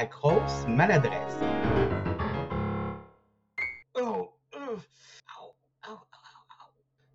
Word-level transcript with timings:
la 0.00 0.06
grosse 0.06 0.66
maladresse. 0.66 1.36
Oh, 4.00 4.30
oh, 4.56 4.78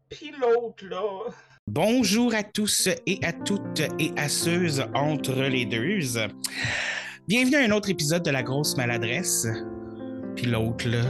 Puis 0.10 0.32
l'autre, 0.40 0.86
là. 0.86 1.32
Bonjour 1.66 2.36
à 2.36 2.44
tous 2.44 2.88
et 3.08 3.20
à 3.24 3.34
toutes 3.34 3.82
et 3.98 4.12
à 4.18 4.30
ceux 4.30 4.82
entre 4.94 5.34
les 5.34 5.66
deux. 5.66 6.00
Bienvenue 7.28 7.56
à 7.56 7.62
un 7.62 7.72
autre 7.72 7.90
épisode 7.90 8.22
de 8.22 8.30
La 8.30 8.44
grosse 8.44 8.78
maladresse. 8.78 9.48
Puis 10.36 10.46
l'autre, 10.46 10.88
là. 10.88 11.02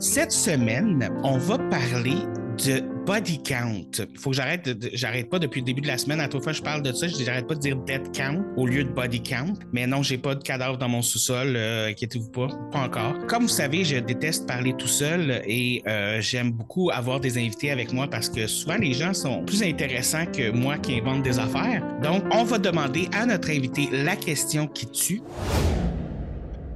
Cette 0.00 0.32
semaine, 0.32 1.16
on 1.22 1.38
va 1.38 1.58
parler 1.58 2.26
de 2.66 2.82
body 3.06 3.42
count. 3.42 3.90
Il 3.98 4.18
faut 4.18 4.30
que 4.30 4.36
j'arrête, 4.36 4.68
j'arrête 4.92 5.30
pas 5.30 5.38
depuis 5.38 5.60
le 5.60 5.66
début 5.66 5.80
de 5.80 5.86
la 5.86 5.98
semaine. 5.98 6.20
À 6.20 6.28
toute 6.28 6.42
fois, 6.42 6.52
je 6.52 6.62
parle 6.62 6.82
de 6.82 6.92
ça, 6.92 7.08
je 7.08 7.16
j'arrête 7.24 7.46
pas 7.46 7.54
de 7.54 7.60
dire 7.60 7.76
dead 7.76 8.14
count 8.14 8.44
au 8.56 8.66
lieu 8.66 8.84
de 8.84 8.90
body 8.90 9.22
count. 9.22 9.54
Mais 9.72 9.86
non, 9.86 10.02
j'ai 10.02 10.18
pas 10.18 10.34
de 10.34 10.42
cadavre 10.42 10.76
dans 10.76 10.88
mon 10.88 11.02
sous-sol, 11.02 11.54
euh, 11.56 11.88
inquiétez-vous 11.88 12.30
pas, 12.30 12.48
pas 12.72 12.80
encore. 12.80 13.26
Comme 13.26 13.42
vous 13.42 13.48
savez, 13.48 13.84
je 13.84 13.96
déteste 13.96 14.46
parler 14.46 14.74
tout 14.76 14.86
seul 14.86 15.42
et 15.46 15.82
euh, 15.86 16.20
j'aime 16.20 16.52
beaucoup 16.52 16.90
avoir 16.90 17.20
des 17.20 17.38
invités 17.38 17.70
avec 17.70 17.92
moi 17.92 18.08
parce 18.08 18.28
que 18.28 18.46
souvent 18.46 18.76
les 18.76 18.92
gens 18.92 19.14
sont 19.14 19.44
plus 19.44 19.62
intéressants 19.62 20.26
que 20.26 20.50
moi 20.50 20.78
qui 20.78 20.98
invente 20.98 21.22
des 21.22 21.38
affaires. 21.38 21.82
Donc, 22.02 22.24
on 22.30 22.44
va 22.44 22.58
demander 22.58 23.08
à 23.12 23.26
notre 23.26 23.50
invité 23.50 23.88
la 23.92 24.16
question 24.16 24.66
qui 24.66 24.86
tue. 24.86 25.22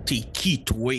T'es 0.06 0.20
qui, 0.33 0.62
toi? 0.62 0.95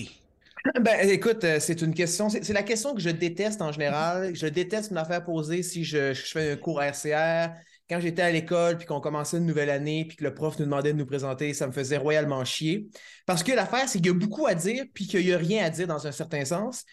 Ben, 0.81 1.07
écoute, 1.09 1.43
euh, 1.43 1.59
c'est 1.59 1.81
une 1.83 1.93
question, 1.93 2.27
c'est 2.27 2.51
la 2.51 2.63
question 2.63 2.95
que 2.95 3.01
je 3.01 3.11
déteste 3.11 3.61
en 3.61 3.71
général. 3.71 4.35
Je 4.35 4.47
déteste 4.47 4.89
me 4.89 4.95
la 4.95 5.05
faire 5.05 5.23
poser 5.23 5.61
si 5.61 5.83
je, 5.83 6.13
fais 6.13 6.53
un 6.53 6.55
cours 6.55 6.81
RCR. 6.81 7.53
Quand 7.87 7.99
j'étais 7.99 8.23
à 8.23 8.31
l'école, 8.31 8.77
puis 8.77 8.87
qu'on 8.87 8.99
commençait 8.99 9.37
une 9.37 9.45
nouvelle 9.45 9.69
année, 9.69 10.05
puis 10.05 10.17
que 10.17 10.23
le 10.23 10.33
prof 10.33 10.57
nous 10.57 10.65
demandait 10.65 10.91
de 10.91 10.97
nous 10.97 11.05
présenter, 11.05 11.53
ça 11.53 11.67
me 11.67 11.71
faisait 11.71 11.97
royalement 11.97 12.43
chier. 12.43 12.87
Parce 13.27 13.43
que 13.43 13.51
l'affaire, 13.51 13.87
c'est 13.87 13.99
qu'il 13.99 14.07
y 14.07 14.09
a 14.09 14.13
beaucoup 14.13 14.47
à 14.47 14.55
dire, 14.55 14.85
puis 14.91 15.05
qu'il 15.05 15.23
n'y 15.23 15.33
a 15.33 15.37
rien 15.37 15.63
à 15.63 15.69
dire 15.69 15.85
dans 15.85 16.07
un 16.07 16.11
certain 16.11 16.43
sens. 16.45 16.83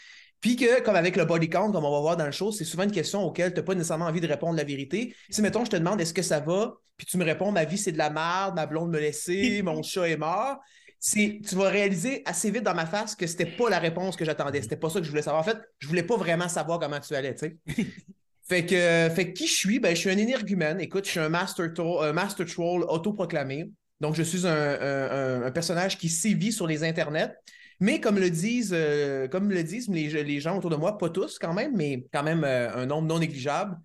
Puis 0.43 0.57
que, 0.57 0.83
comme 0.83 0.97
avec 0.97 1.17
le 1.17 1.25
body 1.25 1.49
count, 1.49 1.73
comme 1.73 1.85
on 1.85 1.93
va 1.93 2.01
voir 2.01 2.17
dans 2.19 2.27
le 2.27 2.33
show, 2.33 2.53
c'est 2.53 2.65
souvent 2.65 2.83
une 2.83 2.93
question 2.93 3.23
auquel 3.23 3.55
tu 3.55 3.61
n'as 3.61 3.65
pas 3.65 3.75
nécessairement 3.75 4.07
envie 4.07 4.21
de 4.21 4.27
répondre 4.27 4.57
la 4.57 4.65
vérité. 4.65 5.15
Si, 5.31 5.41
mettons, 5.41 5.65
je 5.65 5.71
te 5.71 5.77
demande 5.77 5.99
est-ce 5.99 6.13
que 6.13 6.21
ça 6.21 6.41
va, 6.41 6.75
puis 6.99 7.07
tu 7.07 7.17
me 7.17 7.25
réponds 7.25 7.53
ma 7.53 7.65
vie, 7.65 7.79
c'est 7.79 7.93
de 7.93 7.99
la 7.99 8.11
merde, 8.11 8.55
ma 8.55 8.67
blonde 8.67 8.91
me 8.91 8.99
laissait, 8.99 9.63
mon 9.65 9.83
chat 9.83 10.09
est 10.09 10.19
mort, 10.19 10.59
tu 11.03 11.55
vas 11.57 11.69
réaliser 11.69 12.23
assez 12.25 12.51
vite 12.51 12.63
dans 12.63 12.75
ma 12.75 12.87
face 12.87 13.17
que 13.17 13.27
c'était 13.27 13.47
pas 13.47 13.69
la 13.69 13.79
réponse 13.79 14.17
que 14.17 14.25
j'attendais. 14.25 14.63
C'était 14.63 14.77
pas 14.77 14.89
ça 14.89 15.01
que 15.01 15.05
je 15.05 15.11
voulais 15.11 15.23
savoir. 15.23 15.43
En 15.43 15.45
fait, 15.45 15.59
je 15.81 15.89
voulais 15.89 16.05
pas 16.05 16.17
vraiment 16.17 16.49
savoir 16.49 16.79
comment 16.79 17.01
tu 17.01 17.15
allais, 17.15 17.35
tu 17.35 17.47
sais. 17.47 17.57
fait 18.49 18.65
que, 18.65 19.13
fait 19.15 19.33
qui 19.33 19.47
je 19.47 19.55
suis? 19.55 19.81
Ben, 19.81 19.95
je 19.95 20.01
suis 20.01 20.11
un 20.11 20.19
énergumène. 20.19 20.81
Écoute, 20.81 21.05
je 21.07 21.11
suis 21.11 21.21
un 21.21 21.29
master, 21.29 21.71
master 22.15 22.47
troll 22.47 22.85
autoproclamé. 22.85 23.71
Donc, 24.01 24.15
je 24.15 24.23
suis 24.23 24.47
un, 24.47 25.51
personnage 25.53 25.99
qui 25.99 26.09
sévit 26.09 26.53
sur 26.53 26.67
les 26.67 26.85
internets. 26.85 27.35
Mais 27.81 28.01
comme 28.01 28.19
le 28.19 28.31
disent, 28.31 28.73
euh, 28.73 29.27
comme 29.27 29.51
le 29.51 29.63
disent 29.65 29.89
les, 29.89 30.41
gens 30.41 30.57
autour 30.57 30.71
de 30.71 30.77
moi, 30.77 30.99
pas 30.99 31.09
tous 31.09 31.39
quand 31.41 31.53
même, 31.53 31.73
mais 31.75 32.07
quand 32.13 32.23
même 32.23 32.45
euh, 32.45 32.73
un 32.77 32.87
nombre 32.87 33.09
non 33.09 33.19
négligeable. 33.19 33.77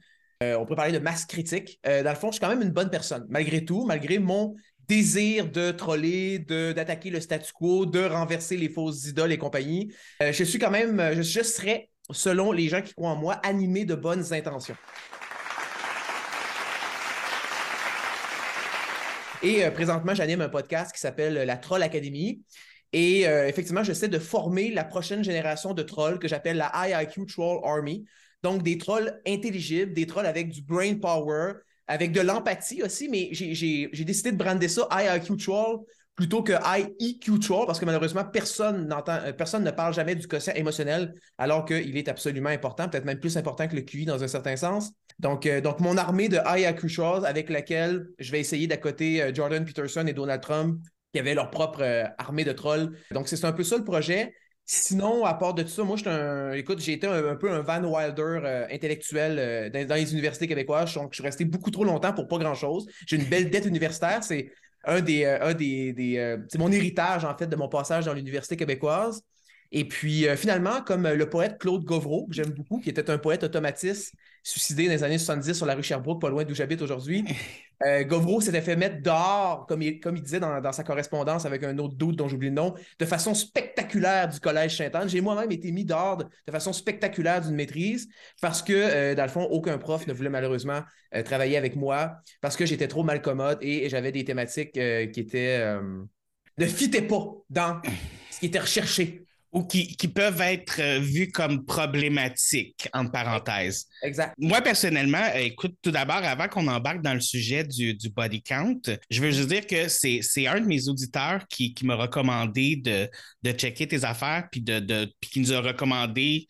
Euh, 0.43 0.55
on 0.55 0.67
peut 0.67 0.75
parler 0.75 0.91
de 0.91 0.99
masse 0.99 1.25
critique. 1.25 1.79
dans 1.83 2.03
le 2.07 2.15
fond, 2.15 2.27
je 2.27 2.33
suis 2.33 2.39
quand 2.39 2.49
même 2.49 2.61
une 2.61 2.71
bonne 2.71 2.91
personne, 2.91 3.25
malgré 3.27 3.65
tout, 3.65 3.85
malgré 3.85 4.19
mon 4.19 4.55
désir 4.87 5.49
de 5.51 5.71
troller, 5.71 6.39
d'attaquer 6.39 7.09
le 7.09 7.19
statu 7.19 7.51
quo, 7.53 7.85
de 7.85 8.03
renverser 8.03 8.57
les 8.57 8.69
fausses 8.69 9.05
idoles 9.05 9.31
et 9.31 9.37
compagnie. 9.37 9.93
Euh, 10.21 10.31
je 10.31 10.43
suis 10.43 10.59
quand 10.59 10.71
même, 10.71 11.01
je, 11.13 11.21
je, 11.21 11.43
serais, 11.43 11.89
selon 12.11 12.51
les 12.51 12.69
gens 12.69 12.81
qui 12.81 12.93
croient 12.93 13.11
en 13.11 13.15
moi, 13.15 13.33
animé 13.43 13.85
de 13.85 13.95
bonnes 13.95 14.33
intentions. 14.33 14.77
Et 19.43 19.63
euh, 19.63 19.71
présentement, 19.71 20.15
j'anime 20.15 20.41
un 20.41 20.49
podcast 20.49 20.93
qui 20.93 20.99
s'appelle 20.99 21.33
La 21.33 21.57
Troll 21.57 21.83
Academy. 21.83 22.41
Et 22.93 23.27
euh, 23.27 23.47
effectivement, 23.47 23.83
j'essaie 23.83 24.07
de 24.07 24.19
former 24.19 24.71
la 24.71 24.83
prochaine 24.83 25.23
génération 25.23 25.73
de 25.73 25.83
trolls 25.83 26.19
que 26.19 26.27
j'appelle 26.27 26.57
la 26.57 26.71
IIQ 26.73 27.25
Troll 27.27 27.59
Army. 27.63 28.05
Donc, 28.43 28.63
des 28.63 28.77
trolls 28.77 29.21
intelligibles, 29.27 29.93
des 29.93 30.07
trolls 30.07 30.25
avec 30.25 30.49
du 30.49 30.61
brain 30.61 30.95
power, 30.95 31.53
avec 31.87 32.11
de 32.11 32.21
l'empathie 32.21 32.83
aussi, 32.83 33.07
mais 33.09 33.29
j'ai 33.31 34.03
décidé 34.05 34.31
de 34.31 34.37
brander 34.37 34.67
ça 34.67 34.87
IIQ 34.91 35.37
Troll 35.37 35.79
plutôt 36.17 36.41
que 36.41 36.51
IEQ 36.51 37.39
Troll 37.39 37.65
parce 37.67 37.79
que 37.79 37.85
malheureusement, 37.85 38.25
personne, 38.25 38.91
euh, 39.07 39.33
personne 39.33 39.63
ne 39.63 39.71
parle 39.71 39.93
jamais 39.93 40.15
du 40.15 40.27
quotient 40.27 40.53
émotionnel 40.55 41.13
alors 41.37 41.63
qu'il 41.63 41.95
est 41.95 42.09
absolument 42.09 42.49
important, 42.49 42.89
peut-être 42.89 43.05
même 43.05 43.19
plus 43.19 43.37
important 43.37 43.67
que 43.67 43.75
le 43.75 43.81
QI 43.81 44.05
dans 44.05 44.21
un 44.23 44.27
certain 44.27 44.55
sens. 44.57 44.91
Donc, 45.19 45.45
euh, 45.45 45.61
donc 45.61 45.79
mon 45.79 45.95
armée 45.95 46.27
de 46.27 46.37
IIQ 46.37 46.91
Troll 46.91 47.25
avec 47.25 47.49
laquelle 47.49 48.07
je 48.17 48.31
vais 48.31 48.39
essayer 48.39 48.67
d'accoter 48.67 49.21
euh, 49.21 49.33
Jordan 49.33 49.63
Peterson 49.63 50.05
et 50.07 50.13
Donald 50.13 50.41
Trump 50.41 50.81
qui 51.13 51.19
avaient 51.19 51.35
leur 51.35 51.51
propre 51.51 51.85
armée 52.17 52.43
de 52.43 52.51
trolls. 52.51 52.91
Donc, 53.11 53.29
c'est 53.29 53.45
un 53.45 53.53
peu 53.53 53.63
ça 53.63 53.77
le 53.77 53.85
projet. 53.85 54.33
Sinon, 54.69 55.23
à 55.23 55.33
part 55.33 55.53
de 55.53 55.63
tout 55.63 55.69
ça, 55.69 55.85
moi, 55.85 55.95
un, 56.07 56.51
écoute, 56.51 56.79
j'ai 56.81 56.91
été 56.91 57.07
un, 57.07 57.37
peu 57.37 57.49
un 57.49 57.61
Van 57.61 57.81
Wilder 57.81 58.41
euh, 58.43 58.67
intellectuel 58.69 59.39
euh, 59.39 59.85
dans, 59.85 59.95
les 59.95 60.11
universités 60.11 60.45
québécoises. 60.45 60.93
Donc, 60.93 61.13
je 61.13 61.15
suis 61.15 61.23
resté 61.23 61.45
beaucoup 61.45 61.71
trop 61.71 61.85
longtemps 61.85 62.11
pour 62.11 62.27
pas 62.27 62.37
grand-chose. 62.37 62.85
J'ai 63.07 63.15
une 63.15 63.29
belle 63.29 63.49
dette 63.49 63.65
universitaire. 63.65 64.25
C'est 64.25 64.51
un 64.83 64.99
des, 64.99 65.23
euh, 65.23 66.37
c'est 66.49 66.57
mon 66.57 66.69
héritage, 66.69 67.23
en 67.23 67.37
fait, 67.37 67.47
de 67.47 67.55
mon 67.55 67.69
passage 67.69 68.05
dans 68.05 68.13
l'université 68.13 68.57
québécoise. 68.57 69.23
Et 69.71 69.85
puis, 69.85 70.25
finalement, 70.35 70.81
comme 70.81 71.07
le 71.07 71.29
poète 71.29 71.57
Claude 71.59 71.85
Gauvreau, 71.85 72.27
que 72.27 72.33
j'aime 72.33 72.51
beaucoup, 72.51 72.79
qui 72.79 72.89
était 72.89 73.09
un 73.09 73.17
poète 73.17 73.45
automatiste 73.45 74.13
suicidé 74.47 74.85
dans 74.85 74.93
les 74.93 75.03
années 75.03 75.17
70 75.17 75.53
sur 75.53 75.65
la 75.65 75.75
rue 75.75 75.83
Sherbrooke, 75.83 76.21
pas 76.21 76.29
loin 76.29 76.43
d'où 76.43 76.55
j'habite 76.55 76.81
aujourd'hui, 76.81 77.25
Euh, 77.85 78.03
Govro 78.03 78.41
s'était 78.41 78.61
fait 78.61 78.75
mettre 78.75 79.03
dehors, 79.03 79.67
comme 79.67 79.83
il, 79.83 79.99
comme 79.99 80.15
il 80.15 80.23
disait 80.23 80.39
dans, 80.39 80.71
sa 80.71 80.83
correspondance 80.83 81.45
avec 81.45 81.63
un 81.63 81.77
autre 81.77 81.95
doute 81.95 82.15
dont 82.15 82.27
j'oublie 82.27 82.47
le 82.47 82.55
nom, 82.55 82.73
de 82.97 83.05
façon 83.05 83.35
spectaculaire 83.35 84.27
du 84.27 84.39
Collège 84.39 84.77
Saint-Anne. 84.77 85.07
J'ai 85.07 85.21
moi-même 85.21 85.51
été 85.51 85.71
mis 85.71 85.85
dehors 85.85 86.17
de, 86.17 86.25
façon 86.51 86.73
spectaculaire 86.73 87.41
d'une 87.41 87.53
maîtrise 87.53 88.09
parce 88.41 88.63
que, 88.63 88.73
euh, 88.73 89.13
dans 89.13 89.23
le 89.23 89.29
fond, 89.29 89.43
aucun 89.43 89.77
prof 89.77 90.07
ne 90.07 90.13
voulait 90.13 90.29
malheureusement 90.29 90.81
euh, 91.13 91.21
travailler 91.21 91.55
avec 91.55 91.75
moi 91.75 92.17
parce 92.41 92.57
que 92.57 92.65
j'étais 92.65 92.87
trop 92.87 93.03
mal 93.03 93.21
commode 93.21 93.59
et, 93.61 93.89
j'avais 93.89 94.11
des 94.11 94.25
thématiques 94.25 94.71
qui 94.73 95.19
étaient. 95.19 95.63
ne 96.57 96.65
fitaient 96.65 97.03
pas 97.03 97.31
dans 97.51 97.79
ce 98.31 98.39
qui 98.39 98.47
était 98.47 98.59
recherché 98.59 99.26
ou 99.57 99.63
qui, 99.65 100.07
peuvent 100.07 100.41
être 100.41 100.79
euh, 100.79 100.99
vus 100.99 101.31
comme 101.31 101.65
problématiques, 101.65 102.87
entre 102.93 103.11
parenthèses. 103.11 103.87
Exact. 104.03 104.35
Moi, 104.37 104.61
personnellement, 104.61 105.23
euh, 105.33 105.39
écoute, 105.39 105.75
tout 105.81 105.89
d'abord, 105.89 106.17
avant 106.17 106.47
qu'on 106.47 106.67
embarque 106.67 107.01
dans 107.01 107.15
le 107.15 107.19
sujet 107.19 107.63
du, 107.63 107.97
body 108.15 108.43
count, 108.43 108.79
je 109.09 109.19
veux 109.19 109.31
juste 109.31 109.49
dire 109.49 109.65
que 109.65 109.87
c'est 109.87 110.45
un 110.45 110.61
de 110.61 110.67
mes 110.67 110.87
auditeurs 110.87 111.47
qui, 111.47 111.73
m'a 111.83 111.95
recommandé 111.95 112.75
de, 112.75 113.09
de 113.41 113.51
checker 113.51 113.87
tes 113.87 114.03
affaires, 114.03 114.47
puis 114.51 114.61
de, 114.61 114.79
de 114.79 115.11
puis 115.19 115.31
qui 115.31 115.39
nous 115.39 115.53
a 115.53 115.61
recommandé 115.61 116.47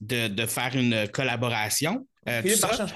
de, 0.00 0.28
de 0.28 0.46
faire 0.46 0.74
une 0.76 1.08
collaboration. 1.08 2.06
Euh, 2.28 2.42
Marchand, 2.60 2.86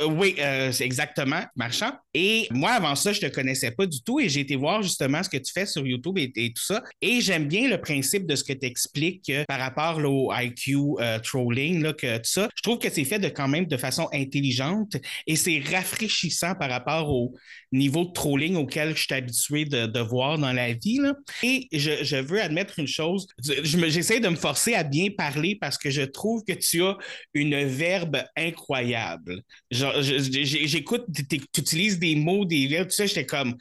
euh, 0.00 0.06
oui, 0.06 0.34
euh, 0.38 0.72
c'est 0.72 0.84
exactement, 0.84 1.42
Marchand. 1.54 1.92
Et 2.12 2.48
moi, 2.50 2.72
avant 2.72 2.94
ça, 2.94 3.12
je 3.12 3.24
ne 3.24 3.28
te 3.28 3.34
connaissais 3.34 3.70
pas 3.70 3.86
du 3.86 4.02
tout 4.02 4.18
et 4.18 4.28
j'ai 4.28 4.40
été 4.40 4.56
voir 4.56 4.82
justement 4.82 5.22
ce 5.22 5.28
que 5.28 5.36
tu 5.36 5.52
fais 5.52 5.66
sur 5.66 5.86
YouTube 5.86 6.18
et, 6.18 6.52
tout 6.52 6.62
ça. 6.62 6.82
Et 7.00 7.20
j'aime 7.20 7.46
bien 7.46 7.68
le 7.68 7.80
principe 7.80 8.26
de 8.26 8.34
ce 8.34 8.42
que 8.42 8.52
tu 8.52 8.66
expliques 8.66 9.32
par 9.46 9.58
rapport 9.58 9.98
au 9.98 10.32
IQ 10.34 10.96
trolling, 11.22 11.82
là, 11.82 11.92
que 11.92 12.16
tout 12.16 12.24
ça. 12.24 12.48
Je 12.56 12.62
trouve 12.62 12.78
que 12.78 12.90
c'est 12.90 13.04
fait 13.04 13.18
de 13.18 13.28
quand 13.28 13.48
même 13.48 13.66
de 13.66 13.76
façon 13.76 14.08
intelligente 14.12 14.96
et 15.26 15.36
c'est 15.36 15.62
rafraîchissant 15.70 16.54
par 16.54 16.70
rapport 16.70 17.10
au 17.10 17.34
niveau 17.74 18.04
de 18.04 18.12
trolling 18.12 18.56
auquel 18.56 18.96
je 18.96 19.02
suis 19.02 19.14
habitué 19.14 19.64
de, 19.64 20.00
voir 20.00 20.38
dans 20.38 20.52
la 20.52 20.72
vie. 20.72 21.00
Et 21.42 21.68
je, 21.72 22.16
veux 22.20 22.40
admettre 22.40 22.78
une 22.78 22.86
chose, 22.86 23.26
j'essaie 23.38 24.20
de 24.20 24.28
me 24.28 24.36
forcer 24.36 24.74
à 24.74 24.84
bien 24.84 25.08
parler 25.16 25.56
parce 25.60 25.76
que 25.76 25.90
je 25.90 26.02
trouve 26.02 26.44
que 26.44 26.52
tu 26.52 26.82
as 26.82 26.96
une 27.34 27.64
verbe 27.64 28.22
incroyable. 28.36 29.42
J'écoute, 29.70 31.04
tu 31.28 31.40
utilises 31.58 31.98
des 31.98 32.16
mots, 32.16 32.44
des 32.44 32.66
verbes, 32.66 32.88
tout 32.88 32.96
ça, 32.96 33.06
j'étais 33.06 33.26
comme. 33.26 33.56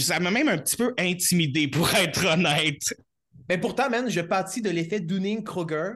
Ça 0.00 0.20
m'a 0.20 0.30
même 0.30 0.48
un 0.48 0.58
petit 0.58 0.76
peu 0.76 0.94
intimidé, 0.98 1.68
pour 1.68 1.92
être 1.94 2.26
honnête. 2.26 2.94
Mais 3.48 3.58
pourtant, 3.58 3.90
man, 3.90 4.10
je 4.10 4.20
pâtis 4.20 4.62
de 4.62 4.70
l'effet 4.70 5.00
Dunning-Kruger, 5.00 5.92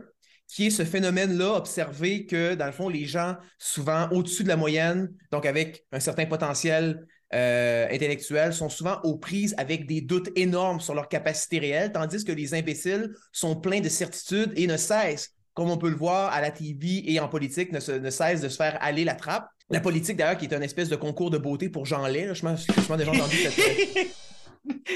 qui 0.46 0.66
est 0.66 0.70
ce 0.70 0.84
phénomène-là 0.84 1.54
observé 1.54 2.26
que, 2.26 2.54
dans 2.54 2.66
le 2.66 2.72
fond, 2.72 2.88
les 2.88 3.04
gens, 3.04 3.36
souvent 3.58 4.08
au-dessus 4.10 4.42
de 4.42 4.48
la 4.48 4.56
moyenne, 4.56 5.10
donc 5.30 5.46
avec 5.46 5.84
un 5.92 6.00
certain 6.00 6.26
potentiel 6.26 7.06
euh, 7.34 7.86
intellectuel, 7.90 8.54
sont 8.54 8.68
souvent 8.68 9.00
aux 9.04 9.16
prises 9.16 9.54
avec 9.58 9.86
des 9.86 10.00
doutes 10.00 10.30
énormes 10.36 10.80
sur 10.80 10.94
leur 10.94 11.08
capacité 11.08 11.58
réelle, 11.58 11.92
tandis 11.92 12.24
que 12.24 12.32
les 12.32 12.54
imbéciles 12.54 13.10
sont 13.32 13.56
pleins 13.56 13.80
de 13.80 13.88
certitudes 13.88 14.52
et 14.56 14.66
ne 14.66 14.76
cessent 14.76 15.34
comme 15.58 15.70
on 15.72 15.76
peut 15.76 15.90
le 15.90 15.96
voir 15.96 16.32
à 16.32 16.40
la 16.40 16.52
TV 16.52 17.02
et 17.10 17.18
en 17.18 17.26
politique, 17.26 17.72
ne, 17.72 17.80
cesse 17.80 18.40
de 18.40 18.48
se 18.48 18.56
faire 18.56 18.78
aller 18.80 19.04
la 19.04 19.16
trappe. 19.16 19.48
La 19.70 19.80
politique, 19.80 20.16
d'ailleurs, 20.16 20.38
qui 20.38 20.44
est 20.44 20.54
une 20.54 20.62
espèce 20.62 20.88
de 20.88 20.94
concours 20.94 21.30
de 21.30 21.38
beauté 21.38 21.68
pour 21.68 21.84
Jean 21.84 22.06
Lay. 22.06 22.32
Je 22.32 22.46
que 22.46 22.96
déjà 22.96 23.10
entendu 23.10 23.36
cette, 23.36 24.08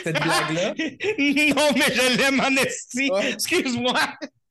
cette 0.04 0.22
blague-là. 0.22 0.72
Non, 0.78 1.68
mais 1.74 1.92
je 1.92 2.16
l'aime 2.16 2.38
en 2.38 2.62
esti. 2.62 3.10
Excuse-moi. 3.32 3.98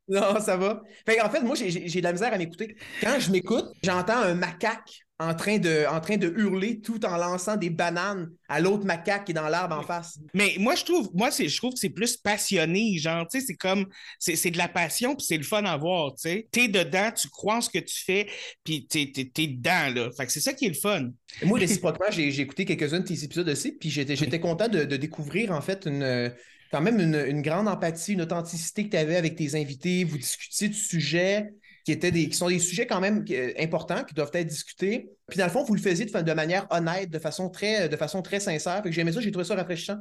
Non, 0.09 0.37
ça 0.41 0.57
va. 0.57 0.81
en 1.23 1.29
fait, 1.29 1.43
moi, 1.43 1.55
j'ai 1.55 1.69
de 1.87 2.03
la 2.03 2.11
misère 2.11 2.33
à 2.33 2.37
m'écouter. 2.37 2.75
Quand 2.99 3.17
je 3.17 3.31
m'écoute, 3.31 3.67
j'entends 3.81 4.17
un 4.17 4.33
macaque 4.33 5.05
en 5.21 5.35
train, 5.35 5.59
de, 5.59 5.85
en 5.87 6.01
train 6.01 6.17
de 6.17 6.33
hurler 6.35 6.81
tout 6.81 7.05
en 7.05 7.15
lançant 7.15 7.55
des 7.55 7.69
bananes 7.69 8.31
à 8.49 8.59
l'autre 8.59 8.85
macaque 8.85 9.25
qui 9.25 9.31
est 9.31 9.35
dans 9.35 9.49
l'arbre 9.49 9.77
en 9.77 9.83
face. 9.83 10.17
Mais 10.33 10.55
moi, 10.57 10.73
je 10.73 10.83
trouve, 10.83 11.11
moi, 11.13 11.29
je 11.29 11.55
trouve 11.57 11.73
que 11.73 11.79
c'est 11.79 11.91
plus 11.91 12.17
passionné, 12.17 12.97
genre, 12.97 13.27
tu 13.27 13.39
sais, 13.39 13.45
c'est 13.45 13.55
comme, 13.55 13.85
c'est, 14.17 14.49
de 14.49 14.57
la 14.57 14.67
passion, 14.67 15.15
puis 15.15 15.23
c'est 15.23 15.37
le 15.37 15.43
fun 15.43 15.63
à 15.63 15.77
voir, 15.77 16.15
tu 16.15 16.23
sais. 16.23 16.47
T'es 16.51 16.67
dedans, 16.67 17.11
tu 17.15 17.29
crois 17.29 17.57
en 17.57 17.61
ce 17.61 17.69
que 17.69 17.77
tu 17.77 18.03
fais, 18.03 18.27
puis 18.63 18.87
t'es, 18.87 19.11
t'es 19.11 19.47
dedans, 19.47 19.93
là. 19.93 20.09
Fait 20.17 20.25
que 20.25 20.31
c'est 20.31 20.39
ça 20.39 20.53
qui 20.53 20.65
est 20.65 20.69
le 20.69 20.73
fun. 20.73 21.09
Et 21.41 21.45
moi, 21.45 21.59
réciproquement, 21.59 22.07
j'ai, 22.09 22.31
j'ai 22.31 22.41
écouté 22.41 22.65
quelques-uns 22.65 23.01
de 23.01 23.05
tes 23.05 23.23
épisodes 23.23 23.47
aussi, 23.47 23.73
puis 23.73 23.91
j'étais, 23.91 24.39
content 24.39 24.69
de, 24.69 24.85
de 24.85 24.97
découvrir, 24.97 25.51
en 25.51 25.61
fait, 25.61 25.85
une 25.85 26.33
quand 26.71 26.81
même 26.81 26.99
une, 26.99 27.15
une, 27.27 27.41
grande 27.41 27.67
empathie, 27.67 28.13
une 28.13 28.21
authenticité 28.21 28.85
que 28.85 28.91
tu 28.91 28.97
avais 28.97 29.17
avec 29.17 29.35
tes 29.35 29.55
invités. 29.55 30.05
Vous 30.05 30.17
discutiez 30.17 30.69
de 30.69 30.73
sujets 30.73 31.53
qui, 31.85 31.91
étaient 31.91 32.11
des, 32.11 32.29
qui 32.29 32.37
sont 32.37 32.49
des 32.49 32.59
sujets 32.59 32.85
quand 32.85 32.99
même 32.99 33.25
importants, 33.59 34.03
qui 34.03 34.13
doivent 34.13 34.31
être 34.33 34.47
discutés. 34.47 35.09
Puis 35.27 35.37
dans 35.37 35.45
le 35.45 35.51
fond, 35.51 35.63
vous 35.63 35.75
le 35.75 35.81
faisiez 35.81 36.05
de, 36.05 36.33
manière 36.33 36.67
honnête, 36.69 37.09
de 37.09 37.19
façon 37.19 37.49
très, 37.49 37.89
de 37.89 37.95
façon 37.95 38.21
très 38.21 38.39
sincère. 38.39 38.81
J'aimais 38.85 39.11
ça, 39.11 39.21
j'ai 39.21 39.31
trouvé 39.31 39.45
ça 39.45 39.55
rafraîchissant. 39.55 39.97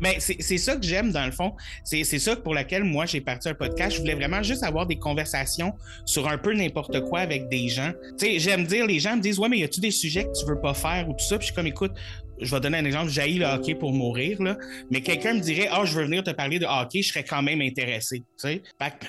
Mais 0.00 0.18
c'est 0.20 0.58
ça 0.58 0.76
que 0.76 0.84
j'aime 0.84 1.10
dans 1.10 1.26
le 1.26 1.32
fond. 1.32 1.54
C'est 1.84 2.04
ça 2.04 2.36
pour 2.36 2.54
laquelle 2.54 2.84
moi 2.84 3.06
j'ai 3.06 3.20
parti 3.20 3.48
un 3.48 3.54
podcast. 3.54 3.96
Je 3.96 4.00
voulais 4.00 4.14
vraiment 4.14 4.42
juste 4.42 4.62
avoir 4.62 4.86
des 4.86 4.98
conversations 4.98 5.72
sur 6.04 6.28
un 6.28 6.38
peu 6.38 6.54
n'importe 6.54 7.00
quoi 7.00 7.20
avec 7.20 7.48
des 7.48 7.68
gens. 7.68 7.92
Tu 8.18 8.26
sais, 8.26 8.38
j'aime 8.38 8.64
dire, 8.64 8.86
les 8.86 9.00
gens 9.00 9.16
me 9.16 9.20
disent 9.20 9.38
Ouais, 9.38 9.48
mais 9.48 9.58
y 9.58 9.64
a-tu 9.64 9.80
des 9.80 9.90
sujets 9.90 10.24
que 10.24 10.38
tu 10.38 10.46
veux 10.46 10.60
pas 10.60 10.74
faire 10.74 11.08
ou 11.08 11.12
tout 11.12 11.24
ça? 11.24 11.36
Puis 11.36 11.48
je 11.48 11.52
suis 11.52 11.54
comme 11.54 11.66
écoute, 11.66 11.92
je 12.40 12.54
vais 12.54 12.60
donner 12.60 12.78
un 12.78 12.84
exemple, 12.84 13.10
j'ai 13.10 13.32
le 13.34 13.46
hockey 13.46 13.74
pour 13.74 13.92
mourir, 13.92 14.42
là, 14.42 14.56
mais 14.90 15.00
quelqu'un 15.00 15.34
me 15.34 15.40
dirait 15.40 15.68
Ah, 15.70 15.80
oh, 15.82 15.86
je 15.86 15.94
veux 15.94 16.04
venir 16.04 16.22
te 16.22 16.30
parler 16.30 16.58
de 16.58 16.66
hockey, 16.66 17.02
je 17.02 17.08
serais 17.08 17.24
quand 17.24 17.42
même 17.42 17.60
intéressé. 17.60 18.22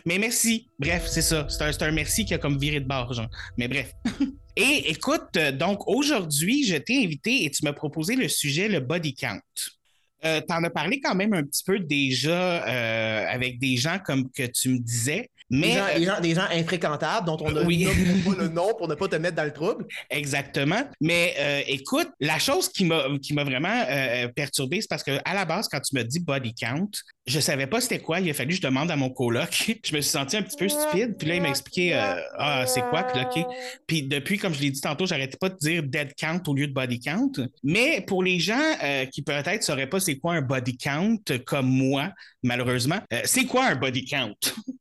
Mais 0.06 0.18
merci. 0.18 0.68
Bref, 0.78 1.08
c'est 1.08 1.22
ça. 1.22 1.48
C'est 1.50 1.62
un, 1.64 1.88
un, 1.88 1.92
merci 1.92 2.26
qui 2.26 2.34
a 2.34 2.38
comme 2.38 2.58
viré 2.58 2.80
de 2.80 2.88
bord, 2.88 3.14
genre. 3.14 3.30
Mais 3.58 3.68
bref. 3.68 3.94
et 4.56 4.90
écoute, 4.90 5.38
donc 5.54 5.88
aujourd'hui, 5.88 6.66
je 6.66 6.76
t'ai 6.76 7.04
invité 7.04 7.46
et 7.46 7.52
tu 7.52 7.64
m'as 7.64 7.74
proposé 7.74 8.16
le 8.16 8.28
sujet, 8.28 8.68
le 8.68 8.80
body 8.80 9.14
count. 9.14 9.40
Euh, 10.26 10.42
tu 10.42 10.54
en 10.54 10.64
as 10.64 10.70
parlé 10.70 11.00
quand 11.00 11.16
même 11.16 11.34
un 11.34 11.44
petit 11.44 11.64
peu 11.64 11.80
déjà 11.80 12.68
euh, 12.68 13.26
avec 13.30 13.58
des 13.60 13.78
gens 13.78 14.00
comme 14.06 14.30
que 14.32 14.44
tu 14.44 14.70
me 14.70 14.80
disais. 14.80 15.30
Mais, 15.50 15.76
des, 15.98 16.06
gens, 16.06 16.20
des, 16.22 16.36
gens, 16.36 16.46
infréquentables 16.52 17.26
dont 17.26 17.38
on 17.42 17.56
a 17.56 17.64
oui. 17.64 17.86
pas 17.86 18.36
le 18.38 18.50
nom 18.50 18.74
pour 18.78 18.88
ne 18.88 18.94
pas 18.94 19.08
te 19.08 19.16
mettre 19.16 19.36
dans 19.36 19.46
le 19.46 19.54
trouble. 19.54 19.86
Exactement. 20.10 20.84
Mais 21.02 21.34
euh, 21.40 21.62
écoute, 21.68 22.10
la 22.20 22.38
chose 22.38 22.70
qui 22.70 22.86
m'a 22.86 23.44
vraiment 23.44 23.84
euh, 23.90 24.28
perturbé, 24.28 24.82
c'est 24.82 24.90
parce 24.90 25.04
que 25.04 25.20
à 25.26 25.34
la 25.34 25.46
base, 25.46 25.68
quand 25.68 25.80
tu 25.80 25.96
me 25.96 26.04
dis 26.04 26.20
body 26.20 26.54
count, 26.54 26.92
je 27.26 27.40
savais 27.40 27.66
pas 27.66 27.82
c'était 27.82 28.00
quoi. 28.00 28.20
Il 28.20 28.30
a 28.30 28.34
fallu 28.34 28.50
que 28.50 28.58
je 28.58 28.62
demande 28.62 28.92
à 28.92 28.96
mon 28.96 29.10
coloc. 29.10 29.50
je 29.84 29.96
me 29.96 30.02
suis 30.02 30.12
senti 30.12 30.38
un 30.38 30.44
petit 30.44 30.58
peu 30.58 30.70
stupide. 30.70 31.16
Puis 31.18 31.28
là, 31.28 31.36
il 31.36 31.42
m'a 31.42 31.50
expliqué 31.50 31.96
euh, 31.96 32.16
ah 32.38 32.66
c'est 32.68 32.82
quoi. 32.82 33.04
Puis 33.04 33.20
là, 33.20 33.30
Puis 33.88 34.04
depuis, 34.04 34.38
comme 34.38 34.54
je 34.54 34.62
l'ai 34.62 34.70
dit 34.70 34.82
tantôt, 34.82 35.08
j'arrêtais 35.08 35.38
pas 35.38 35.50
de 35.50 35.58
dire 35.58 35.82
dead 35.84 36.14
count 36.16 36.42
au 36.46 36.54
lieu 36.54 36.68
de 36.68 36.74
body 36.74 37.00
count. 37.00 37.32
Mais 37.64 38.02
pour 38.02 38.24
les 38.24 38.40
gens 38.40 38.62
qui 39.12 39.24
peut-être 39.24 39.64
sauraient 39.64 39.90
pas 39.90 40.00
c'est 40.00 40.18
quoi 40.18 40.34
un 40.34 40.42
body 40.42 40.78
count 40.78 41.18
comme 41.46 41.68
moi, 41.68 42.12
malheureusement, 42.44 43.00
c'est 43.24 43.46
quoi 43.46 43.66
un 43.66 43.76
body 43.76 44.06
count? 44.06 44.36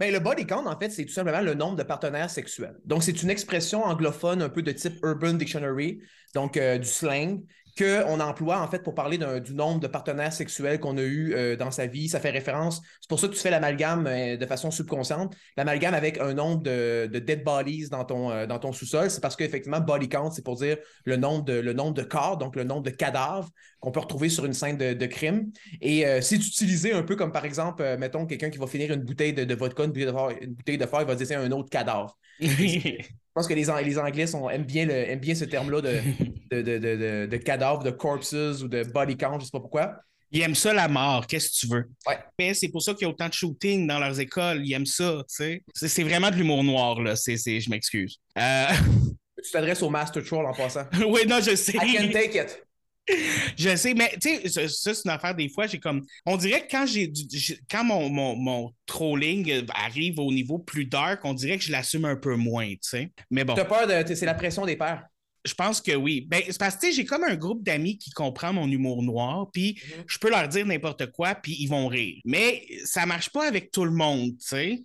Bien, 0.00 0.10
le 0.12 0.18
body 0.18 0.46
count, 0.46 0.66
en 0.66 0.78
fait, 0.78 0.88
c'est 0.88 1.04
tout 1.04 1.12
simplement 1.12 1.42
le 1.42 1.52
nombre 1.52 1.76
de 1.76 1.82
partenaires 1.82 2.30
sexuels. 2.30 2.80
Donc, 2.86 3.02
c'est 3.02 3.22
une 3.22 3.28
expression 3.28 3.84
anglophone 3.84 4.40
un 4.40 4.48
peu 4.48 4.62
de 4.62 4.72
type 4.72 4.94
Urban 5.04 5.34
Dictionary, 5.34 6.00
donc 6.34 6.56
euh, 6.56 6.78
du 6.78 6.88
slang, 6.88 7.42
qu'on 7.76 8.20
emploie 8.20 8.60
en 8.60 8.68
fait 8.68 8.82
pour 8.82 8.94
parler 8.94 9.18
du 9.40 9.54
nombre 9.54 9.80
de 9.80 9.86
partenaires 9.86 10.32
sexuels 10.32 10.80
qu'on 10.80 10.96
a 10.96 11.02
eu 11.02 11.34
euh, 11.34 11.56
dans 11.56 11.70
sa 11.70 11.86
vie. 11.86 12.08
Ça 12.08 12.20
fait 12.20 12.30
référence, 12.30 12.80
c'est 13.00 13.08
pour 13.08 13.20
ça 13.20 13.28
que 13.28 13.34
tu 13.34 13.40
fais 13.40 13.50
l'amalgame 13.50 14.06
euh, 14.06 14.36
de 14.36 14.46
façon 14.46 14.70
subconsciente, 14.70 15.34
l'amalgame 15.56 15.94
avec 15.94 16.18
un 16.20 16.34
nombre 16.34 16.62
de, 16.62 17.06
dead 17.12 17.44
bodies 17.44 17.88
dans 17.88 18.04
ton, 18.04 18.30
euh, 18.30 18.46
dans 18.46 18.58
ton 18.58 18.72
sous-sol, 18.72 19.10
c'est 19.10 19.20
parce 19.20 19.36
qu'effectivement, 19.36 19.80
body 19.80 20.08
count, 20.08 20.30
c'est 20.30 20.44
pour 20.44 20.56
dire 20.56 20.78
le 21.04 21.16
nombre, 21.16 21.44
de, 21.44 21.54
le 21.54 21.72
nombre 21.72 21.94
de 21.94 22.02
corps, 22.02 22.36
donc 22.36 22.56
le 22.56 22.64
nombre 22.64 22.82
de 22.82 22.90
cadavres 22.90 23.48
qu'on 23.80 23.90
peut 23.90 24.00
retrouver 24.00 24.28
sur 24.28 24.44
une 24.44 24.52
scène 24.52 24.76
de, 24.76 25.06
crime. 25.06 25.50
Et 25.80 26.04
c'est 26.20 26.36
utilisé 26.36 26.92
un 26.92 27.02
peu 27.02 27.16
comme 27.16 27.32
par 27.32 27.46
exemple, 27.46 27.82
mettons, 27.98 28.26
quelqu'un 28.26 28.50
qui 28.50 28.58
va 28.58 28.66
finir 28.66 28.92
une 28.92 29.00
bouteille 29.00 29.32
de, 29.32 29.54
vodka, 29.54 29.84
une 29.84 29.90
bouteille 29.90 30.04
de, 30.04 30.44
une 30.44 30.52
bouteille 30.52 30.76
de 30.76 30.84
il 30.84 31.06
va 31.06 31.14
dire 31.14 31.40
un 31.40 31.50
autre 31.50 31.70
cadavre. 31.70 32.18
Je 33.30 33.34
pense 33.34 33.46
que 33.46 33.54
les, 33.54 33.66
les 33.84 33.98
Anglais 33.98 34.26
aiment, 34.52 34.64
bien 34.64 34.86
le, 34.86 35.14
bien 35.16 35.34
ce 35.34 35.44
terme-là 35.44 35.80
de, 35.80 36.00
de, 36.50 36.62
de, 36.62 37.26
de, 37.26 37.36
cadavre, 37.36 37.82
de 37.82 37.90
corpses 37.90 38.32
ou 38.32 38.68
de 38.68 38.82
body 38.82 39.16
count, 39.16 39.34
je 39.34 39.38
ne 39.38 39.44
sais 39.44 39.50
pas 39.52 39.60
pourquoi. 39.60 39.96
Ils 40.32 40.42
aiment 40.42 40.54
ça 40.54 40.72
la 40.72 40.88
mort, 40.88 41.26
qu'est-ce 41.26 41.48
que 41.48 41.54
tu 41.54 41.66
veux? 41.66 41.90
Ouais. 42.06 42.18
Mais 42.38 42.54
c'est 42.54 42.68
pour 42.68 42.82
ça 42.82 42.94
qu'il 42.94 43.02
y 43.02 43.04
a 43.06 43.08
autant 43.10 43.28
de 43.28 43.32
shooting 43.32 43.86
dans 43.86 43.98
leurs 43.98 44.18
écoles. 44.20 44.64
Ils 44.64 44.72
aiment 44.72 44.86
ça, 44.86 45.22
tu 45.28 45.34
sais. 45.34 45.62
C'est 45.74 46.04
vraiment 46.04 46.30
de 46.30 46.36
l'humour 46.36 46.62
noir, 46.62 47.00
là. 47.02 47.16
C'est, 47.16 47.36
je 47.36 47.70
m'excuse. 47.70 48.18
Euh... 48.38 48.66
Tu 49.42 49.50
t'adresses 49.52 49.82
au 49.82 49.88
Master 49.88 50.22
Troll 50.22 50.44
en 50.44 50.52
passant. 50.52 50.84
oui, 51.08 51.22
non, 51.26 51.40
je 51.40 51.56
sais. 51.56 51.72
I 51.72 51.96
can 51.96 52.10
take 52.12 52.36
it. 52.36 52.62
Je 53.56 53.76
sais, 53.76 53.94
mais 53.94 54.10
tu 54.20 54.48
sais, 54.48 54.68
ça, 54.68 54.94
c'est 54.94 55.04
une 55.04 55.10
affaire 55.10 55.34
des 55.34 55.48
fois, 55.48 55.66
j'ai 55.66 55.78
comme. 55.78 56.04
On 56.26 56.36
dirait 56.36 56.66
que 56.66 56.70
quand 56.70 56.86
j'ai 56.86 57.12
quand 57.70 57.84
mon, 57.84 58.08
mon, 58.08 58.36
mon, 58.36 58.74
trolling 58.86 59.66
arrive 59.74 60.18
au 60.18 60.32
niveau 60.32 60.58
plus 60.58 60.84
dark, 60.84 61.24
on 61.24 61.34
dirait 61.34 61.58
que 61.58 61.64
je 61.64 61.72
l'assume 61.72 62.04
un 62.04 62.16
peu 62.16 62.34
moins, 62.36 62.68
tu 62.68 62.78
sais. 62.82 63.12
Mais 63.30 63.44
bon. 63.44 63.54
T'as 63.54 63.64
peur 63.64 63.86
de. 63.86 64.14
C'est 64.14 64.26
la 64.26 64.34
pression 64.34 64.66
des 64.66 64.76
pères. 64.76 65.04
Je 65.44 65.54
pense 65.54 65.80
que 65.80 65.92
oui. 65.96 66.26
Ben, 66.28 66.42
c'est 66.46 66.58
parce 66.58 66.76
que 66.76 66.92
j'ai 66.92 67.04
comme 67.04 67.24
un 67.24 67.34
groupe 67.34 67.62
d'amis 67.62 67.96
qui 67.96 68.10
comprend 68.10 68.52
mon 68.52 68.68
humour 68.68 69.02
noir, 69.02 69.48
puis 69.52 69.72
mm-hmm. 69.72 70.04
je 70.06 70.18
peux 70.18 70.28
leur 70.28 70.48
dire 70.48 70.66
n'importe 70.66 71.10
quoi, 71.12 71.34
puis 71.34 71.56
ils 71.58 71.68
vont 71.68 71.86
rire. 71.86 72.20
Mais 72.24 72.66
ça 72.84 73.06
marche 73.06 73.30
pas 73.30 73.48
avec 73.48 73.70
tout 73.70 73.84
le 73.84 73.92
monde, 73.92 74.32
tu 74.38 74.46
sais. 74.46 74.84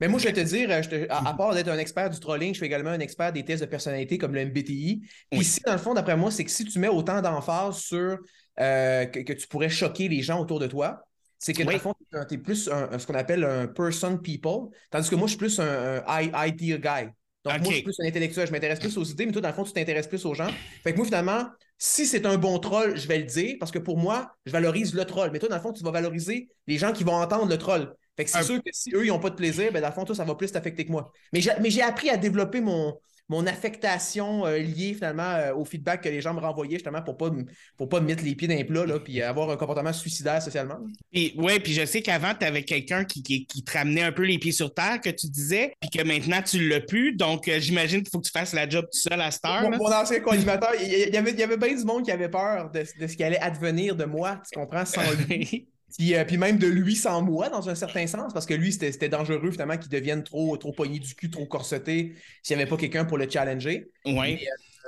Mais 0.00 0.08
moi, 0.08 0.20
je 0.20 0.26
vais 0.26 0.32
te 0.32 0.40
dire, 0.40 0.70
euh, 0.70 1.06
à, 1.10 1.34
part 1.34 1.54
d'être 1.54 1.68
un 1.68 1.78
expert 1.78 2.08
du 2.08 2.20
trolling, 2.20 2.52
je 2.54 2.58
suis 2.58 2.66
également 2.66 2.90
un 2.90 3.00
expert 3.00 3.32
des 3.32 3.44
tests 3.44 3.62
de 3.62 3.68
personnalité 3.68 4.16
comme 4.16 4.34
le 4.34 4.44
MBTI. 4.44 5.02
Ici, 5.32 5.60
dans 5.66 5.72
le 5.72 5.78
fond, 5.78 5.94
d'après 5.94 6.16
moi, 6.16 6.30
c'est 6.30 6.44
que 6.44 6.50
si 6.50 6.64
tu 6.64 6.78
mets 6.78 6.88
autant 6.88 7.20
d'emphase 7.20 7.78
sur 7.78 8.18
euh, 8.60 9.06
que, 9.06 9.32
tu 9.32 9.48
pourrais 9.48 9.68
choquer 9.68 10.08
les 10.08 10.22
gens 10.22 10.40
autour 10.40 10.60
de 10.60 10.66
toi, 10.66 11.02
c'est 11.38 11.52
que 11.52 11.62
dans 11.62 11.72
le 11.72 11.78
fond, 11.78 11.94
tu 12.28 12.34
es 12.34 12.38
plus 12.38 12.64
ce 12.64 13.06
qu'on 13.06 13.14
appelle 13.14 13.44
un 13.44 13.66
person 13.66 14.18
people, 14.18 14.70
tandis 14.90 15.08
que 15.08 15.16
moi, 15.16 15.26
je 15.26 15.30
suis 15.30 15.38
plus 15.38 15.60
un, 15.60 16.02
ideal 16.46 16.80
guy. 16.80 17.10
Donc, 17.44 17.60
moi, 17.60 17.70
je 17.70 17.74
suis 17.74 17.82
plus 17.82 18.00
un 18.00 18.06
intellectuel. 18.06 18.46
Je 18.46 18.52
m'intéresse 18.52 18.80
plus 18.80 18.96
aux 18.98 19.04
idées, 19.04 19.26
mais 19.26 19.32
toi, 19.32 19.40
dans 19.40 19.48
le 19.48 19.54
fond, 19.54 19.64
tu 19.64 19.72
t'intéresses 19.72 20.08
plus 20.08 20.24
aux 20.26 20.34
gens. 20.34 20.50
Fait 20.82 20.92
que 20.92 20.96
moi, 20.96 21.06
finalement, 21.06 21.46
si 21.78 22.06
c'est 22.06 22.26
un 22.26 22.36
bon 22.36 22.58
troll, 22.58 22.96
je 22.96 23.06
vais 23.06 23.18
le 23.18 23.24
dire 23.24 23.56
parce 23.58 23.70
que 23.70 23.78
pour 23.78 23.96
moi, 23.96 24.32
je 24.46 24.52
valorise 24.52 24.94
le 24.94 25.04
troll. 25.04 25.30
Mais 25.32 25.38
toi, 25.38 25.48
dans 25.48 25.56
le 25.56 25.62
fond, 25.62 25.72
tu 25.72 25.84
vas 25.84 25.92
valoriser 25.92 26.48
les 26.66 26.76
gens 26.76 26.92
qui 26.92 27.04
vont 27.04 27.14
entendre 27.14 27.48
le 27.48 27.58
troll. 27.58 27.94
Fait 28.18 28.24
que 28.24 28.30
c'est 28.30 28.42
sûr 28.42 28.60
que 28.60 28.70
si 28.72 28.90
eux, 28.94 29.04
ils 29.04 29.08
n'ont 29.08 29.20
pas 29.20 29.30
de 29.30 29.36
plaisir, 29.36 29.70
ben, 29.72 29.80
dans 29.80 29.86
le 29.86 29.94
fond, 29.94 30.04
toi, 30.04 30.16
ça 30.16 30.24
va 30.24 30.34
plus 30.34 30.50
t'affecter 30.50 30.84
que 30.84 30.90
moi. 30.90 31.12
Mais 31.32 31.40
j'ai 31.40 31.82
appris 31.82 32.10
à 32.10 32.16
développer 32.16 32.60
mon, 32.60 32.98
mon 33.28 33.46
affectation 33.46 34.46
euh, 34.46 34.58
liée 34.58 34.94
finalement 34.94 35.34
euh, 35.34 35.54
au 35.54 35.64
feedback 35.64 36.02
que 36.02 36.08
les 36.08 36.20
gens 36.20 36.34
me 36.34 36.40
renvoyaient 36.40 36.76
justement 36.76 37.02
pour 37.02 37.16
pas 37.16 37.30
pour 37.76 37.88
pas 37.88 38.00
me 38.00 38.06
mettre 38.06 38.24
les 38.24 38.34
pieds 38.34 38.48
dans 38.48 38.56
les 38.56 38.64
plats 38.64 38.86
là, 38.86 38.98
puis 38.98 39.22
avoir 39.22 39.50
un 39.50 39.56
comportement 39.56 39.92
suicidaire 39.92 40.42
socialement. 40.42 40.78
Oui, 41.14 41.60
puis 41.60 41.74
je 41.74 41.84
sais 41.84 42.02
qu'avant, 42.02 42.32
tu 42.34 42.44
avais 42.44 42.62
quelqu'un 42.62 43.04
qui, 43.04 43.22
qui, 43.22 43.46
te 43.46 43.72
ramenait 43.72 44.02
un 44.02 44.12
peu 44.12 44.24
les 44.24 44.38
pieds 44.38 44.52
sur 44.52 44.72
terre, 44.72 45.00
que 45.00 45.10
tu 45.10 45.28
disais, 45.28 45.74
puis 45.80 45.90
que 45.90 46.02
maintenant 46.02 46.42
tu 46.42 46.68
l'as 46.68 46.80
plus. 46.80 47.14
Donc 47.14 47.48
euh, 47.48 47.60
j'imagine 47.60 48.02
qu'il 48.02 48.10
faut 48.10 48.18
que 48.18 48.26
tu 48.26 48.32
fasses 48.32 48.52
la 48.52 48.68
job 48.68 48.86
tout 48.90 48.98
seul 48.98 49.20
à 49.20 49.30
cette 49.30 49.44
heure. 49.44 49.70
Mon, 49.70 49.76
mon 49.76 49.92
ancien 49.92 50.20
co-animateur, 50.20 50.72
il, 50.80 50.88
y 50.88 51.16
avait, 51.16 51.30
il 51.32 51.38
y 51.38 51.42
avait 51.42 51.56
bien 51.56 51.76
du 51.76 51.84
monde 51.84 52.04
qui 52.04 52.10
avait 52.10 52.30
peur 52.30 52.70
de, 52.70 52.80
de 52.80 53.06
ce 53.06 53.16
qui 53.16 53.22
allait 53.22 53.38
advenir 53.38 53.94
de 53.94 54.04
moi, 54.04 54.40
tu 54.50 54.58
comprends, 54.58 54.84
sans 54.84 55.02
lui. 55.28 55.68
Euh, 56.00 56.24
puis, 56.24 56.36
même 56.36 56.58
de 56.58 56.66
lui 56.66 56.94
sans 56.94 57.22
moi, 57.22 57.48
dans 57.48 57.68
un 57.68 57.74
certain 57.74 58.06
sens, 58.06 58.32
parce 58.32 58.46
que 58.46 58.54
lui, 58.54 58.72
c'était 58.72 59.08
dangereux 59.08 59.50
finalement 59.50 59.76
qu'il 59.76 59.90
devienne 59.90 60.22
trop, 60.22 60.56
trop 60.56 60.72
pogné 60.72 60.98
du 60.98 61.14
cul, 61.14 61.30
trop 61.30 61.46
corseté, 61.46 62.14
s'il 62.42 62.56
n'y 62.56 62.62
avait 62.62 62.70
pas 62.70 62.76
quelqu'un 62.76 63.04
pour 63.04 63.18
le 63.18 63.28
challenger. 63.28 63.90
Oui. 64.04 64.38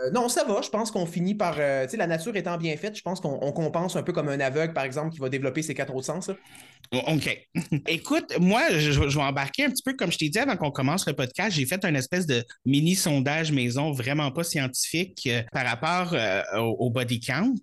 Euh, 0.03 0.11
non, 0.13 0.29
ça 0.29 0.45
va. 0.45 0.61
Je 0.63 0.69
pense 0.69 0.91
qu'on 0.91 1.07
finit 1.07 1.35
par. 1.35 1.57
Euh, 1.59 1.85
tu 1.85 1.93
sais, 1.93 1.97
la 1.97 2.07
nature 2.07 2.35
étant 2.37 2.57
bien 2.57 2.77
faite, 2.77 2.97
je 2.97 3.03
pense 3.03 3.21
qu'on 3.21 3.53
compense 3.53 3.97
un 3.97 4.03
peu 4.03 4.13
comme 4.13 4.29
un 4.29 4.41
aveugle, 4.41 4.73
par 4.73 4.85
exemple, 4.85 5.13
qui 5.13 5.19
va 5.19 5.29
développer 5.29 5.63
ses 5.63 5.75
quatre 5.75 5.95
autres 5.95 6.07
sens. 6.07 6.31
OK. 6.93 7.49
Écoute, 7.89 8.33
moi, 8.39 8.63
je, 8.71 9.01
vais 9.01 9.23
embarquer 9.23 9.65
un 9.65 9.71
petit 9.71 9.83
peu, 9.83 9.95
comme 9.95 10.13
je 10.13 10.19
t'ai 10.19 10.29
dit 10.29 10.39
avant 10.39 10.57
qu'on 10.57 10.71
commence 10.71 11.07
le 11.07 11.13
podcast, 11.13 11.57
j'ai 11.57 11.67
fait 11.67 11.85
un 11.85 11.95
espèce 11.95 12.27
de 12.27 12.45
mini 12.65 12.95
sondage 12.95 13.53
maison 13.53 13.93
vraiment 13.93 14.31
pas 14.31 14.45
scientifique 14.45 15.29
par 15.53 15.67
rapport 15.67 16.15
au 16.79 16.91
body 16.91 17.21
count. 17.21 17.55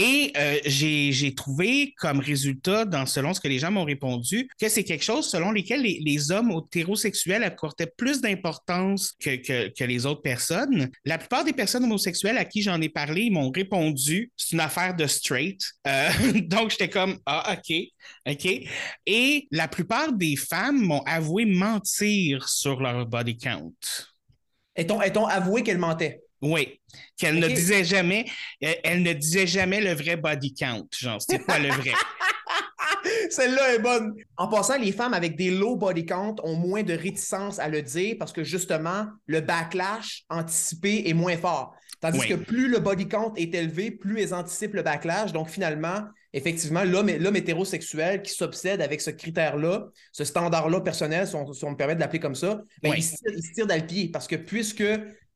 Et 0.00 0.32
euh, 0.36 0.60
j'ai 0.64 1.34
trouvé 1.34 1.92
comme 1.98 2.20
résultat, 2.20 2.86
selon 3.06 3.34
ce 3.34 3.40
que 3.40 3.48
les 3.48 3.58
gens 3.58 3.72
m'ont 3.72 3.84
répondu, 3.84 4.48
que 4.60 4.68
c'est 4.68 4.84
quelque 4.84 5.02
chose 5.02 5.28
selon 5.28 5.50
lequel 5.50 5.82
les, 5.82 6.30
hommes 6.30 6.52
hétérosexuels 6.52 7.42
accordaient 7.42 7.92
plus 7.96 8.20
d'importance 8.20 9.14
que, 9.20 9.70
que, 9.70 9.84
les 9.84 10.06
autres 10.06 10.22
personnes. 10.22 10.88
La 11.04 11.18
plupart 11.18 11.44
des 11.44 11.52
personnes 11.52 11.82
homosexuelles 11.82 12.38
à 12.38 12.44
qui 12.44 12.62
j'en 12.62 12.80
ai 12.80 12.88
parlé, 12.88 13.28
m'ont 13.28 13.50
répondu 13.50 14.30
c'est 14.36 14.52
une 14.52 14.60
affaire 14.60 14.94
de 14.94 15.06
straight. 15.08 15.60
Euh, 15.88 16.10
donc 16.42 16.70
j'étais 16.70 16.88
comme 16.88 17.18
ah 17.26 17.56
ok 17.56 17.76
ok. 18.28 18.46
Et 19.04 19.48
la 19.50 19.66
plupart 19.66 20.12
des 20.12 20.36
femmes 20.36 20.80
m'ont 20.80 21.02
avoué 21.06 21.44
mentir 21.44 22.48
sur 22.48 22.80
leur 22.80 23.04
body 23.04 23.36
count. 23.36 23.72
Est-on 24.76 25.26
avoué 25.26 25.64
qu'elles 25.64 25.78
mentaient? 25.78 26.20
Oui, 26.40 26.80
qu'elle 27.16 27.38
ne 27.38 27.48
disait 27.48 27.84
jamais, 27.84 28.26
elle, 28.60 29.02
ne 29.02 29.12
disait 29.12 29.46
jamais 29.46 29.80
le 29.80 29.92
vrai 29.92 30.16
body 30.16 30.54
count, 30.54 30.86
genre, 30.96 31.20
c'était 31.20 31.42
quoi 31.42 31.58
le 31.58 31.68
vrai? 31.68 31.92
Celle-là 33.30 33.74
est 33.74 33.78
bonne. 33.78 34.14
En 34.36 34.48
passant, 34.48 34.78
les 34.78 34.92
femmes 34.92 35.14
avec 35.14 35.36
des 35.36 35.50
low 35.50 35.76
body 35.76 36.06
count 36.06 36.36
ont 36.42 36.54
moins 36.56 36.82
de 36.82 36.94
réticence 36.94 37.58
à 37.58 37.68
le 37.68 37.82
dire 37.82 38.16
parce 38.18 38.32
que 38.32 38.42
justement, 38.44 39.06
le 39.26 39.40
backlash 39.40 40.24
anticipé 40.30 41.08
est 41.08 41.14
moins 41.14 41.36
fort. 41.36 41.74
Tandis 42.00 42.20
Oui. 42.20 42.28
que 42.28 42.34
plus 42.34 42.68
le 42.68 42.78
body 42.78 43.08
count 43.08 43.32
est 43.36 43.54
élevé, 43.54 43.90
plus 43.90 44.20
elles 44.20 44.34
anticipent 44.34 44.74
le 44.74 44.82
backlash. 44.82 45.32
Donc 45.32 45.48
finalement, 45.48 46.04
effectivement, 46.32 46.84
l'homme 46.84 47.10
l'homme 47.18 47.36
hétérosexuel 47.36 48.22
qui 48.22 48.32
s'obsède 48.32 48.80
avec 48.80 49.00
ce 49.00 49.10
critère-là, 49.10 49.88
ce 50.12 50.24
standard-là 50.24 50.80
personnel, 50.80 51.26
si 51.26 51.34
on, 51.34 51.52
si 51.52 51.64
on 51.64 51.72
me 51.72 51.76
permet 51.76 51.96
de 51.96 52.00
l'appeler 52.00 52.20
comme 52.20 52.36
ça, 52.36 52.60
ben, 52.82 52.90
Oui. 52.90 52.98
il, 52.98 53.02
se 53.02 53.16
tire, 53.16 53.32
il 53.36 53.42
se 53.42 53.52
tire 53.52 53.66
dans 53.66 53.76
le 53.76 53.86
pied 53.86 54.10
parce 54.10 54.26
que 54.28 54.36
puisque 54.36 54.84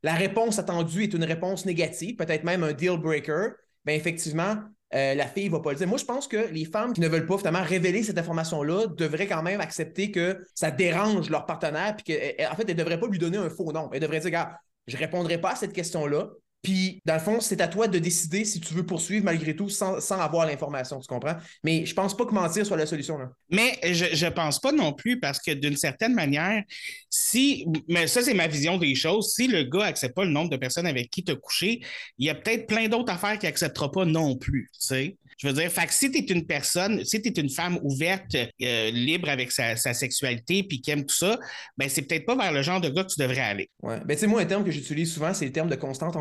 la 0.02 0.14
réponse 0.14 0.58
attendue 0.58 1.04
est 1.04 1.14
une 1.14 1.24
réponse 1.24 1.64
négative, 1.66 2.16
peut-être 2.16 2.44
même 2.44 2.62
un 2.62 2.72
deal 2.72 2.98
breaker, 2.98 3.52
ben 3.84 3.94
effectivement, 3.94 4.56
euh, 4.94 5.14
la 5.14 5.26
fille 5.26 5.48
va 5.48 5.60
pas 5.60 5.70
le 5.70 5.76
dire. 5.76 5.88
Moi, 5.88 5.98
je 5.98 6.04
pense 6.04 6.28
que 6.28 6.48
les 6.52 6.64
femmes 6.64 6.92
qui 6.92 7.00
ne 7.00 7.08
veulent 7.08 7.26
pas 7.26 7.36
révéler 7.62 8.02
cette 8.02 8.18
information-là 8.18 8.88
devraient 8.88 9.26
quand 9.26 9.42
même 9.42 9.60
accepter 9.60 10.10
que 10.10 10.44
ça 10.54 10.70
dérange 10.70 11.30
leur 11.30 11.46
partenaire, 11.46 11.96
puis 11.96 12.14
qu'en 12.14 12.54
fait, 12.54 12.64
elles 12.68 12.76
ne 12.76 12.82
devraient 12.82 13.00
pas 13.00 13.06
lui 13.06 13.18
donner 13.18 13.38
un 13.38 13.48
faux 13.48 13.72
nom. 13.72 13.90
Elles 13.92 14.00
devraient 14.00 14.20
dire, 14.20 14.48
je 14.86 14.96
répondrai 14.96 15.40
pas 15.40 15.52
à 15.52 15.56
cette 15.56 15.72
question-là. 15.72 16.28
Puis, 16.62 17.00
dans 17.04 17.14
le 17.14 17.20
fond, 17.20 17.40
c'est 17.40 17.60
à 17.60 17.66
toi 17.66 17.88
de 17.88 17.98
décider 17.98 18.44
si 18.44 18.60
tu 18.60 18.72
veux 18.72 18.86
poursuivre 18.86 19.24
malgré 19.24 19.56
tout 19.56 19.68
sans, 19.68 20.00
sans 20.00 20.20
avoir 20.20 20.46
l'information, 20.46 21.00
tu 21.00 21.08
comprends? 21.08 21.34
Mais 21.64 21.84
je 21.84 21.94
pense 21.94 22.16
pas 22.16 22.24
que 22.24 22.32
mentir 22.32 22.64
soit 22.64 22.76
la 22.76 22.86
solution. 22.86 23.18
Là. 23.18 23.30
Mais 23.50 23.78
je, 23.92 24.06
je 24.12 24.26
pense 24.26 24.60
pas 24.60 24.70
non 24.70 24.92
plus 24.92 25.18
parce 25.18 25.40
que 25.40 25.50
d'une 25.50 25.76
certaine 25.76 26.14
manière, 26.14 26.62
si, 27.10 27.66
mais 27.88 28.06
ça 28.06 28.22
c'est 28.22 28.34
ma 28.34 28.46
vision 28.46 28.78
des 28.78 28.94
choses, 28.94 29.34
si 29.34 29.48
le 29.48 29.64
gars 29.64 29.86
accepte 29.86 30.14
pas 30.14 30.24
le 30.24 30.30
nombre 30.30 30.50
de 30.50 30.56
personnes 30.56 30.86
avec 30.86 31.10
qui 31.10 31.24
tu 31.24 31.32
as 31.32 31.36
couché, 31.36 31.80
il 32.18 32.26
y 32.26 32.30
a 32.30 32.34
peut-être 32.34 32.66
plein 32.66 32.88
d'autres 32.88 33.12
affaires 33.12 33.38
qu'il 33.38 33.48
acceptera 33.48 33.90
pas 33.90 34.04
non 34.04 34.36
plus, 34.36 34.70
tu 34.72 34.86
sais. 34.86 35.16
Je 35.38 35.48
veux 35.48 35.54
dire, 35.54 35.72
fait 35.72 35.86
que 35.86 35.92
si 35.92 36.08
tu 36.12 36.18
es 36.18 36.20
une 36.20 36.46
personne, 36.46 37.04
si 37.04 37.20
tu 37.20 37.28
es 37.28 37.32
une 37.32 37.50
femme 37.50 37.76
ouverte, 37.82 38.36
euh, 38.36 38.90
libre 38.92 39.28
avec 39.28 39.50
sa, 39.50 39.74
sa 39.74 39.92
sexualité, 39.92 40.62
puis 40.62 40.80
qui 40.80 40.92
aime 40.92 41.04
tout 41.04 41.16
ça, 41.16 41.36
ben 41.76 41.88
c'est 41.88 42.02
peut-être 42.02 42.26
pas 42.26 42.36
vers 42.36 42.52
le 42.52 42.62
genre 42.62 42.80
de 42.80 42.88
gars 42.88 43.02
que 43.02 43.12
tu 43.12 43.20
devrais 43.20 43.40
aller. 43.40 43.68
Ouais. 43.82 43.98
Ben, 44.04 44.14
tu 44.14 44.20
sais, 44.20 44.26
moi, 44.28 44.40
un 44.40 44.44
terme 44.44 44.64
que 44.64 44.70
j'utilise 44.70 45.12
souvent, 45.12 45.34
c'est 45.34 45.44
le 45.44 45.50
terme 45.50 45.68
de 45.68 45.74
constante 45.74 46.16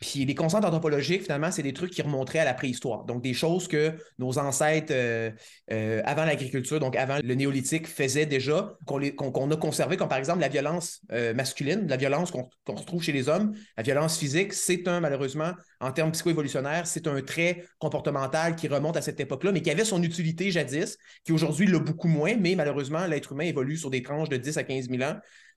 Puis 0.00 0.24
les 0.24 0.34
constantes 0.34 0.64
anthropologiques, 0.64 1.22
finalement, 1.22 1.50
c'est 1.50 1.62
des 1.62 1.72
trucs 1.72 1.90
qui 1.90 2.02
remonteraient 2.02 2.40
à 2.40 2.44
la 2.44 2.54
préhistoire. 2.54 3.04
Donc, 3.04 3.22
des 3.22 3.34
choses 3.34 3.66
que 3.66 3.94
nos 4.18 4.38
ancêtres, 4.38 4.92
euh, 4.94 5.30
euh, 5.72 6.02
avant 6.04 6.24
l'agriculture, 6.24 6.80
donc 6.80 6.96
avant 6.96 7.18
le 7.22 7.34
néolithique, 7.34 7.86
faisaient 7.86 8.26
déjà, 8.26 8.76
qu'on 8.84 9.50
a 9.50 9.56
conservé, 9.56 9.96
comme 9.96 10.08
par 10.08 10.18
exemple 10.18 10.40
la 10.40 10.48
violence 10.48 11.00
euh, 11.12 11.32
masculine, 11.34 11.86
la 11.88 11.96
violence 11.96 12.30
qu'on 12.30 12.48
qu'on 12.64 12.74
retrouve 12.74 13.02
chez 13.02 13.12
les 13.12 13.28
hommes. 13.28 13.54
La 13.76 13.82
violence 13.82 14.18
physique, 14.18 14.52
c'est 14.52 14.86
un, 14.88 15.00
malheureusement, 15.00 15.52
en 15.80 15.92
termes 15.92 16.12
psycho-évolutionnaires, 16.12 16.86
c'est 16.86 17.06
un 17.06 17.20
trait 17.22 17.64
comportemental 17.78 18.56
qui 18.56 18.68
remonte 18.68 18.96
à 18.96 19.02
cette 19.02 19.20
époque-là, 19.20 19.52
mais 19.52 19.62
qui 19.62 19.70
avait 19.70 19.84
son 19.84 20.02
utilité 20.02 20.50
jadis, 20.50 20.98
qui 21.24 21.32
aujourd'hui 21.32 21.66
l'a 21.66 21.78
beaucoup 21.78 22.08
moins, 22.08 22.34
mais 22.38 22.54
malheureusement, 22.54 23.06
l'être 23.06 23.32
humain 23.32 23.44
évolue 23.44 23.76
sur 23.76 23.90
des 23.90 24.02
tranches 24.02 24.28
de 24.28 24.36
10 24.36 24.58
à 24.58 24.64
15 24.64 24.88
000 24.90 25.02
ans. 25.02 25.16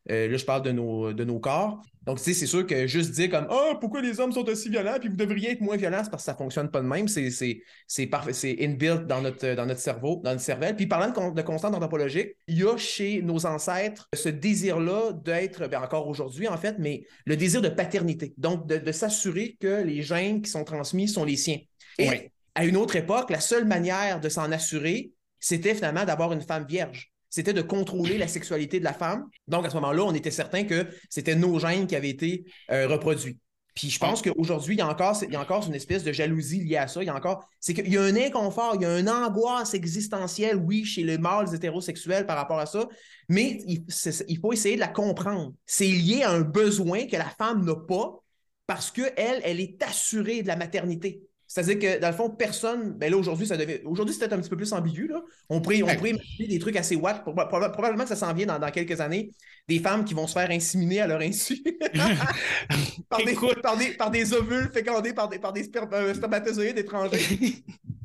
Euh, 0.10 0.28
là, 0.28 0.38
je 0.38 0.46
parle 0.46 0.64
de 0.64 0.72
nos, 0.72 1.14
de 1.14 1.24
nos 1.24 1.40
corps. 1.40 1.82
Donc, 2.04 2.18
tu 2.18 2.24
sais, 2.24 2.34
c'est 2.34 2.48
sûr 2.48 2.66
que 2.66 2.88
juste 2.88 3.12
dire 3.12 3.30
comme 3.30 3.46
Ah, 3.50 3.74
pourquoi 3.80 4.02
les 4.02 4.20
hommes 4.20 4.32
sont 4.32 4.48
aussi 4.50 4.70
violents, 4.70 4.96
puis 5.00 5.10
vous 5.10 5.16
devriez 5.16 5.52
être 5.52 5.62
moins 5.62 5.78
violents, 5.78 6.02
c'est 6.04 6.10
parce 6.10 6.24
que 6.24 6.26
ça 6.26 6.32
ne 6.34 6.38
fonctionne 6.38 6.72
pas 6.72 6.82
de 6.82 6.88
même. 6.88 7.08
C'est, 7.08 7.30
c'est, 7.30 7.62
c'est 7.86 8.08
parfait, 8.08 8.34
c'est 8.34 8.58
inbuilt 8.62 9.06
dans 9.06 9.22
notre, 9.22 9.54
dans 9.56 9.66
notre 9.66 9.80
cerveau, 9.82 10.22
dans 10.24 10.32
notre 10.32 10.42
cervelle. 10.42 10.76
Puis 10.76 10.88
parlant 10.88 11.10
de, 11.12 11.36
de 11.36 11.42
constante 11.44 11.76
anthropologique, 11.76 12.30
il 12.48 12.58
y 12.60 12.64
a 12.64 12.76
chez 12.78 13.22
nos 13.22 13.46
ancêtres 13.46 14.08
ce 14.16 14.30
désir-là 14.30 15.12
d'être, 15.14 15.68
ben 15.68 15.82
encore 15.84 16.08
aujourd'hui 16.08 16.48
en 16.48 16.58
fait, 16.58 16.76
mais 16.80 17.04
le 17.26 17.36
désir 17.36 17.62
de 17.62 17.70
paternité. 17.70 18.34
Donc, 18.38 18.68
de, 18.68 18.78
de 18.78 18.92
s'assurer 18.92 19.58
que 19.60 19.84
les 19.84 20.02
gènes 20.02 20.42
qui 20.42 20.50
sont 20.50 20.64
transmis 20.64 21.08
sont 21.08 21.26
les 21.26 21.36
siens. 21.38 21.60
Et 22.00 22.10
Oui. 22.10 22.16
à 22.56 22.66
une 22.66 22.78
autre 22.78 22.96
époque, 22.96 23.30
la 23.30 23.40
seule 23.40 23.66
manière 23.66 24.20
de 24.20 24.30
s'en 24.30 24.52
assurer, 24.52 25.12
c'était 25.40 25.76
finalement 25.76 26.06
d'avoir 26.06 26.34
une 26.34 26.42
femme 26.42 26.66
vierge. 26.68 27.12
C'était 27.30 27.54
de 27.54 27.62
contrôler 27.62 28.18
la 28.18 28.28
sexualité 28.28 28.80
de 28.80 28.84
la 28.84 28.94
femme. 28.94 29.28
Donc, 29.48 29.66
à 29.66 29.70
ce 29.70 29.76
moment-là, 29.76 30.04
on 30.04 30.14
était 30.14 30.32
certain 30.32 30.64
que 30.64 30.88
c'était 31.10 31.36
nos 31.36 31.60
gènes 31.60 31.88
qui 31.88 31.96
avaient 31.96 32.10
été 32.10 32.46
euh, 32.72 32.88
reproduits. 32.88 33.38
Puis 33.76 33.90
je 33.90 34.00
pense 34.00 34.22
qu'aujourd'hui, 34.22 34.76
il 34.76 34.80
y, 34.80 34.82
a 34.82 34.90
encore, 34.90 35.16
il 35.24 35.38
encore 35.38 35.66
une 35.66 35.76
espèce 35.76 36.04
de 36.04 36.12
jalousie 36.12 36.62
liée 36.62 36.76
à 36.76 36.88
ça. 36.88 37.02
Il 37.02 37.06
y 37.06 37.10
a 37.10 37.16
encore. 37.16 37.48
C'est 37.62 37.74
qu'il 37.74 37.88
y 37.88 37.98
a 37.98 38.02
un 38.02 38.16
inconfort, 38.16 38.76
il 38.76 38.82
y 38.82 38.86
a 38.86 39.00
une 39.00 39.10
angoisse 39.10 39.74
existentielle, 39.74 40.58
oui, 40.58 40.84
chez 40.84 41.04
les 41.04 41.18
mâles 41.18 41.54
hétérosexuels 41.54 42.26
par 42.26 42.36
rapport 42.36 42.60
à 42.60 42.66
ça, 42.66 42.90
mais 43.30 43.62
il, 43.68 43.86
il 44.28 44.40
faut 44.40 44.52
essayer 44.52 44.76
de 44.76 44.82
la 44.82 44.90
comprendre. 44.90 45.54
C'est 45.66 45.88
lié 45.88 46.24
à 46.24 46.32
un 46.32 46.42
besoin 46.42 47.06
que 47.06 47.16
la 47.16 47.30
femme 47.30 47.64
n'a 47.64 47.76
pas 47.76 48.22
parce 48.68 48.92
qu'elle, 48.92 49.42
elle 49.44 49.62
est 49.62 49.82
assurée 49.82 50.44
de 50.44 50.48
la 50.48 50.58
maternité. 50.58 51.29
C'est-à-dire 51.50 51.80
que, 51.80 52.00
dans 52.00 52.10
le 52.10 52.14
fond, 52.14 52.30
personne. 52.30 52.92
Ben 52.94 53.10
là, 53.10 53.18
aujourd'hui, 53.18 53.48
ça 53.48 53.58
devait. 53.58 53.82
Aujourd'hui, 53.84 54.14
c'est 54.14 54.20
peut-être 54.20 54.34
un 54.34 54.40
petit 54.40 54.52
peu 54.52 54.56
plus 54.56 54.72
ambigu, 54.72 55.08
là. 55.08 55.24
On 55.50 55.62
pourrait, 55.62 55.82
on 55.82 55.88
pourrait 55.96 56.12
imaginer 56.12 56.48
des 56.48 56.60
trucs 56.60 56.76
assez 56.76 56.96
proba- 56.96 57.72
Probablement 57.72 58.04
que 58.04 58.10
ça 58.10 58.16
s'en 58.16 58.32
vient 58.36 58.46
dans, 58.46 58.60
dans 58.60 58.70
quelques 58.70 59.02
années. 59.02 59.32
Des 59.68 59.80
femmes 59.80 60.06
qui 60.06 60.14
vont 60.14 60.28
se 60.28 60.34
faire 60.34 60.52
inséminer 60.52 61.02
à 61.02 61.08
leur 61.08 61.22
insu. 61.22 61.64
par, 63.10 63.26
des, 63.26 63.36
par, 63.64 63.78
des, 63.78 63.90
par 63.94 64.12
des 64.12 64.32
ovules 64.34 64.70
fécondés 64.72 65.14
par 65.14 65.28
des, 65.28 65.40
par 65.40 65.52
des 65.52 65.68
euh, 65.94 66.14
spermatozoïdes 66.14 66.78
étrangers. 66.78 67.20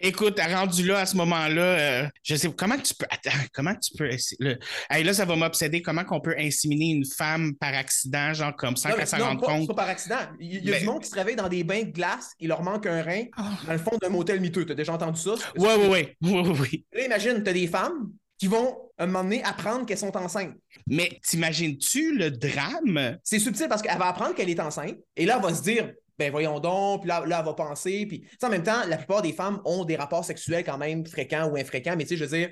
Écoute, 0.00 0.38
rendu 0.40 0.86
là, 0.86 1.00
à 1.00 1.06
ce 1.06 1.16
moment-là, 1.16 1.62
euh, 1.62 2.08
je 2.22 2.34
sais 2.36 2.50
comment 2.52 2.76
tu 2.78 2.94
peux. 2.94 3.06
Attends, 3.10 3.36
comment 3.52 3.74
tu 3.74 3.96
peux. 3.96 4.08
le- 4.40 4.58
Hey, 4.90 5.04
là, 5.04 5.14
ça 5.14 5.24
va 5.24 5.36
m'obséder. 5.36 5.82
Comment 5.82 6.04
qu'on 6.04 6.20
peut 6.20 6.34
inséminer 6.38 6.90
une 6.90 7.04
femme 7.06 7.54
par 7.56 7.74
accident, 7.74 8.32
genre 8.34 8.54
comme 8.56 8.76
ça, 8.76 8.92
qu'elle 8.92 9.06
s'en 9.06 9.18
rende 9.18 9.40
pas, 9.40 9.46
compte? 9.46 9.68
pas 9.68 9.74
par 9.74 9.88
accident. 9.88 10.16
Il 10.40 10.64
y 10.64 10.68
a 10.68 10.72
Mais- 10.72 10.80
du 10.80 10.86
monde 10.86 11.02
qui 11.02 11.08
se 11.10 11.14
réveille 11.14 11.36
dans 11.36 11.48
des 11.48 11.64
bains 11.64 11.82
de 11.82 11.90
glace, 11.90 12.30
il 12.38 12.48
leur 12.48 12.62
manque 12.62 12.86
un 12.86 13.02
rein, 13.02 13.24
Ah. 13.36 13.50
dans 13.66 13.72
le 13.72 13.78
fond 13.78 13.96
d'un 14.00 14.08
motel 14.08 14.40
miteux. 14.40 14.64
T'as 14.66 14.74
déjà 14.74 14.92
entendu 14.92 15.20
ça? 15.20 15.34
Ouais, 15.56 15.74
ouais. 15.76 15.88
ouais, 15.88 16.16
ouais, 16.22 16.48
ouais. 16.60 16.84
Là, 16.92 17.04
imagine, 17.04 17.42
t'as 17.42 17.52
des 17.52 17.66
femmes 17.66 18.10
qui 18.38 18.48
vont, 18.48 18.76
à 18.98 19.04
un 19.04 19.06
moment 19.06 19.22
donné, 19.22 19.42
apprendre 19.44 19.86
qu'elles 19.86 19.98
sont 19.98 20.16
enceintes. 20.16 20.54
Mais 20.88 21.20
t'imagines-tu 21.24 22.16
le 22.18 22.30
drame? 22.30 23.18
C'est 23.22 23.38
subtil 23.38 23.68
parce 23.68 23.82
qu'elle 23.82 23.98
va 23.98 24.08
apprendre 24.08 24.34
qu'elle 24.34 24.50
est 24.50 24.58
enceinte 24.60 24.96
et 25.16 25.26
là, 25.26 25.36
elle 25.36 25.42
va 25.48 25.54
se 25.54 25.62
dire, 25.62 25.92
ben 26.22 26.30
voyons 26.30 26.60
donc, 26.60 27.00
puis 27.02 27.08
là, 27.08 27.24
là, 27.26 27.38
elle 27.40 27.44
va 27.44 27.54
penser. 27.54 28.06
Puis, 28.06 28.24
en 28.42 28.48
même 28.48 28.62
temps, 28.62 28.82
la 28.88 28.96
plupart 28.96 29.22
des 29.22 29.32
femmes 29.32 29.60
ont 29.64 29.84
des 29.84 29.96
rapports 29.96 30.24
sexuels 30.24 30.64
quand 30.64 30.78
même 30.78 31.06
fréquents 31.06 31.48
ou 31.48 31.56
infréquents, 31.56 31.94
mais 31.96 32.04
tu 32.04 32.10
sais, 32.10 32.16
je 32.16 32.24
veux 32.24 32.36
dire, 32.38 32.50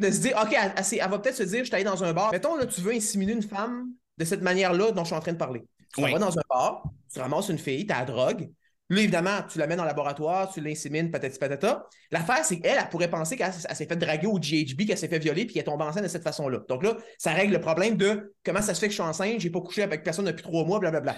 de 0.00 0.10
se 0.10 0.20
dire, 0.20 0.38
OK, 0.42 0.52
elle, 0.52 0.72
elle 0.76 0.84
s'est- 0.84 0.98
elle 1.02 1.10
va 1.10 1.18
peut-être 1.18 1.36
se 1.36 1.42
dire, 1.42 1.60
je 1.60 1.64
suis 1.64 1.74
allé 1.74 1.84
dans 1.84 2.02
un 2.04 2.12
bar. 2.12 2.30
Mettons, 2.32 2.56
là, 2.56 2.66
tu 2.66 2.80
veux 2.80 2.92
inséminer 2.92 3.32
une 3.32 3.42
femme 3.42 3.86
de 4.16 4.24
cette 4.24 4.42
manière-là 4.42 4.92
dont 4.92 5.02
je 5.02 5.08
suis 5.08 5.16
en 5.16 5.20
train 5.20 5.32
de 5.32 5.38
parler. 5.38 5.64
Tu 5.94 6.02
Oui. 6.04 6.12
vas 6.12 6.18
dans 6.18 6.38
un 6.38 6.42
bar, 6.48 6.82
tu 7.12 7.18
ramasses 7.18 7.48
une 7.48 7.58
fille, 7.58 7.86
tu 7.86 7.92
la 7.92 8.04
drogue. 8.04 8.48
Là, 8.90 9.00
évidemment, 9.02 9.40
tu 9.50 9.58
la 9.58 9.66
mets 9.66 9.76
dans 9.76 9.82
le 9.82 9.88
laboratoire, 9.88 10.50
tu 10.50 10.62
l'insémines, 10.62 11.10
patati 11.10 11.38
patata. 11.38 11.86
L'affaire, 12.10 12.42
c'est 12.42 12.58
qu'elle, 12.58 12.78
elle 12.80 12.88
pourrait 12.88 13.10
penser 13.10 13.36
qu'elle 13.36 13.52
elle 13.68 13.76
s'est 13.76 13.84
fait 13.86 13.96
draguer 13.96 14.26
au 14.26 14.38
GHB, 14.38 14.86
qu'elle 14.86 14.96
s'est 14.96 15.08
fait 15.08 15.18
violer, 15.18 15.44
puis 15.44 15.52
qu'elle 15.52 15.60
est 15.60 15.64
tombée 15.66 15.84
enceinte 15.84 16.04
de 16.04 16.08
cette 16.08 16.22
façon-là. 16.22 16.60
Donc 16.70 16.82
là, 16.82 16.96
ça 17.18 17.32
règle 17.32 17.52
le 17.52 17.60
problème 17.60 17.96
de 17.98 18.34
comment 18.44 18.62
ça 18.62 18.72
se 18.72 18.80
fait 18.80 18.86
que 18.86 18.92
je 18.92 19.00
suis 19.00 19.02
enceinte, 19.08 19.40
j'ai 19.40 19.50
pas 19.50 19.60
couché 19.60 19.82
avec 19.82 20.02
personne 20.04 20.24
depuis 20.24 20.42
trois 20.42 20.64
mois, 20.64 20.78
blablabla. 20.78 21.16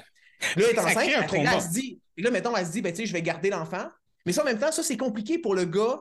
Là, 0.56 0.64
elle 0.70 0.76
est 0.76 0.78
enceinte, 0.78 1.30
que 1.30 1.36
là, 1.36 1.52
elle 1.54 1.62
se 1.62 1.68
dit, 1.68 2.00
et 2.16 2.22
là, 2.22 2.30
mettons, 2.30 2.56
elle 2.56 2.66
se 2.66 2.72
dit, 2.72 2.82
ben, 2.82 2.92
tu 2.92 2.98
sais, 2.98 3.06
je 3.06 3.12
vais 3.12 3.22
garder 3.22 3.50
l'enfant. 3.50 3.88
Mais 4.26 4.32
ça, 4.32 4.42
en 4.42 4.44
même 4.44 4.58
temps, 4.58 4.72
ça, 4.72 4.82
c'est 4.82 4.96
compliqué 4.96 5.38
pour 5.38 5.54
le 5.54 5.64
gars. 5.64 6.00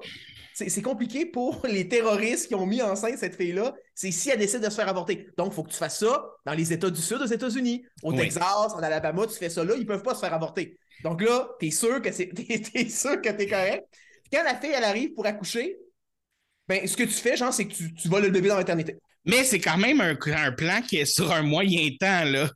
C'est 0.54 0.70
c'est 0.70 0.82
compliqué 0.82 1.26
pour 1.26 1.66
les 1.68 1.88
terroristes 1.88 2.48
qui 2.48 2.56
ont 2.56 2.66
mis 2.66 2.82
enceinte 2.82 3.18
cette 3.18 3.36
fille-là. 3.36 3.74
C'est 3.96 4.12
si 4.12 4.30
elle 4.30 4.40
décide 4.40 4.62
de 4.62 4.70
se 4.70 4.76
faire 4.76 4.90
avorter. 4.90 5.30
Donc, 5.38 5.52
il 5.52 5.56
faut 5.56 5.64
que 5.64 5.72
tu 5.72 5.78
fasses 5.78 6.00
ça 6.00 6.26
dans 6.46 6.54
les 6.54 6.74
États 6.74 6.90
du 6.90 7.02
Sud 7.02 7.22
aux 7.22 7.26
États-Unis. 7.26 7.86
Au 8.04 8.12
Oui. 8.12 8.18
Texas, 8.18 8.74
en 8.74 8.80
Alabama, 8.80 9.28
tu 9.28 9.36
fais 9.36 9.50
ça 9.50 9.64
là, 9.64 9.76
ils 9.78 9.86
peuvent 9.86 10.04
pas 10.04 10.16
se 10.16 10.20
faire 10.20 10.34
avorter. 10.34 10.78
Donc 11.04 11.22
là, 11.22 11.50
t'es 11.60 11.72
sûr 11.72 12.02
que 12.02 12.12
c'est 12.12 12.28
t'es, 12.74 12.90
sûr 12.90 13.22
que 13.22 13.30
t'es 13.30 13.48
correct. 13.48 13.86
Quand 14.32 14.44
la 14.44 14.56
fille, 14.56 14.74
elle 14.76 14.84
arrive 14.84 15.14
pour 15.14 15.26
accoucher, 15.26 15.78
ben, 16.68 16.86
ce 16.86 16.96
que 16.96 17.04
tu 17.04 17.14
fais, 17.14 17.38
genre, 17.38 17.54
c'est 17.54 17.66
que 17.66 17.74
tu, 17.74 17.94
tu 17.94 18.10
voles 18.10 18.24
le 18.24 18.30
bébé 18.30 18.50
dans 18.50 18.58
l'éternité. 18.58 18.98
Mais 19.26 19.44
c'est 19.44 19.60
quand 19.60 19.78
même 19.78 20.02
un, 20.02 20.18
un 20.26 20.52
plan 20.52 20.82
qui 20.82 20.98
est 20.98 21.06
sur 21.06 21.32
un 21.32 21.42
moyen 21.42 21.90
temps, 22.00 22.26
là. 22.26 22.50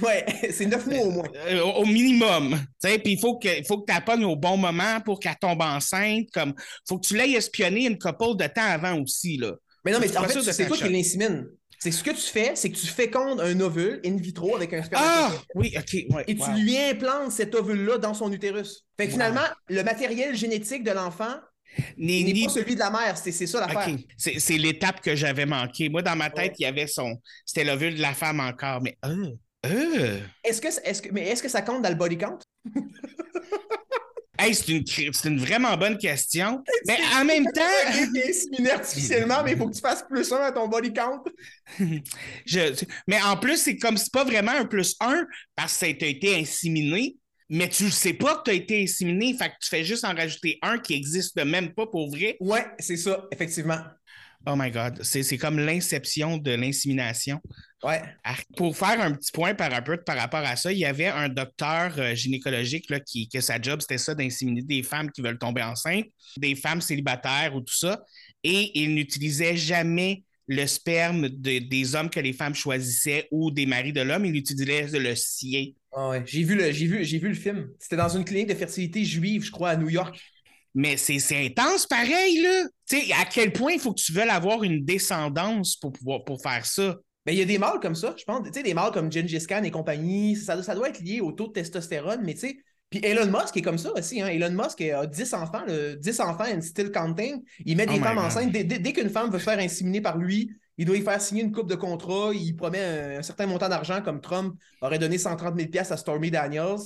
Ouais, 0.00 0.24
c'est 0.52 0.66
neuf 0.66 0.86
mois 0.86 1.00
au 1.00 1.10
moins. 1.10 1.28
Euh, 1.48 1.60
au 1.62 1.82
au 1.82 1.86
minimum. 1.86 2.58
Tu 2.82 2.88
sais, 2.88 2.98
Puis 2.98 3.12
il 3.12 3.20
faut 3.20 3.38
que, 3.38 3.48
faut 3.66 3.78
que 3.82 3.90
tu 3.90 3.96
appognes 3.96 4.24
au 4.24 4.36
bon 4.36 4.56
moment 4.56 5.00
pour 5.04 5.20
qu'elle 5.20 5.36
tombe 5.40 5.60
enceinte. 5.60 6.28
Comme 6.32 6.54
faut 6.88 6.98
que 6.98 7.06
tu 7.06 7.16
l'aies 7.16 7.32
espionné 7.32 7.86
une 7.86 7.98
couple 7.98 8.36
de 8.36 8.46
temps 8.46 8.62
avant 8.64 8.98
aussi. 9.00 9.36
Là. 9.36 9.52
Mais 9.84 9.92
non, 9.92 9.98
mais 10.00 10.16
en 10.16 10.24
fait, 10.24 10.40
c'est 10.52 10.66
toi 10.66 10.76
qui 10.76 10.84
shot. 10.84 10.88
l'insémine. 10.88 11.46
C'est 11.78 11.90
ce 11.90 12.04
que 12.04 12.12
tu 12.12 12.20
fais, 12.22 12.52
c'est 12.54 12.70
que 12.70 12.76
tu 12.76 12.86
fécondes 12.86 13.40
un 13.40 13.58
ovule 13.58 14.00
in 14.06 14.16
vitro 14.16 14.54
avec 14.54 14.72
un 14.72 14.82
Ah! 14.94 15.32
Oui, 15.56 15.74
OK. 15.76 15.96
Ouais, 16.14 16.24
Et 16.28 16.36
tu 16.36 16.48
lui 16.52 16.78
implantes 16.78 17.32
cet 17.32 17.56
ovule-là 17.56 17.98
dans 17.98 18.14
son 18.14 18.30
utérus. 18.32 18.84
Fait 18.96 19.06
que 19.06 19.10
Wow. 19.10 19.14
finalement, 19.18 19.40
le 19.68 19.82
matériel 19.82 20.36
génétique 20.36 20.84
de 20.84 20.92
l'enfant 20.92 21.34
n'est 21.98 22.22
ni- 22.22 22.44
pas 22.44 22.52
celui 22.52 22.74
de 22.74 22.78
la 22.78 22.90
mère. 22.90 23.16
C'est 23.18 23.32
ça 23.32 23.60
l'affaire. 23.66 23.94
OK. 23.94 24.00
C'est 24.38 24.58
l'étape 24.58 25.00
que 25.00 25.16
j'avais 25.16 25.44
manquée. 25.46 25.88
Moi, 25.88 26.02
dans 26.02 26.14
ma 26.14 26.30
tête, 26.30 26.50
Ouais. 26.50 26.56
il 26.60 26.62
y 26.62 26.66
avait 26.66 26.86
son. 26.86 27.16
C'était 27.44 27.64
l'ovule 27.64 27.96
de 27.96 28.00
la 28.02 28.14
femme 28.14 28.38
encore. 28.38 28.80
Mais. 28.80 28.96
Euh, 29.04 29.30
euh. 29.66 30.20
Est-ce 30.44 30.60
que, 30.60 31.12
mais 31.12 31.28
est-ce 31.28 31.42
que 31.42 31.48
ça 31.48 31.62
compte 31.62 31.82
dans 31.82 31.88
le 31.88 31.94
body 31.94 32.18
count? 32.18 32.38
Hey, 34.38 34.54
c'est 34.56 35.28
une, 35.28 35.38
vraiment 35.38 35.76
bonne 35.76 35.96
question. 35.98 36.64
Mais 36.88 36.98
en 37.14 37.24
même 37.24 37.44
temps, 37.44 37.60
inséminé 38.28 38.72
artificiellement, 38.72 39.44
mais 39.44 39.52
il 39.52 39.58
faut 39.58 39.68
que 39.68 39.74
tu 39.74 39.80
fasses 39.80 40.04
plus 40.08 40.32
un 40.32 40.40
à 40.40 40.50
ton 40.50 40.66
body 40.66 40.92
count. 40.92 41.22
je, 42.44 42.84
mais 43.06 43.22
en 43.22 43.36
plus, 43.36 43.58
c'est 43.58 43.76
comme 43.76 43.96
c'est 43.96 44.12
pas 44.12 44.24
vraiment 44.24 44.50
un 44.50 44.64
plus 44.64 44.96
un 44.98 45.26
parce 45.54 45.74
que 45.74 45.78
ça 45.78 45.86
a 45.86 46.08
été 46.08 46.34
inséminé. 46.34 47.16
Mais 47.50 47.68
tu 47.68 47.84
ne 47.84 47.90
sais 47.90 48.14
pas 48.14 48.36
que 48.36 48.44
tu 48.44 48.50
as 48.50 48.54
été 48.54 48.82
inséminé, 48.82 49.36
fait 49.36 49.50
que 49.50 49.54
tu 49.60 49.68
fais 49.68 49.84
juste 49.84 50.04
en 50.04 50.14
rajouter 50.14 50.58
un 50.62 50.78
qui 50.78 50.94
n'existe 50.94 51.36
même 51.44 51.74
pas 51.74 51.86
pour 51.86 52.10
vrai. 52.10 52.36
Ouais, 52.40 52.64
c'est 52.78 52.96
ça, 52.96 53.26
effectivement. 53.30 53.78
Oh 54.46 54.54
my 54.56 54.70
God, 54.70 55.02
c'est 55.02 55.38
comme 55.38 55.58
l'inception 55.58 56.36
de 56.36 56.52
l'insémination. 56.52 57.40
Ouais. 57.82 58.02
Pour 58.56 58.76
faire 58.76 59.00
un 59.00 59.12
petit 59.12 59.32
point 59.32 59.54
par, 59.54 59.72
un 59.72 59.82
peu, 59.82 59.96
par 59.96 60.16
rapport 60.16 60.40
à 60.40 60.56
ça, 60.56 60.72
il 60.72 60.78
y 60.78 60.84
avait 60.84 61.06
un 61.06 61.28
docteur 61.28 61.94
euh, 61.98 62.14
gynécologique 62.14 62.90
là, 62.90 63.00
qui, 63.00 63.28
que 63.28 63.40
sa 63.40 63.60
job, 63.60 63.80
c'était 63.80 63.98
ça, 63.98 64.14
d'inséminer 64.14 64.62
des 64.62 64.82
femmes 64.82 65.10
qui 65.10 65.20
veulent 65.20 65.38
tomber 65.38 65.62
enceintes, 65.62 66.06
des 66.36 66.54
femmes 66.54 66.80
célibataires 66.80 67.54
ou 67.54 67.60
tout 67.60 67.74
ça, 67.74 68.04
et 68.42 68.80
il 68.80 68.94
n'utilisait 68.94 69.56
jamais 69.56 70.24
le 70.48 70.66
sperme 70.66 71.28
de, 71.28 71.58
des 71.58 71.94
hommes 71.94 72.10
que 72.10 72.20
les 72.20 72.32
femmes 72.32 72.54
choisissaient 72.54 73.28
ou 73.30 73.50
des 73.50 73.66
maris 73.66 73.92
de 73.92 74.00
l'homme, 74.00 74.24
il 74.24 74.36
utilisait 74.36 74.86
le 74.98 75.14
sien. 75.14 75.66
Ah 75.92 76.08
ouais. 76.10 76.22
J'ai 76.26 76.42
vu, 76.42 76.56
le, 76.56 76.68
vu, 76.68 77.02
vu 77.02 77.28
le 77.28 77.34
film. 77.34 77.68
C'était 77.78 77.96
dans 77.96 78.08
une 78.08 78.24
clinique 78.24 78.48
de 78.48 78.54
fertilité 78.54 79.04
juive, 79.04 79.44
je 79.44 79.50
crois, 79.50 79.70
à 79.70 79.76
New 79.76 79.88
York. 79.90 80.18
Mais 80.74 80.96
c'est 80.96 81.18
intense 81.46 81.86
pareil, 81.86 82.40
là. 82.40 82.64
Tu 82.88 83.00
sais, 83.00 83.12
à 83.12 83.24
quel 83.24 83.52
point 83.52 83.72
il 83.72 83.80
faut 83.80 83.92
que 83.92 84.00
tu 84.00 84.12
veuilles 84.12 84.28
avoir 84.28 84.62
une 84.62 84.84
descendance 84.84 85.76
pour 85.76 85.92
pouvoir 85.92 86.24
pour 86.24 86.40
faire 86.40 86.64
ça? 86.64 86.96
Ben, 87.24 87.32
il 87.32 87.38
y 87.38 87.42
a 87.42 87.44
des 87.44 87.58
mâles 87.58 87.78
comme 87.80 87.94
ça, 87.94 88.14
je 88.18 88.24
pense. 88.24 88.46
Tu 88.46 88.52
sais, 88.52 88.62
des 88.62 88.74
mâles 88.74 88.90
comme 88.92 89.12
Gengis 89.12 89.46
Khan 89.46 89.62
et 89.62 89.70
compagnie, 89.70 90.34
ça, 90.36 90.60
ça 90.62 90.74
doit 90.74 90.88
être 90.88 91.00
lié 91.00 91.20
au 91.20 91.32
taux 91.32 91.48
de 91.48 91.52
testostérone, 91.52 92.22
mais 92.24 92.34
tu 92.34 92.40
sais, 92.40 92.56
puis 92.90 93.00
Elon 93.02 93.26
Musk 93.26 93.56
est 93.56 93.62
comme 93.62 93.78
ça 93.78 93.90
aussi. 93.92 94.20
Hein? 94.20 94.28
Elon 94.28 94.50
Musk 94.50 94.80
a 94.82 95.06
10 95.06 95.32
enfants, 95.32 95.62
le 95.66 95.94
10 95.94 96.20
enfants 96.20 96.44
and 96.44 96.60
still 96.60 96.90
counting. 96.90 97.42
Il 97.64 97.76
met 97.76 97.86
des 97.86 97.98
Oh 97.98 98.02
femmes 98.02 98.18
enceintes. 98.18 98.52
Dès, 98.52 98.64
dès- 98.64 98.78
dès 98.78 98.92
qu'une 98.92 99.08
femme 99.08 99.30
veut 99.30 99.38
se 99.38 99.44
faire 99.44 99.58
inséminer 99.58 100.02
par 100.02 100.18
lui, 100.18 100.50
il 100.76 100.84
doit 100.84 100.96
y 100.96 101.00
faire 101.00 101.20
signer 101.20 101.42
une 101.42 101.52
coupe 101.52 101.70
de 101.70 101.74
contrat. 101.74 102.32
Il 102.34 102.54
promet 102.54 102.80
un, 102.80 103.18
un 103.20 103.22
certain 103.22 103.46
montant 103.46 103.70
d'argent, 103.70 104.02
comme 104.02 104.20
Trump 104.20 104.54
aurait 104.82 104.98
donné 104.98 105.16
130 105.16 105.56
000 105.58 105.70
à 105.90 105.96
Stormy 105.96 106.30
Daniels. 106.30 106.76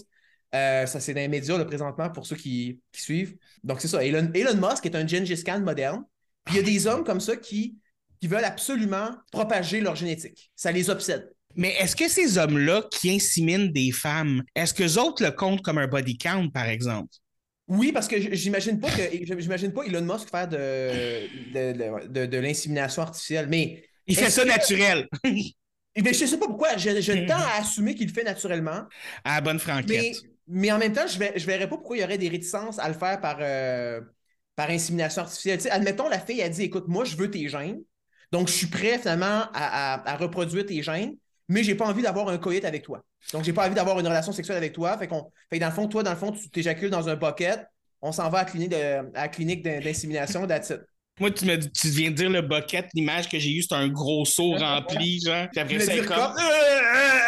Euh, 0.55 0.87
ça, 0.87 1.01
c'est 1.01 1.13
dans 1.13 1.21
les 1.21 1.29
médias 1.29 1.59
là, 1.59 1.65
présentement 1.65 2.09
pour 2.11 2.27
ceux 2.27 2.37
qui, 2.37 2.81
qui 2.93 3.03
suivent. 3.03 3.37
Donc, 3.65 3.81
c'est 3.81 3.89
ça. 3.89 4.05
Elon, 4.05 4.31
Elon 4.35 4.55
Musk 4.57 4.87
est 4.87 4.95
un 4.95 5.07
Gengis 5.07 5.43
Khan 5.45 5.61
moderne. 5.61 6.05
Puis 6.45 6.55
il 6.55 6.59
y 6.59 6.61
a 6.61 6.63
des 6.63 6.87
hommes 6.87 7.05
comme 7.05 7.21
ça 7.21 7.37
qui, 7.37 7.77
qui 8.21 8.29
veulent 8.29 8.45
absolument 8.45 9.11
propager 9.33 9.81
leur 9.81 9.97
génétique. 9.97 10.51
Ça 10.55 10.71
les 10.73 10.89
obsède. 10.89 11.29
Mais 11.57 11.75
est-ce 11.81 11.97
que 11.97 12.09
ces 12.09 12.39
hommes-là 12.39 12.85
qui 12.93 13.11
inséminent 13.11 13.67
des 13.67 13.91
femmes, 13.91 14.43
est-ce 14.55 14.73
que 14.75 14.99
autres 14.99 15.25
le 15.25 15.31
comptent 15.31 15.63
comme 15.63 15.79
un 15.79 15.87
body 15.89 16.17
count, 16.19 16.49
par 16.51 16.67
exemple? 16.67 17.09
Oui, 17.69 17.91
parce 17.93 18.07
que 18.07 18.35
j'imagine 18.37 18.79
pas 18.79 18.91
que 18.91 19.03
j'imagine 19.41 19.73
pas 19.73 19.83
Elon 19.85 20.03
Musk 20.03 20.29
faire 20.31 20.47
de, 20.47 21.27
de, 21.53 22.27
de- 22.27 22.37
l'insémination 22.39 23.03
artificielle. 23.03 23.49
Mais, 23.49 23.83
Il 24.07 24.15
fait 24.17 24.31
ça 24.31 24.43
que- 24.45 24.49
naturel. 24.49 25.09
mais 25.25 26.13
je 26.15 26.27
sais 26.27 26.39
pas 26.39 26.47
pourquoi. 26.47 26.77
Je, 26.77 27.01
je 27.01 27.13
tends 27.27 27.35
à 27.35 27.61
assumer 27.61 27.95
qu'il 27.97 28.07
le 28.07 28.13
fait 28.13 28.23
naturellement. 28.23 28.83
à 29.25 29.35
la 29.37 29.41
bonne 29.41 29.59
franquette. 29.59 29.89
mais 29.89 30.13
en 30.73 30.79
même 30.79 30.93
temps, 30.93 31.07
je 31.07 31.19
ne 31.19 31.39
verrais 31.47 31.69
pas 31.69 31.77
pourquoi 31.77 31.97
il 31.97 32.01
y 32.01 32.05
aurait 32.05 32.19
des 32.19 32.29
réticences 32.29 32.79
à 32.79 32.89
le 32.89 32.95
faire 32.95 33.21
par, 33.21 33.39
euh, 33.41 34.01
par 34.55 34.71
insémination 34.71 35.23
artificielle. 35.23 35.61
Admettons, 35.71 36.09
la 36.09 36.21
fille 36.21 36.43
a 36.43 36.49
dit 36.49 36.63
écoute, 36.63 36.85
moi, 36.89 37.05
je 37.05 37.17
veux 37.17 37.31
tes 37.31 37.49
gènes. 37.49 37.83
Donc, 38.33 38.49
je 38.49 38.53
suis 38.53 38.67
prêt 38.67 38.99
finalement 38.99 39.45
à, 39.53 40.11
à- 40.13 40.17
reproduire 40.17 40.67
tes 40.67 40.83
gènes, 40.83 41.17
mais 41.49 41.63
j'ai 41.63 41.75
pas 41.75 41.87
envie 41.87 42.03
d'avoir 42.03 42.29
un 42.29 42.39
coït 42.39 42.65
avec 42.65 42.83
toi. 42.83 43.05
Donc, 43.33 43.45
j'ai 43.45 43.53
pas 43.53 43.67
envie 43.67 43.75
d'avoir 43.75 43.99
une 43.99 44.07
relation 44.07 44.33
sexuelle 44.33 44.57
avec 44.57 44.73
toi. 44.73 44.97
Fait, 44.99 45.07
que 45.09 45.15
dans 45.59 45.67
le 45.67 45.73
fond, 45.73 45.89
toi, 45.89 46.03
dans 46.03 46.11
le 46.11 46.17
fond, 46.17 46.33
tu 46.33 46.49
t'éjacules 46.51 46.91
dans 46.91 47.09
un 47.09 47.17
bucket. 47.17 47.67
On 48.03 48.13
s'en 48.13 48.29
va 48.29 48.41
à 48.41 48.45
la 48.45 49.29
clinique, 49.29 49.63
d'insémination, 49.63 50.47
that's. 50.47 50.73
Moi, 51.19 51.31
tu, 51.31 51.47
me, 51.47 51.57
tu 51.57 51.89
viens 51.89 52.11
de 52.11 52.17
dire 52.17 52.29
le 52.29 52.43
bucket, 52.43 52.89
l'image 52.93 53.29
que 53.29 53.39
j'ai 53.39 53.53
eue, 53.53 53.63
c'est 53.63 53.75
un 53.75 53.89
gros 53.89 54.25
seau 54.25 54.53
rempli, 54.57 55.21
genre. 55.21 55.49
Puis 55.51 55.61
après 55.61 56.05
comme. 56.05 56.35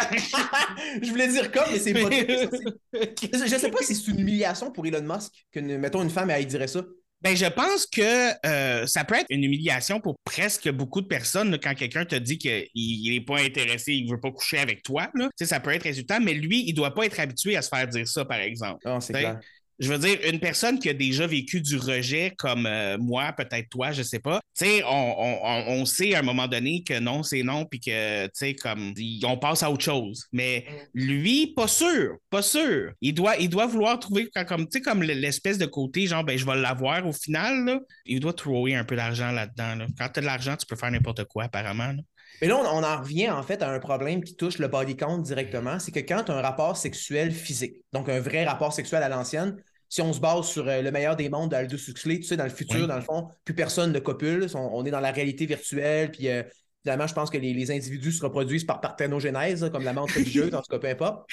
je 1.01 1.09
voulais 1.09 1.27
dire 1.27 1.51
comme, 1.51 1.71
mais 1.71 1.79
c'est 1.79 1.93
pas 1.93 2.09
Je 2.09 3.45
je 3.47 3.55
sais 3.57 3.71
pas 3.71 3.81
si 3.81 3.95
c'est 3.95 4.11
une 4.11 4.19
humiliation 4.19 4.71
pour 4.71 4.85
Elon 4.85 5.01
Musk 5.01 5.31
que, 5.51 5.59
mettons, 5.59 6.03
une 6.03 6.09
femme, 6.09 6.29
elle 6.29 6.45
dirait 6.45 6.67
ça. 6.67 6.83
Ben, 7.21 7.35
je 7.35 7.47
pense 7.47 7.85
que 7.85 8.31
euh, 8.45 8.85
ça 8.87 9.03
peut 9.03 9.15
être 9.15 9.25
une 9.29 9.43
humiliation 9.43 9.99
pour 9.99 10.15
presque 10.23 10.69
beaucoup 10.69 11.01
de 11.01 11.07
personnes 11.07 11.51
là, 11.51 11.57
quand 11.57 11.73
quelqu'un 11.75 12.05
te 12.05 12.15
dit 12.15 12.37
qu'il 12.37 13.11
n'est 13.11 13.25
pas 13.25 13.39
intéressé, 13.39 13.91
il 13.93 14.05
ne 14.05 14.11
veut 14.11 14.21
pas 14.21 14.31
coucher 14.31 14.57
avec 14.57 14.83
toi. 14.83 15.09
Là. 15.15 15.29
Ça 15.41 15.59
peut 15.59 15.71
être 15.71 15.85
insultant, 15.85 16.21
mais 16.21 16.33
lui, 16.33 16.63
il 16.65 16.71
ne 16.71 16.75
doit 16.77 16.93
pas 16.93 17.05
être 17.05 17.19
habitué 17.19 17.57
à 17.57 17.61
se 17.61 17.67
faire 17.67 17.85
dire 17.87 18.07
ça, 18.07 18.23
par 18.23 18.39
exemple. 18.39 18.79
Non, 18.85 19.01
c'est 19.01 19.11
T'sais, 19.11 19.23
clair. 19.23 19.39
Je 19.79 19.91
veux 19.91 19.97
dire, 19.97 20.19
une 20.29 20.39
personne 20.39 20.77
qui 20.77 20.89
a 20.89 20.93
déjà 20.93 21.25
vécu 21.25 21.61
du 21.61 21.77
rejet 21.77 22.33
comme 22.37 22.65
euh, 22.65 22.97
moi, 22.97 23.31
peut-être 23.31 23.69
toi, 23.69 23.91
je 23.93 24.03
sais 24.03 24.19
pas, 24.19 24.41
tu 24.57 24.65
sais, 24.65 24.83
on, 24.83 25.15
on, 25.17 25.79
on- 25.79 25.85
sait 25.85 26.13
à 26.15 26.19
un 26.19 26.21
moment 26.21 26.47
donné 26.47 26.83
que 26.83 26.99
non, 26.99 27.23
c'est 27.23 27.43
non, 27.43 27.65
puis 27.65 27.79
que, 27.79 28.25
tu 28.25 28.31
sais, 28.33 28.55
comme, 28.55 28.93
on 29.23 29.37
passe 29.37 29.63
à 29.63 29.71
autre 29.71 29.83
chose. 29.83 30.25
Mais 30.33 30.65
lui, 30.93 31.53
pas 31.55 31.67
sûr, 31.67 32.17
pas 32.29 32.41
sûr. 32.41 32.91
Il 33.01 33.13
doit, 33.13 33.37
il 33.37 33.49
doit 33.49 33.67
vouloir 33.67 33.97
trouver, 33.99 34.27
comme, 34.47 34.65
tu 34.65 34.73
sais, 34.73 34.81
comme 34.81 35.01
l'espèce 35.01 35.57
de 35.57 35.65
côté, 35.65 36.07
genre, 36.07 36.23
ben, 36.25 36.37
je 36.37 36.45
vais 36.45 36.57
l'avoir 36.57 37.07
au 37.07 37.13
final, 37.13 37.63
là. 37.65 37.79
Il 38.05 38.19
doit 38.19 38.33
trouver 38.33 38.75
un 38.75 38.83
peu 38.83 38.95
d'argent 38.97 39.31
là-dedans, 39.31 39.75
là. 39.75 39.87
Quand 39.97 40.09
tu 40.09 40.19
as 40.19 40.21
de 40.21 40.25
l'argent, 40.27 40.57
tu 40.57 40.65
peux 40.65 40.75
faire 40.75 40.91
n'importe 40.91 41.23
quoi, 41.23 41.45
apparemment, 41.45 41.87
là. 41.87 42.01
Mais 42.41 42.47
là, 42.47 42.57
on, 42.57 42.65
on 42.79 42.83
en 42.83 42.99
revient 43.01 43.29
en 43.29 43.43
fait 43.43 43.61
à 43.61 43.69
un 43.69 43.79
problème 43.79 44.23
qui 44.23 44.35
touche 44.35 44.59
le 44.59 44.67
body 44.67 44.95
count 44.95 45.17
directement. 45.17 45.77
C'est 45.79 45.91
que 45.91 45.99
quand 45.99 46.23
tu 46.23 46.31
as 46.31 46.35
un 46.35 46.41
rapport 46.41 46.77
sexuel 46.77 47.31
physique, 47.31 47.73
donc 47.91 48.07
un 48.07 48.19
vrai 48.21 48.45
rapport 48.45 48.71
sexuel 48.71 49.03
à 49.03 49.09
l'ancienne, 49.09 49.57
si 49.89 50.01
on 50.01 50.13
se 50.13 50.19
base 50.19 50.45
sur 50.45 50.67
euh, 50.67 50.81
le 50.81 50.91
meilleur 50.91 51.15
des 51.15 51.29
mondes 51.29 51.49
d'Aldous 51.49 51.89
Huxley, 51.89 52.17
tu 52.17 52.23
sais, 52.23 52.37
dans 52.37 52.43
le 52.43 52.49
futur, 52.49 52.81
Oui. 52.81 52.87
dans 52.87 52.95
le 52.95 53.01
fond, 53.01 53.27
plus 53.43 53.55
personne 53.55 53.91
ne 53.91 53.99
copule. 53.99 54.47
On, 54.53 54.69
on 54.73 54.85
est 54.85 54.91
dans 54.91 54.99
la 54.99 55.11
réalité 55.11 55.45
virtuelle. 55.45 56.11
Puis 56.11 56.29
euh, 56.29 56.43
finalement, 56.83 57.07
je 57.07 57.13
pense 57.13 57.29
que 57.29 57.37
les, 57.37 57.53
les 57.53 57.71
individus 57.71 58.11
se 58.13 58.23
reproduisent 58.23 58.65
par 58.65 58.81
parthénogenèse, 58.81 59.63
là, 59.63 59.69
comme 59.69 59.83
la 59.83 59.93
montre 59.93 60.13
religieuse, 60.13 60.53
en 60.53 60.61
tout 60.61 60.69
cas, 60.69 60.79
peu 60.79 60.87
importe. 60.87 61.27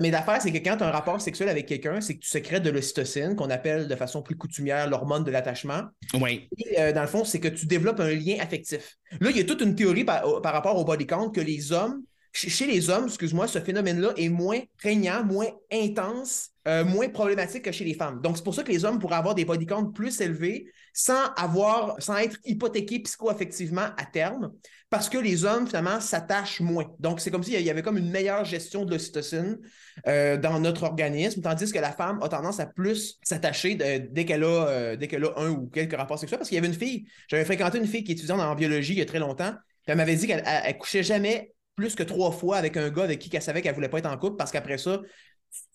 Mais, 0.00 0.10
l'affaire, 0.10 0.40
c'est 0.40 0.52
que 0.52 0.58
quand 0.58 0.76
tu 0.76 0.84
as 0.84 0.88
un 0.88 0.92
rapport 0.92 1.20
sexuel 1.20 1.48
avec 1.48 1.66
quelqu'un, 1.66 2.00
c'est 2.00 2.14
que 2.14 2.20
tu 2.20 2.28
sécrètes 2.28 2.62
de 2.62 2.70
l'ocytocine, 2.70 3.34
qu'on 3.36 3.50
appelle 3.50 3.88
de 3.88 3.96
façon 3.96 4.22
plus 4.22 4.36
coutumière 4.36 4.88
l'hormone 4.88 5.24
de 5.24 5.30
l'attachement. 5.30 5.82
Oui. 6.14 6.48
Et, 6.56 6.80
euh, 6.80 6.92
dans 6.92 7.02
le 7.02 7.08
fond, 7.08 7.24
c'est 7.24 7.40
que 7.40 7.48
tu 7.48 7.66
développes 7.66 8.00
un 8.00 8.14
lien 8.14 8.36
affectif. 8.40 8.96
Là, 9.20 9.30
il 9.30 9.36
y 9.36 9.40
a 9.40 9.44
toute 9.44 9.60
une 9.60 9.74
théorie 9.74 10.04
par, 10.04 10.40
par 10.40 10.52
rapport 10.52 10.76
au 10.76 10.84
body 10.84 11.06
count 11.06 11.30
que 11.30 11.40
les 11.40 11.72
hommes, 11.72 12.02
chez 12.46 12.66
les 12.66 12.90
hommes, 12.90 13.06
excuse-moi, 13.06 13.48
ce 13.48 13.58
phénomène-là 13.58 14.12
est 14.16 14.28
moins 14.28 14.60
prégnant, 14.78 15.24
moins 15.24 15.48
intense, 15.72 16.50
euh, 16.66 16.84
moins 16.84 17.08
problématique 17.08 17.64
que 17.64 17.72
chez 17.72 17.84
les 17.84 17.94
femmes. 17.94 18.20
Donc, 18.20 18.36
c'est 18.36 18.44
pour 18.44 18.54
ça 18.54 18.62
que 18.62 18.70
les 18.70 18.84
hommes 18.84 18.98
pourraient 18.98 19.16
avoir 19.16 19.34
des 19.34 19.44
body 19.44 19.66
counts 19.66 19.90
plus 19.92 20.20
élevés 20.20 20.66
sans 20.92 21.32
avoir, 21.36 22.00
sans 22.00 22.16
être 22.16 22.36
hypothéqués 22.44 23.00
psycho-affectivement 23.00 23.88
à 23.96 24.04
terme, 24.04 24.52
parce 24.90 25.08
que 25.08 25.18
les 25.18 25.44
hommes, 25.44 25.66
finalement, 25.66 26.00
s'attachent 26.00 26.60
moins. 26.60 26.86
Donc, 26.98 27.20
c'est 27.20 27.30
comme 27.30 27.42
s'il 27.42 27.60
y 27.60 27.70
avait 27.70 27.82
comme 27.82 27.98
une 27.98 28.10
meilleure 28.10 28.44
gestion 28.44 28.84
de 28.84 28.92
l'ocytocine 28.92 29.58
euh, 30.06 30.36
dans 30.36 30.60
notre 30.60 30.84
organisme, 30.84 31.42
tandis 31.42 31.72
que 31.72 31.78
la 31.78 31.92
femme 31.92 32.20
a 32.22 32.28
tendance 32.28 32.60
à 32.60 32.66
plus 32.66 33.18
s'attacher 33.22 33.74
dès 33.74 34.24
qu'elle 34.24 34.44
a, 34.44 34.68
euh, 34.68 34.96
dès 34.96 35.14
a 35.14 35.40
un 35.40 35.50
ou 35.50 35.66
quelques 35.66 35.96
rapports 35.96 36.18
sexuels. 36.18 36.38
Parce 36.38 36.48
qu'il 36.48 36.56
y 36.56 36.58
avait 36.58 36.68
une 36.68 36.78
fille, 36.78 37.06
j'avais 37.28 37.44
fréquenté 37.44 37.78
une 37.78 37.86
fille 37.86 38.04
qui 38.04 38.12
étudiait 38.12 38.32
en 38.32 38.54
biologie 38.54 38.92
il 38.94 38.98
y 38.98 39.02
a 39.02 39.06
très 39.06 39.18
longtemps, 39.18 39.54
elle 39.86 39.96
m'avait 39.96 40.16
dit 40.16 40.26
qu'elle 40.26 40.42
elle- 40.46 40.62
elle 40.66 40.78
couchait 40.78 41.02
jamais 41.02 41.52
plus 41.78 41.94
que 41.94 42.02
trois 42.02 42.32
fois 42.32 42.56
avec 42.58 42.76
un 42.76 42.90
gars 42.90 43.04
avec 43.04 43.18
qui 43.20 43.30
elle 43.34 43.42
savait 43.42 43.62
qu'elle 43.62 43.74
voulait 43.74 43.88
pas 43.94 44.00
être 44.02 44.10
en 44.14 44.18
couple 44.18 44.36
parce 44.36 44.50
qu'après 44.52 44.78
ça, 44.78 45.00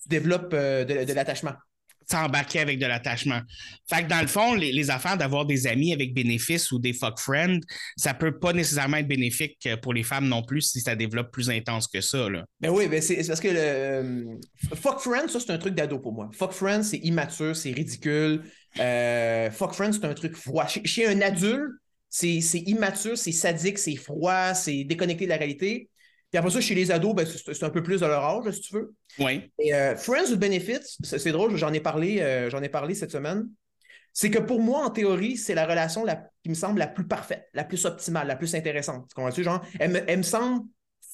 tu 0.01 0.09
développes 0.09 0.53
euh, 0.53 0.83
de, 0.85 1.05
de 1.09 1.13
l'attachement. 1.13 1.53
s'embarquer 2.11 2.59
avec 2.59 2.77
de 2.79 2.85
l'attachement. 2.85 3.39
Fait 3.89 4.03
que 4.03 4.09
dans 4.09 4.19
le 4.21 4.27
fond, 4.27 4.53
les, 4.53 4.71
les 4.73 4.89
affaires 4.89 5.17
d'avoir 5.17 5.45
des 5.45 5.67
amis 5.67 5.93
avec 5.93 6.13
bénéfice 6.13 6.71
ou 6.73 6.79
des 6.79 6.91
fuck 6.93 7.17
friends, 7.19 7.61
ça 7.95 8.13
peut 8.13 8.37
pas 8.37 8.51
nécessairement 8.51 8.97
être 8.97 9.07
bénéfique 9.07 9.57
euh, 9.67 9.77
pour 9.77 9.93
les 9.93 10.03
femmes 10.03 10.27
non 10.27 10.43
plus 10.43 10.61
si 10.61 10.81
ça 10.81 10.95
développe 10.95 11.31
plus 11.31 11.49
intense 11.49 11.87
que 11.87 12.01
ça. 12.01 12.29
Là. 12.29 12.43
Ben 12.59 12.69
oui, 12.69 12.87
ben 12.87 13.01
c'est 13.01 13.25
parce 13.25 13.39
que 13.39 13.47
le 13.47 13.59
euh, 13.59 14.23
Fuck 14.75 14.99
Friends, 14.99 15.29
ça, 15.29 15.39
c'est 15.39 15.51
un 15.51 15.57
truc 15.57 15.75
d'ado 15.75 15.99
pour 15.99 16.11
moi. 16.13 16.29
Fuck 16.33 16.51
Friends, 16.51 16.83
c'est 16.83 16.97
immature, 16.97 17.55
c'est 17.55 17.71
ridicule. 17.71 18.43
Euh, 18.79 19.49
fuck 19.51 19.73
Friends, 19.73 19.93
c'est 19.93 20.05
un 20.05 20.13
truc 20.13 20.35
froid. 20.35 20.67
Chez, 20.67 20.83
chez 20.85 21.07
un 21.07 21.21
adulte, 21.21 21.71
c'est 22.09 22.39
immature, 22.67 23.17
c'est 23.17 23.31
sadique, 23.31 23.79
c'est 23.79 23.95
froid, 23.95 24.53
c'est 24.53 24.83
déconnecté 24.83 25.23
de 25.25 25.29
la 25.29 25.37
réalité. 25.37 25.89
Puis 26.33 26.39
après 26.39 26.49
ça, 26.49 26.61
chez 26.61 26.73
les 26.73 26.89
ados, 26.89 27.13
ben, 27.13 27.27
c'est 27.27 27.63
un 27.63 27.69
peu 27.69 27.83
plus 27.83 28.01
de 28.01 28.07
leur 28.07 28.23
âge, 28.23 28.51
si 28.55 28.61
tu 28.61 28.73
veux. 28.73 28.91
Oui. 29.19 29.51
Et 29.59 29.71
euh, 29.75 29.95
Friends 29.95 30.31
with 30.31 30.39
Benefits, 30.39 30.97
c'est 31.03 31.31
drôle, 31.31 31.55
j'en 31.57 31.71
ai 31.73 31.79
parlé, 31.79 32.21
euh, 32.21 32.49
j'en 32.49 32.63
ai 32.63 32.69
parlé 32.69 32.95
cette 32.95 33.11
semaine. 33.11 33.47
C'est 34.13 34.31
que 34.31 34.39
pour 34.39 34.59
moi, 34.59 34.83
en 34.83 34.89
théorie, 34.89 35.37
c'est 35.37 35.53
la 35.53 35.67
relation 35.67 36.03
la- 36.03 36.27
qui 36.41 36.49
me 36.49 36.55
semble 36.55 36.79
la 36.79 36.87
plus 36.87 37.05
parfaite, 37.05 37.49
la 37.53 37.63
plus 37.63 37.85
optimale, 37.85 38.25
la 38.25 38.35
plus 38.35 38.55
intéressante. 38.55 39.05
Tu 39.09 39.13
comprends-tu? 39.13 39.43
Genre, 39.43 39.61
elle 39.79 39.91
me, 39.91 40.01
elle 40.09 40.17
me 40.17 40.23
semble 40.23 40.65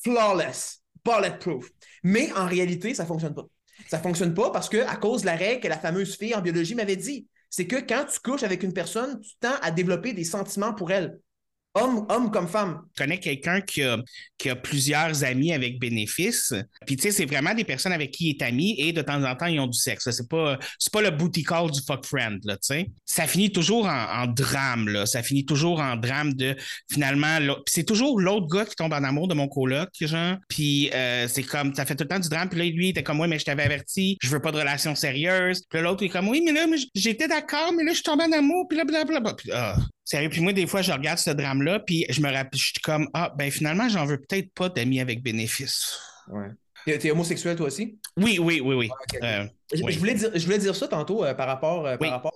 flawless, 0.03 0.83
bulletproof. 1.03 1.69
Mais 2.01 2.31
en 2.31 2.45
réalité, 2.45 2.93
ça 2.93 3.03
ne 3.03 3.09
fonctionne 3.09 3.35
pas. 3.35 3.45
Ça 3.89 3.97
ne 3.97 4.01
fonctionne 4.03 4.33
pas 4.33 4.51
parce 4.51 4.69
que 4.69 4.77
à 4.87 4.95
cause 4.95 5.21
de 5.21 5.25
la 5.25 5.35
règle 5.35 5.59
que 5.63 5.67
la 5.67 5.77
fameuse 5.77 6.15
fille 6.17 6.33
en 6.33 6.39
biologie 6.39 6.75
m'avait 6.75 6.95
dit, 6.95 7.27
c'est 7.49 7.67
que 7.67 7.75
quand 7.75 8.05
tu 8.05 8.21
couches 8.21 8.43
avec 8.43 8.63
une 8.63 8.71
personne, 8.71 9.19
tu 9.19 9.31
tends 9.41 9.57
à 9.61 9.71
développer 9.71 10.13
des 10.13 10.23
sentiments 10.23 10.73
pour 10.73 10.91
elle. 10.91 11.19
Homme, 11.81 12.31
comme 12.31 12.47
femme. 12.47 12.81
Je 12.95 13.03
connais 13.03 13.19
quelqu'un 13.19 13.61
qui 13.61 13.83
a, 13.83 14.55
plusieurs 14.55 15.23
amis 15.23 15.53
avec 15.53 15.79
bénéfice. 15.79 16.53
Puis, 16.85 16.95
tu 16.95 17.03
sais, 17.03 17.11
c'est 17.11 17.25
vraiment 17.25 17.53
des 17.53 17.63
personnes 17.63 17.91
avec 17.91 18.11
qui 18.11 18.29
il 18.29 18.29
est 18.31 18.41
ami 18.41 18.75
et 18.79 18.93
de 18.93 19.01
temps 19.01 19.23
en 19.23 19.35
temps, 19.35 19.45
ils 19.45 19.59
ont 19.59 19.67
du 19.67 19.77
sexe. 19.77 20.09
C'est 20.09 20.29
pas, 20.29 20.57
pas 20.91 21.01
le 21.01 21.11
booty 21.11 21.43
call 21.43 21.71
du 21.71 21.81
fuck 21.81 22.05
friend, 22.05 22.39
là, 22.43 22.55
tu 22.55 22.67
sais. 22.67 22.87
Ça 23.05 23.27
finit 23.27 23.51
toujours 23.51 23.87
en, 23.87 24.27
drame, 24.27 24.89
là. 24.89 25.05
Ça 25.05 25.23
finit 25.23 25.45
toujours 25.45 25.79
en 25.79 25.95
drame 25.95 26.33
de, 26.33 26.55
finalement, 26.91 27.37
puis 27.39 27.73
c'est 27.73 27.83
toujours 27.83 28.19
l'autre 28.19 28.47
gars 28.47 28.65
qui 28.65 28.75
tombe 28.75 28.93
en 28.93 29.03
amour 29.03 29.27
de 29.27 29.33
mon 29.33 29.47
coloc, 29.47 29.89
genre. 30.01 30.37
Puis, 30.47 30.89
euh, 30.93 31.27
c'est 31.27 31.43
comme, 31.43 31.73
ça 31.73 31.85
fait 31.85 31.95
tout 31.95 32.03
le 32.03 32.09
temps 32.09 32.19
du 32.19 32.29
drame. 32.29 32.49
Puis 32.49 32.59
là, 32.59 32.65
lui, 32.65 32.87
il 32.87 32.89
était 32.89 33.03
comme, 33.03 33.19
ouais, 33.19 33.27
mais 33.27 33.39
je 33.39 33.45
t'avais 33.45 33.63
averti, 33.63 34.17
je 34.21 34.29
veux 34.29 34.41
pas 34.41 34.51
de 34.51 34.57
relation 34.57 34.95
sérieuse. 34.95 35.63
Puis 35.69 35.81
l'autre, 35.81 36.03
il 36.03 36.07
est 36.07 36.09
comme, 36.09 36.27
oui, 36.27 36.41
mais 36.43 36.51
là, 36.51 36.65
j'étais 36.95 37.27
d'accord, 37.27 37.71
mais 37.73 37.83
là, 37.83 37.93
je 37.93 38.01
tombé 38.01 38.23
en 38.23 38.31
amour, 38.31 38.67
puis 38.67 38.77
là, 38.77 38.85
blablabla. 38.85 39.33
Puis, 39.33 39.51
ah, 39.53 39.77
Sérieux, 40.09 40.29
puis 40.29 40.41
moi, 40.41 40.53
des 40.53 40.65
fois, 40.65 40.81
je 40.81 40.91
regarde 40.91 41.19
ce 41.19 41.29
drame-là, 41.29 41.81
puis 41.81 42.03
je 42.09 42.19
me 42.19 42.31
rappelle, 42.31 42.59
je 42.59 42.65
suis 42.65 42.81
comme, 42.81 43.07
ah, 43.13 43.31
ben 43.37 43.51
finalement, 43.51 43.87
j'en 43.89 44.07
veux 44.07 44.17
peut-être 44.19 44.51
pas 44.55 44.67
d'amis 44.67 44.99
avec 44.99 45.21
bénéfice. 45.21 45.99
Ouais. 46.27 46.47
T'es 46.97 47.11
homosexuel, 47.11 47.55
toi 47.55 47.67
aussi? 47.67 47.99
Oui, 48.17 48.39
oui, 48.39 48.59
oui, 48.59 48.73
oui. 48.73 48.89
ok. 48.89 49.19
Euh, 49.21 49.45
Je, 49.71 49.83
Oui. 49.83 49.93
je 49.93 49.99
voulais 49.99 50.15
dire, 50.15 50.31
je 50.33 50.43
voulais 50.43 50.57
dire 50.57 50.75
ça 50.75 50.87
tantôt 50.87 51.23
euh, 51.23 51.35
par 51.35 51.45
rapport, 51.45 51.85
euh, 51.85 51.95
par 51.95 52.07
Oui. 52.07 52.09
rapport. 52.09 52.33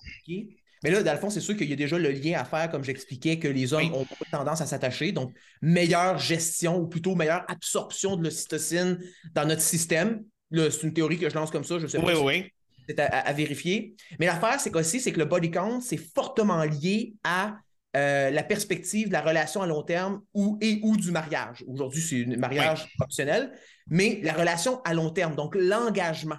Mais 0.84 0.92
là, 0.92 1.02
dans 1.02 1.14
le 1.14 1.18
fond, 1.18 1.32
c'est 1.32 1.40
sûr 1.40 1.58
qu'il 1.58 1.68
y 1.68 1.74
a 1.74 1.76
déjà 1.76 1.98
le 1.98 2.12
lien 2.12 2.40
à 2.40 2.46
faire, 2.46 2.70
comme 2.70 2.84
j'expliquais, 2.84 3.40
que 3.40 3.48
les 3.48 3.74
hommes 3.74 3.86
Oui. 3.86 3.92
ont 3.92 4.06
beaucoup 4.08 4.26
tendance 4.32 4.62
à 4.62 4.68
s'attacher. 4.68 5.12
Donc, 5.12 5.34
meilleure 5.64 6.20
gestion 6.20 6.78
ou 6.78 6.86
plutôt 6.88 7.16
meilleure 7.16 7.44
absorption 7.48 8.18
de 8.18 8.24
l'ocytocine 8.26 9.00
dans 9.34 9.48
notre 9.48 9.62
système. 9.64 10.24
Là, 10.52 10.70
c'est 10.70 10.84
une 10.84 10.94
théorie 10.94 11.18
que 11.18 11.28
je 11.28 11.34
lance 11.34 11.50
comme 11.50 11.64
ça. 11.64 11.80
Je 11.80 11.88
sais 11.88 11.98
oui, 11.98 12.06
pas 12.06 12.16
si 12.16 12.22
oui. 12.22 12.52
C'est 12.88 13.00
à, 13.00 13.06
à- 13.06 13.20
à 13.30 13.34
vérifier. 13.34 13.96
Mais 14.20 14.26
l'affaire, 14.26 14.60
c'est 14.60 14.72
qu'aussi, 14.72 15.00
c'est 15.00 15.12
que 15.12 15.20
le 15.20 15.26
body 15.26 15.52
count, 15.52 15.82
c'est 15.82 15.98
fortement 15.98 16.64
lié 16.64 17.14
à 17.24 17.58
euh, 17.96 18.32
la 18.32 18.44
perspective 18.44 19.08
de 19.08 19.14
la 19.14 19.22
relation 19.22 19.62
à 19.62 19.68
long 19.68 19.84
terme 19.84 20.22
ou, 20.34 20.58
et 20.62 20.80
ou 20.84 20.98
du 20.98 21.12
mariage. 21.12 21.64
Aujourd'hui, 21.68 22.02
c'est 22.02 22.26
un 22.26 22.38
mariage 22.38 22.88
optionnel, 23.00 23.52
mais 23.88 24.20
la 24.24 24.34
relation 24.34 24.82
à 24.84 24.94
long 24.94 25.12
terme, 25.12 25.36
donc 25.36 25.56
l'engagement. 25.56 26.38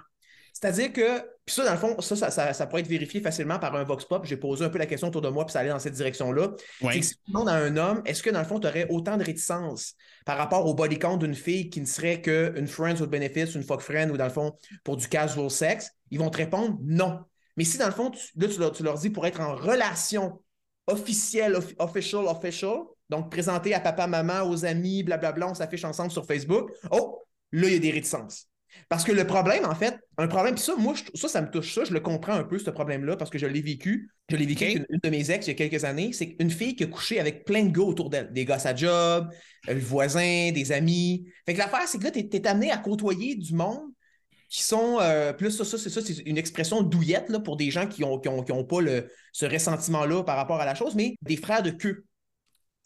C'est-à-dire 0.55 0.93
que, 0.93 1.19
puis 1.45 1.53
ça, 1.53 1.65
dans 1.65 1.73
le 1.73 1.77
fond, 1.77 1.99
ça, 1.99 2.15
ça, 2.15 2.31
ça, 2.31 2.53
ça 2.53 2.65
pourrait 2.65 2.81
être 2.81 2.87
vérifié 2.87 3.19
facilement 3.19 3.59
par 3.59 3.75
un 3.75 3.83
vox 3.83 4.05
pop. 4.05 4.25
J'ai 4.25 4.37
posé 4.37 4.63
un 4.63 4.69
peu 4.69 4.77
la 4.77 4.85
question 4.85 5.09
autour 5.09 5.21
de 5.21 5.27
moi, 5.27 5.45
puis 5.45 5.51
ça 5.51 5.59
allait 5.59 5.69
dans 5.69 5.79
cette 5.79 5.95
direction-là. 5.95 6.51
C'est 6.93 6.99
que 6.99 7.05
si 7.05 7.15
tu 7.15 7.31
demandes 7.31 7.49
à 7.49 7.55
un 7.55 7.75
homme, 7.75 8.01
est-ce 8.05 8.23
que 8.23 8.29
dans 8.29 8.39
le 8.39 8.45
fond, 8.45 8.57
tu 8.61 8.65
aurais 8.65 8.87
autant 8.89 9.17
de 9.17 9.23
réticence 9.25 9.95
par 10.25 10.37
rapport 10.37 10.65
au 10.65 10.73
body 10.73 10.97
count 10.97 11.17
d'une 11.17 11.35
fille 11.35 11.69
qui 11.69 11.81
ne 11.81 11.85
serait 11.85 12.21
qu'une 12.21 12.67
friends 12.67 13.01
with 13.01 13.09
benefits, 13.09 13.53
une 13.53 13.63
fuck 13.63 13.81
friend 13.81 14.09
ou 14.11 14.17
dans 14.17 14.23
le 14.23 14.31
fond, 14.31 14.57
pour 14.85 14.95
du 14.95 15.09
casual 15.09 15.51
sex? 15.51 15.91
Ils 16.09 16.19
vont 16.19 16.29
te 16.29 16.37
répondre 16.37 16.77
non. 16.81 17.19
Mais 17.57 17.65
si 17.65 17.77
dans 17.77 17.87
le 17.87 17.91
fond, 17.91 18.11
tu, 18.11 18.21
là, 18.37 18.47
tu 18.47 18.59
leur, 18.59 18.71
tu 18.71 18.83
leur 18.83 18.97
dis 18.97 19.09
pour 19.09 19.27
être 19.27 19.41
en 19.41 19.55
relation 19.55 20.41
officielle, 20.87 21.55
off- 21.55 21.75
official, 21.79 22.25
official, 22.27 22.77
donc 23.09 23.29
présenté 23.29 23.73
à 23.73 23.81
papa, 23.81 24.07
maman, 24.07 24.49
aux 24.49 24.63
amis, 24.63 25.03
blablabla, 25.03 25.49
on 25.49 25.53
s'affiche 25.53 25.83
ensemble 25.83 26.11
sur 26.11 26.25
Facebook, 26.25 26.71
oh, 26.91 27.23
là, 27.51 27.67
il 27.67 27.73
y 27.73 27.75
a 27.75 27.79
des 27.79 27.91
réticences. 27.91 28.47
Parce 28.89 29.03
que 29.03 29.11
le 29.11 29.25
problème, 29.25 29.65
en 29.65 29.73
fait, 29.75 29.97
un 30.17 30.27
problème, 30.27 30.55
puis 30.55 30.63
ça, 30.63 30.75
moi, 30.77 30.93
je- 30.93 31.19
ça, 31.19 31.27
ça 31.27 31.41
me 31.41 31.49
touche, 31.49 31.73
ça, 31.73 31.83
je 31.85 31.93
le 31.93 31.99
comprends 31.99 32.33
un 32.33 32.43
peu, 32.43 32.59
ce 32.59 32.69
problème-là, 32.69 33.17
parce 33.17 33.29
que 33.31 33.37
je 33.37 33.47
l'ai 33.47 33.61
vécu. 33.61 34.09
Je 34.29 34.35
l'ai 34.35 34.45
vécu 34.45 34.63
avec 34.63 34.77
une, 34.77 34.85
une 34.89 34.99
de 35.03 35.09
mes 35.09 35.31
ex 35.31 35.47
il 35.47 35.49
y 35.49 35.51
a 35.51 35.55
quelques 35.55 35.83
années. 35.85 36.11
C'est 36.13 36.35
une 36.39 36.51
fille 36.51 36.75
qui 36.75 36.83
a 36.83 36.87
couché 36.87 37.19
avec 37.19 37.45
plein 37.45 37.63
de 37.63 37.71
gars 37.71 37.83
autour 37.83 38.09
d'elle. 38.09 38.31
Des 38.31 38.45
gars 38.45 38.55
à 38.55 38.59
sa 38.59 38.75
job, 38.75 39.29
euh, 39.69 39.73
le 39.73 39.79
voisin, 39.79 40.51
des 40.51 40.71
amis. 40.71 41.27
Fait 41.45 41.53
que 41.53 41.59
l'affaire, 41.59 41.87
c'est 41.87 41.97
que 41.99 42.03
là, 42.03 42.11
t'es 42.11 42.27
es 42.31 42.47
amené 42.47 42.71
à 42.71 42.77
côtoyer 42.77 43.35
du 43.35 43.53
monde 43.53 43.81
qui 44.49 44.61
sont. 44.63 44.99
euh, 45.01 45.33
plus 45.33 45.51
ça, 45.51 45.65
ça, 45.65 45.77
c'est 45.77 45.89
ça, 45.89 46.01
c'est 46.01 46.19
une 46.25 46.37
expression 46.37 46.81
douillette 46.83 47.29
là, 47.29 47.39
pour 47.39 47.57
des 47.57 47.71
gens 47.71 47.87
qui 47.87 48.01
n'ont 48.01 48.19
qui 48.19 48.29
ont, 48.29 48.43
qui 48.43 48.51
ont 48.51 48.63
pas 48.63 48.81
le, 48.81 49.07
ce 49.33 49.45
ressentiment-là 49.45 50.23
par 50.23 50.37
rapport 50.37 50.59
à 50.61 50.65
la 50.65 50.75
chose, 50.75 50.95
mais 50.95 51.15
des 51.21 51.37
frères 51.37 51.63
de 51.63 51.71
queue. 51.71 52.05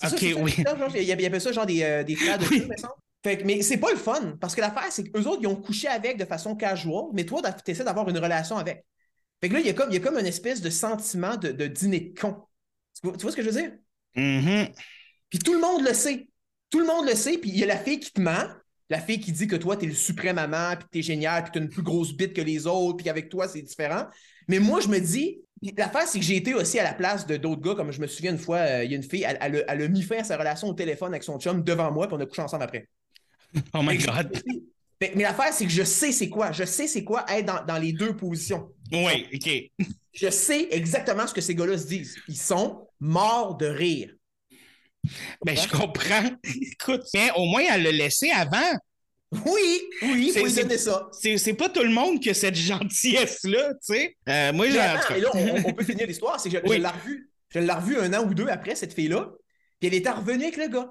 Ok, 0.01 0.09
ça, 0.19 0.25
oui. 0.39 0.53
c'est 0.55 0.63
ça, 0.63 0.77
genre, 0.77 0.95
Il 0.95 1.03
y 1.03 1.11
avait 1.25 1.39
ça, 1.41 1.51
genre 1.51 1.65
des, 1.65 1.83
euh, 1.83 2.03
des 2.03 2.15
frères 2.15 2.37
de 2.37 2.45
Oui. 2.45 2.61
queue. 2.67 2.75
Fait 3.23 3.37
que, 3.37 3.43
mais 3.43 3.61
c'est 3.61 3.77
pas 3.77 3.91
le 3.91 3.97
fun, 3.97 4.37
parce 4.39 4.55
que 4.55 4.61
l'affaire, 4.61 4.87
c'est 4.91 5.03
qu'eux 5.03 5.23
autres, 5.23 5.39
ils 5.41 5.47
ont 5.47 5.55
couché 5.55 5.87
avec 5.87 6.17
de 6.17 6.25
façon 6.25 6.55
casual, 6.55 7.05
mais 7.13 7.25
toi, 7.25 7.41
tu 7.41 7.71
essaies 7.71 7.83
d'avoir 7.83 8.07
une 8.07 8.17
relation 8.17 8.57
avec. 8.57 8.85
Fait 9.41 9.49
que 9.49 9.53
là, 9.53 9.59
il 9.59 9.65
y 9.65 9.69
a 9.69 9.73
comme, 9.73 9.89
il 9.89 9.95
y 9.95 9.97
a 9.97 9.99
comme 9.99 10.17
une 10.17 10.25
espèce 10.25 10.61
de 10.61 10.69
sentiment 10.69 11.35
de, 11.35 11.51
de 11.51 11.67
dîner 11.67 11.99
de 11.99 12.19
con. 12.19 12.43
Tu 12.93 13.07
vois, 13.07 13.17
tu 13.17 13.23
vois 13.23 13.31
ce 13.31 13.35
que 13.37 13.43
je 13.43 13.49
veux 13.49 13.61
dire? 13.61 13.71
Mhm. 14.15 14.69
Puis 15.29 15.39
tout 15.39 15.53
le 15.53 15.59
monde 15.59 15.85
le 15.85 15.93
sait. 15.93 16.27
Tout 16.69 16.79
le 16.79 16.85
monde 16.85 17.07
le 17.07 17.15
sait, 17.15 17.37
puis 17.37 17.49
il 17.49 17.57
y 17.57 17.63
a 17.63 17.67
la 17.67 17.77
fille 17.77 17.99
qui 17.99 18.11
te 18.11 18.21
ment, 18.21 18.45
la 18.89 18.99
fille 18.99 19.19
qui 19.19 19.31
dit 19.31 19.47
que 19.47 19.55
toi, 19.55 19.75
t'es 19.75 19.85
le 19.85 19.93
suprême 19.93 20.37
amant, 20.37 20.75
puis 20.75 20.85
que 20.85 20.89
t'es 20.91 21.01
génial, 21.01 21.43
puis 21.43 21.51
que 21.51 21.57
t'as 21.59 21.63
une 21.65 21.69
plus 21.69 21.81
grosse 21.83 22.13
bite 22.13 22.33
que 22.33 22.41
les 22.41 22.67
autres, 22.67 22.97
puis 22.97 23.03
qu'avec 23.05 23.29
toi, 23.29 23.47
c'est 23.47 23.61
différent. 23.61 24.05
Mais 24.47 24.59
moi, 24.59 24.79
je 24.79 24.87
me 24.87 24.99
dis, 24.99 25.41
l'affaire, 25.77 26.07
c'est 26.07 26.19
que 26.19 26.25
j'ai 26.25 26.35
été 26.37 26.53
aussi 26.53 26.79
à 26.79 26.83
la 26.83 26.93
place 26.93 27.25
de 27.25 27.37
d'autres 27.37 27.61
gars, 27.61 27.75
comme 27.75 27.91
je 27.91 28.01
me 28.01 28.07
souviens 28.07 28.31
une 28.31 28.37
fois, 28.37 28.57
euh, 28.57 28.83
il 28.83 28.91
y 28.91 28.93
a 28.93 28.97
une 28.97 29.03
fille, 29.03 29.23
elle, 29.27 29.37
elle 29.41 29.55
a- 29.57 29.63
elle 29.73 29.81
a 29.81 29.87
mis 29.87 30.03
fin 30.03 30.17
à 30.19 30.23
sa 30.23 30.37
relation 30.37 30.67
au 30.67 30.73
téléphone 30.73 31.09
avec 31.11 31.23
son 31.23 31.39
chum 31.39 31.63
devant 31.63 31.91
moi, 31.91 32.07
puis 32.07 32.15
on 32.17 32.19
a 32.19 32.25
couché 32.25 32.41
ensemble 32.41 32.63
après. 32.63 32.87
Oh 33.73 33.81
my 33.81 33.97
God. 33.97 34.41
Fait- 35.01 35.13
mais 35.15 35.23
l'affaire, 35.23 35.53
c'est 35.53 35.65
que 35.65 35.71
je 35.71 35.83
sais 35.83 36.11
c'est 36.11 36.29
quoi. 36.29 36.51
Je 36.51 36.63
sais 36.65 36.87
c'est 36.87 37.03
quoi 37.03 37.25
être 37.29 37.45
dans, 37.45 37.65
dans 37.65 37.77
les 37.77 37.93
deux 37.93 38.15
positions. 38.15 38.69
Oui, 38.91 39.27
OK. 39.33 39.87
Je 40.13 40.29
sais 40.29 40.67
exactement 40.71 41.25
ce 41.27 41.33
que 41.33 41.41
ces 41.41 41.55
gars-là 41.55 41.77
se 41.77 41.87
disent. 41.87 42.15
Ils 42.27 42.37
sont 42.37 42.87
morts 42.99 43.55
de 43.57 43.67
rire. 43.67 44.13
Ben, 45.45 45.55
je 45.55 45.67
comprends? 45.69 46.29
Écoute, 46.43 47.03
mais 47.13 47.29
au 47.37 47.45
moins, 47.45 47.63
elle 47.71 47.83
l'a 47.83 47.91
laissé 47.91 48.29
avant. 48.31 48.73
Oui, 49.31 49.81
oui, 50.01 50.25
il 50.27 50.31
C'est- 50.33 50.39
faut 50.39 50.45
lui 50.47 50.51
c'est- 50.51 50.63
donner 50.63 50.77
ça. 50.77 51.07
C'est 51.13 51.37
c'est 51.37 51.53
pas 51.53 51.69
tout 51.69 51.83
le 51.83 51.91
monde 51.91 52.19
qui 52.19 52.31
a 52.31 52.33
cette 52.33 52.55
gentillesse-là, 52.55 53.73
tu 53.75 53.93
sais. 53.93 54.17
Euh, 54.27 54.51
moi, 54.53 54.65
Mais 54.65 54.71
j'ai. 54.71 55.17
et 55.17 55.21
là, 55.21 55.29
on, 55.33 55.69
on 55.69 55.73
peut 55.73 55.83
finir 55.85 56.07
l'histoire. 56.07 56.39
C'est 56.39 56.49
que 56.49 56.57
je, 56.57 56.63
Oui. 56.69 56.77
je 56.77 56.81
l'ai 56.81 56.87
revue. 56.87 57.29
Je 57.49 57.59
l'ai 57.59 57.71
revue 57.73 57.97
un 57.99 58.13
an 58.13 58.25
ou 58.27 58.33
deux 58.33 58.47
après, 58.47 58.75
cette 58.75 58.93
fille-là. 58.93 59.29
Puis 59.79 59.87
elle 59.87 59.93
était 59.93 60.09
revenue 60.09 60.43
avec 60.45 60.57
le 60.57 60.67
gars. 60.67 60.89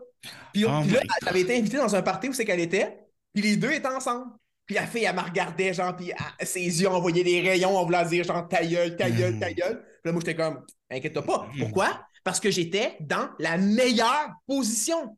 Puis, 0.52 0.64
Oh 0.64 0.80
puis 0.82 0.92
là, 0.92 1.00
elle 1.22 1.28
avait 1.28 1.40
été 1.40 1.56
invitée 1.56 1.76
dans 1.76 1.94
un 1.94 2.02
party 2.02 2.28
où 2.28 2.32
c'est 2.32 2.44
qu'elle 2.44 2.60
était. 2.60 2.98
Puis 3.34 3.42
les 3.42 3.56
deux 3.56 3.72
étaient 3.72 3.86
ensemble. 3.88 4.26
Puis 4.66 4.74
la 4.74 4.86
fille, 4.86 5.04
elle 5.04 5.14
me 5.16 5.20
regardait, 5.22 5.72
genre, 5.72 5.96
puis 5.96 6.12
elle- 6.38 6.46
ses 6.46 6.60
yeux 6.60 6.88
envoyaient 6.88 7.24
des 7.24 7.40
rayons 7.40 7.76
en 7.76 7.84
voulant 7.84 8.04
dire, 8.04 8.24
genre, 8.24 8.46
ta 8.48 8.64
gueule, 8.64 8.96
ta 8.96 9.10
gueule, 9.10 9.38
ta 9.38 9.52
gueule. 9.52 9.82
Puis 9.82 10.00
là, 10.04 10.12
moi, 10.12 10.20
j'étais 10.24 10.34
comme, 10.36 10.64
inquiète-toi 10.90 11.22
pas. 11.24 11.48
Pourquoi? 11.58 12.02
Parce 12.24 12.38
que 12.40 12.50
j'étais 12.50 12.96
dans 13.00 13.30
la 13.38 13.56
meilleure 13.56 14.30
position. 14.46 15.16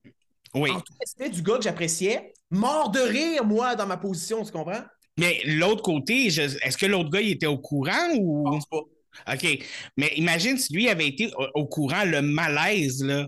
Oui. 0.54 0.70
En 0.70 0.80
tout 0.80 0.92
respect 1.00 1.30
du 1.30 1.42
gars 1.42 1.56
que 1.56 1.62
j'appréciais, 1.62 2.32
mort 2.50 2.90
de 2.90 3.00
rire, 3.00 3.44
moi, 3.44 3.74
dans 3.74 3.86
ma 3.86 3.96
position, 3.96 4.44
tu 4.44 4.52
comprends? 4.52 4.82
Mais 5.18 5.40
l'autre 5.44 5.82
côté, 5.82 6.30
je- 6.30 6.42
est-ce 6.62 6.76
que 6.76 6.86
l'autre 6.86 7.10
gars, 7.10 7.20
il 7.20 7.30
était 7.30 7.46
au 7.46 7.58
courant 7.58 8.14
ou? 8.18 8.44
Je 8.46 8.50
pense 8.52 8.66
pas. 8.66 9.32
OK. 9.34 9.58
Mais 9.96 10.12
imagine 10.16 10.56
si 10.58 10.72
lui 10.72 10.88
avait 10.88 11.08
été 11.08 11.32
au, 11.36 11.46
au 11.62 11.66
courant, 11.66 12.04
le 12.04 12.22
malaise, 12.22 13.02
là. 13.02 13.24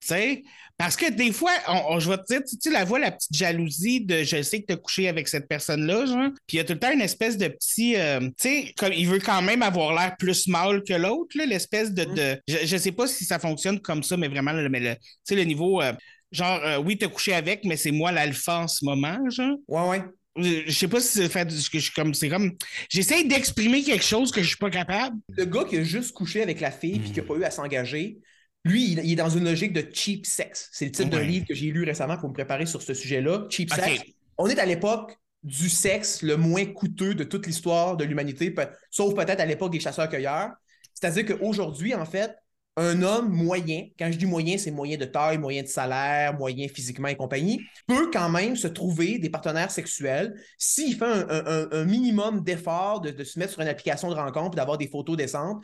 Tu 0.00 0.08
sais? 0.08 0.42
Parce 0.84 0.96
que 0.96 1.10
des 1.10 1.32
fois, 1.32 1.52
on, 1.68 1.94
on- 1.94 1.98
je 2.00 2.10
vais 2.10 2.18
te 2.18 2.24
dire, 2.28 2.40
tu, 2.48 2.58
tu 2.58 2.70
la 2.70 2.84
vois, 2.84 2.98
la 2.98 3.10
petite 3.10 3.34
jalousie 3.34 4.00
de 4.04 4.22
je 4.22 4.42
sais 4.42 4.60
que 4.60 4.66
tu 4.66 4.72
as 4.74 4.76
couché 4.76 5.08
avec 5.08 5.28
cette 5.28 5.48
personne-là, 5.48 6.06
genre. 6.06 6.30
Puis 6.46 6.56
il 6.56 6.56
y 6.58 6.60
a 6.60 6.64
tout 6.64 6.74
le 6.74 6.78
temps 6.78 6.92
une 6.92 7.00
espèce 7.00 7.38
de 7.38 7.48
petit. 7.48 7.96
euh, 7.96 8.20
tu 8.20 8.32
sais, 8.38 8.74
comme 8.76 8.92
il 8.92 9.06
veut 9.08 9.18
quand 9.18 9.40
même 9.42 9.62
avoir 9.62 9.94
l'air 9.94 10.14
plus 10.18 10.46
mâle 10.48 10.82
que 10.86 10.92
l'autre, 10.94 11.36
là, 11.38 11.46
l'espèce 11.46 11.92
de. 11.92 12.04
de- 12.04 12.38
je, 12.46 12.58
je 12.66 12.76
sais 12.76 12.92
pas 12.92 13.06
si 13.06 13.24
ça 13.24 13.38
fonctionne 13.38 13.80
comme 13.80 14.02
ça, 14.02 14.16
mais 14.16 14.28
vraiment, 14.28 14.52
le, 14.52 14.68
mais 14.68 14.80
le- 14.80 14.94
tu 14.94 15.00
sais, 15.24 15.34
le 15.36 15.44
niveau. 15.44 15.80
euh, 15.80 15.92
genre, 16.32 16.60
euh, 16.64 16.78
oui, 16.78 16.98
tu 16.98 17.04
as 17.04 17.08
couché 17.08 17.32
avec, 17.32 17.64
mais 17.64 17.76
c'est 17.76 17.92
moi 17.92 18.12
l'alpha 18.12 18.58
en 18.60 18.68
ce 18.68 18.84
moment, 18.84 19.18
genre. 19.30 19.56
Ouais, 19.68 19.88
ouais. 19.88 20.02
Je 20.36 20.62
je 20.66 20.72
sais 20.72 20.88
pas 20.88 21.00
si 21.00 21.06
c'est 21.18 21.28
fait 21.28 21.46
que 21.48 21.78
je 21.78 21.78
suis 21.78 21.92
comme 21.92 22.12
c'est 22.12 22.28
comme 22.28 22.50
j'essaie 22.90 23.22
d'exprimer 23.22 23.84
quelque 23.84 24.04
chose 24.04 24.32
que 24.32 24.42
je 24.42 24.48
suis 24.48 24.56
pas 24.56 24.68
capable. 24.70 25.16
Le 25.28 25.44
gars 25.44 25.62
qui 25.64 25.76
a 25.76 25.84
juste 25.84 26.10
couché 26.12 26.42
avec 26.42 26.60
la 26.60 26.72
fille 26.72 26.98
puis 26.98 27.12
qui 27.12 27.20
n'a 27.20 27.26
pas 27.26 27.34
eu 27.36 27.44
à 27.44 27.52
s'engager, 27.52 28.18
lui, 28.64 28.92
il, 28.92 28.98
il 29.04 29.12
est 29.12 29.16
dans 29.16 29.28
une 29.28 29.44
logique 29.44 29.72
de 29.72 29.84
cheap 29.92 30.26
sex. 30.26 30.68
C'est 30.72 30.86
le 30.86 30.90
titre 30.92 31.10
d'un 31.10 31.18
livre 31.30 31.46
que 31.46 31.54
j'ai 31.54 31.66
lu 31.66 31.84
récemment 31.84 32.16
pour 32.16 32.28
me 32.28 32.34
préparer 32.34 32.66
sur 32.66 32.80
ce 32.82 32.94
sujet-là. 32.94 33.46
Cheap 33.50 33.70
sex. 33.72 34.02
On 34.38 34.48
est 34.48 34.58
à 34.58 34.66
l'époque 34.66 35.18
du 35.42 35.68
sexe 35.68 36.22
le 36.22 36.36
moins 36.36 36.64
coûteux 36.64 37.14
de 37.14 37.24
toute 37.24 37.46
l'histoire 37.46 37.96
de 37.96 38.04
l'humanité, 38.04 38.54
sauf 38.90 39.14
peut-être 39.14 39.40
à 39.40 39.46
l'époque 39.46 39.72
des 39.72 39.80
chasseurs-cueilleurs. 39.80 40.50
C'est-à-dire 40.94 41.26
qu'aujourd'hui, 41.26 41.94
en 41.94 42.06
fait, 42.06 42.34
un 42.76 43.02
homme 43.02 43.28
moyen, 43.28 43.82
quand 43.98 44.10
je 44.10 44.16
dis 44.18 44.26
moyen, 44.26 44.58
c'est 44.58 44.72
moyen 44.72 44.96
de 44.96 45.04
taille, 45.04 45.38
moyen 45.38 45.62
de 45.62 45.68
salaire, 45.68 46.34
moyen 46.36 46.66
physiquement 46.66 47.06
et 47.08 47.14
compagnie, 47.14 47.60
peut 47.86 48.10
quand 48.12 48.28
même 48.30 48.56
se 48.56 48.66
trouver 48.66 49.18
des 49.18 49.30
partenaires 49.30 49.70
sexuels 49.70 50.34
s'il 50.58 50.96
fait 50.96 51.04
un, 51.04 51.28
un- 51.28 51.46
un- 51.46 51.68
un 51.70 51.84
minimum 51.84 52.42
d'effort 52.42 53.00
de, 53.00 53.10
de 53.10 53.22
se 53.22 53.38
mettre 53.38 53.52
sur 53.52 53.60
une 53.60 53.68
application 53.68 54.08
de 54.08 54.14
rencontre 54.14 54.54
et 54.54 54.56
d'avoir 54.56 54.78
des 54.78 54.88
photos 54.88 55.16
décentes. 55.16 55.62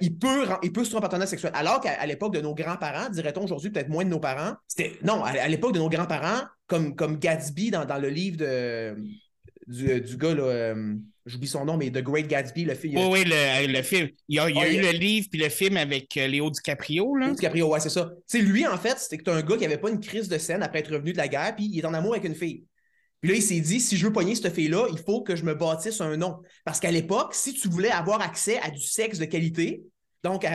Il 0.00 0.16
peut, 0.18 0.46
il 0.62 0.72
peut 0.72 0.84
se 0.84 0.90
trouver 0.90 0.98
un 0.98 1.08
partenaire 1.08 1.28
sexuel. 1.28 1.52
Alors 1.54 1.80
qu'à 1.80 2.04
l'époque 2.06 2.34
de 2.34 2.40
nos 2.40 2.54
grands-parents, 2.54 3.10
dirait-on 3.10 3.44
aujourd'hui 3.44 3.70
peut-être 3.70 3.88
moins 3.88 4.04
de 4.04 4.10
nos 4.10 4.20
parents, 4.20 4.54
c'était. 4.66 4.98
Non, 5.02 5.22
à, 5.24 5.30
à 5.30 5.48
l'époque 5.48 5.74
de 5.74 5.78
nos 5.78 5.88
grands-parents, 5.88 6.42
comme, 6.66 6.94
comme 6.94 7.18
Gatsby 7.18 7.70
dans, 7.70 7.84
dans 7.84 7.98
le 7.98 8.08
livre 8.08 8.36
de, 8.38 8.96
du, 9.66 10.00
du 10.00 10.16
gars, 10.16 10.34
là, 10.34 10.42
euh, 10.42 10.94
j'oublie 11.26 11.48
son 11.48 11.64
nom, 11.64 11.76
mais 11.76 11.90
The 11.90 12.02
Great 12.02 12.26
Gatsby, 12.28 12.64
le 12.64 12.74
film. 12.74 12.96
Oui, 12.96 13.08
oui, 13.10 13.24
le, 13.26 13.72
le 13.72 13.82
film. 13.82 14.08
Il 14.28 14.36
y 14.36 14.38
a, 14.38 14.48
il 14.48 14.56
y 14.56 14.58
a 14.58 14.62
Ah, 14.62 14.68
eu 14.68 14.74
il 14.74 14.80
le 14.80 14.90
livre 14.92 15.26
puis 15.30 15.40
le 15.40 15.48
film 15.48 15.76
avec 15.76 16.16
euh, 16.16 16.26
Léo 16.26 16.50
DiCaprio, 16.50 17.14
là. 17.16 17.30
DiCaprio, 17.32 17.68
ouais, 17.68 17.80
c'est 17.80 17.90
ça. 17.90 18.10
Tu 18.28 18.38
sais, 18.38 18.44
lui, 18.44 18.66
en 18.66 18.78
fait, 18.78 18.98
c'était 18.98 19.28
un 19.30 19.42
gars 19.42 19.56
qui 19.56 19.64
avait 19.66 19.78
pas 19.78 19.90
une 19.90 20.00
crise 20.00 20.28
de 20.28 20.38
scène 20.38 20.62
après 20.62 20.78
être 20.80 20.92
revenu 20.92 21.12
de 21.12 21.18
la 21.18 21.28
guerre, 21.28 21.54
puis 21.54 21.68
il 21.70 21.78
est 21.78 21.84
en 21.84 21.94
amour 21.94 22.14
avec 22.14 22.24
une 22.24 22.34
fille. 22.34 22.64
Puis 23.20 23.30
là, 23.30 23.36
il 23.36 23.42
s'est 23.42 23.60
dit, 23.60 23.80
si 23.80 23.96
je 23.96 24.06
veux 24.06 24.12
pogner 24.12 24.34
cette 24.34 24.54
fille-là, 24.54 24.86
il 24.90 24.98
faut 24.98 25.22
que 25.22 25.36
je 25.36 25.44
me 25.44 25.54
bâtisse 25.54 26.00
un 26.00 26.16
nom. 26.16 26.40
Parce 26.64 26.80
qu'à 26.80 26.90
l'époque, 26.90 27.34
si 27.34 27.52
tu 27.52 27.68
voulais 27.68 27.90
avoir 27.90 28.20
accès 28.22 28.58
à 28.60 28.70
du 28.70 28.80
sexe 28.80 29.18
de 29.18 29.26
qualité, 29.26 29.82
donc 30.24 30.46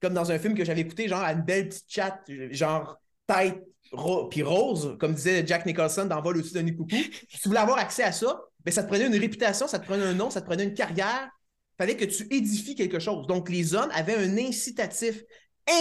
comme 0.00 0.14
dans 0.14 0.30
un 0.30 0.38
film 0.38 0.54
que 0.54 0.64
j'avais 0.64 0.80
écouté, 0.80 1.08
genre 1.08 1.20
à 1.20 1.32
une 1.32 1.42
belle 1.42 1.68
petite 1.68 1.84
chatte, 1.88 2.30
genre 2.50 2.98
tête 3.26 3.60
ro- 3.92 4.28
puis 4.28 4.42
rose, 4.42 4.96
comme 4.98 5.14
disait 5.14 5.46
Jack 5.46 5.66
Nicholson 5.66 6.06
dans 6.06 6.20
Vol 6.22 6.38
au-dessus 6.38 6.54
d'un 6.54 6.62
de 6.62 6.70
coucou. 6.70 6.96
Si 7.28 7.38
tu 7.40 7.48
voulais 7.48 7.60
avoir 7.60 7.78
accès 7.78 8.02
à 8.02 8.12
ça, 8.12 8.40
ben, 8.64 8.72
ça 8.72 8.82
te 8.82 8.88
prenait 8.88 9.06
une 9.06 9.16
réputation, 9.16 9.66
ça 9.68 9.78
te 9.78 9.84
prenait 9.86 10.04
un 10.04 10.14
nom, 10.14 10.30
ça 10.30 10.40
te 10.40 10.46
prenait 10.46 10.64
une 10.64 10.74
carrière. 10.74 11.28
Il 11.74 11.76
fallait 11.82 11.96
que 11.96 12.04
tu 12.04 12.26
édifies 12.30 12.74
quelque 12.74 12.98
chose. 12.98 13.26
Donc, 13.26 13.48
les 13.48 13.62
zones 13.62 13.90
avaient 13.92 14.14
un 14.16 14.36
incitatif 14.38 15.22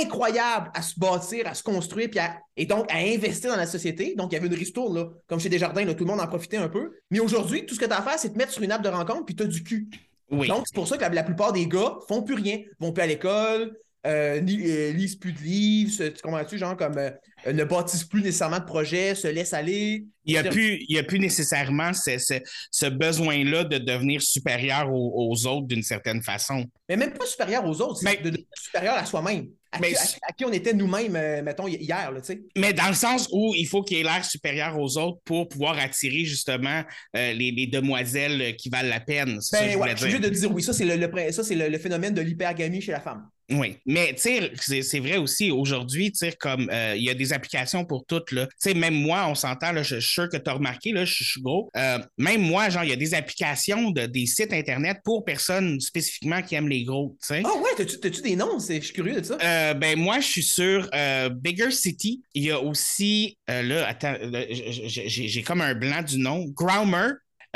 incroyable 0.02 0.72
à 0.74 0.82
se 0.82 1.00
bâtir, 1.00 1.48
à 1.48 1.54
se 1.54 1.64
construire, 1.64 2.10
puis 2.10 2.20
à- 2.20 2.38
et 2.58 2.66
donc 2.66 2.92
à 2.92 2.98
investir 2.98 3.52
dans 3.52 3.58
la 3.58 3.66
société. 3.68 4.16
Donc, 4.16 4.32
il 4.32 4.36
y 4.36 4.38
avait 4.38 4.48
une 4.48 4.54
ristourne, 4.54 4.96
là, 4.96 5.10
comme 5.28 5.40
chez 5.40 5.50
Desjardins, 5.50 5.86
là, 5.86 5.94
tout 5.94 6.04
le 6.06 6.10
monde 6.12 6.22
en 6.22 6.28
profitait 6.28 6.58
un 6.58 6.70
peu. 6.70 6.92
Mais 7.12 7.20
aujourd'hui, 7.20 7.66
tout 7.66 7.76
ce 7.76 7.80
que 7.80 7.86
tu 7.86 7.92
as 7.92 8.00
à 8.00 8.02
faire, 8.02 8.20
c'est 8.20 8.32
te 8.32 8.38
mettre 8.38 8.52
sur 8.52 8.62
une 8.64 8.72
app 8.72 8.82
de 8.82 8.90
rencontre, 8.90 9.26
puis 9.26 9.36
tu 9.36 9.44
as 9.44 9.48
du 9.48 9.64
cul. 9.64 9.90
Oui. 10.32 10.48
Donc, 10.48 10.64
c'est 10.66 10.76
pour 10.76 10.88
ça 10.88 10.96
que 10.98 11.02
la, 11.02 11.10
la 11.10 11.24
plupart 11.24 11.52
des 11.54 11.66
gars 11.68 11.98
font 12.08 12.22
plus 12.22 12.36
rien. 12.36 12.60
Vont 12.80 12.92
plus 12.92 13.02
à 13.02 13.08
l'école, 13.08 13.76
euh, 14.08 14.40
euh, 14.42 14.92
lisent 14.94 15.18
plus 15.18 15.34
de 15.34 15.40
livres, 15.40 15.92
tu 16.10 16.22
comprends-tu, 16.22 16.58
genre 16.58 16.78
comme 16.78 16.98
euh, 16.98 17.10
euh, 17.48 17.54
ne 17.54 17.64
bâtissent 17.66 18.06
plus 18.06 18.22
nécessairement 18.22 18.60
de 18.60 18.66
projets, 18.66 19.14
se 19.16 19.28
laissent 19.28 19.54
aller. 19.54 20.06
Il 20.26 20.34
n'y 20.34 20.38
a, 20.38 20.44
plus- 20.44 20.78
il 20.88 20.96
y 20.96 21.00
a 21.00 21.04
plus 21.04 21.20
nécessairement 21.20 21.94
ce, 21.94 22.18
ce- 22.18 22.40
ce 22.72 22.86
besoin-là 22.86 23.64
de 23.66 23.78
devenir 23.78 24.22
supérieur 24.22 24.90
aux, 24.94 25.30
aux 25.32 25.48
autres 25.48 25.68
d'une 25.68 25.84
certaine 25.84 26.22
façon. 26.22 26.66
Mais 26.88 26.96
même 26.98 27.12
pas 27.14 27.26
supérieur 27.26 27.66
aux 27.66 27.82
autres, 27.82 28.00
c'est 28.02 28.22
de, 28.24 28.30
de- 28.30 28.46
supérieur 28.54 28.96
à 28.96 29.06
soi-même. 29.06 29.48
À, 29.72 29.80
Mais- 29.80 29.90
qui, 29.90 29.96
à- 29.98 30.30
à 30.30 30.32
qui 30.34 30.46
on 30.46 30.52
était 30.52 30.74
nous-mêmes, 30.74 31.44
mettons, 31.44 31.68
hi- 31.68 31.78
hier, 31.80 32.12
tu 32.18 32.24
sais. 32.24 32.42
Mais 32.58 32.74
dans 32.74 32.88
le 32.88 32.96
sens 32.96 33.28
où 33.32 33.54
il 33.56 33.68
faut 33.68 33.84
qu'il 33.84 33.98
ait 33.98 34.04
l'air 34.04 34.24
supérieur 34.26 34.80
aux 34.80 34.98
autres 34.98 35.20
pour 35.26 35.48
pouvoir 35.50 35.78
attirer 35.78 36.24
justement 36.26 36.84
euh, 37.16 37.34
les, 37.34 37.52
les 37.52 37.68
demoiselles 37.68 38.56
qui 38.56 38.70
valent 38.70 38.90
la 38.90 39.00
peine. 39.00 39.40
C'est 39.42 39.58
ça 39.58 39.64
Ben 39.64 39.72
je 39.74 39.78
ouais, 39.78 39.90
je 39.92 39.96
suis 39.98 40.06
dire. 40.08 40.18
juste 40.22 40.24
de 40.24 40.30
dire 40.40 40.52
oui, 40.54 40.64
ça 40.64 40.74
c'est 40.74 40.86
le, 40.86 40.96
le- 40.96 41.32
ça, 41.32 41.44
c'est 41.44 41.56
le, 41.56 41.68
le 41.70 41.78
phénomène 41.78 42.14
de 42.14 42.22
l'hypergamie 42.22 42.82
chez 42.82 42.92
la 42.94 43.00
femme. 43.02 43.28
Oui, 43.52 43.78
mais 43.86 44.14
tu 44.14 44.22
sais, 44.22 44.82
c'est- 44.84 45.00
vrai 45.00 45.18
aussi 45.18 45.50
aujourd'hui, 45.50 46.12
tu 46.12 46.20
sais, 46.20 46.32
comme 46.34 46.70
euh, 46.72 46.94
il 46.96 47.04
y 47.04 47.10
a 47.10 47.14
des 47.16 47.34
applications 47.34 47.84
pour 47.84 48.06
toutes, 48.06 48.32
là. 48.32 48.46
Tu 48.48 48.54
sais, 48.60 48.74
même 48.76 48.94
moi, 48.94 49.26
on 49.28 49.34
s'entend, 49.36 49.72
là, 49.72 49.82
je 49.84 49.96
je 50.00 50.06
suis 50.06 50.14
sûr 50.14 50.30
que 50.30 50.38
tu 50.38 50.50
as 50.50 50.54
remarqué, 50.54 50.92
là, 50.92 51.04
je 51.06 51.14
je 51.16 51.24
suis 51.24 51.42
gros. 51.42 51.70
Euh, 51.76 51.98
même 52.18 52.42
moi, 52.42 52.70
genre, 52.70 52.84
il 52.84 52.90
y 52.92 52.94
a 52.94 52.96
des 52.96 53.14
applications 53.14 53.92
de, 53.92 54.06
des 54.06 54.26
sites 54.28 54.54
Internet 54.54 55.00
pour 55.04 55.26
personnes 55.26 55.80
spécifiquement 55.80 56.42
qui 56.42 56.56
aiment 56.56 56.70
les 56.70 56.84
gros, 56.84 57.18
tu 57.22 57.28
sais. 57.28 57.42
Ah 57.46 57.58
ouais, 57.58 57.72
t'as-tu 57.76 58.00
t'as-tu 58.00 58.22
des 58.22 58.36
noms? 58.36 58.60
C'est- 58.60 58.80
Je 58.80 58.86
suis 58.86 58.94
curieux 58.94 59.20
de 59.20 59.26
ça. 59.26 59.38
Euh, 59.44 59.74
ben 59.74 59.98
moi, 59.98 60.20
je 60.20 60.28
suis 60.28 60.44
sur 60.44 60.88
euh, 60.94 61.30
Bigger 61.30 61.72
City. 61.72 62.22
Il 62.34 62.44
y 62.44 62.52
a 62.52 62.60
aussi, 62.62 63.38
là, 63.48 63.88
attends, 63.88 64.16
là, 64.22 64.42
j'ai 64.50 65.10
j'ai 65.10 65.42
comme 65.44 65.62
un 65.62 65.74
blanc 65.74 66.02
du 66.04 66.20
nom. 66.20 66.46
Growmer. 66.50 67.10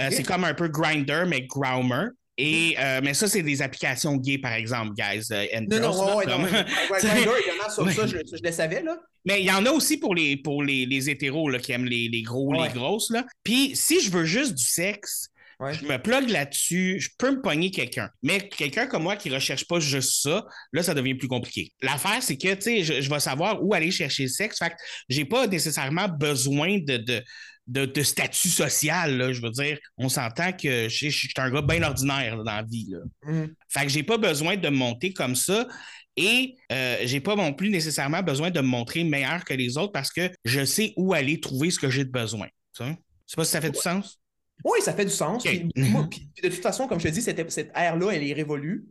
C'est 0.09 0.23
comme 0.23 0.43
un 0.43 0.55
peu 0.55 0.69
Grinder, 0.69 1.23
mais 1.27 1.41
Growmer. 1.43 2.07
Et, 2.37 2.75
euh, 2.79 2.99
mais 3.03 3.13
ça, 3.13 3.27
c'est 3.27 3.43
des 3.43 3.61
applications 3.61 4.17
gays, 4.17 4.39
par 4.39 4.53
exemple, 4.53 4.93
guys. 4.95 5.27
euh, 5.31 5.45
and 5.55 5.65
non, 5.69 5.79
non, 5.79 5.91
girls, 5.93 6.05
là, 6.07 6.15
ouais, 6.15 6.15
ouais, 6.15 6.25
non, 6.25 6.31
comme- 6.45 6.45
ouais, 6.45 6.65
ouais, 6.91 6.99
Grindr, 7.01 7.31
évidemment, 7.37 7.69
ça, 7.95 8.07
je, 8.07 8.17
je 8.37 8.43
le 8.43 8.51
savais, 8.51 8.81
là. 8.81 8.97
Mais 9.25 9.39
il 9.41 9.45
y 9.45 9.51
en 9.51 9.65
a 9.65 9.71
aussi 9.71 9.97
pour 9.97 10.15
les, 10.15 10.35
pour 10.37 10.63
les, 10.63 10.85
les 10.85 11.09
hétéros 11.09 11.49
là, 11.49 11.59
qui 11.59 11.71
aiment 11.71 11.85
les, 11.85 12.09
les 12.09 12.21
gros 12.23 12.51
Ouais. 12.55 12.67
les 12.67 12.73
grosses. 12.73 13.09
Là. 13.11 13.25
Puis 13.43 13.71
si 13.75 14.01
je 14.01 14.09
veux 14.11 14.25
juste 14.25 14.53
du 14.55 14.63
sexe, 14.65 15.29
Ouais. 15.59 15.73
je 15.75 15.85
me 15.85 15.97
plug 15.97 16.29
là-dessus, 16.29 16.99
je 16.99 17.09
peux 17.17 17.31
me 17.31 17.39
pogner 17.41 17.71
quelqu'un. 17.71 18.09
Mais 18.21 18.49
quelqu'un 18.49 18.85
comme 18.87 19.03
moi 19.03 19.15
qui 19.15 19.29
ne 19.29 19.35
recherche 19.35 19.65
pas 19.65 19.79
juste 19.79 20.21
ça, 20.23 20.43
là, 20.73 20.83
ça 20.83 20.93
devient 20.93 21.13
plus 21.15 21.29
compliqué. 21.29 21.71
L'affaire, 21.81 22.21
c'est 22.21 22.35
que, 22.35 22.53
tu 22.55 22.61
sais, 22.63 22.83
je, 22.83 22.99
je 23.01 23.09
vais 23.09 23.19
savoir 23.21 23.63
où 23.63 23.73
aller 23.73 23.91
chercher 23.91 24.23
le 24.23 24.29
sexe. 24.29 24.57
Fait 24.57 24.71
que 24.71 24.75
j'ai 25.07 25.23
pas 25.23 25.47
nécessairement 25.47 26.09
besoin 26.09 26.79
de, 26.79 26.97
de, 26.97 27.23
de, 27.67 27.85
de 27.85 28.03
statut 28.03 28.49
social. 28.49 29.17
là. 29.17 29.31
Je 29.33 29.41
veux 29.41 29.51
dire, 29.51 29.77
on 29.97 30.09
s'entend 30.09 30.51
que 30.51 30.89
je, 30.89 31.09
je 31.09 31.17
suis 31.17 31.29
un 31.37 31.49
gars 31.51 31.61
bien 31.61 31.81
ordinaire 31.83 32.37
là, 32.37 32.43
dans 32.43 32.55
la 32.57 32.63
vie. 32.63 32.87
Là. 32.89 32.99
Mhm. 33.31 33.53
Fait 33.69 33.83
que 33.83 33.89
j'ai 33.89 34.03
pas 34.03 34.17
besoin 34.17 34.57
de 34.57 34.69
me 34.69 34.75
monter 34.75 35.13
comme 35.13 35.35
ça. 35.35 35.67
Et 36.15 36.55
euh, 36.71 36.97
j'ai 37.05 37.19
pas 37.21 37.35
non 37.35 37.53
plus 37.53 37.69
nécessairement 37.71 38.21
besoin 38.21 38.51
de 38.51 38.61
me 38.61 38.67
montrer 38.67 39.03
meilleur 39.03 39.43
que 39.45 39.53
les 39.55 39.77
autres 39.77 39.91
parce 39.93 40.11
que 40.11 40.29
je 40.45 40.63
sais 40.63 40.93
où 40.95 41.13
aller 41.13 41.39
trouver 41.39 41.71
ce 41.71 41.79
que 41.79 41.89
j'ai 41.89 42.05
de 42.05 42.11
besoin. 42.11 42.47
Tu 42.75 42.83
sais? 42.83 42.89
Je 42.91 43.31
sais 43.31 43.35
pas 43.35 43.45
si 43.45 43.51
ça 43.51 43.61
fait 43.61 43.71
du 43.71 43.79
sens. 43.79 44.19
Oui, 44.63 44.79
ça 44.81 44.93
fait 44.93 45.05
du 45.05 45.11
sens. 45.11 45.43
Puis, 45.43 45.67
moi, 45.75 46.07
puis- 46.11 46.29
puis 46.35 46.47
de 46.47 46.53
toute 46.53 46.61
façon, 46.63 46.87
comme 46.87 46.99
je 46.99 47.07
te 47.07 47.11
dis, 47.13 47.21
cette, 47.23 47.49
cette 47.51 47.71
ère-là, 47.75 48.11
elle 48.11 48.23
est 48.27 48.33
révolue. 48.33 48.85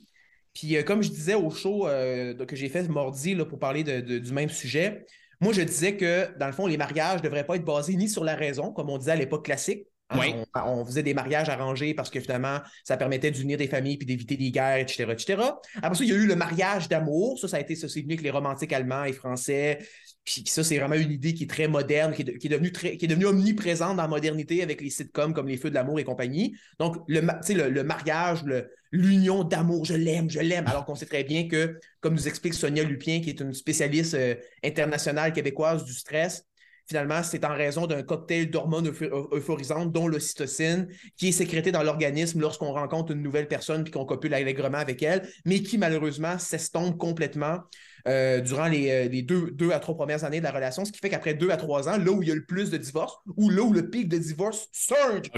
Puis 0.53 0.77
euh, 0.77 0.83
comme 0.83 1.03
je 1.03 1.11
disais 1.11 1.35
au 1.35 1.49
show 1.51 1.87
euh, 1.87 2.35
que 2.45 2.57
j'ai 2.57 2.69
fait 2.69 2.89
mardi 2.89 3.35
là, 3.35 3.45
pour 3.47 3.59
parler 3.61 3.85
de- 3.85 4.01
de- 4.01 4.19
du 4.19 4.33
même 4.33 4.51
sujet, 4.51 5.07
moi 5.43 5.53
je 5.53 5.61
disais 5.63 5.97
que 5.97 6.29
dans 6.39 6.47
le 6.47 6.53
fond, 6.53 6.67
les 6.67 6.77
mariages 6.79 7.19
ne 7.19 7.25
devraient 7.25 7.45
pas 7.45 7.57
être 7.57 7.65
basés 7.65 7.95
ni 7.97 8.09
sur 8.09 8.25
la 8.25 8.35
raison, 8.35 8.73
comme 8.73 8.89
on 8.89 8.97
disait 8.99 9.13
à 9.13 9.17
l'époque 9.17 9.45
classique. 9.45 9.87
Hein, 10.11 10.19
Oui. 10.21 10.35
on, 10.55 10.81
on 10.81 10.85
faisait 10.85 11.03
des 11.03 11.15
mariages 11.15 11.49
arrangés 11.49 11.95
parce 11.95 12.11
que 12.11 12.21
finalement, 12.21 12.59
ça 12.85 12.97
permettait 12.99 13.31
d'unir 13.31 13.57
des 13.59 13.67
familles 13.69 13.97
puis 13.97 14.07
d'éviter 14.07 14.37
des 14.37 14.51
guerres, 14.51 14.77
etc., 14.79 15.05
etc. 15.13 15.39
Après 15.83 15.95
ça, 15.97 16.05
il 16.05 16.11
y 16.11 16.13
a 16.13 16.17
eu 16.17 16.27
le 16.27 16.37
mariage 16.37 16.89
d'amour. 16.89 17.39
Ça, 17.39 17.49
ça 17.49 17.57
a 17.57 17.61
été 17.61 17.75
ça, 17.77 17.89
c'est 17.89 18.01
venu 18.03 18.13
avec 18.15 18.23
les 18.23 18.31
romantiques 18.31 18.73
allemands 18.75 19.05
et 19.05 19.13
français. 19.13 19.79
Puis 20.25 20.45
ça, 20.47 20.63
c'est 20.63 20.79
vraiment 20.79 20.95
une 20.95 21.11
idée 21.11 21.35
qui 21.35 21.45
est 21.45 21.51
très 21.51 21.67
moderne, 21.67 22.15
qui 22.15 22.23
est, 22.23 22.25
de- 22.27 22.33
qui 22.33 22.47
est 22.47 22.51
devenue 22.51 22.71
très, 22.73 22.97
qui 22.97 23.07
est 23.07 23.09
devenue 23.09 23.25
omniprésente 23.27 23.97
dans 23.97 24.03
la 24.03 24.09
modernité 24.09 24.63
avec 24.63 24.81
les 24.83 24.91
sitcoms 24.91 25.33
comme 25.33 25.49
Les 25.49 25.57
Feux 25.57 25.71
de 25.71 25.75
l'amour 25.75 25.99
et 25.99 26.05
compagnie. 26.05 26.55
Donc, 26.79 26.97
le, 27.09 27.23
ma- 27.23 27.35
tu 27.35 27.49
sais, 27.49 27.55
le, 27.55 27.71
le 27.71 27.83
mariage, 27.83 28.45
le- 28.45 28.71
l'union 28.93 29.43
d'amour, 29.43 29.85
je 29.85 29.95
l'aime, 29.95 30.31
je 30.31 30.41
l'aime. 30.41 30.67
Alors 30.67 30.85
qu'on 30.85 30.95
sait 30.95 31.07
très 31.07 31.25
bien 31.25 31.49
que, 31.49 31.79
comme 32.01 32.15
nous 32.15 32.29
explique 32.29 32.55
Sonia 32.55 32.85
Lupien, 32.85 33.21
qui 33.21 33.31
est 33.31 33.41
une 33.41 33.55
spécialiste 33.55 34.15
euh, 34.15 34.35
internationale 34.63 35.33
québécoise 35.33 35.85
du 35.85 35.93
stress, 35.93 36.47
finalement, 36.87 37.23
c'est 37.23 37.45
en 37.45 37.55
raison 37.55 37.87
d'un 37.87 38.03
cocktail 38.03 38.51
d'hormones 38.51 38.89
eupho- 38.89 39.07
eu- 39.07 39.37
euphorisantes, 39.37 39.93
dont 39.93 40.09
l'ocytocine, 40.09 40.89
qui 41.17 41.29
est 41.29 41.33
sécrété 41.33 41.73
dans 41.73 41.83
l'organisme 41.83 42.41
lorsqu'on 42.41 42.73
rencontre 42.73 43.13
une 43.13 43.23
nouvelle 43.23 43.49
personne 43.49 43.85
puis 43.85 43.93
qu'on 43.93 44.05
copule 44.05 44.35
allègrement 44.35 44.79
avec 44.79 45.03
elle, 45.03 45.27
mais 45.47 45.63
qui 45.63 45.79
malheureusement 45.79 46.39
s'estompe 46.39 46.99
complètement 46.99 47.61
euh, 48.09 48.41
durant 48.41 48.67
les, 48.67 48.91
euh, 48.91 49.09
les 49.09 49.23
deux, 49.23 49.53
deux 49.53 49.71
à 49.71 49.79
trois 49.79 49.95
premières 49.95 50.25
années 50.25 50.41
de 50.41 50.45
la 50.45 50.51
relation, 50.51 50.85
ce 50.85 50.91
qui 50.91 50.99
fait 50.99 51.09
qu'après 51.09 51.35
deux 51.35 51.51
à 51.51 51.57
trois 51.57 51.89
ans, 51.89 51.97
là 51.97 52.11
où 52.11 52.21
il 52.21 52.29
y 52.29 52.33
a 52.33 52.35
le 52.35 52.45
plus 52.45 52.69
de 52.69 52.77
divorces, 52.77 53.17
ou 53.37 53.49
là 53.49 53.63
où 53.63 53.73
le 53.73 53.89
pic 53.89 54.09
de 54.09 54.19
divorce 54.19 54.69
surge, 54.73 55.31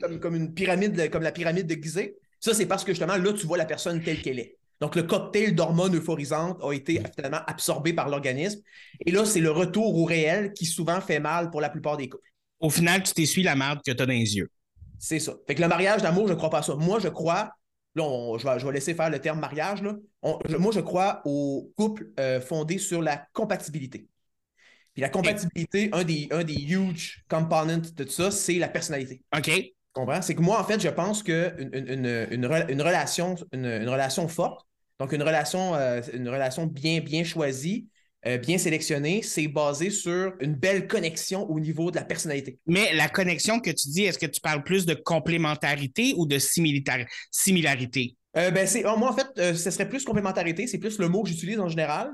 comme, 0.00 0.18
comme 0.18 0.34
une 0.34 0.52
pyramide, 0.52 1.08
comme 1.10 1.22
la 1.22 1.32
pyramide 1.32 1.68
de 1.68 1.80
Gizeh, 1.80 2.16
ça 2.40 2.54
c'est 2.54 2.66
parce 2.66 2.84
que 2.84 2.92
justement 2.92 3.16
là, 3.16 3.32
tu 3.32 3.46
vois 3.46 3.58
la 3.58 3.66
personne 3.66 4.02
telle 4.02 4.22
qu'elle 4.22 4.38
est. 4.38 4.56
Donc, 4.80 4.96
le 4.96 5.02
cocktail 5.02 5.54
d'hormones 5.54 5.94
euphorisantes 5.94 6.58
a 6.62 6.72
été 6.72 7.02
finalement 7.14 7.42
absorbé 7.46 7.92
par 7.92 8.08
l'organisme. 8.08 8.62
Et 9.04 9.10
là, 9.10 9.26
c'est 9.26 9.40
le 9.40 9.50
retour 9.50 9.94
au 9.94 10.06
réel 10.06 10.54
qui 10.54 10.64
souvent 10.64 11.02
fait 11.02 11.20
mal 11.20 11.50
pour 11.50 11.60
la 11.60 11.68
plupart 11.68 11.98
des 11.98 12.08
couples. 12.08 12.26
Au 12.60 12.70
final, 12.70 13.02
tu 13.02 13.12
t'essuies 13.12 13.42
la 13.42 13.54
merde 13.56 13.80
que 13.84 13.90
tu 13.92 14.02
as 14.02 14.06
dans 14.06 14.10
les 14.10 14.36
yeux. 14.36 14.48
C'est 14.98 15.18
ça. 15.18 15.34
Fait 15.46 15.54
que 15.54 15.60
le 15.60 15.68
mariage 15.68 16.00
d'amour, 16.00 16.28
je 16.28 16.32
ne 16.32 16.38
crois 16.38 16.48
pas 16.48 16.58
à 16.60 16.62
ça. 16.62 16.74
Moi, 16.76 16.98
je 16.98 17.08
crois, 17.08 17.50
là, 17.94 18.04
on- 18.04 18.38
je, 18.38 18.46
vais, 18.46 18.58
je 18.58 18.66
vais 18.66 18.72
laisser 18.72 18.94
faire 18.94 19.10
le 19.10 19.18
terme 19.18 19.38
mariage, 19.38 19.82
là. 19.82 19.96
On- 20.22 20.38
je- 20.48 20.56
moi, 20.56 20.72
je 20.72 20.80
crois 20.80 21.20
au 21.26 21.70
couple 21.76 22.08
euh, 22.18 22.40
fondé 22.40 22.78
sur 22.78 23.02
la 23.02 23.26
compatibilité. 23.34 24.08
Puis 24.94 25.02
la 25.02 25.08
compatibilité, 25.08 25.90
un 25.92 26.04
des, 26.04 26.26
un 26.30 26.42
des 26.42 26.54
huge 26.54 27.22
components 27.28 27.78
de 27.94 28.04
tout 28.04 28.10
ça, 28.10 28.30
c'est 28.30 28.54
la 28.54 28.68
personnalité. 28.68 29.22
OK? 29.36 29.50
Comprends? 30.00 30.22
C'est 30.22 30.34
que 30.34 30.40
moi, 30.40 30.58
en 30.58 30.64
fait, 30.64 30.80
je 30.80 30.88
pense 30.88 31.22
qu'une 31.22 31.70
une, 31.74 31.88
une, 31.88 32.26
une, 32.30 32.46
re- 32.46 32.70
une 32.70 32.80
relation, 32.80 33.34
une, 33.52 33.86
relation 33.86 34.28
forte, 34.28 34.66
donc 34.98 35.12
une 35.12 35.22
relation, 35.22 35.74
euh, 35.74 36.00
une 36.14 36.26
relation 36.26 36.64
bien, 36.66 37.00
bien 37.00 37.22
choisie, 37.22 37.86
euh, 38.26 38.38
bien 38.38 38.56
sélectionnée, 38.56 39.20
c'est 39.22 39.46
basé 39.46 39.90
sur 39.90 40.32
une 40.40 40.54
belle 40.54 40.86
connexion 40.86 41.50
au 41.50 41.60
niveau 41.60 41.90
de 41.90 41.96
la 41.96 42.04
personnalité. 42.04 42.58
Mais 42.66 42.94
la 42.94 43.10
connexion 43.10 43.60
que 43.60 43.68
tu 43.68 43.90
dis, 43.90 44.04
est-ce 44.04 44.18
que 44.18 44.24
tu 44.24 44.40
parles 44.40 44.64
plus 44.64 44.86
de 44.86 44.94
complémentarité 44.94 46.14
ou 46.16 46.24
de 46.24 46.38
similarité? 46.38 48.16
Euh, 48.38 48.50
ben, 48.50 48.66
c'est, 48.66 48.82
moi, 48.82 49.10
en 49.10 49.14
fait, 49.14 49.54
ce 49.54 49.70
serait 49.70 49.88
plus 49.88 50.04
complémentarité, 50.06 50.66
c'est 50.66 50.78
plus 50.78 50.98
le 50.98 51.08
mot 51.08 51.22
que 51.22 51.28
j'utilise 51.28 51.60
en 51.60 51.68
général. 51.68 52.10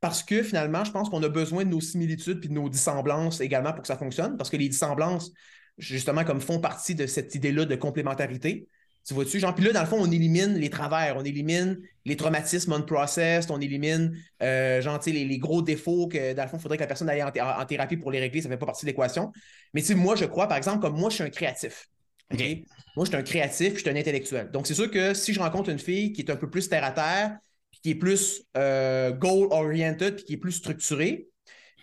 Parce 0.00 0.22
que 0.22 0.42
finalement, 0.42 0.84
je 0.84 0.90
pense 0.90 1.10
qu'on 1.10 1.22
a 1.22 1.28
besoin 1.28 1.64
de 1.64 1.70
nos 1.70 1.80
similitudes 1.80 2.40
puis 2.40 2.48
de 2.48 2.54
nos 2.54 2.68
dissemblances 2.68 3.40
également 3.40 3.72
pour 3.72 3.82
que 3.82 3.88
ça 3.88 3.96
fonctionne. 3.96 4.36
Parce 4.36 4.48
que 4.48 4.56
les 4.56 4.68
dissemblances, 4.68 5.32
justement, 5.78 6.24
comme 6.24 6.40
font 6.40 6.60
partie 6.60 6.94
de 6.94 7.06
cette 7.06 7.34
idée-là 7.34 7.64
de 7.64 7.74
complémentarité. 7.76 8.68
Tu 9.06 9.14
vois-tu, 9.14 9.38
genre, 9.38 9.54
puis 9.54 9.64
là, 9.64 9.72
dans 9.72 9.82
le 9.82 9.86
fond, 9.86 9.98
on 10.00 10.10
élimine 10.10 10.54
les 10.54 10.68
travers, 10.68 11.16
on 11.16 11.24
élimine 11.24 11.78
les 12.04 12.16
traumatismes 12.16 12.72
unprocessed, 12.72 13.52
on 13.52 13.60
élimine, 13.60 14.16
euh, 14.42 14.80
genre, 14.80 14.98
tu 14.98 15.10
sais, 15.10 15.16
les, 15.16 15.24
les 15.24 15.38
gros 15.38 15.62
défauts 15.62 16.08
que, 16.08 16.32
dans 16.32 16.42
le 16.42 16.48
fond, 16.48 16.56
il 16.56 16.60
faudrait 16.60 16.76
que 16.76 16.82
la 16.82 16.88
personne 16.88 17.08
aille 17.08 17.22
en, 17.22 17.30
thé- 17.30 17.40
en 17.40 17.64
thérapie 17.64 17.96
pour 17.96 18.10
les 18.10 18.18
régler, 18.18 18.42
ça 18.42 18.48
ne 18.48 18.54
fait 18.54 18.58
pas 18.58 18.66
partie 18.66 18.84
de 18.84 18.90
l'équation. 18.90 19.30
Mais 19.74 19.80
tu 19.80 19.88
sais, 19.88 19.94
moi, 19.94 20.16
je 20.16 20.24
crois, 20.24 20.48
par 20.48 20.56
exemple, 20.56 20.80
comme 20.80 20.98
moi, 20.98 21.08
je 21.10 21.16
suis 21.16 21.24
un 21.24 21.30
créatif. 21.30 21.86
OK? 22.32 22.40
OK. 22.40 22.58
Moi, 22.96 23.04
je 23.04 23.10
suis 23.10 23.16
un 23.16 23.22
créatif, 23.22 23.68
puis 23.68 23.76
je 23.76 23.88
suis 23.88 23.90
un 23.90 24.00
intellectuel. 24.00 24.50
Donc, 24.50 24.66
c'est 24.66 24.74
sûr 24.74 24.90
que 24.90 25.14
si 25.14 25.32
je 25.32 25.38
rencontre 25.38 25.70
une 25.70 25.78
fille 25.78 26.12
qui 26.12 26.22
est 26.22 26.30
un 26.30 26.36
peu 26.36 26.50
plus 26.50 26.68
terre 26.68 26.82
à 26.82 26.90
terre, 26.90 27.38
puis 27.70 27.80
qui 27.82 27.90
est 27.90 27.94
plus 27.94 28.42
euh, 28.56 29.12
goal-oriented, 29.12 30.16
puis 30.16 30.24
qui 30.24 30.32
est 30.32 30.38
plus 30.38 30.52
structurée, 30.52 31.28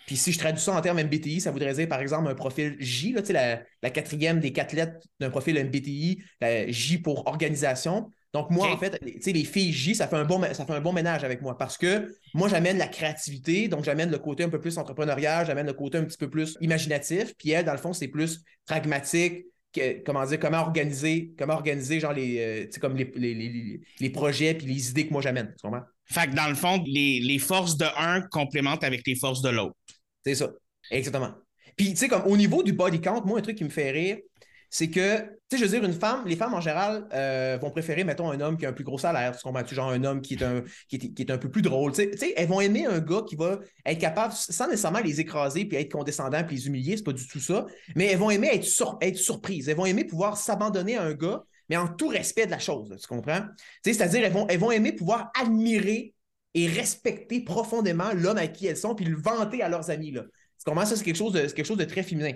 puis 0.06 0.16
si 0.16 0.32
je 0.32 0.38
traduis 0.38 0.62
ça 0.62 0.72
en 0.72 0.80
termes 0.80 0.98
MBTI, 1.02 1.40
ça 1.40 1.50
voudrait 1.50 1.72
dire, 1.74 1.88
par 1.88 2.00
exemple, 2.00 2.28
un 2.28 2.34
profil 2.34 2.76
J, 2.78 3.12
là, 3.12 3.20
tu 3.22 3.28
sais, 3.28 3.32
la, 3.32 3.62
la 3.82 3.90
quatrième 3.90 4.40
des 4.40 4.52
quatre 4.52 4.72
lettres 4.72 4.98
d'un 5.20 5.30
profil 5.30 5.56
MBTI, 5.64 6.22
la 6.40 6.70
J 6.70 6.98
pour 6.98 7.26
organisation. 7.26 8.10
Donc, 8.32 8.50
moi, 8.50 8.66
en 8.72 8.76
fait, 8.78 8.98
tu 9.00 9.20
sais, 9.22 9.32
les 9.32 9.44
filles 9.44 9.72
J, 9.72 9.94
ça 9.94 10.08
fait, 10.08 10.16
un 10.16 10.24
bon, 10.24 10.42
ça 10.52 10.66
fait 10.66 10.72
un 10.72 10.80
bon 10.80 10.92
ménage 10.92 11.22
avec 11.22 11.40
moi 11.40 11.56
parce 11.56 11.78
que 11.78 12.12
moi, 12.34 12.48
j'amène 12.48 12.78
la 12.78 12.88
créativité, 12.88 13.68
donc 13.68 13.84
j'amène 13.84 14.10
le 14.10 14.18
côté 14.18 14.42
un 14.42 14.48
peu 14.48 14.60
plus 14.60 14.76
entrepreneurial, 14.76 15.46
j'amène 15.46 15.66
le 15.66 15.72
côté 15.72 15.98
un 15.98 16.04
petit 16.04 16.18
peu 16.18 16.28
plus 16.28 16.58
imaginatif. 16.60 17.32
Puis 17.38 17.50
elle, 17.50 17.64
dans 17.64 17.72
le 17.72 17.78
fond, 17.78 17.92
c'est 17.92 18.08
plus 18.08 18.40
pragmatique, 18.66 19.44
que- 19.72 20.02
comment 20.04 20.24
dire, 20.26 20.38
comment 20.40 20.60
organiser, 20.62 21.32
comment 21.38 21.54
organiser 21.54 22.00
genre 22.00 22.12
les, 22.12 22.38
euh, 22.38 22.64
tu 22.66 22.72
sais, 22.72 22.80
comme 22.80 22.96
les, 22.96 23.10
les, 23.16 23.34
les- 23.34 23.80
les 24.00 24.10
projets 24.10 24.54
puis 24.54 24.66
les 24.66 24.90
idées 24.90 25.06
que 25.06 25.12
moi 25.12 25.22
j'amène. 25.22 25.54
Fait 26.06 26.28
que 26.28 26.34
dans 26.34 26.48
le 26.48 26.54
fond, 26.54 26.82
les, 26.86 27.20
les 27.20 27.38
forces 27.38 27.76
de 27.76 27.86
un 27.96 28.20
complémentent 28.20 28.84
avec 28.84 29.02
les 29.06 29.14
forces 29.16 29.42
de 29.42 29.48
l'autre. 29.50 29.74
C'est 30.24 30.34
ça. 30.34 30.50
Exactement. 30.90 31.32
Puis, 31.76 31.90
tu 31.90 31.96
sais, 31.96 32.08
comme 32.08 32.22
au 32.26 32.36
niveau 32.36 32.62
du 32.62 32.72
body 32.72 33.00
count, 33.00 33.22
moi, 33.24 33.38
un 33.38 33.42
truc 33.42 33.56
qui 33.56 33.64
me 33.64 33.70
fait 33.70 33.90
rire, 33.90 34.18
c'est 34.70 34.90
que, 34.90 35.18
tu 35.20 35.26
sais, 35.52 35.58
je 35.58 35.64
veux 35.64 35.68
dire, 35.68 35.84
une 35.84 35.94
femme, 35.94 36.26
les 36.26 36.34
femmes 36.34 36.52
en 36.52 36.60
général 36.60 37.06
euh, 37.12 37.56
vont 37.62 37.70
préférer, 37.70 38.02
mettons, 38.02 38.30
un 38.32 38.40
homme 38.40 38.56
qui 38.56 38.66
a 38.66 38.70
un 38.70 38.72
plus 38.72 38.82
gros 38.82 38.98
salaire, 38.98 39.36
tu 39.36 39.42
comprends-tu? 39.42 39.72
Genre 39.72 39.90
un 39.90 40.02
homme 40.02 40.20
qui 40.20 40.34
est 40.34 41.30
un, 41.30 41.38
peu 41.38 41.48
plus 41.48 41.62
drôle. 41.62 41.92
Tu 41.92 42.10
sais, 42.16 42.34
elles 42.36 42.48
vont 42.48 42.60
aimer 42.60 42.84
un 42.84 42.98
gars 42.98 43.22
qui 43.24 43.36
va 43.36 43.60
être 43.86 44.00
capable, 44.00 44.32
sans 44.32 44.66
nécessairement 44.66 44.98
les 44.98 45.20
écraser 45.20 45.64
puis 45.64 45.76
être 45.76 45.92
condescendant 45.92 46.42
puis 46.42 46.56
les 46.56 46.66
humilier, 46.66 46.96
c'est 46.96 47.04
pas 47.04 47.12
du 47.12 47.26
tout 47.28 47.38
ça, 47.38 47.66
mais 47.94 48.06
elles 48.06 48.18
vont 48.18 48.30
aimer 48.30 48.48
être, 48.52 48.64
sur, 48.64 48.98
être 49.00 49.16
surprises. 49.16 49.68
Elles 49.68 49.76
vont 49.76 49.86
aimer 49.86 50.04
pouvoir 50.04 50.36
s'abandonner 50.36 50.96
à 50.96 51.04
un 51.04 51.14
gars, 51.14 51.44
mais 51.68 51.76
en 51.76 51.86
tout 51.86 52.08
respect 52.08 52.46
de 52.46 52.50
la 52.50 52.58
chose, 52.58 52.96
tu 53.00 53.06
comprends? 53.06 53.42
Tu 53.84 53.94
c'est-à-dire, 53.94 54.24
elles 54.24 54.32
vont, 54.32 54.48
elles 54.48 54.58
vont 54.58 54.72
aimer 54.72 54.92
pouvoir 54.92 55.30
admirer 55.40 56.13
et 56.54 56.68
respecter 56.68 57.40
profondément 57.40 58.12
l'homme 58.14 58.38
à 58.38 58.46
qui 58.46 58.66
elles 58.66 58.76
sont 58.76 58.94
puis 58.94 59.04
le 59.04 59.16
vanter 59.16 59.62
à 59.62 59.68
leurs 59.68 59.90
amis, 59.90 60.12
là. 60.12 60.22
Tu? 60.64 60.72
Ça, 60.74 60.96
c'est 60.96 61.04
quelque, 61.04 61.16
chose 61.16 61.32
de, 61.32 61.40
quelque 61.40 61.66
chose 61.66 61.76
de 61.76 61.84
très 61.84 62.02
féminin. 62.02 62.32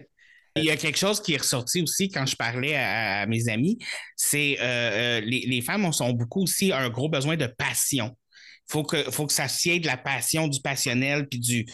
Il 0.56 0.64
y 0.64 0.70
a 0.70 0.76
quelque 0.76 0.98
chose 0.98 1.22
qui 1.22 1.34
est 1.34 1.38
ressorti 1.38 1.82
aussi 1.82 2.08
quand 2.08 2.26
je 2.26 2.36
parlais 2.36 2.74
à, 2.74 3.26
mes 3.26 3.48
amis, 3.48 3.78
c'est 4.16 4.58
euh, 4.60 5.20
les, 5.20 5.46
les, 5.46 5.62
femmes 5.62 5.84
ont 5.84 6.12
beaucoup 6.12 6.42
aussi 6.42 6.72
un 6.72 6.90
gros 6.90 7.08
besoin 7.08 7.36
de 7.36 7.46
passion. 7.46 8.16
Il 8.68 8.72
faut 8.72 8.82
que, 8.82 9.10
faut 9.10 9.26
que 9.26 9.32
ça 9.32 9.48
sied 9.48 9.80
de 9.80 9.86
la 9.86 9.96
passion, 9.96 10.48
du 10.48 10.60
passionnel, 10.60 11.26
puis 11.28 11.38
du, 11.38 11.66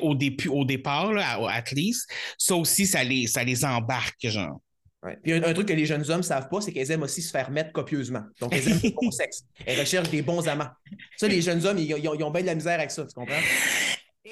au, 0.00 0.14
début, 0.14 0.48
au 0.48 0.64
départ, 0.64 1.12
là, 1.12 1.38
at 1.50 1.72
least. 1.72 2.08
Ça 2.38 2.54
aussi, 2.54 2.86
ça 2.86 3.04
les, 3.04 3.26
ça 3.26 3.44
les 3.44 3.64
embarque, 3.64 4.26
genre. 4.28 4.60
Ouais. 5.02 5.16
Puis 5.22 5.32
un, 5.32 5.54
truc 5.54 5.66
que 5.66 5.72
les 5.72 5.86
jeunes 5.86 6.04
hommes 6.10 6.18
ne 6.18 6.22
savent 6.22 6.48
pas, 6.48 6.60
c'est 6.60 6.72
qu'elles 6.72 6.90
aiment 6.90 7.04
aussi 7.04 7.22
se 7.22 7.30
faire 7.30 7.50
mettre 7.50 7.72
copieusement. 7.72 8.22
Donc, 8.40 8.54
elles 8.54 8.68
aiment 8.68 8.80
le 8.84 8.90
bon 8.90 9.10
sexe. 9.10 9.44
Elles 9.64 9.80
recherchent 9.80 10.10
des 10.10 10.22
bons 10.22 10.46
amants. 10.46 10.68
Ça, 11.16 11.26
les 11.26 11.40
jeunes 11.40 11.64
hommes, 11.64 11.78
ils, 11.78 11.90
ils, 11.90 12.08
ont, 12.08 12.14
ils 12.14 12.22
ont 12.22 12.30
bien 12.30 12.42
de 12.42 12.46
la 12.46 12.54
misère 12.54 12.78
avec 12.78 12.90
ça, 12.90 13.06
tu 13.06 13.14
comprends? 13.14 13.40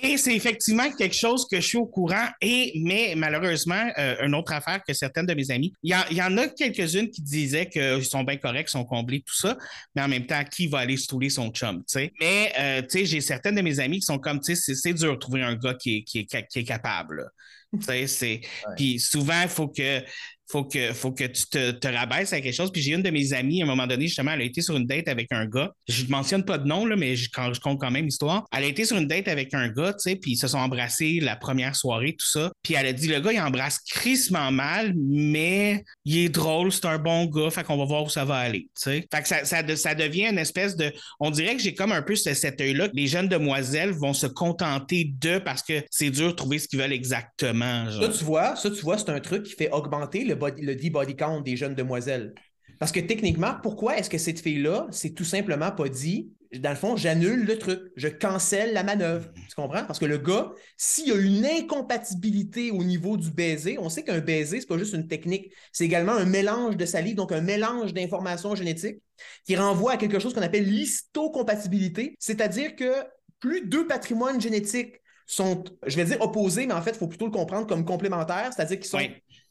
Et 0.02 0.16
c'est 0.16 0.34
effectivement 0.34 0.90
quelque 0.92 1.14
chose 1.14 1.46
que 1.50 1.56
je 1.56 1.66
suis 1.66 1.78
au 1.78 1.86
courant. 1.86 2.26
Et, 2.40 2.80
mais 2.84 3.14
malheureusement, 3.16 3.90
euh, 3.98 4.16
une 4.24 4.34
autre 4.34 4.52
affaire 4.52 4.82
que 4.86 4.92
certaines 4.92 5.26
de 5.26 5.34
mes 5.34 5.50
amis, 5.50 5.72
il 5.82 5.96
y, 6.10 6.22
en 6.22 6.36
a 6.36 6.48
quelques-unes 6.48 7.10
qui 7.10 7.22
disaient 7.22 7.68
qu'ils 7.68 8.04
sont 8.04 8.22
bien 8.22 8.36
corrects, 8.36 8.68
sont 8.68 8.84
comblés, 8.84 9.22
tout 9.26 9.34
ça, 9.34 9.56
mais 9.94 10.02
en 10.02 10.08
même 10.08 10.26
temps, 10.26 10.44
qui 10.44 10.66
va 10.66 10.78
aller 10.78 10.96
stouler 10.96 11.30
son 11.30 11.48
chum, 11.50 11.78
tu 11.78 11.84
sais? 11.86 12.12
Mais, 12.20 12.52
euh, 12.58 12.82
tu 12.82 12.90
sais, 12.90 13.06
j'ai 13.06 13.20
certaines 13.20 13.56
de 13.56 13.62
mes 13.62 13.80
amis 13.80 13.98
qui 14.00 14.06
sont 14.06 14.18
comme, 14.18 14.40
tu 14.40 14.54
sais, 14.54 14.74
c'est 14.74 14.92
dur 14.92 15.12
de 15.12 15.18
trouver 15.18 15.42
un 15.42 15.54
gars 15.54 15.74
qui 15.74 15.96
est, 15.96 16.02
qui 16.02 16.18
est, 16.20 16.46
qui 16.48 16.58
est 16.58 16.64
capable. 16.64 17.30
Tu 17.72 17.82
sais, 17.82 18.06
c'est... 18.06 18.40
Puis 18.76 18.98
souvent, 18.98 19.42
il 19.42 19.48
faut 19.48 19.68
que 19.68 20.02
faut 20.50 20.64
que, 20.64 20.92
faut 20.92 21.12
que 21.12 21.24
tu 21.24 21.46
te, 21.46 21.70
te, 21.72 21.88
rabaisses 21.88 22.32
à 22.32 22.40
quelque 22.40 22.54
chose. 22.54 22.72
Puis 22.72 22.82
j'ai 22.82 22.92
une 22.92 23.02
de 23.02 23.10
mes 23.10 23.32
amies, 23.32 23.60
à 23.62 23.64
un 23.64 23.68
moment 23.68 23.86
donné, 23.86 24.06
justement, 24.06 24.32
elle 24.32 24.40
a 24.40 24.44
été 24.44 24.62
sur 24.62 24.76
une 24.76 24.86
date 24.86 25.08
avec 25.08 25.30
un 25.30 25.46
gars. 25.46 25.70
Je 25.88 26.04
ne 26.04 26.10
mentionne 26.10 26.44
pas 26.44 26.58
de 26.58 26.66
nom, 26.66 26.86
là, 26.86 26.96
mais 26.96 27.16
je, 27.16 27.28
quand, 27.32 27.52
je 27.52 27.60
compte 27.60 27.78
quand 27.80 27.90
même 27.90 28.06
l'histoire. 28.06 28.46
Elle 28.56 28.64
a 28.64 28.66
été 28.66 28.84
sur 28.84 28.96
une 28.96 29.06
date 29.06 29.28
avec 29.28 29.52
un 29.54 29.68
gars, 29.68 29.92
tu 29.92 30.10
sais, 30.10 30.16
puis 30.16 30.32
ils 30.32 30.36
se 30.36 30.48
sont 30.48 30.58
embrassés 30.58 31.20
la 31.20 31.36
première 31.36 31.76
soirée, 31.76 32.16
tout 32.18 32.26
ça. 32.26 32.50
Puis 32.62 32.74
elle 32.74 32.86
a 32.86 32.92
dit, 32.92 33.08
le 33.08 33.20
gars, 33.20 33.32
il 33.32 33.40
embrasse 33.40 33.78
crissement 33.80 34.50
mal, 34.50 34.94
mais 34.96 35.84
il 36.04 36.18
est 36.18 36.28
drôle, 36.28 36.72
c'est 36.72 36.86
un 36.86 36.98
bon 36.98 37.26
gars, 37.26 37.50
fait 37.50 37.64
qu'on 37.64 37.76
va 37.76 37.84
voir 37.84 38.04
où 38.04 38.08
ça 38.08 38.24
va 38.24 38.36
aller, 38.36 38.70
tu 38.74 38.82
sais. 38.82 39.06
Fait 39.12 39.22
que 39.22 39.28
ça, 39.28 39.44
ça, 39.44 39.94
devient 39.94 40.28
une 40.30 40.38
espèce 40.38 40.76
de... 40.76 40.92
On 41.20 41.30
dirait 41.30 41.56
que 41.56 41.62
j'ai 41.62 41.74
comme 41.74 41.92
un 41.92 42.02
peu 42.02 42.14
cet 42.16 42.60
œil-là. 42.60 42.88
Les 42.94 43.06
jeunes 43.06 43.28
demoiselles 43.28 43.90
vont 43.90 44.12
se 44.12 44.26
contenter 44.26 45.12
de 45.20 45.38
parce 45.38 45.62
que 45.62 45.82
c'est 45.90 46.10
dur 46.10 46.28
de 46.28 46.32
trouver 46.32 46.58
ce 46.58 46.68
qu'ils 46.68 46.78
veulent 46.78 46.92
exactement. 46.92 47.86
Ça, 47.90 48.08
tu 48.08 48.24
vois, 48.24 48.56
ça, 48.56 48.70
tu 48.70 48.80
vois, 48.82 48.98
c'est 48.98 49.10
un 49.10 49.20
truc 49.20 49.44
qui 49.44 49.54
fait 49.54 49.70
augmenter 49.70 50.24
le 50.24 50.37
le 50.40 50.74
dit 50.74 50.90
body 50.90 51.16
count 51.16 51.40
des 51.40 51.56
jeunes 51.56 51.74
demoiselles. 51.74 52.34
Parce 52.78 52.92
que 52.92 53.00
techniquement, 53.00 53.54
pourquoi 53.62 53.98
est-ce 53.98 54.10
que 54.10 54.18
cette 54.18 54.40
fille-là, 54.40 54.86
c'est 54.90 55.10
tout 55.10 55.24
simplement 55.24 55.72
pas 55.72 55.88
dit, 55.88 56.32
dans 56.56 56.70
le 56.70 56.76
fond, 56.76 56.96
j'annule 56.96 57.44
le 57.44 57.58
truc, 57.58 57.80
je 57.96 58.08
cancelle 58.08 58.72
la 58.72 58.82
manœuvre? 58.82 59.30
Tu 59.48 59.54
comprends? 59.54 59.84
Parce 59.84 59.98
que 59.98 60.06
le 60.06 60.18
gars, 60.18 60.50
s'il 60.76 61.08
y 61.08 61.12
a 61.12 61.16
une 61.16 61.44
incompatibilité 61.44 62.70
au 62.70 62.84
niveau 62.84 63.16
du 63.16 63.30
baiser, 63.30 63.78
on 63.78 63.88
sait 63.88 64.02
qu'un 64.02 64.20
baiser, 64.20 64.60
c'est 64.60 64.66
pas 64.66 64.78
juste 64.78 64.94
une 64.94 65.08
technique, 65.08 65.52
c'est 65.72 65.84
également 65.84 66.12
un 66.12 66.24
mélange 66.24 66.76
de 66.76 66.86
salive, 66.86 67.16
donc 67.16 67.32
un 67.32 67.40
mélange 67.40 67.92
d'informations 67.92 68.54
génétiques 68.54 69.02
qui 69.44 69.56
renvoie 69.56 69.92
à 69.92 69.96
quelque 69.96 70.20
chose 70.20 70.32
qu'on 70.32 70.42
appelle 70.42 70.64
l'histocompatibilité, 70.64 72.14
c'est-à-dire 72.18 72.76
que 72.76 72.92
plus 73.40 73.66
deux 73.66 73.86
patrimoines 73.86 74.40
génétiques 74.40 75.00
sont, 75.26 75.62
je 75.86 75.96
vais 75.96 76.04
dire 76.06 76.20
opposés, 76.22 76.66
mais 76.66 76.72
en 76.72 76.80
fait, 76.80 76.92
il 76.92 76.98
faut 76.98 77.08
plutôt 77.08 77.26
le 77.26 77.32
comprendre 77.32 77.66
comme 77.66 77.84
complémentaires, 77.84 78.50
c'est-à-dire 78.54 78.78
qu'ils 78.78 78.88
sont 78.88 79.00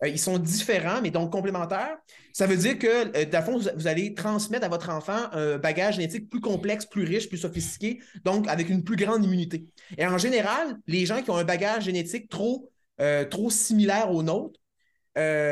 euh, 0.04 0.08
ils 0.08 0.20
sont 0.20 0.38
différents, 0.38 1.02
mais 1.02 1.12
donc 1.12 1.32
complémentaires. 1.32 1.98
Ça 2.34 2.46
veut 2.46 2.58
dire 2.58 2.78
que, 2.78 3.18
euh, 3.18 3.42
fond, 3.42 3.58
vous, 3.58 3.88
allez 3.88 4.14
transmettre 4.14 4.66
à 4.66 4.70
votre 4.70 4.90
enfant 4.90 5.30
un 5.32 5.58
bagage 5.58 5.96
génétique 5.96 6.30
plus 6.30 6.42
complexe, 6.42 6.86
plus 6.86 7.04
riche, 7.04 7.28
plus 7.28 7.40
sophistiqué, 7.40 8.00
donc 8.24 8.48
avec 8.48 8.70
une 8.70 8.84
plus 8.84 8.96
grande 8.96 9.24
immunité. 9.26 9.66
Et 9.98 10.06
en 10.06 10.18
général, 10.18 10.78
les 10.88 11.06
gens 11.06 11.22
qui 11.22 11.32
ont 11.32 11.38
un 11.38 11.44
bagage 11.44 11.86
génétique 11.86 12.30
trop, 12.30 12.70
euh, 13.02 13.26
trop 13.26 13.50
similaire 13.50 14.12
au 14.12 14.24
nôtre, 14.24 14.60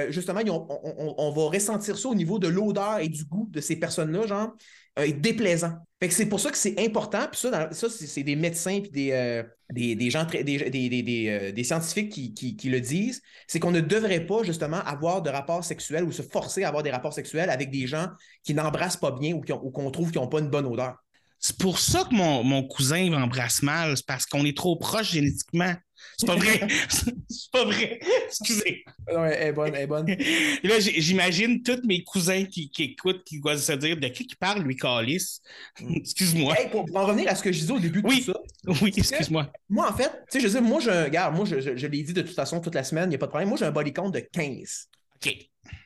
justement, 0.10 0.42
on, 0.48 1.32
va 1.32 1.50
ressentir 1.50 1.98
ça 1.98 2.08
au 2.08 2.14
niveau 2.14 2.38
de 2.38 2.48
l'odeur 2.48 3.00
et 3.00 3.10
du 3.10 3.26
goût 3.26 3.48
de 3.50 3.60
ces 3.60 3.78
personnes-là, 3.78 4.28
genre, 4.28 4.56
est 4.98 5.14
déplaisant. 5.14 5.74
Fait 6.00 6.10
que 6.10 6.14
c'est 6.14 6.26
pour 6.26 6.40
ça 6.40 6.52
que 6.52 6.58
c'est 6.58 6.78
important, 6.80 7.26
puis 7.32 7.40
ça, 7.40 7.72
ça 7.72 7.90
c'est 7.90 8.24
des 8.24 8.36
médecins 8.36 8.82
puis 8.82 8.92
des, 8.92 9.96
des, 9.96 10.10
gens 10.10 10.26
très, 10.26 10.44
des, 10.44 10.70
des, 10.70 11.52
des, 11.54 11.64
scientifiques 11.64 12.12
qui, 12.12 12.56
qui, 12.58 12.70
le 12.70 12.82
disent, 12.82 13.22
c'est 13.48 13.60
qu'on 13.60 13.72
ne 13.72 13.80
devrait 13.80 14.26
pas 14.26 14.44
justement 14.44 14.82
avoir 14.82 15.22
de 15.22 15.30
rapports 15.30 15.64
sexuels 15.64 16.04
ou 16.04 16.12
se 16.12 16.22
forcer 16.22 16.64
à 16.64 16.68
avoir 16.68 16.84
des 16.84 16.92
rapports 16.92 17.14
sexuels 17.14 17.50
avec 17.50 17.72
des 17.72 17.88
gens 17.88 18.08
qui 18.44 18.54
n'embrassent 18.54 18.98
pas 18.98 19.12
bien 19.12 19.34
ou 19.34 19.42
qu'on 19.42 19.90
trouve 19.90 20.12
qu'ils 20.12 20.20
n'ont 20.20 20.28
pas 20.28 20.40
une 20.40 20.50
bonne 20.50 20.66
odeur. 20.66 20.96
C'est 21.40 21.58
pour 21.58 21.80
ça 21.80 22.04
que 22.10 22.14
mon, 22.14 22.44
mon 22.44 22.64
cousin 22.64 23.10
m'embrasse 23.10 23.62
mal, 23.62 23.96
c'est 23.96 24.06
parce 24.06 24.26
qu'on 24.26 24.46
est 24.46 24.56
trop 24.56 24.78
proche 24.78 25.12
génétiquement. 25.12 25.76
C'est 26.18 26.28
pas 26.28 26.36
vrai. 26.36 26.68
c'est 26.90 27.52
pas 27.52 27.66
vrai. 27.66 28.00
Excusez. 28.28 28.84
Non, 29.12 29.26
elle 29.26 29.50
est 29.50 29.52
bonne, 29.52 29.76
elle 29.76 29.82
est 29.82 29.88
bonne. 29.88 30.08
là, 30.08 30.80
j'imagine 30.80 31.62
tous 31.62 31.82
mes 31.86 32.04
cousins 32.04 32.46
qui, 32.46 32.70
qui, 32.70 32.84
écoutent, 32.84 33.24
qui 33.24 33.40
doivent 33.40 33.58
se 33.58 33.74
dire 33.74 33.98
de 33.98 34.08
qui 34.08 34.26
qui 34.26 34.36
parle, 34.36 34.62
lui, 34.62 34.76
Calis? 34.76 35.42
Hmm. 35.80 35.94
Excuse-moi. 35.96 36.56
pour, 36.72 36.86
en 36.96 37.06
revenir 37.06 37.30
à 37.30 37.36
ce 37.36 37.44
que 37.44 37.52
je 37.52 37.60
disais 37.60 37.74
au 37.74 37.80
début 37.80 38.02
de 38.02 38.08
oui. 38.08 38.24
tout 38.24 38.34
ça. 38.34 38.40
Oui, 38.82 38.94
excuse-moi. 38.96 39.52
Moi, 39.70 39.90
en 39.90 39.96
fait, 39.96 40.12
tu 40.32 40.40
sais, 40.40 40.48
je 40.48 40.48
dis, 40.48 40.64
moi, 40.64 40.80
je, 40.80 40.90
regarde, 40.90 41.36
moi, 41.36 41.46
je, 41.46 41.60
je, 41.60 41.88
l'ai 41.88 42.04
dit 42.04 42.14
de 42.14 42.22
toute 42.22 42.36
façon 42.36 42.62
toute 42.62 42.76
la 42.76 42.84
semaine, 42.84 43.06
il 43.06 43.10
n'y 43.10 43.16
a 43.16 43.20
pas 43.20 43.28
de 43.28 43.32
problème. 43.32 43.50
Moi, 43.50 43.58
j'ai 43.58 43.66
un 43.66 43.72
body 43.72 43.94
count 43.94 44.10
de 44.10 44.20
15. 44.20 44.90
OK. 45.16 45.36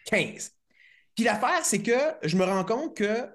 15. 0.06 0.52
Puis 1.16 1.24
l'affaire, 1.24 1.64
c'est 1.64 1.82
que 1.82 1.98
je 2.24 2.38
me 2.38 2.44
rends 2.44 2.64
compte 2.64 2.96
que 2.96 3.28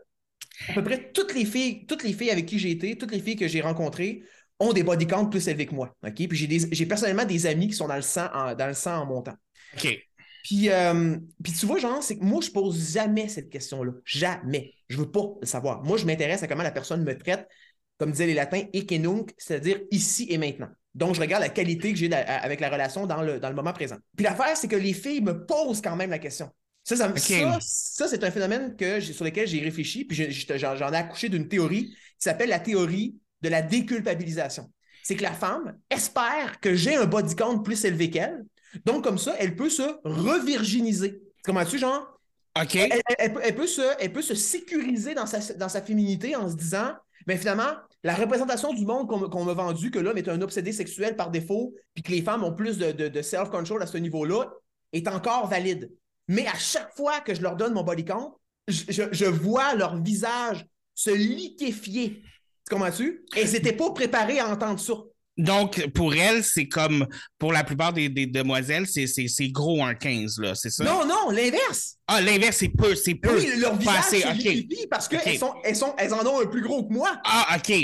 à 0.68 0.73
peu 0.73 0.85
près 0.85 1.11
toutes 1.12 1.35
les 1.35 1.44
filles, 1.44 1.85
toutes 1.87 2.03
les 2.03 2.12
filles 2.12 2.31
avec 2.31 2.47
qui 2.47 2.59
j'ai 2.59 2.70
été, 2.70 2.97
toutes 2.97 3.11
les 3.11 3.20
filles 3.20 3.37
que 3.37 3.49
j'ai 3.49 3.61
rencontrées 3.61 4.23
ont 4.61 4.73
des 4.73 4.83
body 4.83 5.07
counts 5.07 5.27
plus 5.27 5.47
élevés 5.49 5.67
que 5.67 5.75
moi. 5.75 5.95
OK? 6.07 6.29
Puis 6.29 6.69
j'ai 6.71 6.87
personnellement 6.87 7.25
des 7.25 7.47
amis 7.47 7.69
qui 7.69 7.75
sont 7.75 7.88
dans 7.88 7.97
le 7.97 8.03
sang 8.03 8.29
en, 8.33 8.55
dans 8.55 8.67
le 8.67 8.75
sang 8.75 9.03
en 9.03 9.07
montant. 9.07 9.35
OK. 9.75 9.99
Puis, 10.45 10.69
euh, 10.69 11.17
puis 11.43 11.53
tu 11.53 11.64
vois, 11.64 11.79
genre, 11.79 12.03
c'est 12.03 12.19
que 12.19 12.25
moi, 12.25 12.40
je 12.43 12.51
pose 12.51 12.93
jamais 12.93 13.29
cette 13.29 13.49
question-là. 13.49 13.93
Jamais. 14.05 14.75
Je 14.88 14.99
veux 14.99 15.11
pas 15.11 15.25
le 15.40 15.47
savoir. 15.47 15.83
Moi, 15.83 15.97
je 15.97 16.05
m'intéresse 16.05 16.43
à 16.43 16.49
comment 16.49 16.62
la 16.62 16.71
personne 16.71 17.03
me 17.03 17.17
traite, 17.17 17.49
comme 17.99 18.12
disaient 18.12 18.27
les 18.27 18.35
latins, 18.35 18.62
et 18.73 18.99
nunc, 18.99 19.33
c'est-à-dire 19.38 19.81
ici 19.90 20.27
et 20.29 20.37
maintenant. 20.37 20.69
Donc, 20.95 21.14
je 21.14 21.21
regarde 21.21 21.43
la 21.43 21.49
qualité 21.49 21.93
que 21.93 21.99
j'ai 21.99 22.12
avec 22.12 22.61
la 22.61 22.69
relation 22.69 23.07
dans 23.07 23.23
le, 23.23 23.40
dans 23.40 23.49
le 23.49 23.55
moment 23.55 23.73
présent. 23.73 23.97
Puis 24.17 24.25
l'affaire, 24.25 24.57
c'est 24.57 24.69
que 24.69 24.77
les 24.77 24.93
filles 24.93 25.23
me 25.23 25.47
posent 25.47 25.81
quand 25.81 25.97
même 25.97 26.11
la 26.11 26.19
question. 26.19 26.51
Ça, 26.85 26.97
ça, 26.97 27.11
ça, 27.61 28.09
c'est 28.09 28.23
un 28.23 28.31
phénomène 28.31 28.77
que 28.77 29.01
sur 29.01 29.25
lequel 29.25 29.49
j'ai 29.49 29.61
réfléchi, 29.61 30.05
puis 30.05 30.14
j'en 30.14 30.93
ai 30.93 30.97
accouché 30.97 31.31
d'une 31.31 31.49
théorie 31.49 31.87
qui 31.87 31.97
s'appelle 32.19 32.51
la 32.51 32.61
théorie 32.61 33.17
de 33.44 33.48
la 33.50 33.62
déculpabilisation. 33.62 34.70
C'est 35.04 35.16
que 35.16 35.22
la 35.22 35.35
femme 35.35 35.78
espère 35.90 36.59
que 36.61 36.74
j'ai 36.74 36.96
un 36.96 37.04
body 37.04 37.37
count 37.37 37.59
plus 37.59 37.85
élevé 37.85 38.11
qu'elle. 38.11 38.44
Donc, 38.87 39.04
comme 39.04 39.18
ça, 39.18 39.37
elle 39.38 39.54
peut 39.54 39.68
se 39.68 39.83
revirginiser. 40.02 41.20
Comment 41.44 41.64
tu 41.64 41.78
genre? 41.78 42.18
OK. 42.61 42.76
Elle, 43.18 43.54
peut 43.54 43.66
se, 43.66 43.83
elle 44.00 44.12
peut 44.12 44.22
se 44.22 44.35
sécuriser 44.35 45.14
dans 45.14 45.26
sa, 45.26 45.54
dans 45.54 45.68
sa 45.68 45.83
féminité 45.83 46.35
en 46.35 46.48
se 46.48 46.57
disant, 46.57 46.92
mais 47.26 47.37
finalement, 47.37 47.74
la 48.02 48.14
représentation 48.14 48.72
du 48.72 48.87
monde 48.87 49.09
qu'on 49.09 49.44
m'a 49.44 49.52
vendu, 49.52 49.90
que 49.90 49.98
l'homme 49.98 50.18
est 50.18 50.28
un 50.28 50.40
obsédé 50.40 50.72
sexuel 50.72 51.16
par 51.16 51.30
défaut, 51.30 51.74
puis 51.92 52.02
que 52.02 52.11
les 52.11 52.22
femmes 52.22 52.42
ont 52.42 52.54
plus 52.54 52.78
de, 52.78 52.92
de, 52.92 53.22
self-control 53.22 53.83
à 53.83 53.87
ce 53.87 53.98
niveau-là, 53.98 54.50
est 54.92 55.07
encore 55.09 55.48
valide. 55.48 55.90
Mais 56.28 56.46
à 56.46 56.57
chaque 56.57 56.94
fois 56.96 57.20
que 57.20 57.35
je 57.35 57.42
leur 57.42 57.57
donne 57.57 57.74
mon 57.74 57.83
body 57.83 58.04
count, 58.04 58.37
je, 58.68 59.02
je 59.11 59.24
vois 59.26 59.74
leur 59.74 60.00
visage 60.00 60.64
se 60.94 61.11
liquéfier 61.11 62.22
comment 62.68 62.90
tu 62.90 63.24
Et 63.37 63.46
c'était 63.46 63.72
pas 63.72 63.90
préparé 63.90 64.38
à 64.38 64.48
entendre 64.48 64.81
ça. 64.81 64.94
Donc, 65.37 65.88
pour 65.94 66.14
elle, 66.14 66.44
c'est 66.44 66.68
comme 66.68 67.07
pour 67.38 67.53
la 67.53 67.64
plupart 67.64 67.92
des, 67.92 68.09
demoiselles, 68.09 68.87
c'est 68.87 69.48
gros 69.48 69.83
un 69.83 69.94
15, 69.94 70.38
là, 70.38 70.55
c'est 70.55 70.70
ça? 70.70 70.85
Non, 70.85 71.05
non, 71.05 71.31
l'inverse. 71.31 71.97
Ah, 72.07 72.20
l'inverse, 72.20 72.59
c'est 72.59 72.68
peu, 72.68 72.95
c'est 72.95 73.16
peu. 73.16 73.36
Oui, 73.36 73.49
leur 73.59 73.76
visage, 73.76 74.05
c'est 74.11 74.89
parce 74.89 75.09
qu'elles 75.09 75.39
sont, 75.39 75.55
elles 75.64 75.76
sont, 75.76 75.95
elles 75.99 76.14
en 76.14 76.24
ont 76.24 76.41
un 76.41 76.47
plus 76.47 76.62
gros 76.62 76.86
que 76.86 76.93
moi. 76.93 77.20
Ah, 77.24 77.57
OK. 77.57 77.74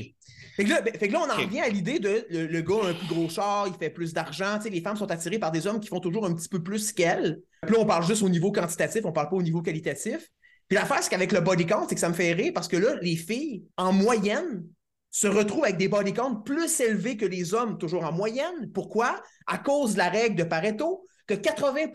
Fait 0.57 0.65
que, 0.65 0.69
là, 0.69 0.81
ben, 0.81 0.93
fait 0.97 1.09
que 1.09 1.13
là, 1.13 1.23
on 1.27 1.31
en 1.31 1.37
revient 1.37 1.61
à 1.61 1.69
l'idée 1.69 1.99
de 1.99 2.27
le, 2.31 2.61
gars 2.61 2.85
a 2.85 2.89
un 2.91 2.95
plus 2.95 3.07
gros 3.09 3.29
char, 3.29 3.67
il 3.67 3.75
fait 3.75 3.91
plus 3.91 4.13
d'argent. 4.13 4.59
Les 4.71 4.81
femmes 4.81 4.97
sont 4.97 5.11
attirées 5.11 5.39
par 5.39 5.51
des 5.51 5.67
hommes 5.67 5.81
qui 5.81 5.89
font 5.89 6.01
toujours 6.01 6.27
un 6.27 6.35
petit 6.35 6.49
peu 6.49 6.63
plus 6.63 6.93
qu'elles. 6.93 7.41
Puis 7.63 7.75
là, 7.75 7.81
on 7.81 7.87
parle 7.87 8.07
juste 8.07 8.23
au 8.23 8.29
niveau 8.29 8.53
quantitatif, 8.53 9.05
on 9.05 9.13
parle 9.13 9.29
pas 9.29 9.37
au 9.37 9.43
niveau 9.43 9.63
qualitatif. 9.63 10.29
Puis 10.71 10.79
l'affaire, 10.79 11.03
c'est 11.03 11.11
qu'avec 11.11 11.33
le 11.33 11.41
body 11.41 11.67
count, 11.67 11.85
c'est 11.89 11.97
que 11.97 12.01
ça 12.01 12.09
me 12.09 12.15
fait 12.15 12.33
rire 12.33 12.53
parce 12.55 12.69
que 12.69 12.77
là, 12.79 12.95
les 13.03 13.17
filles, 13.17 13.65
en 13.77 13.93
moyenne, 13.93 14.65
se 15.11 15.27
retrouvent 15.27 15.65
avec 15.65 15.77
des 15.79 15.89
body 15.89 16.13
counts 16.15 16.37
plus 16.37 16.81
élevés 16.81 17.17
que 17.17 17.27
les 17.27 17.53
hommes, 17.55 17.77
toujours 17.77 18.05
en 18.05 18.13
moyenne. 18.13 18.71
Pourquoi? 18.73 19.21
À 19.49 19.59
cause 19.59 19.95
de 19.95 19.99
la 19.99 20.09
règle 20.09 20.37
de 20.37 20.45
Pareto, 20.45 21.05
que 21.27 21.35
80, 21.35 21.87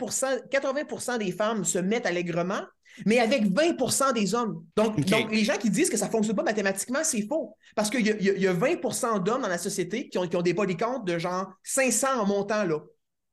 80% 0.50 1.18
des 1.18 1.32
femmes 1.32 1.64
se 1.64 1.78
mettent 1.78 2.04
allègrement, 2.06 2.60
mais 3.06 3.18
avec 3.18 3.44
20% 3.46 4.12
des 4.12 4.34
hommes. 4.34 4.62
Donc, 4.76 5.30
les 5.30 5.44
gens 5.44 5.56
qui 5.56 5.70
disent 5.70 5.88
que 5.90 5.96
ça 5.96 6.06
ne 6.06 6.10
fonctionne 6.10 6.36
pas 6.36 6.42
mathématiquement, 6.42 7.00
c'est 7.02 7.26
faux. 7.26 7.56
Parce 7.74 7.88
qu'il 7.90 8.06
y, 8.06 8.10
a- 8.10 8.16
il 8.18 8.24
y 8.26 8.30
a- 8.30 8.34
il 8.34 8.42
y 8.42 8.46
a 8.46 8.52
20% 8.52 9.18
d'hommes 9.18 9.42
dans 9.42 9.48
la 9.48 9.58
société 9.58 10.08
qui 10.08 10.18
ont, 10.18 10.28
qui 10.28 10.36
ont 10.36 10.42
des 10.42 10.54
body 10.54 10.76
counts 10.76 11.00
de 11.04 11.18
genre 11.18 11.50
500 11.62 12.20
en 12.20 12.26
montant, 12.26 12.64
là. 12.64 12.80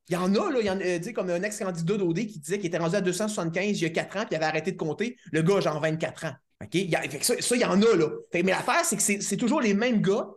Il 0.10 0.14
y 0.14 0.18
en 0.18 0.34
a, 0.36 0.51
là, 0.51 0.58
il 0.60 0.66
y 0.66 0.70
en 0.70 0.80
a, 0.80 0.84
euh, 0.84 0.97
tu 0.97 1.06
sais, 1.06 1.14
comme 1.14 1.30
un 1.30 1.41
ex-candidat 1.43 1.97
d'OD 1.97 2.20
qui 2.28 2.39
disait 2.39 2.58
qu'il 2.58 2.68
était 2.68 2.78
rendu 2.78 2.95
à 2.95 3.01
275 3.01 3.80
il 3.80 3.84
y 3.84 3.86
a 3.86 3.89
4 3.89 4.18
ans, 4.18 4.20
puis 4.22 4.30
il 4.32 4.36
avait 4.36 4.45
arrêté 4.45 4.72
de 4.72 4.78
compter. 4.78 5.16
Le 5.32 5.41
gars 5.41 5.58
a 5.58 5.62
genre 5.62 5.80
24 5.80 6.26
ans. 6.26 6.34
OK? 6.62 6.70
Il 6.76 6.89
y 6.89 6.95
a- 6.95 7.01
fait 7.04 7.20
que 7.20 7.26
ça, 7.26 7.36
ça, 7.39 7.56
il 7.56 7.62
y 7.62 7.66
en 7.66 7.82
a, 7.82 7.95
là. 7.95 8.08
Fait- 8.32 8.43
mais 8.43 8.51
l'affaire, 8.51 8.84
c'est 8.84 8.97
que 8.97 9.01
c'est 9.24 9.38
toujours 9.38 9.62
les 9.62 9.74
mêmes 9.74 10.01
gars 10.01 10.28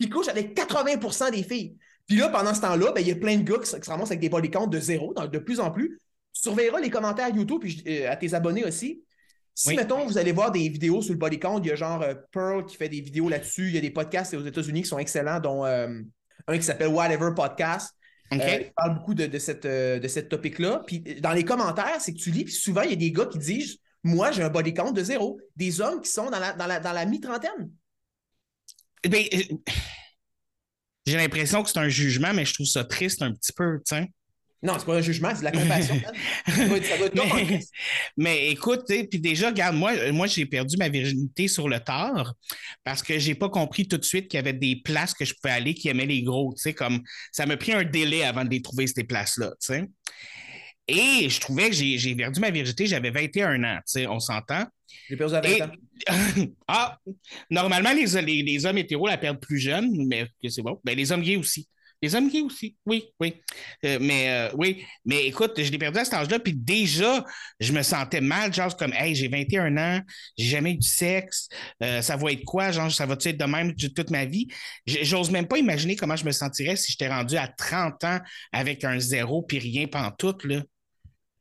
qui 0.00 0.08
couchent 0.08 0.28
avec 0.28 0.54
80% 0.54 1.30
des 1.30 1.42
filles. 1.42 1.76
Puis 2.06 2.16
là, 2.16 2.28
pendant 2.28 2.54
ce 2.54 2.60
temps-là, 2.60 2.92
ben, 2.92 3.00
il 3.00 3.08
y 3.08 3.10
a 3.10 3.16
plein 3.16 3.36
de 3.36 3.42
gars 3.42 3.58
qui, 3.58 3.66
se 3.68 3.76
ramassent 3.90 4.12
avec 4.12 4.20
des 4.20 4.50
counts 4.50 4.68
de 4.68 4.78
zéro, 4.78 5.12
donc 5.12 5.30
de 5.32 5.38
plus 5.38 5.58
en 5.58 5.70
plus. 5.72 5.98
Tu 6.32 6.42
surveilleras 6.42 6.80
les 6.80 6.90
commentaires 6.90 7.28
YouTube 7.34 7.60
puis 7.62 7.82
euh, 7.88 8.10
à 8.10 8.16
tes 8.16 8.32
abonnés 8.34 8.64
aussi. 8.64 9.02
Si, 9.54 9.68
Oui. 9.70 9.76
mettons, 9.76 10.04
vous 10.06 10.18
allez 10.18 10.32
voir 10.32 10.52
des 10.52 10.68
vidéos 10.68 11.00
sur 11.00 11.14
le 11.14 11.18
body 11.18 11.38
count, 11.40 11.60
il 11.64 11.68
y 11.68 11.72
a 11.72 11.74
genre 11.74 12.02
euh, 12.02 12.14
Pearl 12.30 12.64
qui 12.66 12.76
fait 12.76 12.90
des 12.90 13.00
vidéos 13.00 13.28
là-dessus. 13.28 13.68
Il 13.68 13.74
y 13.74 13.78
a 13.78 13.80
des 13.80 13.90
podcasts 13.90 14.34
aux 14.34 14.44
États-Unis 14.44 14.82
qui 14.82 14.88
sont 14.88 14.98
excellents, 14.98 15.40
dont 15.40 15.64
euh, 15.64 15.88
un 16.46 16.56
qui 16.58 16.62
s'appelle 16.62 16.88
Whatever 16.88 17.30
Podcast. 17.34 17.95
Euh, 18.32 18.58
il 18.60 18.72
parle 18.76 18.94
beaucoup 18.94 19.14
de, 19.14 19.26
de 19.26 19.38
cette, 19.38 19.66
euh, 19.66 19.98
de 19.98 20.08
cette 20.08 20.28
topic-là. 20.28 20.82
Puis 20.86 21.04
euh, 21.06 21.20
dans 21.20 21.32
les 21.32 21.44
commentaires, 21.44 22.00
c'est 22.00 22.12
que 22.12 22.18
tu 22.18 22.30
lis, 22.30 22.44
puis 22.44 22.54
souvent, 22.54 22.82
il 22.82 22.90
y 22.90 22.92
a 22.92 22.96
des 22.96 23.12
gars 23.12 23.26
qui 23.26 23.38
disent 23.38 23.78
Moi, 24.02 24.32
j'ai 24.32 24.42
un 24.42 24.48
body 24.48 24.74
count 24.74 24.92
de 24.92 25.02
zéro. 25.02 25.40
Des 25.54 25.80
hommes 25.80 26.00
qui 26.00 26.10
sont 26.10 26.30
dans 26.30 26.38
la, 26.38 26.52
dans 26.52 26.66
la, 26.66 26.80
dans 26.80 26.92
la 26.92 27.06
mi-trentaine. 27.06 27.70
Ben, 29.08 29.24
euh, 29.32 29.56
j'ai 31.06 31.16
l'impression 31.16 31.62
que 31.62 31.70
c'est 31.70 31.78
un 31.78 31.88
jugement, 31.88 32.32
mais 32.34 32.44
je 32.44 32.54
trouve 32.54 32.66
ça 32.66 32.84
triste 32.84 33.22
un 33.22 33.32
petit 33.32 33.52
peu, 33.52 33.80
sais. 33.84 34.10
Non, 34.66 34.74
c'est 34.78 34.84
pas 34.84 34.96
un 34.96 35.00
jugement, 35.00 35.30
c'est 35.32 35.40
de 35.40 35.44
la 35.44 35.52
compassion. 35.52 35.94
ça 36.48 36.66
doit 36.66 36.76
être, 36.76 36.84
ça 36.86 36.96
doit 36.98 37.06
être 37.06 37.14
tough, 37.14 37.32
en 37.32 37.58
mais, 38.16 38.48
écoute, 38.48 38.82
puis 38.88 39.20
déjà, 39.20 39.50
regarde, 39.50 39.76
moi, 39.76 40.10
moi 40.10 40.26
j'ai 40.26 40.44
perdu 40.44 40.76
ma 40.76 40.88
virginité 40.88 41.46
sur 41.46 41.68
le 41.68 41.78
tard 41.78 42.34
parce 42.82 43.02
que 43.02 43.18
j'ai 43.18 43.36
pas 43.36 43.48
compris 43.48 43.86
tout 43.86 43.96
de 43.96 44.04
suite 44.04 44.28
qu'il 44.28 44.38
y 44.38 44.40
avait 44.40 44.52
des 44.52 44.76
places 44.76 45.14
que 45.14 45.24
je 45.24 45.34
pouvais 45.34 45.54
aller 45.54 45.74
qui 45.74 45.88
aimaient 45.88 46.06
les 46.06 46.22
gros. 46.22 46.52
Tu 46.56 46.62
sais, 46.62 46.74
comme 46.74 47.00
ça 47.30 47.46
m'a 47.46 47.56
pris 47.56 47.72
un 47.72 47.84
délai 47.84 48.24
avant 48.24 48.44
de 48.44 48.50
les 48.50 48.60
trouver, 48.60 48.88
ces 48.88 49.04
places-là, 49.04 49.52
tu 49.60 49.74
sais. 49.74 49.84
Et 50.88 51.28
je 51.28 51.40
trouvais 51.40 51.70
que 51.70 51.74
j'ai 51.76 52.14
perdu 52.14 52.40
ma 52.40 52.50
virginité, 52.50 52.86
j'avais 52.86 53.10
21 53.10 53.62
ans, 53.64 53.76
tu 53.78 53.82
sais, 53.86 54.06
on 54.06 54.20
s'entend. 54.20 54.64
J'ai 55.08 55.16
perdu 55.16 55.34
à 55.34 55.40
20 55.40 55.48
Et- 55.48 55.62
ans. 55.62 55.70
ah, 56.68 56.98
normalement, 57.50 57.92
les, 57.92 58.06
les, 58.22 58.42
les 58.42 58.66
hommes 58.66 58.78
hétéros 58.78 59.06
la 59.06 59.18
perdent 59.18 59.40
plus 59.40 59.58
jeune, 59.58 60.06
mais 60.06 60.26
c'est 60.48 60.62
bon. 60.62 60.80
Ben, 60.84 60.96
les 60.96 61.10
hommes 61.12 61.22
gays 61.22 61.36
aussi. 61.36 61.68
Les 62.06 62.14
hommes 62.14 62.28
gays 62.28 62.42
aussi, 62.42 62.76
oui, 62.86 63.10
oui. 63.18 63.42
Euh, 63.84 63.98
mais 64.00 64.30
euh, 64.30 64.54
oui, 64.54 64.84
mais 65.04 65.26
écoute, 65.26 65.60
je 65.60 65.72
l'ai 65.72 65.78
perdu 65.78 65.98
à 65.98 66.04
cet 66.04 66.14
âge-là, 66.14 66.38
puis 66.38 66.54
déjà, 66.54 67.24
je 67.58 67.72
me 67.72 67.82
sentais 67.82 68.20
mal, 68.20 68.54
genre 68.54 68.76
comme, 68.76 68.92
hey, 68.92 69.16
j'ai 69.16 69.26
21 69.26 69.76
ans, 69.76 70.00
j'ai 70.38 70.46
jamais 70.46 70.74
eu 70.74 70.76
du 70.76 70.86
sexe, 70.86 71.48
euh, 71.82 72.00
ça 72.02 72.16
va 72.16 72.30
être 72.30 72.44
quoi, 72.44 72.70
genre, 72.70 72.92
ça 72.92 73.06
va-tu 73.06 73.30
être 73.30 73.38
de 73.38 73.44
même 73.44 73.74
toute 73.74 74.10
ma 74.10 74.24
vie? 74.24 74.46
J'ose 74.86 75.32
même 75.32 75.48
pas 75.48 75.58
imaginer 75.58 75.96
comment 75.96 76.14
je 76.14 76.24
me 76.24 76.30
sentirais 76.30 76.76
si 76.76 76.92
j'étais 76.92 77.08
rendu 77.08 77.36
à 77.36 77.48
30 77.48 78.04
ans 78.04 78.20
avec 78.52 78.84
un 78.84 79.00
zéro, 79.00 79.42
puis 79.42 79.58
rien 79.58 79.88
pantoute, 79.88 80.44
là. 80.44 80.62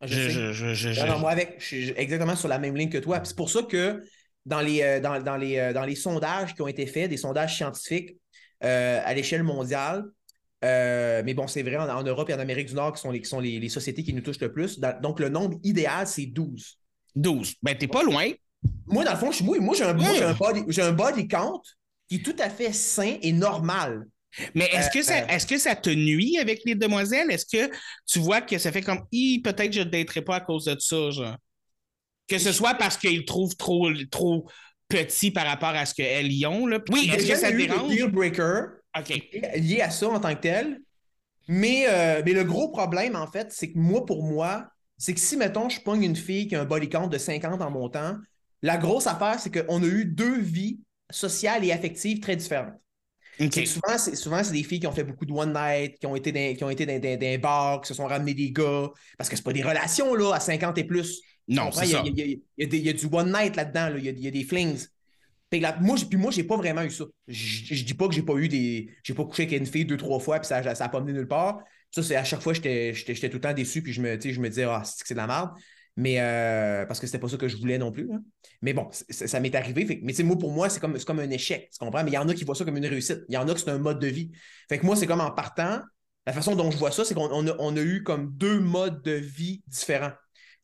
Je 0.02 0.30
Je, 0.30 0.52
je, 0.52 0.74
je, 0.74 1.00
Non, 1.02 1.14
non, 1.14 1.20
moi, 1.20 1.30
avec, 1.30 1.58
je 1.60 1.66
suis 1.66 1.94
exactement 1.96 2.36
sur 2.36 2.48
la 2.48 2.58
même 2.58 2.76
ligne 2.76 2.90
que 2.90 2.98
toi. 2.98 3.22
C'est 3.24 3.38
pour 3.38 3.52
ça 3.52 3.62
que 3.62 4.02
dans 4.48 4.62
les, 4.62 5.00
dans, 5.00 5.22
dans 5.22 5.38
les, 5.38 5.74
dans 5.74 5.86
les 5.86 5.96
sondages 5.96 6.56
qui 6.56 6.64
ont 6.64 6.68
été 6.68 6.88
faits, 6.88 7.12
des 7.12 7.18
sondages 7.18 7.56
scientifiques 7.56 8.18
euh, 8.64 9.02
à 9.04 9.14
l'échelle 9.14 9.44
mondiale, 9.44 10.06
euh, 10.66 11.22
mais 11.24 11.34
bon, 11.34 11.48
c'est 11.48 11.64
vrai, 11.64 11.78
en, 11.78 11.88
en 11.90 12.04
Europe 12.04 12.30
et 12.30 12.34
en 12.34 12.40
Amérique 12.40 12.68
du 12.70 12.74
Nord, 12.76 12.94
qui 12.94 13.02
sont 13.02 13.12
les, 13.12 13.22
qui 13.22 13.30
sont 13.30 13.40
les, 13.40 13.60
les 13.60 13.70
sociétés 13.70 14.04
qui 14.04 14.14
nous 14.14 14.22
touchent 14.22 14.40
le 14.42 14.52
plus. 14.52 14.80
Dans- 14.80 15.00
donc, 15.02 15.20
le 15.20 15.30
nombre 15.30 15.58
idéal, 15.64 16.08
c'est 16.08 16.26
12. 16.26 16.80
12. 17.16 17.54
Ben, 17.62 17.78
t'es 17.78 17.88
pas 17.88 18.04
loin. 18.04 18.30
Moi, 18.88 19.04
dans 19.04 19.12
le 19.12 19.18
fond, 19.18 19.32
je 19.32 19.38
suis 19.38 19.46
moi, 19.46 19.58
moi, 19.60 19.76
j'ai 19.78 19.84
un, 19.84 19.94
moi, 19.94 20.10
j'ai 20.14 20.24
un 20.24 20.34
body, 20.34 20.82
un 20.82 20.92
body 20.92 21.28
count 21.28 21.62
qui 22.10 22.16
est 22.18 22.24
tout 22.24 22.36
à 22.40 22.50
fait 22.50 22.74
sain 22.74 23.18
et 23.22 23.32
normal. 23.32 24.06
Mais 24.54 24.66
est-ce 24.74 24.90
que, 24.90 25.02
ça, 25.02 25.20
Euh, 25.24 25.28
est-ce 25.30 25.48
que 25.48 25.58
ça 25.58 25.76
te 25.76 25.90
nuit 25.90 26.38
avec 26.40 26.62
les 26.66 26.76
demoiselles? 26.76 27.32
Est-ce 27.32 27.46
que 27.46 27.74
tu 28.06 28.20
vois 28.20 28.42
que 28.42 28.58
ça 28.58 28.72
fait 28.72 28.82
comme, 28.82 29.06
Hi, 29.12 29.40
peut-être 29.40 29.70
que 29.70 29.76
je 29.76 29.80
ne 29.82 29.86
daterai 29.90 30.22
pas 30.22 30.36
à 30.38 30.42
cause 30.42 30.66
de 30.66 30.76
ça, 30.80 31.10
genre? 31.12 31.38
Que 32.28 32.38
ce 32.38 32.52
soit 32.52 32.74
parce 32.74 32.98
qu'ils 32.98 33.20
le 33.20 33.26
trouvent 33.26 33.56
trop, 33.56 33.88
trop 34.12 34.50
petit 34.90 35.32
par 35.32 35.46
rapport 35.46 35.70
à 35.70 35.86
ce 35.86 35.94
qu'elles 35.94 36.32
y 36.32 36.46
ont, 36.46 36.68
là. 36.68 36.80
Oui, 36.92 37.10
est-ce 37.14 37.28
que 37.28 37.36
ça 37.36 37.52
te 37.52 37.56
dérange? 37.58 37.90
deal 37.90 38.08
breaker 38.08 38.82
OK. 38.98 39.10
lié 39.56 39.82
à 39.82 39.90
ça 39.90 40.10
en 40.10 40.20
tant 40.20 40.34
que 40.36 40.42
tel. 40.42 40.82
Mais, 41.48 41.86
euh, 41.88 42.22
mais 42.26 42.34
le 42.34 42.44
gros 42.44 42.70
problème, 42.70 43.16
en 43.16 43.28
fait, 43.28 43.52
c'est 43.52 43.72
que 43.72 43.78
moi, 43.78 44.06
pour 44.06 44.24
moi, 44.24 44.68
c'est 44.98 45.14
que 45.14 45.20
si, 45.20 45.38
mettons, 45.38 45.70
je 45.70 45.82
pogne 45.82 46.04
une 46.04 46.16
fille 46.16 46.48
qui 46.48 46.56
a 46.56 46.62
un 46.62 46.66
body 46.66 46.90
count 46.90 47.08
de 47.08 47.18
50 47.18 47.62
en 47.62 47.70
montant, 47.70 48.16
la 48.62 48.78
grosse 48.78 49.08
affaire, 49.08 49.40
c'est 49.40 49.52
qu'on 49.52 49.84
a 49.84 49.86
eu 49.86 50.06
deux 50.06 50.40
vies 50.40 50.80
sociales 51.12 51.64
et 51.64 51.72
affectives 51.72 52.20
très 52.20 52.36
différentes. 52.36 52.74
Souvent, 53.66 53.98
c'est, 53.98 54.16
souvent, 54.16 54.44
c'est 54.44 54.54
des 54.54 54.64
filles 54.64 54.80
qui 54.80 54.88
ont 54.88 54.92
fait 54.92 55.04
beaucoup 55.04 55.26
de 55.26 55.34
one 55.34 55.54
night, 55.54 56.00
qui 56.00 56.06
ont 56.08 56.16
été 56.16 56.32
dans, 56.32 56.56
qui 56.56 56.64
ont 56.64 56.70
été 56.70 56.86
dans, 57.38 57.80
qui 57.80 57.88
se 57.88 57.94
sont 57.94 58.08
ramenés 58.08 58.34
des 58.34 58.52
gars. 58.52 58.90
Parce 59.18 59.30
que 59.30 59.36
c'est 59.36 59.44
pas 59.44 59.54
des 59.54 59.64
relations, 59.64 60.14
là, 60.16 60.34
à 60.34 60.40
50 60.40 60.78
et 60.78 60.84
plus. 60.86 61.22
Non, 61.48 61.72
c'est 61.72 61.86
ça. 61.86 62.04
il 62.06 62.18
y 62.18 62.22
a- 62.22 62.66
y 62.66 62.78
y 62.78 62.94
du 62.94 63.06
one 63.12 63.32
night 63.32 63.56
là-dedans, 63.56 63.96
il 63.98 64.20
y 64.20 64.28
a 64.28 64.32
des 64.32 64.44
flings. 64.44 64.88
Là, 65.52 65.78
moi, 65.80 65.96
puis 66.10 66.18
moi, 66.18 66.32
j'ai 66.32 66.44
pas 66.44 66.58
vraiment 66.58 66.82
eu 66.82 66.92
ça. 66.92 67.06
Je, 67.28 67.84
dis 67.84 67.94
pas 67.94 68.08
que 68.08 68.14
j'ai 68.14 68.24
pas 68.24 68.34
eu 68.36 68.50
des. 68.50 68.90
J'ai 69.04 69.14
pas 69.14 69.24
couché 69.24 69.44
avec 69.44 69.58
une 69.58 69.66
fille 69.66 69.86
deux, 69.86 69.98
trois 69.98 70.20
fois, 70.20 70.40
puis 70.40 70.48
ça, 70.48 70.76
ça 70.76 70.86
a 70.86 70.90
pas 70.90 71.00
mené 71.00 71.14
nulle 71.14 71.28
part. 71.28 71.60
Ça, 71.92 72.04
c'est 72.04 72.16
à 72.16 72.26
chaque 72.26 72.42
fois, 72.42 72.54
j'étais 72.54 72.94
tout 73.30 73.38
le 73.38 73.42
temps 73.42 73.54
déçu, 73.54 73.82
puis 73.82 73.94
je 73.94 74.02
me, 74.02 74.20
je 74.20 74.40
me 74.42 74.50
disais, 74.50 74.66
ah, 74.66 74.82
c'est 74.84 75.02
que 75.02 75.08
c'est 75.08 75.14
de 75.14 75.20
la 75.20 75.28
merde. 75.28 75.52
Mais 75.98 76.20
euh, 76.20 76.86
parce 76.86 77.00
que 77.00 77.08
c'était 77.08 77.20
pas 77.20 77.30
ça 77.30 77.38
que 77.38 77.48
je 77.48 77.56
voulais 77.56 77.78
non 77.78 77.92
plus. 77.92 78.10
hein. 78.12 78.22
Mais 78.62 78.74
bon, 78.74 78.90
ça 78.92 79.40
m'est 79.40 79.56
arrivé. 79.56 79.86
Fait 79.86 80.00
mais 80.04 80.12
tu 80.12 80.18
sais, 80.18 80.24
moi, 80.24 80.38
pour 80.38 80.52
moi, 80.52 80.70
c'est 80.70 80.82
comme, 80.82 81.00
comme 81.00 81.20
un 81.20 81.30
échec. 81.30 81.70
Tu 81.72 81.80
comprends? 81.80 82.04
Mais 82.04 82.12
il 82.12 82.16
y 82.16 82.18
en 82.18 82.28
a 82.28 82.34
qui 82.34 82.44
voient 82.44 82.56
ça 82.56 82.66
comme 82.66 82.76
une 82.76 82.86
réussite. 82.86 83.22
Il 83.30 83.36
y 83.36 83.38
en 83.38 83.48
a 83.48 83.54
que 83.54 83.60
c'est 83.60 83.70
un 83.70 83.78
mode 83.78 84.00
de 84.00 84.08
vie. 84.08 84.32
Fait 84.68 84.78
que 84.78 84.86
moi, 84.86 84.98
c'est 84.98 85.08
comme 85.08 85.22
en 85.22 85.32
partant, 85.32 85.80
la 86.28 86.34
façon 86.34 86.56
dont 86.56 86.70
je 86.70 86.78
vois 86.78 86.92
ça, 86.92 87.06
c'est 87.06 87.14
qu'on 87.14 87.30
on 87.32 87.48
a, 87.48 87.56
on 87.60 87.78
a 87.78 87.82
eu 87.82 88.04
comme 88.04 88.34
deux 88.36 88.60
modes 88.60 89.02
de 89.04 89.14
vie 89.14 89.64
différents. 89.68 90.12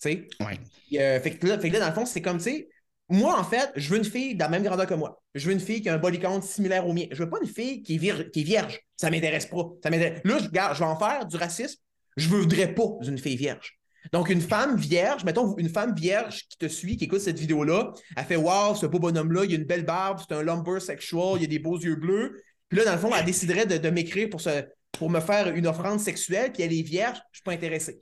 Tu 0.01 0.11
sais? 0.11 0.27
Ouais. 0.41 0.59
Euh, 0.99 1.21
fait, 1.21 1.37
que 1.37 1.47
là, 1.47 1.57
fait 1.59 1.69
que 1.69 1.73
là, 1.75 1.79
dans 1.79 1.87
le 1.87 1.93
fond, 1.93 2.05
c'est 2.05 2.21
comme, 2.21 2.39
tu 2.39 2.43
sais, 2.43 2.67
moi, 3.11 3.39
en 3.39 3.43
fait, 3.43 3.71
je 3.75 3.89
veux 3.89 3.97
une 3.97 4.03
fille 4.05 4.35
de 4.35 4.39
la 4.39 4.49
même 4.49 4.63
grandeur 4.63 4.87
que 4.87 4.93
moi. 4.93 5.21
Je 5.35 5.45
veux 5.47 5.53
une 5.53 5.59
fille 5.59 5.81
qui 5.81 5.89
a 5.89 5.93
un 5.93 5.97
body 5.97 6.19
count 6.19 6.41
similaire 6.41 6.87
au 6.87 6.93
mien. 6.93 7.05
Je 7.11 7.23
veux 7.23 7.29
pas 7.29 7.37
une 7.41 7.47
fille 7.49 7.83
qui 7.83 7.95
est, 7.95 7.97
vierge. 7.97 8.29
Qui 8.31 8.41
est 8.41 8.43
vierge. 8.43 8.79
Ça 8.97 9.09
m'intéresse 9.11 9.45
pas. 9.45 9.69
Ça 9.83 9.89
m'intéresse- 9.89 10.21
Là, 10.23 10.37
je, 10.39 10.45
regarde, 10.45 10.73
je 10.75 10.79
vais 10.79 10.85
en 10.85 10.97
faire 10.97 11.25
du 11.25 11.35
racisme. 11.37 11.77
Je 12.17 12.29
ne 12.29 12.35
voudrais 12.41 12.73
pas 12.73 12.83
d'une 13.01 13.17
fille 13.17 13.35
vierge. 13.37 13.77
Donc, 14.11 14.29
une 14.29 14.41
femme 14.41 14.77
vierge, 14.77 15.23
mettons 15.23 15.55
une 15.57 15.69
femme 15.69 15.93
vierge 15.95 16.47
qui 16.49 16.57
te 16.57 16.67
suit, 16.67 16.97
qui 16.97 17.05
écoute 17.05 17.21
cette 17.21 17.37
vidéo-là, 17.39 17.93
elle 18.17 18.25
fait 18.25 18.35
Waouh, 18.35 18.75
ce 18.75 18.85
beau 18.87 18.97
bonhomme-là, 18.99 19.45
il 19.45 19.51
a 19.53 19.55
une 19.55 19.63
belle 19.65 19.85
barbe, 19.85 20.19
c'est 20.27 20.33
un 20.35 20.41
lumber 20.41 20.79
sexual, 20.79 21.35
il 21.39 21.43
a 21.43 21.47
des 21.47 21.59
beaux 21.59 21.77
yeux 21.79 21.95
bleus. 21.95 22.41
Puis 22.67 22.79
là, 22.79 22.85
dans 22.85 22.93
le 22.93 22.97
fond, 22.97 23.11
elle 23.15 23.25
déciderait 23.25 23.65
de, 23.67 23.77
de 23.77 23.89
m'écrire 23.89 24.29
pour, 24.29 24.41
se- 24.41 24.63
pour 24.91 25.09
me 25.09 25.19
faire 25.19 25.49
une 25.55 25.67
offrande 25.67 25.99
sexuelle, 25.99 26.51
puis 26.51 26.63
elle 26.63 26.73
est 26.73 26.81
vierge, 26.81 27.17
je 27.17 27.21
ne 27.21 27.35
suis 27.35 27.43
pas 27.43 27.51
intéressé. 27.51 28.01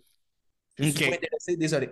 Je 0.78 0.86
ne 0.86 0.92
suis 0.92 1.00
pas 1.10 1.16
intéressé, 1.16 1.58
désolé. 1.58 1.90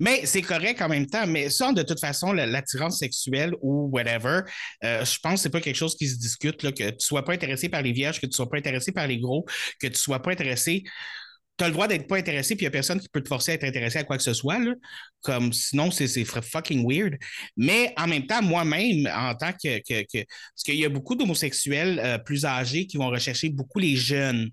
Mais 0.00 0.26
c'est 0.26 0.42
correct 0.42 0.80
en 0.82 0.88
même 0.88 1.06
temps. 1.06 1.26
Mais 1.26 1.50
ça, 1.50 1.72
de 1.72 1.82
toute 1.82 2.00
façon, 2.00 2.32
la- 2.32 2.46
l'attirance 2.46 2.98
sexuelle 2.98 3.54
ou 3.62 3.88
whatever, 3.92 4.40
euh, 4.84 5.04
je 5.04 5.18
pense 5.20 5.34
que 5.34 5.40
c'est 5.40 5.50
pas 5.50 5.60
quelque 5.60 5.76
chose 5.76 5.96
qui 5.96 6.08
se 6.08 6.18
discute, 6.18 6.62
là, 6.62 6.72
que 6.72 6.90
tu 6.90 7.06
sois 7.06 7.24
pas 7.24 7.32
intéressé 7.32 7.68
par 7.68 7.82
les 7.82 7.92
vierges, 7.92 8.20
que 8.20 8.26
tu 8.26 8.32
sois 8.34 8.48
pas 8.48 8.58
intéressé 8.58 8.92
par 8.92 9.06
les 9.06 9.18
gros, 9.18 9.44
que 9.80 9.86
tu 9.86 9.98
sois 10.00 10.20
pas 10.20 10.32
intéressé. 10.32 10.84
Tu 11.56 11.62
as 11.64 11.68
le 11.68 11.72
droit 11.72 11.86
d'être 11.86 12.08
pas 12.08 12.16
intéressé, 12.16 12.56
puis 12.56 12.64
il 12.64 12.66
n'y 12.66 12.68
a 12.68 12.72
personne 12.72 12.98
qui 13.00 13.08
peut 13.08 13.22
te 13.22 13.28
forcer 13.28 13.52
à 13.52 13.54
être 13.54 13.64
intéressé 13.64 13.98
à 13.98 14.04
quoi 14.04 14.16
que 14.16 14.24
ce 14.24 14.34
soit. 14.34 14.58
Là. 14.58 14.74
Comme 15.20 15.52
sinon, 15.52 15.90
c'est 15.92 16.24
fucking 16.24 16.84
weird. 16.84 17.16
Mais 17.56 17.94
en 17.96 18.08
même 18.08 18.26
temps, 18.26 18.42
moi-même, 18.42 19.06
en 19.14 19.34
tant 19.36 19.52
que. 19.52 19.78
que- 19.78 20.02
que- 20.02 20.24
parce 20.24 20.62
qu'il 20.64 20.74
y 20.74 20.84
a 20.84 20.88
beaucoup 20.88 21.14
d'homosexuels 21.14 22.00
euh, 22.00 22.18
plus 22.18 22.44
âgés 22.44 22.86
qui 22.86 22.96
vont 22.96 23.08
rechercher 23.08 23.50
beaucoup 23.50 23.78
les 23.78 23.94
jeunes. 23.94 24.50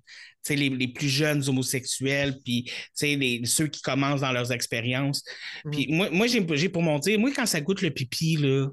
Les, 0.50 0.70
les 0.70 0.88
plus 0.88 1.08
jeunes 1.10 1.48
homosexuels, 1.48 2.36
puis 2.44 2.72
les- 3.02 3.42
ceux 3.46 3.68
qui 3.68 3.82
commencent 3.82 4.22
dans 4.22 4.32
leurs 4.32 4.52
expériences. 4.52 5.24
Puis 5.72 5.88
moi, 5.90 6.10
moi 6.12 6.28
j'ai 6.28 6.70
pour 6.70 6.82
mon 6.82 7.00
dire, 7.00 7.20
moi, 7.20 7.32
quand 7.36 7.46
ça 7.46 7.62
goûte 7.62 7.82
le 7.82 7.92
pipi, 7.92 8.38
là, 8.38 8.68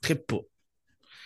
trippe 0.00 0.26
pas. 0.26 0.40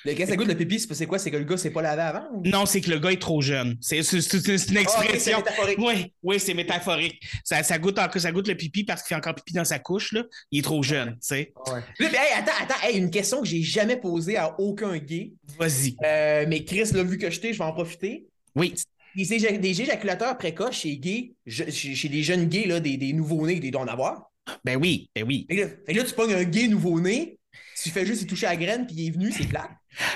Le 0.04 0.12
gars, 0.12 0.26
ça 0.26 0.36
goûte 0.36 0.48
le 0.48 0.54
pipi, 0.54 0.78
c'est 0.78 1.06
quoi? 1.06 1.18
C'est 1.18 1.30
que 1.30 1.36
le 1.36 1.44
gars 1.44 1.56
s'est 1.56 1.70
pas 1.70 1.80
lavé 1.82 2.02
avant? 2.02 2.24
ou- 2.32 2.42
Non, 2.46 2.66
c'est 2.66 2.80
que 2.80 2.90
le 2.90 2.98
gars 2.98 3.10
est 3.12 3.20
trop 3.20 3.40
jeune. 3.40 3.76
C'est 3.80 3.96
une 3.98 4.76
Ah, 4.76 4.80
expression. 4.82 5.38
métaphorique. 5.38 5.78
oui, 5.78 6.12
oui, 6.22 6.38
c'est 6.40 6.52
métaphorique. 6.54 7.20
Ça, 7.42 7.62
ça, 7.62 7.78
goûte 7.78 7.98
encore, 7.98 8.20
ça 8.20 8.30
goûte 8.30 8.48
le 8.48 8.54
pipi 8.54 8.84
parce 8.84 9.02
qu'il 9.02 9.08
fait 9.08 9.14
encore 9.14 9.34
pipi 9.34 9.54
dans 9.54 9.64
sa 9.64 9.78
couche, 9.78 10.12
là. 10.12 10.24
Il 10.50 10.58
est 10.58 10.62
trop 10.62 10.82
jeune, 10.82 11.12
tu 11.12 11.18
sais. 11.22 11.52
Ouais. 11.68 11.80
Là, 12.00 12.08
mais, 12.12 12.18
hey, 12.18 12.32
attends, 12.38 12.52
attends, 12.60 12.86
hey, 12.86 12.98
une 12.98 13.10
question 13.10 13.40
que 13.40 13.46
j'ai 13.48 13.62
jamais 13.62 13.96
posée 13.96 14.36
à 14.36 14.58
aucun 14.60 14.96
gay. 14.98 15.32
Vas-y. 15.58 15.96
Euh, 16.04 16.44
mais 16.48 16.64
Chris 16.64 16.90
l'a 16.92 17.02
vu 17.02 17.16
que 17.16 17.30
j'étais, 17.30 17.52
je 17.52 17.58
vais 17.58 17.64
en 17.64 17.72
profiter. 17.72 18.26
Oui. 18.54 18.74
Des, 19.16 19.58
des 19.58 19.80
éjaculateurs 19.82 20.36
précoces 20.36 20.76
chez 20.76 20.96
gays, 20.98 21.32
je- 21.46 21.70
chez, 21.70 21.94
chez 21.94 22.08
les 22.08 22.22
jeunes 22.22 22.46
gays, 22.46 22.66
là, 22.66 22.80
des, 22.80 22.96
des 22.96 23.12
nouveaux-nés, 23.12 23.60
des 23.60 23.70
doit 23.70 23.82
en 23.82 23.88
avoir. 23.88 24.30
Ben 24.64 24.76
oui, 24.76 25.08
ben 25.14 25.24
oui. 25.26 25.46
Fait 25.48 25.56
que 25.56 25.60
là, 25.62 25.68
que 25.86 25.92
là, 25.92 26.04
tu 26.04 26.12
pognes 26.14 26.34
un 26.34 26.44
gay 26.44 26.68
nouveau-né, 26.68 27.38
tu 27.82 27.90
fais 27.90 28.04
juste 28.04 28.22
y 28.22 28.26
toucher 28.26 28.46
à 28.46 28.50
la 28.50 28.56
graine, 28.56 28.86
puis 28.86 28.96
il 28.98 29.06
est 29.06 29.10
venu, 29.10 29.32
c'est 29.32 29.46
plat. 29.46 29.70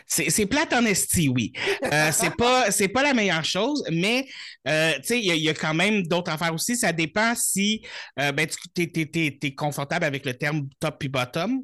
C'est 0.06 0.30
c'est 0.30 0.46
plate 0.46 0.72
en 0.72 0.84
esti, 0.84 1.28
oui. 1.28 1.52
Euh, 1.92 2.10
c'est 2.12 2.34
pas, 2.36 2.70
c'est 2.70 2.88
pas 2.88 3.02
la 3.02 3.14
meilleure 3.14 3.44
chose, 3.44 3.84
mais 3.90 4.26
euh, 4.66 4.92
tu 4.96 5.02
sais, 5.04 5.18
il 5.18 5.24
y, 5.26 5.30
a- 5.30 5.34
il 5.34 5.42
y 5.42 5.48
a 5.48 5.54
quand 5.54 5.74
même 5.74 6.02
d'autres 6.06 6.30
affaires 6.32 6.54
aussi. 6.54 6.76
Ça 6.76 6.92
dépend 6.92 7.34
si 7.34 7.82
euh, 8.20 8.32
ben, 8.32 8.46
tu 8.74 8.82
es, 8.82 9.54
confortable 9.54 10.04
avec 10.04 10.24
le 10.24 10.34
terme 10.34 10.68
top 10.80 10.98
puis 10.98 11.08
bottom. 11.08 11.62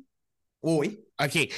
Oh, 0.63 0.79
oui. 0.81 0.99
OK. 1.23 1.33
Fait 1.33 1.49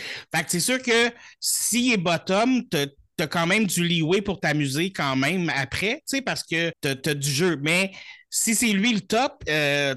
que 0.45 0.51
c'est 0.51 0.61
sûr 0.61 0.83
que 0.83 1.11
s'il 1.41 1.93
est 1.93 1.97
bottom, 1.97 2.63
t'as 2.69 2.87
as 3.19 3.27
quand 3.27 3.47
même 3.47 3.67
du 3.67 3.83
leeway 3.87 4.21
pour 4.21 4.41
t'amuser 4.41 4.93
quand 4.93 5.17
même 5.17 5.51
après, 5.57 5.95
tu 6.09 6.17
sais, 6.17 6.23
parce 6.23 6.43
que 6.43 6.71
t'as 6.81 6.95
as 7.11 7.15
du 7.15 7.31
jeu. 7.31 7.59
Mais 7.63 7.93
si 8.29 8.55
c'est 8.55 8.73
lui 8.73 8.93
le 8.93 9.01
top, 9.01 9.43
tu 9.47 9.53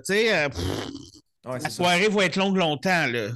sais, 0.06 0.48
Ouais, 1.46 1.60
la 1.60 1.70
ça. 1.70 1.70
soirée 1.70 2.08
va 2.10 2.26
être 2.26 2.36
longue 2.36 2.58
longtemps, 2.58 3.08
là. 3.08 3.30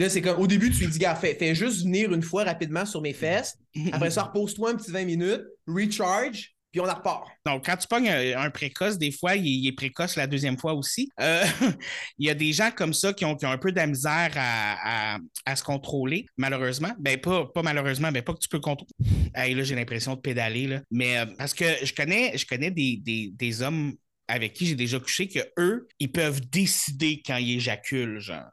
Là, 0.00 0.08
c'est 0.08 0.22
comme 0.22 0.40
au 0.40 0.46
début, 0.46 0.70
tu 0.70 0.78
lui 0.78 0.86
dis, 0.86 0.98
gars, 0.98 1.14
fais, 1.14 1.34
fais 1.34 1.54
juste 1.54 1.82
venir 1.82 2.10
une 2.14 2.22
fois 2.22 2.44
rapidement 2.44 2.86
sur 2.86 3.02
mes 3.02 3.12
fesses. 3.12 3.58
Après 3.92 4.10
ça, 4.10 4.22
repose-toi 4.22 4.70
un 4.70 4.74
petit 4.76 4.90
20 4.90 5.04
minutes, 5.04 5.42
recharge, 5.66 6.54
puis 6.72 6.80
on 6.80 6.88
en 6.88 6.94
repart. 6.94 7.28
Donc, 7.44 7.66
quand 7.66 7.76
tu 7.76 7.86
pognes 7.86 8.08
un, 8.08 8.40
un 8.40 8.48
précoce, 8.48 8.96
des 8.96 9.12
fois, 9.12 9.36
il, 9.36 9.66
est 9.68 9.72
précoce 9.72 10.16
la 10.16 10.26
deuxième 10.26 10.56
fois 10.56 10.72
aussi. 10.72 11.10
Euh, 11.20 11.44
il 12.18 12.26
y 12.26 12.30
a 12.30 12.34
des 12.34 12.50
gens 12.54 12.70
comme 12.70 12.94
ça 12.94 13.12
qui 13.12 13.26
ont, 13.26 13.36
qui 13.36 13.44
ont 13.44 13.50
un 13.50 13.58
peu 13.58 13.72
de 13.72 13.80
misère 13.82 14.30
à, 14.36 15.16
à- 15.16 15.18
à 15.44 15.56
se 15.56 15.62
contrôler, 15.62 16.24
malheureusement. 16.38 16.92
Ben, 16.98 17.20
pas, 17.20 17.44
pas 17.54 17.62
malheureusement, 17.62 18.10
ben, 18.10 18.22
pas 18.22 18.32
que 18.32 18.38
tu 18.38 18.48
peux 18.48 18.60
contrôler. 18.60 18.88
Hey, 19.34 19.54
là, 19.54 19.64
j'ai 19.64 19.74
l'impression 19.74 20.14
de 20.14 20.20
pédaler, 20.20 20.66
là. 20.66 20.80
Mais 20.90 21.18
euh, 21.18 21.26
parce 21.36 21.52
que 21.52 21.66
je 21.84 21.92
connais, 21.92 22.38
je 22.38 22.46
connais 22.46 22.70
des, 22.70 22.96
des, 22.96 23.32
des 23.34 23.60
hommes 23.60 23.92
avec 24.28 24.54
qui 24.54 24.64
j'ai 24.64 24.76
déjà 24.76 24.98
couché 24.98 25.28
que 25.28 25.40
eux, 25.58 25.88
ils 25.98 26.10
peuvent 26.10 26.40
décider 26.48 27.20
quand 27.26 27.36
ils 27.36 27.56
éjaculent, 27.56 28.18
genre. 28.20 28.48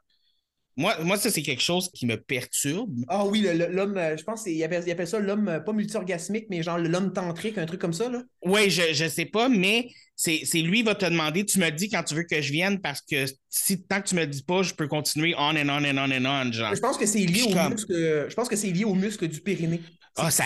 Moi, 0.78 0.96
moi 1.02 1.16
ça, 1.16 1.28
c'est 1.28 1.42
quelque 1.42 1.60
chose 1.62 1.90
qui 1.92 2.06
me 2.06 2.16
perturbe. 2.16 3.04
Ah 3.08 3.26
oui, 3.26 3.46
l'homme, 3.70 3.96
euh, 3.98 4.16
je 4.16 4.22
pense 4.22 4.44
qu'il 4.44 4.62
appelle, 4.62 4.84
il 4.86 4.90
appelle 4.92 5.08
ça 5.08 5.18
l'homme, 5.18 5.48
euh, 5.48 5.58
pas 5.58 5.72
multi-orgasmique, 5.72 6.46
mais 6.50 6.62
genre 6.62 6.78
l'homme 6.78 7.12
tantrique, 7.12 7.58
un 7.58 7.66
truc 7.66 7.80
comme 7.80 7.92
ça, 7.92 8.08
là. 8.08 8.22
Oui, 8.42 8.70
je, 8.70 8.92
je 8.92 9.08
sais 9.08 9.24
pas, 9.26 9.48
mais 9.48 9.88
c'est 10.14 10.40
lui 10.54 10.78
qui 10.78 10.82
va 10.84 10.94
te 10.94 11.04
demander, 11.04 11.44
tu 11.44 11.58
me 11.58 11.66
le 11.66 11.72
dis 11.72 11.88
quand 11.88 12.04
tu 12.04 12.14
veux 12.14 12.22
que 12.22 12.40
je 12.40 12.52
vienne 12.52 12.80
parce 12.80 13.00
que 13.00 13.24
si 13.48 13.82
tant 13.82 14.00
que 14.00 14.08
tu 14.08 14.14
me 14.14 14.20
le 14.20 14.28
dis 14.28 14.42
pas, 14.44 14.62
je 14.62 14.72
peux 14.72 14.86
continuer 14.86 15.34
on 15.36 15.50
and 15.56 15.68
on 15.68 15.84
and 15.84 15.98
on 15.98 16.10
and 16.12 16.24
on, 16.48 16.52
genre. 16.52 16.74
Je 16.74 16.80
pense 16.80 16.96
que 16.96 17.06
c'est 17.06 17.26
lié 17.26 17.42
au 17.42 17.52
comme- 17.52 17.72
muscle. 17.72 18.26
Je 18.28 18.34
pense 18.34 18.48
que 18.48 18.56
c'est 18.56 18.70
lié 18.70 18.84
au 18.84 18.94
muscle 18.94 19.26
du 19.26 19.40
périnée. 19.40 19.80
Ah, 20.16 20.30
ça. 20.30 20.44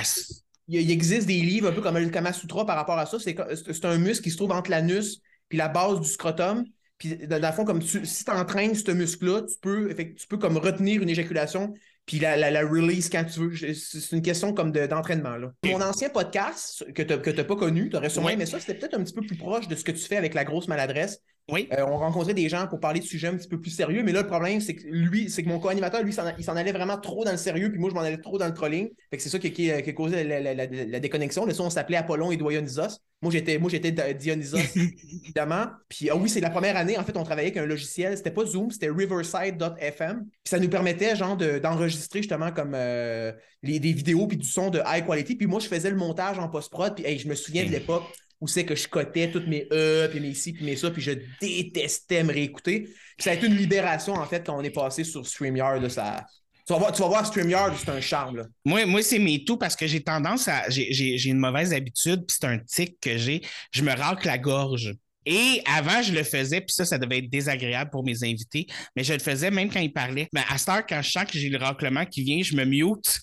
Il, 0.68 0.80
il 0.80 0.90
existe 0.90 1.26
des 1.26 1.40
livres 1.40 1.68
un 1.68 1.72
peu 1.72 1.82
comme 1.82 1.98
le 1.98 2.08
Kama 2.08 2.32
Sutra 2.32 2.64
par 2.64 2.76
rapport 2.76 2.98
à 2.98 3.04
ça. 3.04 3.18
C'est 3.18 3.84
un 3.84 3.98
muscle 3.98 4.24
qui 4.24 4.30
se 4.30 4.36
trouve 4.36 4.52
entre 4.52 4.70
l'anus 4.70 5.20
puis 5.48 5.58
la 5.58 5.68
base 5.68 6.00
du 6.00 6.08
scrotum. 6.08 6.64
Puis 7.02 7.16
dans 7.26 7.44
le 7.44 7.52
fond, 7.52 7.64
comme 7.64 7.80
tu, 7.80 8.06
si 8.06 8.24
tu 8.24 8.30
entraînes 8.30 8.76
ce 8.76 8.92
muscle-là, 8.92 9.42
tu 9.42 9.56
peux, 9.60 9.92
tu 10.16 10.26
peux 10.28 10.38
comme 10.38 10.56
retenir 10.56 11.02
une 11.02 11.08
éjaculation 11.08 11.74
puis 12.06 12.20
la, 12.20 12.36
la, 12.36 12.52
la 12.52 12.60
release 12.62 13.08
quand 13.10 13.24
tu 13.24 13.40
veux. 13.40 13.74
C'est 13.74 14.12
une 14.16 14.22
question 14.22 14.52
comme 14.52 14.70
de- 14.70 14.86
d'entraînement. 14.86 15.36
là. 15.36 15.52
Mon 15.64 15.80
ancien 15.80 16.10
podcast 16.10 16.84
que 16.94 17.02
tu 17.02 17.32
n'as 17.36 17.44
pas 17.44 17.56
connu, 17.56 17.90
tu 17.90 17.96
aurais 17.96 18.08
sûrement 18.08 18.28
Oui. 18.28 18.34
aimé 18.34 18.46
ça, 18.46 18.60
c'était 18.60 18.74
peut-être 18.74 18.94
un 18.94 19.02
petit 19.02 19.14
peu 19.14 19.22
plus 19.22 19.36
proche 19.36 19.66
de 19.66 19.74
ce 19.74 19.82
que 19.82 19.90
tu 19.90 19.98
fais 20.04 20.16
avec 20.16 20.34
la 20.34 20.44
grosse 20.44 20.68
maladresse. 20.68 21.20
Oui. 21.52 21.68
Euh, 21.72 21.84
on 21.86 21.98
rencontrait 21.98 22.34
des 22.34 22.48
gens 22.48 22.66
pour 22.66 22.80
parler 22.80 22.98
de 23.00 23.04
sujets 23.04 23.28
un 23.28 23.36
petit 23.36 23.46
peu 23.48 23.60
plus 23.60 23.70
sérieux, 23.70 24.02
mais 24.02 24.10
là, 24.12 24.22
le 24.22 24.26
problème, 24.26 24.60
c'est 24.60 24.74
que 24.74 24.86
lui, 24.88 25.28
c'est 25.30 25.42
que 25.42 25.48
mon 25.48 25.58
co-animateur, 25.60 26.02
lui, 26.02 26.12
il 26.38 26.44
s'en 26.44 26.56
allait 26.56 26.72
vraiment 26.72 26.96
trop 26.98 27.24
dans 27.24 27.30
le 27.30 27.36
sérieux, 27.36 27.70
puis 27.70 27.78
moi, 27.78 27.90
je 27.90 27.94
m'en 27.94 28.00
allais 28.00 28.16
trop 28.16 28.38
dans 28.38 28.46
le 28.46 28.54
trolling. 28.54 28.88
Fait 29.10 29.18
que 29.18 29.22
c'est 29.22 29.28
ça 29.28 29.38
qui, 29.38 29.52
qui- 29.52 29.64
qui 29.82 29.90
a 29.90 29.92
causé 29.92 30.24
la, 30.24 30.40
la- 30.40 30.54
la- 30.54 30.66
la 30.66 31.00
déconnexion. 31.00 31.44
Le 31.44 31.52
son, 31.54 31.64
on 31.66 31.70
s'appelait 31.70 31.98
Apollon 31.98 32.32
et 32.32 32.36
Dionysos. 32.36 32.98
Moi, 33.20 33.30
j'étais, 33.30 33.58
moi, 33.58 33.70
j'étais 33.70 33.92
Di- 33.92 34.14
Dionysos, 34.18 34.56
évidemment. 35.24 35.66
Puis, 35.88 36.10
ah 36.10 36.16
oui, 36.16 36.28
c'est 36.28 36.40
la 36.40 36.50
première 36.50 36.76
année, 36.76 36.98
en 36.98 37.04
fait, 37.04 37.16
on 37.16 37.22
travaillait 37.22 37.50
avec 37.50 37.62
un 37.62 37.66
logiciel. 37.66 38.16
C'était 38.16 38.30
pas 38.32 38.44
Zoom, 38.46 38.70
c'était 38.70 38.88
Riverside.fm. 38.90 40.24
Puis 40.24 40.50
ça 40.50 40.58
nous 40.58 40.68
permettait, 40.68 41.16
genre, 41.16 41.36
de- 41.36 41.58
d'enregistrer 41.58 42.20
justement 42.20 42.50
comme 42.52 42.72
euh, 42.74 43.32
les, 43.62 43.78
des 43.78 43.92
vidéos 43.92 44.26
puis 44.26 44.36
du 44.36 44.48
son 44.48 44.70
de 44.70 44.80
high 44.86 45.04
quality. 45.06 45.36
Puis 45.36 45.46
moi, 45.46 45.60
je 45.60 45.68
faisais 45.68 45.90
le 45.90 45.96
montage 45.96 46.38
en 46.38 46.48
post-prod. 46.48 46.94
Puis, 46.94 47.04
hey, 47.04 47.18
je 47.18 47.28
me 47.28 47.34
souviens 47.34 47.64
de 47.64 47.70
l'époque 47.70 48.04
où 48.42 48.48
c'est 48.48 48.66
que 48.66 48.74
je 48.74 48.88
cotais 48.88 49.30
toutes 49.30 49.46
mes 49.46 49.68
E, 49.70 50.08
puis 50.10 50.18
mes 50.18 50.34
ci, 50.34 50.52
puis 50.52 50.64
mes 50.64 50.74
ça, 50.74 50.90
puis 50.90 51.00
je 51.00 51.12
détestais 51.40 52.24
me 52.24 52.32
réécouter. 52.32 52.80
Puis 52.80 53.22
ça 53.22 53.30
a 53.30 53.34
été 53.34 53.46
une 53.46 53.56
libération, 53.56 54.14
en 54.14 54.26
fait, 54.26 54.44
quand 54.44 54.58
on 54.58 54.64
est 54.64 54.70
passé 54.70 55.04
sur 55.04 55.24
StreamYard. 55.24 55.80
là, 55.80 55.88
ça... 55.88 56.26
tu, 56.66 56.72
vas 56.72 56.80
voir, 56.80 56.92
tu 56.92 57.02
vas 57.02 57.08
voir 57.08 57.24
StreamYard, 57.24 57.72
c'est 57.78 57.88
un 57.88 58.00
charme. 58.00 58.38
Là. 58.38 58.46
Moi, 58.64 58.84
moi 58.84 59.00
c'est 59.00 59.20
mes 59.20 59.44
tout 59.44 59.56
parce 59.56 59.76
que 59.76 59.86
j'ai 59.86 60.02
tendance 60.02 60.48
à. 60.48 60.68
J'ai 60.68 61.28
une 61.28 61.38
mauvaise 61.38 61.72
habitude, 61.72 62.26
puis 62.26 62.36
c'est 62.40 62.48
un 62.48 62.58
tic 62.58 62.98
que 63.00 63.16
j'ai. 63.16 63.42
Je 63.70 63.84
me 63.84 63.94
racle 63.94 64.26
la 64.26 64.38
gorge. 64.38 64.92
Et 65.24 65.62
avant, 65.64 66.02
je 66.02 66.12
le 66.12 66.24
faisais, 66.24 66.60
puis 66.60 66.74
ça, 66.74 66.84
ça 66.84 66.98
devait 66.98 67.18
être 67.18 67.30
désagréable 67.30 67.90
pour 67.92 68.04
mes 68.04 68.24
invités, 68.24 68.66
mais 68.96 69.04
je 69.04 69.12
le 69.12 69.20
faisais 69.20 69.52
même 69.52 69.70
quand 69.70 69.78
ils 69.78 69.92
parlaient. 69.92 70.28
Mais 70.32 70.42
à 70.48 70.58
cette 70.58 70.68
heure, 70.68 70.84
quand 70.84 71.00
je 71.00 71.12
sens 71.12 71.26
que 71.26 71.38
j'ai 71.38 71.48
le 71.48 71.58
raclement 71.58 72.04
qui 72.04 72.24
vient, 72.24 72.42
je 72.42 72.56
me 72.56 72.64
mute. 72.64 73.20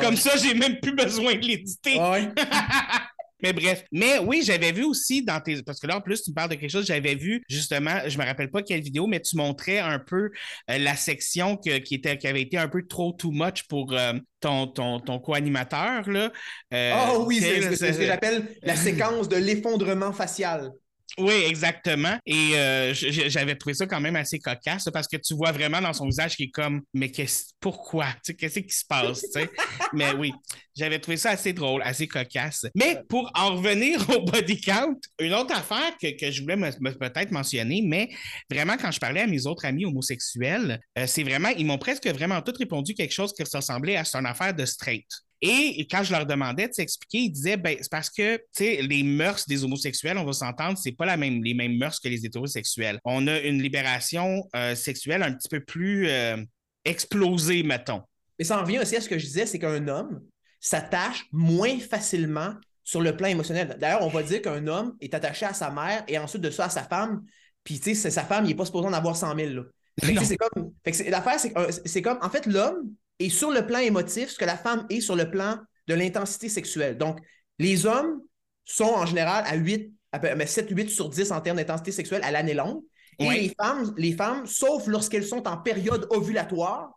Comme 0.00 0.16
ça, 0.16 0.38
j'ai 0.38 0.54
même 0.54 0.80
plus 0.80 0.94
besoin 0.94 1.34
de 1.34 1.46
l'éditer. 1.46 1.98
Ah. 2.00 3.04
Mais 3.42 3.52
bref, 3.52 3.84
mais 3.92 4.18
oui, 4.18 4.42
j'avais 4.44 4.72
vu 4.72 4.84
aussi 4.84 5.22
dans 5.24 5.40
tes. 5.40 5.62
Parce 5.62 5.78
que 5.80 5.86
là, 5.86 5.96
en 5.98 6.00
plus, 6.00 6.22
tu 6.22 6.30
me 6.30 6.34
parles 6.34 6.50
de 6.50 6.56
quelque 6.56 6.70
chose, 6.70 6.86
j'avais 6.86 7.14
vu 7.14 7.42
justement, 7.48 8.00
je 8.06 8.18
me 8.18 8.24
rappelle 8.24 8.50
pas 8.50 8.62
quelle 8.62 8.80
vidéo, 8.80 9.06
mais 9.06 9.20
tu 9.20 9.36
montrais 9.36 9.78
un 9.78 9.98
peu 10.00 10.30
euh, 10.70 10.78
la 10.78 10.96
section 10.96 11.56
que- 11.56 11.78
qui, 11.78 11.94
était, 11.94 12.18
qui 12.18 12.26
avait 12.26 12.42
été 12.42 12.58
un 12.58 12.68
peu 12.68 12.86
trop 12.86 13.12
too 13.12 13.30
much 13.30 13.64
pour 13.68 13.92
euh, 13.92 14.14
ton, 14.40 14.66
ton, 14.66 14.98
ton 15.00 15.18
co-animateur. 15.20 16.08
là. 16.10 16.32
Euh, 16.74 16.92
Ah 16.94 17.18
oui, 17.20 17.40
c'est 17.40 17.76
ce 17.76 17.84
que 17.98 18.04
j'appelle 18.06 18.48
la 18.62 18.74
séquence 18.76 19.28
de 19.28 19.36
l'effondrement 19.36 20.12
facial. 20.12 20.72
Oui, 21.16 21.32
exactement. 21.46 22.16
Et 22.26 22.52
euh, 22.54 22.92
j'avais 22.94 23.56
trouvé 23.56 23.74
ça 23.74 23.86
quand 23.86 24.00
même 24.00 24.14
assez 24.14 24.38
cocasse 24.38 24.88
parce 24.92 25.08
que 25.08 25.16
tu 25.16 25.34
vois 25.34 25.50
vraiment 25.52 25.80
dans 25.80 25.92
son 25.92 26.04
visage 26.06 26.36
qui 26.36 26.44
est 26.44 26.50
comme 26.50 26.82
Mais 26.94 27.10
qu'est-ce 27.10 27.46
pourquoi? 27.60 28.06
Qu'est-ce 28.38 28.60
qui 28.60 28.70
se 28.74 28.84
passe? 28.86 29.24
Mais 29.92 30.12
oui, 30.12 30.32
j'avais 30.76 31.00
trouvé 31.00 31.16
ça 31.16 31.30
assez 31.30 31.52
drôle, 31.52 31.82
assez 31.82 32.06
cocasse. 32.06 32.66
Mais 32.76 32.98
pour 33.08 33.30
en 33.34 33.56
revenir 33.56 34.08
au 34.16 34.20
body 34.22 34.60
count, 34.60 34.94
une 35.18 35.34
autre 35.34 35.56
affaire 35.56 35.96
que, 36.00 36.16
que 36.16 36.30
je 36.30 36.42
voulais 36.42 36.56
me- 36.56 36.70
me- 36.80 36.92
peut-être 36.96 37.32
mentionner, 37.32 37.82
mais 37.84 38.10
vraiment, 38.50 38.76
quand 38.76 38.92
je 38.92 39.00
parlais 39.00 39.22
à 39.22 39.26
mes 39.26 39.46
autres 39.46 39.64
amis 39.64 39.86
homosexuels, 39.86 40.78
euh, 40.98 41.06
c'est 41.06 41.24
vraiment, 41.24 41.48
ils 41.48 41.66
m'ont 41.66 41.78
presque 41.78 42.06
vraiment 42.06 42.40
tous 42.42 42.56
répondu 42.58 42.94
quelque 42.94 43.12
chose 43.14 43.32
qui 43.32 43.42
ressemblait 43.42 43.96
à 43.96 44.04
une 44.14 44.26
affaire 44.26 44.54
de 44.54 44.64
straight. 44.64 45.06
Et 45.40 45.86
quand 45.88 46.02
je 46.02 46.12
leur 46.12 46.26
demandais 46.26 46.68
de 46.68 46.72
s'expliquer, 46.72 47.18
ils 47.18 47.30
disaient 47.30 47.56
ben, 47.56 47.76
c'est 47.80 47.90
parce 47.90 48.10
que 48.10 48.40
les 48.58 49.02
mœurs 49.02 49.46
des 49.46 49.62
homosexuels, 49.64 50.18
on 50.18 50.24
va 50.24 50.32
s'entendre, 50.32 50.76
c'est 50.78 50.92
pas 50.92 51.06
la 51.06 51.16
même, 51.16 51.42
les 51.44 51.54
mêmes 51.54 51.76
mœurs 51.76 52.00
que 52.00 52.08
les 52.08 52.26
hétérosexuels. 52.26 52.98
On 53.04 53.26
a 53.28 53.38
une 53.40 53.62
libération 53.62 54.48
euh, 54.56 54.74
sexuelle 54.74 55.22
un 55.22 55.32
petit 55.32 55.48
peu 55.48 55.60
plus 55.60 56.08
euh, 56.08 56.36
explosée, 56.84 57.62
mettons. 57.62 58.02
Mais 58.38 58.44
ça 58.44 58.58
en 58.58 58.62
revient 58.62 58.80
aussi 58.80 58.96
à 58.96 59.00
ce 59.00 59.08
que 59.08 59.18
je 59.18 59.24
disais, 59.24 59.46
c'est 59.46 59.58
qu'un 59.58 59.86
homme 59.86 60.20
s'attache 60.60 61.26
moins 61.30 61.78
facilement 61.78 62.54
sur 62.82 63.00
le 63.00 63.16
plan 63.16 63.28
émotionnel. 63.28 63.76
D'ailleurs, 63.78 64.02
on 64.02 64.08
va 64.08 64.22
dire 64.22 64.42
qu'un 64.42 64.66
homme 64.66 64.96
est 65.00 65.14
attaché 65.14 65.46
à 65.46 65.54
sa 65.54 65.70
mère 65.70 66.04
et 66.08 66.18
ensuite 66.18 66.42
de 66.42 66.50
ça 66.50 66.64
à 66.64 66.68
sa 66.68 66.82
femme. 66.82 67.22
Puis, 67.62 67.78
tu 67.78 67.94
sais, 67.94 68.10
sa 68.10 68.24
femme, 68.24 68.44
il 68.44 68.48
n'est 68.48 68.54
pas 68.54 68.64
supposé 68.64 68.88
en 68.88 68.92
avoir 68.92 69.14
100 69.14 69.36
000. 69.36 69.52
là. 69.52 69.62
Fait 70.00 70.14
que, 70.14 70.24
c'est 70.24 70.36
comme. 70.36 70.72
L'affaire, 71.08 71.40
c'est 71.40 71.56
euh, 71.58 71.70
c'est 71.84 72.02
comme. 72.02 72.18
En 72.22 72.30
fait, 72.30 72.46
l'homme 72.46 72.92
est 73.18 73.28
sur 73.30 73.50
le 73.50 73.66
plan 73.66 73.78
émotif 73.78 74.30
ce 74.30 74.38
que 74.38 74.44
la 74.44 74.56
femme 74.56 74.86
est 74.90 75.00
sur 75.00 75.16
le 75.16 75.30
plan 75.30 75.58
de 75.86 75.94
l'intensité 75.94 76.48
sexuelle. 76.48 76.96
Donc, 76.98 77.18
les 77.58 77.86
hommes 77.86 78.20
sont 78.64 78.84
en 78.84 79.06
général 79.06 79.44
à 79.46 79.56
8, 79.56 79.92
à 80.12 80.18
peu- 80.18 80.34
mais 80.36 80.46
7, 80.46 80.68
8 80.70 80.90
sur 80.90 81.08
10 81.08 81.32
en 81.32 81.40
termes 81.40 81.56
d'intensité 81.56 81.92
sexuelle 81.92 82.22
à 82.24 82.30
l'année 82.30 82.54
longue. 82.54 82.82
Et 83.18 83.26
Ouais. 83.26 83.34
les 83.40 83.54
femmes, 83.60 83.92
les 83.96 84.12
femmes, 84.12 84.46
sauf 84.46 84.86
lorsqu'elles 84.86 85.24
sont 85.26 85.48
en 85.48 85.56
période 85.56 86.06
ovulatoire, 86.10 86.90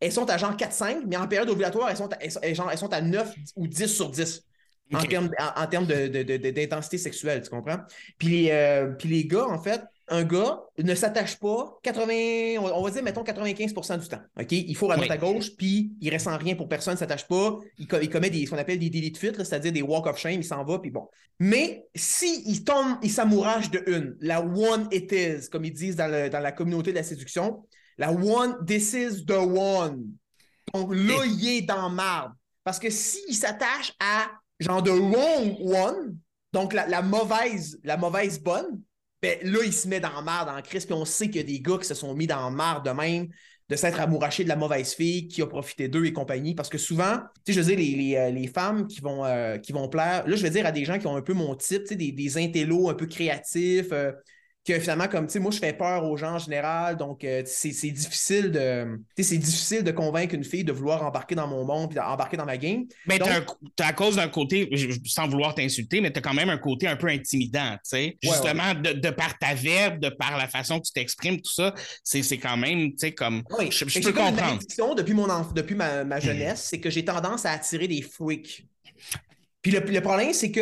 elles 0.00 0.12
sont 0.12 0.28
à 0.30 0.36
genre 0.38 0.56
4-5, 0.56 1.02
mais 1.06 1.16
en 1.16 1.26
période 1.26 1.48
ovulatoire, 1.50 1.88
elles 1.90 1.96
sont 1.96 2.12
à, 2.12 2.16
elles 2.20 2.32
elles 2.42 2.56
sont- 2.78 2.92
à 2.92 3.00
9 3.00 3.34
ou 3.56 3.66
10 3.66 3.88
sur 3.88 4.10
10 4.10 4.42
en 4.92 5.00
termes, 5.02 5.30
en, 5.38 5.62
en 5.62 5.66
termes 5.66 5.86
de- 5.86 6.08
de- 6.08 6.22
de- 6.22 6.36
de- 6.36 6.50
d'intensité 6.50 6.98
sexuelle, 6.98 7.42
tu 7.42 7.48
comprends? 7.50 7.78
Puis 8.18 8.28
les, 8.28 8.50
euh, 8.50 8.92
puis 8.98 9.08
les 9.08 9.24
gars, 9.26 9.46
en 9.46 9.60
fait, 9.60 9.80
un 10.08 10.22
gars 10.24 10.60
ne 10.78 10.94
s'attache 10.94 11.38
pas 11.38 11.78
80, 11.82 12.58
on 12.60 12.82
va 12.82 12.90
dire, 12.90 13.02
mettons 13.02 13.22
95% 13.22 13.98
du 14.00 14.08
temps. 14.08 14.20
OK? 14.38 14.52
Il 14.52 14.76
faut 14.76 14.90
à 14.90 14.96
droite 14.96 15.08
Oui. 15.10 15.16
à 15.16 15.18
gauche, 15.18 15.56
puis 15.56 15.92
il 16.00 16.10
reste 16.10 16.26
en 16.26 16.36
rien 16.36 16.54
pour 16.56 16.68
personne, 16.68 16.94
ne 16.94 16.98
s'attache 16.98 17.26
pas. 17.26 17.56
Il, 17.78 17.86
co- 17.88 18.00
il 18.00 18.10
commet 18.10 18.28
des, 18.30 18.44
ce 18.44 18.50
qu'on 18.50 18.58
appelle 18.58 18.78
des 18.78 18.90
délits 18.90 19.12
de 19.12 19.16
fuite, 19.16 19.36
c'est-à-dire 19.36 19.72
des 19.72 19.82
walk 19.82 20.06
of 20.06 20.18
shame, 20.18 20.40
il 20.40 20.44
s'en 20.44 20.62
va, 20.64 20.78
puis 20.78 20.90
bon. 20.90 21.08
Mais 21.38 21.86
si 21.94 22.42
il 22.46 22.64
tombe, 22.64 22.98
il 23.02 23.10
s'amourage 23.10 23.70
de 23.70 23.82
une, 23.86 24.16
la 24.20 24.40
one 24.42 24.88
it 24.92 25.10
is, 25.12 25.48
comme 25.50 25.64
ils 25.64 25.72
disent 25.72 25.96
dans, 25.96 26.08
le- 26.10 26.28
dans 26.28 26.40
la 26.40 26.52
communauté 26.52 26.90
de 26.90 26.96
la 26.96 27.02
séduction, 27.02 27.64
la 27.96 28.12
one, 28.12 28.56
this 28.66 28.92
is 28.92 29.24
the 29.24 29.30
one. 29.32 30.04
Donc 30.72 30.92
là, 30.94 31.24
il 31.24 31.48
est 31.48 31.62
dans 31.62 31.88
marde. 31.88 32.32
Parce 32.62 32.78
que 32.78 32.90
s'il 32.90 33.34
s'attache 33.34 33.92
à 34.00 34.30
genre 34.60 34.82
de 34.82 34.90
wrong 34.90 35.56
one, 35.60 36.16
donc 36.52 36.72
la, 36.72 36.86
la 36.86 37.02
mauvaise, 37.02 37.78
la 37.84 37.96
mauvaise 37.96 38.40
bonne, 38.40 38.80
ben 39.24 39.38
là, 39.42 39.60
il 39.64 39.72
se 39.72 39.88
met 39.88 40.00
dans 40.00 40.20
marde 40.22 40.50
en 40.50 40.60
crise, 40.60 40.84
puis 40.84 40.94
on 40.94 41.06
sait 41.06 41.28
qu'il 41.28 41.36
y 41.36 41.40
a 41.40 41.44
des 41.44 41.60
gars 41.60 41.78
qui 41.78 41.86
se 41.86 41.94
sont 41.94 42.14
mis 42.14 42.26
dans 42.26 42.50
marde 42.50 42.84
de 42.84 42.90
même, 42.90 43.28
de 43.70 43.76
s'être 43.76 43.98
amouraché 43.98 44.44
de 44.44 44.50
la 44.50 44.56
mauvaise 44.56 44.92
fille 44.92 45.28
qui 45.28 45.40
a 45.40 45.46
profité 45.46 45.88
d'eux 45.88 46.04
et 46.04 46.12
compagnie. 46.12 46.54
Parce 46.54 46.68
que 46.68 46.76
souvent, 46.76 47.20
tu 47.42 47.52
sais, 47.52 47.52
je 47.54 47.60
veux 47.60 47.74
dire, 47.74 47.78
les, 47.78 48.44
euh, 48.44 48.52
femmes 48.52 48.86
qui 48.86 49.00
vont, 49.00 49.24
euh, 49.24 49.56
qui 49.56 49.72
vont 49.72 49.88
plaire, 49.88 50.26
là, 50.28 50.36
je 50.36 50.42
veux 50.42 50.50
dire 50.50 50.66
à 50.66 50.72
des 50.72 50.84
gens 50.84 50.98
qui 50.98 51.06
ont 51.06 51.16
un 51.16 51.22
peu 51.22 51.32
mon 51.32 51.54
type, 51.54 51.84
tu 51.84 51.88
sais, 51.88 51.96
des, 51.96 52.12
des 52.12 52.36
intellos 52.36 52.90
un 52.90 52.94
peu 52.94 53.06
créatifs, 53.06 53.92
euh, 53.92 54.12
que 54.66 54.78
finalement, 54.80 55.08
comme, 55.08 55.26
tu 55.26 55.34
sais, 55.34 55.38
moi, 55.40 55.50
je 55.50 55.58
fais 55.58 55.74
peur 55.74 56.04
aux 56.04 56.16
gens 56.16 56.36
en 56.36 56.38
général, 56.38 56.96
donc 56.96 57.22
euh, 57.22 57.42
c'est 57.44 57.68
difficile 57.90 58.50
de, 58.50 58.96
tu 59.14 59.22
sais, 59.22 59.30
c'est 59.34 59.38
difficile 59.38 59.82
de 59.84 59.90
convaincre 59.90 60.34
une 60.34 60.42
fille 60.44 60.64
de 60.64 60.72
vouloir 60.72 61.04
embarquer 61.04 61.34
dans 61.34 61.46
mon 61.46 61.64
monde 61.66 61.90
puis 61.90 61.96
d'embarquer 61.96 62.38
dans 62.38 62.46
ma 62.46 62.56
game. 62.56 62.84
Mais 63.06 63.18
Donc- 63.18 63.28
t'as 63.76 63.88
à 63.88 63.92
cause 63.92 64.16
d'un 64.16 64.28
côté, 64.28 64.68
je- 64.72 64.90
je- 64.90 64.98
sans 65.04 65.28
vouloir 65.28 65.54
t'insulter, 65.54 66.00
mais 66.00 66.10
t'as 66.10 66.22
quand 66.22 66.32
même 66.32 66.48
un 66.48 66.56
côté 66.56 66.88
un 66.88 66.96
peu 66.96 67.08
intimidant, 67.08 67.72
tu 67.74 67.80
sais. 67.84 68.04
Ouais, 68.06 68.16
Justement, 68.22 68.72
De, 68.74 68.92
de 68.92 69.10
par 69.10 69.38
ta 69.38 69.52
verbe, 69.54 69.98
de 70.00 70.08
par 70.08 70.38
la 70.38 70.48
façon 70.48 70.80
que 70.80 70.86
tu 70.86 70.92
t'exprimes, 70.92 71.36
tout 71.42 71.52
ça, 71.52 71.74
c'est 72.02 72.38
quand 72.38 72.56
même, 72.56 72.90
tu 72.92 72.98
sais, 72.98 73.12
comme. 73.12 73.42
Oui, 73.58 73.68
Je, 73.70 73.84
je 73.86 73.98
que 73.98 74.04
peux 74.04 74.08
une 74.10 74.14
comprendre. 74.14 74.40
malédiction 74.46 74.94
depuis, 74.94 75.14
mon 75.14 75.28
enf- 75.28 75.52
depuis 75.52 75.74
ma, 75.74 76.04
ma 76.04 76.20
jeunesse, 76.20 76.68
c'est 76.70 76.80
que 76.80 76.88
j'ai 76.88 77.04
tendance 77.04 77.44
à 77.44 77.50
attirer 77.50 77.86
des 77.86 78.00
freaks. 78.00 78.66
Puis 79.60 79.72
le, 79.72 79.80
le 79.80 80.00
problème, 80.00 80.32
c'est 80.32 80.50
que 80.50 80.60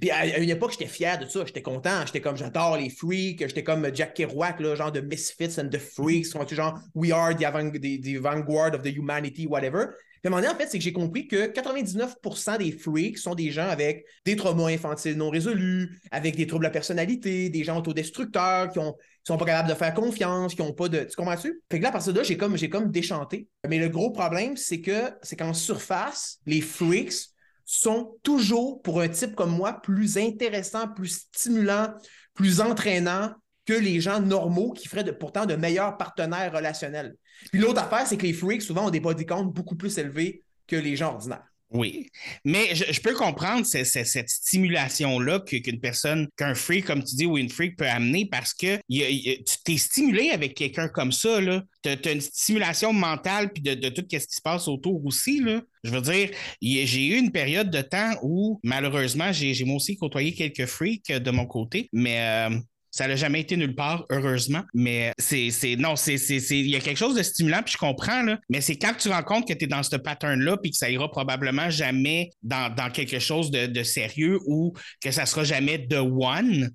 puis 0.00 0.10
à, 0.10 0.38
une 0.38 0.50
époque, 0.50 0.72
j'étais 0.72 0.86
fier 0.86 1.18
de 1.18 1.26
ça, 1.26 1.44
j'étais 1.46 1.62
content, 1.62 2.04
j'étais 2.06 2.20
comme 2.20 2.36
j'adore 2.36 2.76
les 2.76 2.90
freaks, 2.90 3.40
j'étais 3.46 3.62
comme 3.64 3.88
Jack 3.94 4.14
Kerouac, 4.14 4.60
là, 4.60 4.74
genre 4.74 4.92
de 4.92 5.00
Misfits 5.00 5.60
and 5.60 5.68
the 5.68 5.78
Freaks, 5.78 6.28
tu 6.48 6.54
genre 6.54 6.78
We 6.94 7.12
are 7.12 7.34
the, 7.36 7.44
avant- 7.44 7.70
the- 7.70 8.00
the 8.02 8.16
vanguard 8.18 8.74
of 8.74 8.82
the 8.82 8.94
humanity, 8.96 9.46
whatever. 9.46 9.88
Puis 10.22 10.28
à 10.32 10.36
un 10.36 10.38
moment 10.38 10.42
donné, 10.42 10.54
en 10.54 10.56
fait, 10.56 10.68
c'est 10.70 10.78
que 10.78 10.84
j'ai 10.84 10.92
compris 10.92 11.26
que 11.26 11.48
99% 11.48 12.56
des 12.56 12.70
freaks 12.70 13.18
sont 13.18 13.34
des 13.34 13.50
gens 13.50 13.68
avec 13.68 14.06
des 14.24 14.36
traumas 14.36 14.70
infantiles 14.70 15.16
non 15.16 15.30
résolus, 15.30 16.00
avec 16.12 16.36
des 16.36 16.46
troubles 16.46 16.66
de 16.66 16.70
personnalité, 16.70 17.50
des 17.50 17.64
gens 17.64 17.78
autodestructeurs 17.78 18.70
qui 18.70 18.78
ont 18.78 18.92
qui 19.24 19.32
sont 19.32 19.38
pas 19.38 19.44
capables 19.44 19.68
de 19.68 19.74
faire 19.74 19.94
confiance, 19.94 20.54
qui 20.54 20.62
ont 20.62 20.72
pas 20.72 20.88
de. 20.88 21.00
Tu 21.04 21.14
comprends-tu? 21.16 21.60
Fait 21.70 21.78
que 21.78 21.82
là, 21.84 21.90
à 21.90 21.92
partir 21.92 22.12
de 22.12 22.18
là, 22.18 22.24
j'ai 22.24 22.36
comme, 22.36 22.56
j'ai 22.56 22.68
comme 22.68 22.90
déchanté. 22.90 23.46
Mais 23.68 23.78
le 23.78 23.88
gros 23.88 24.10
problème, 24.10 24.56
c'est 24.56 24.80
que 24.80 25.10
c'est 25.22 25.36
qu'en 25.36 25.54
surface, 25.54 26.38
les 26.46 26.60
freaks 26.60 27.31
sont 27.78 28.18
toujours, 28.22 28.82
pour 28.82 29.00
un 29.00 29.08
type 29.08 29.34
comme 29.34 29.54
moi, 29.54 29.80
plus 29.80 30.18
intéressants, 30.18 30.88
plus 30.88 31.26
stimulants, 31.32 31.94
plus 32.34 32.60
entraînants 32.60 33.32
que 33.64 33.72
les 33.72 34.00
gens 34.00 34.20
normaux 34.20 34.72
qui 34.72 34.88
feraient 34.88 35.16
pourtant 35.16 35.46
de 35.46 35.54
meilleurs 35.54 35.96
partenaires 35.96 36.52
relationnels. 36.52 37.14
Puis 37.50 37.60
l'autre 37.60 37.82
affaire, 37.82 38.06
c'est 38.06 38.16
que 38.16 38.26
les 38.26 38.32
freaks, 38.32 38.62
souvent, 38.62 38.86
ont 38.86 38.90
des 38.90 39.00
body 39.00 39.24
beaucoup 39.46 39.76
plus 39.76 39.96
élevés 39.98 40.42
que 40.66 40.76
les 40.76 40.96
gens 40.96 41.14
ordinaires. 41.14 41.51
Oui. 41.74 42.08
Mais 42.44 42.74
je, 42.74 43.00
peux 43.00 43.14
comprendre 43.14 43.64
ce- 43.64 43.84
ce- 43.84 44.04
cette 44.04 44.28
stimulation-là 44.28 45.40
qu'une 45.40 45.80
personne, 45.80 46.28
qu'un 46.36 46.54
freak, 46.54 46.84
comme 46.84 47.02
tu 47.02 47.16
dis, 47.16 47.24
ou 47.24 47.38
une 47.38 47.48
freak 47.48 47.76
peut 47.76 47.88
amener 47.88 48.26
parce 48.26 48.52
que 48.52 48.76
tu 48.88 49.56
t'es 49.64 49.76
stimulé 49.78 50.30
avec 50.30 50.54
quelqu'un 50.54 50.88
comme 50.88 51.12
ça. 51.12 51.38
Tu 51.82 51.88
as, 51.88 52.12
une 52.12 52.20
stimulation 52.20 52.92
mentale 52.92 53.52
puis 53.52 53.62
de, 53.62 53.74
de 53.74 53.88
tout 53.88 54.02
ce 54.10 54.16
qui 54.18 54.34
se 54.34 54.42
passe 54.42 54.68
autour 54.68 55.04
aussi, 55.06 55.40
là. 55.40 55.62
Je 55.84 55.90
veux 55.90 56.00
dire, 56.02 56.30
j'ai 56.60 57.06
eu 57.08 57.16
une 57.18 57.32
période 57.32 57.70
de 57.70 57.80
temps 57.80 58.14
où, 58.22 58.60
malheureusement, 58.62 59.32
j'ai 59.32 59.64
moi 59.64 59.76
aussi 59.76 59.96
côtoyé 59.96 60.32
quelques 60.34 60.66
freaks 60.66 61.10
de 61.10 61.30
mon 61.30 61.46
côté, 61.46 61.88
mais 61.92 62.20
euh, 62.50 62.58
ça 62.92 63.08
n'a 63.08 63.16
jamais 63.16 63.40
été 63.40 63.56
nulle 63.56 63.74
part, 63.74 64.04
heureusement. 64.10 64.62
Mais 64.74 65.12
c'est, 65.18 65.50
c'est, 65.50 65.76
non, 65.76 65.96
c'est, 65.96 66.16
il 66.16 66.68
y 66.68 66.76
a 66.76 66.80
quelque 66.80 66.98
chose 66.98 67.16
de 67.16 67.22
stimulant, 67.22 67.62
puis 67.64 67.72
je 67.72 67.78
comprends, 67.78 68.22
là. 68.22 68.38
Mais 68.50 68.60
c'est 68.60 68.76
quand 68.76 68.92
tu 68.94 69.08
rends 69.08 69.22
compte 69.22 69.48
que 69.48 69.54
tu 69.54 69.64
es 69.64 69.66
dans 69.66 69.82
ce 69.82 69.96
pattern-là, 69.96 70.58
puis 70.58 70.70
que 70.70 70.76
ça 70.76 70.90
ira 70.90 71.10
probablement 71.10 71.70
jamais 71.70 72.30
dans, 72.42 72.72
dans 72.72 72.90
quelque 72.90 73.18
chose 73.18 73.50
de, 73.50 73.66
de 73.66 73.82
sérieux 73.82 74.38
ou 74.46 74.74
que 75.02 75.10
ça 75.10 75.26
sera 75.26 75.42
jamais 75.42 75.78
de 75.78 75.96
one. 75.96 76.70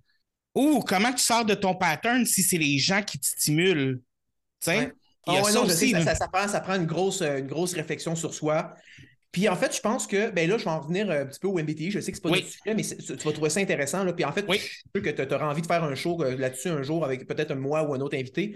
Ou 0.55 0.80
comment 0.80 1.13
tu 1.13 1.24
sors 1.24 1.45
de 1.45 1.53
ton 1.53 1.76
pattern 1.76 2.26
si 2.26 2.41
c'est 2.41 2.57
les 2.57 2.80
gens 2.80 3.03
qui 3.03 3.20
te 3.20 3.28
stimulent? 3.28 4.01
Tu 4.59 4.72
sais? 4.72 4.78
Ouais. 4.80 4.91
Ouais, 5.28 5.43
ça 5.51 5.61
aussi, 5.61 5.91
sais, 5.91 6.01
ça- 6.03 6.15
ça 6.15 6.28
prend, 6.30 6.47
ça 6.47 6.61
prend 6.61 6.76
une, 6.76 6.88
grosse, 6.88 7.22
euh, 7.22 7.38
une 7.39 7.47
grosse 7.47 7.74
réflexion 7.74 8.15
sur 8.15 8.34
soi. 8.34 8.74
Puis 9.38 9.47
en 9.49 9.55
fait, 9.55 9.75
je 9.75 9.81
pense 9.81 10.07
que, 10.07 10.31
ben 10.31 10.49
là, 10.49 10.57
je 10.57 10.63
vais 10.63 10.71
en 10.71 10.79
revenir 10.79 11.11
un 11.11 11.27
petit 11.27 11.39
peu 11.39 11.47
au 11.47 11.59
MBTI. 11.59 11.91
Je 11.91 11.99
sais 11.99 12.11
que 12.11 12.17
c'est 12.17 12.23
pas 12.23 12.31
Oui. 12.31 12.39
notre 12.39 12.51
sujet, 12.51 12.73
mais 12.73 12.81
tu 13.19 13.23
vas 13.27 13.31
trouver 13.33 13.51
ça 13.51 13.59
intéressant. 13.59 14.03
Là. 14.03 14.11
Puis 14.13 14.25
en 14.25 14.31
fait, 14.31 14.43
Oui. 14.49 14.57
je 14.57 14.63
suis 14.63 14.81
sûr 14.95 15.03
que 15.03 15.09
tu 15.11 15.33
auras 15.35 15.47
envie 15.51 15.61
de 15.61 15.67
faire 15.67 15.83
un 15.83 15.93
show 15.93 16.23
euh, 16.23 16.35
là-dessus 16.35 16.69
un 16.69 16.81
jour 16.81 17.05
avec 17.05 17.27
peut-être 17.27 17.53
moi 17.53 17.83
ou 17.83 17.93
un 17.93 17.99
autre 18.01 18.17
invité. 18.17 18.55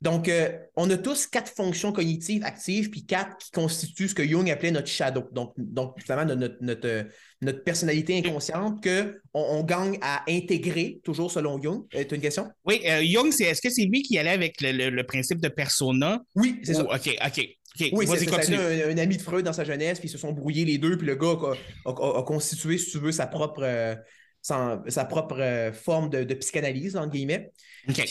Donc, 0.00 0.28
euh, 0.28 0.50
on 0.76 0.88
a 0.88 0.96
tous 0.96 1.26
quatre 1.26 1.52
fonctions 1.54 1.92
cognitives 1.92 2.42
actives, 2.44 2.88
puis 2.90 3.04
quatre 3.04 3.36
qui 3.38 3.50
constituent 3.50 4.08
ce 4.08 4.14
que 4.14 4.24
Jung 4.26 4.48
appelait 4.50 4.70
notre 4.70 4.86
shadow. 4.86 5.24
Donc, 5.32 5.52
donc 5.58 5.94
justement, 5.98 6.24
notre, 6.24 6.40
notre, 6.40 6.56
notre, 6.62 6.88
euh, 6.88 7.02
notre 7.42 7.64
personnalité 7.64 8.16
inconsciente 8.16 8.82
qu'on 8.82 9.10
on 9.34 9.62
gagne 9.64 9.98
à 10.00 10.22
intégrer, 10.26 11.00
toujours 11.04 11.30
selon 11.30 11.60
Jung. 11.60 11.82
tu 11.90 11.98
as 11.98 12.14
une 12.14 12.20
question? 12.22 12.48
Oui, 12.64 12.80
euh, 12.86 13.02
Jung, 13.04 13.30
c'est, 13.30 13.44
est-ce 13.44 13.60
que 13.60 13.68
c'est 13.68 13.84
lui 13.84 14.00
qui 14.02 14.16
allait 14.16 14.30
avec 14.30 14.62
le, 14.62 14.72
le- 14.72 14.90
le 14.90 15.04
principe 15.04 15.38
de 15.40 15.48
persona? 15.48 16.22
Oui, 16.34 16.58
c'est 16.62 16.76
Ou- 16.80 16.88
ça. 16.88 16.94
OK, 16.94 17.16
OK. 17.26 17.48
Oui, 17.92 18.06
c'est 18.18 18.26
un, 18.56 18.90
un 18.90 18.98
ami 18.98 19.16
de 19.16 19.22
Freud 19.22 19.44
dans 19.44 19.52
sa 19.52 19.64
jeunesse, 19.64 19.98
puis 20.00 20.08
ils 20.08 20.12
se 20.12 20.18
sont 20.18 20.32
brouillés 20.32 20.64
les 20.64 20.78
deux, 20.78 20.96
puis 20.98 21.06
le 21.06 21.14
gars 21.16 21.28
a, 21.28 21.54
a- 21.90 21.92
a- 21.92 22.18
a 22.18 22.22
constitué, 22.24 22.78
si 22.78 22.90
tu 22.90 22.98
veux, 22.98 23.12
sa 23.12 23.26
propre, 23.26 23.62
euh, 23.62 23.94
sa, 24.42 24.82
sa 24.88 25.04
propre 25.04 25.38
euh, 25.40 25.72
forme 25.72 26.10
de, 26.10 26.24
de 26.24 26.34
psychanalyse, 26.34 26.96
entre 26.96 27.10
guillemets. 27.12 27.52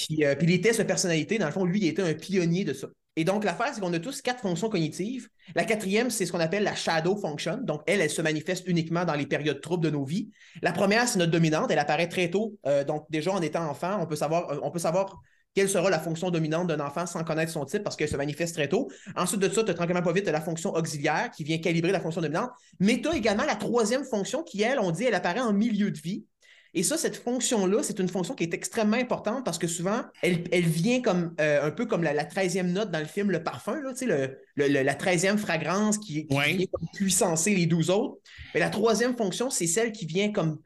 Puis, 0.07 0.26
euh, 0.26 0.36
puis 0.36 0.47
les 0.47 0.62
tests 0.62 0.80
de 0.80 0.86
personnalité, 0.86 1.38
dans 1.38 1.45
le 1.47 1.51
fond, 1.51 1.66
lui, 1.66 1.80
il 1.80 1.88
était 1.88 2.01
un 2.01 2.14
pionnier 2.14 2.64
de 2.66 2.74
ça. 2.74 2.88
Et 3.16 3.26
donc, 3.26 3.43
l'affaire, 3.43 3.72
c'est 3.74 3.82
qu'on 3.82 3.91
a 3.91 3.99
tous 3.99 4.22
quatre 4.22 4.39
fonctions 4.39 4.70
cognitives. 4.70 5.28
La 5.53 5.66
quatrième, 5.66 6.10
c'est 6.10 6.26
ce 6.26 6.32
qu'on 6.32 6.39
appelle 6.39 6.64
la 6.64 6.76
shadow 6.76 7.18
function. 7.18 7.60
Donc, 7.62 7.82
elle, 7.86 7.99
elle 7.99 8.10
se 8.10 8.22
manifeste 8.22 8.66
uniquement 8.68 9.03
dans 9.03 9.16
les 9.16 9.26
périodes 9.26 9.60
troubles 9.60 9.84
de 9.84 9.89
nos 9.89 10.05
vies. 10.05 10.30
La 10.62 10.72
première, 10.72 11.05
c'est 11.07 11.20
notre 11.20 11.32
dominante. 11.32 11.70
Elle 11.70 11.80
apparaît 11.80 12.07
très 12.07 12.30
tôt. 12.30 12.57
Euh, 12.66 12.86
donc, 12.86 13.05
déjà, 13.10 13.34
en 13.34 13.41
étant 13.41 13.66
enfant, 13.70 13.99
on 14.01 14.05
peut 14.05 14.16
savoir, 14.16 14.60
on 14.64 14.72
peut 14.72 14.80
savoir 14.80 15.20
quelle 15.56 15.70
sera 15.70 15.89
la 15.89 16.00
fonction 16.00 16.30
dominante 16.32 16.68
d'un 16.68 16.80
enfant 16.80 17.06
sans 17.06 17.24
connaître 17.24 17.52
son 17.52 17.66
type 17.66 17.84
parce 17.84 17.95
qu'elle 17.95 18.08
se 18.10 18.16
manifeste 18.16 18.56
très 18.56 18.68
tôt. 18.70 18.88
Ensuite 19.16 19.41
de 19.41 19.50
ça, 19.50 19.64
tu 19.64 19.72
as 19.72 19.74
tranquillement 19.74 20.02
pas 20.04 20.14
vite 20.14 20.28
la 20.28 20.41
fonction 20.41 20.74
auxiliaire 20.74 21.32
qui 21.36 21.43
vient 21.43 21.58
calibrer 21.58 21.91
la 21.91 22.00
fonction 22.00 22.22
dominante. 22.22 22.52
Mais 22.80 23.02
tu 23.02 23.10
as 23.10 23.16
également 23.16 23.45
la 23.45 23.56
troisième 23.56 24.04
fonction 24.06 24.43
qui, 24.43 24.62
elle, 24.62 24.80
on 24.80 24.91
dit, 24.91 25.06
elle 25.06 25.16
apparaît 25.16 25.39
en 25.41 25.52
milieu 25.54 25.91
de 25.91 26.00
vie. 26.00 26.24
Et 26.76 26.84
ça, 26.84 26.97
cette 27.00 27.16
fonction-là, 27.18 27.82
c'est 27.82 27.97
une 27.97 28.10
fonction 28.10 28.36
qui 28.36 28.43
est 28.43 28.54
extrêmement 28.54 28.97
importante 28.97 29.43
parce 29.43 29.58
que 29.58 29.66
souvent, 29.68 30.02
elle, 30.22 30.43
elle 30.52 30.66
vient 30.68 31.02
comme 31.02 31.34
euh, 31.41 31.66
un 31.66 31.72
peu 31.72 31.88
comme 31.88 32.04
la, 32.04 32.14
13e 32.26 32.68
note 32.72 32.91
dans 32.91 33.00
le 33.00 33.06
film 33.06 33.32
Le 33.32 33.41
Parfum, 33.41 33.82
là, 33.82 33.91
tu 33.91 33.97
sais, 34.00 34.06
le, 34.06 34.38
le- 34.54 34.68
le- 34.68 34.84
la 34.84 34.93
13e 34.93 35.38
fragrance 35.38 35.97
qui, 35.97 36.28
qui 36.28 36.38
Ouais. 36.38 36.54
vient 36.54 36.68
comme 36.72 36.88
puissancer 36.93 37.56
les 37.56 37.66
12 37.66 37.89
autres. 37.89 38.18
Mais 38.54 38.60
la 38.60 38.70
troisième 38.70 39.18
fonction, 39.18 39.50
c'est 39.50 39.66
celle 39.66 39.91
qui 39.91 40.06
vient 40.06 40.32
comme 40.32 40.60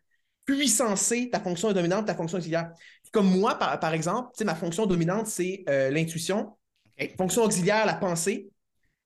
puissancer 0.45 1.29
ta 1.29 1.39
fonction 1.39 1.71
dominante, 1.71 2.05
ta 2.05 2.15
fonction 2.15 2.37
auxiliaire. 2.37 2.71
Comme 3.13 3.29
moi, 3.39 3.55
par, 3.57 3.79
par 3.79 3.93
exemple, 3.93 4.31
ma 4.43 4.55
fonction 4.55 4.85
dominante, 4.85 5.27
c'est 5.27 5.63
euh, 5.69 5.89
l'intuition. 5.89 6.57
Fonction 7.17 7.43
auxiliaire, 7.43 7.85
la 7.85 7.93
pensée. 7.93 8.49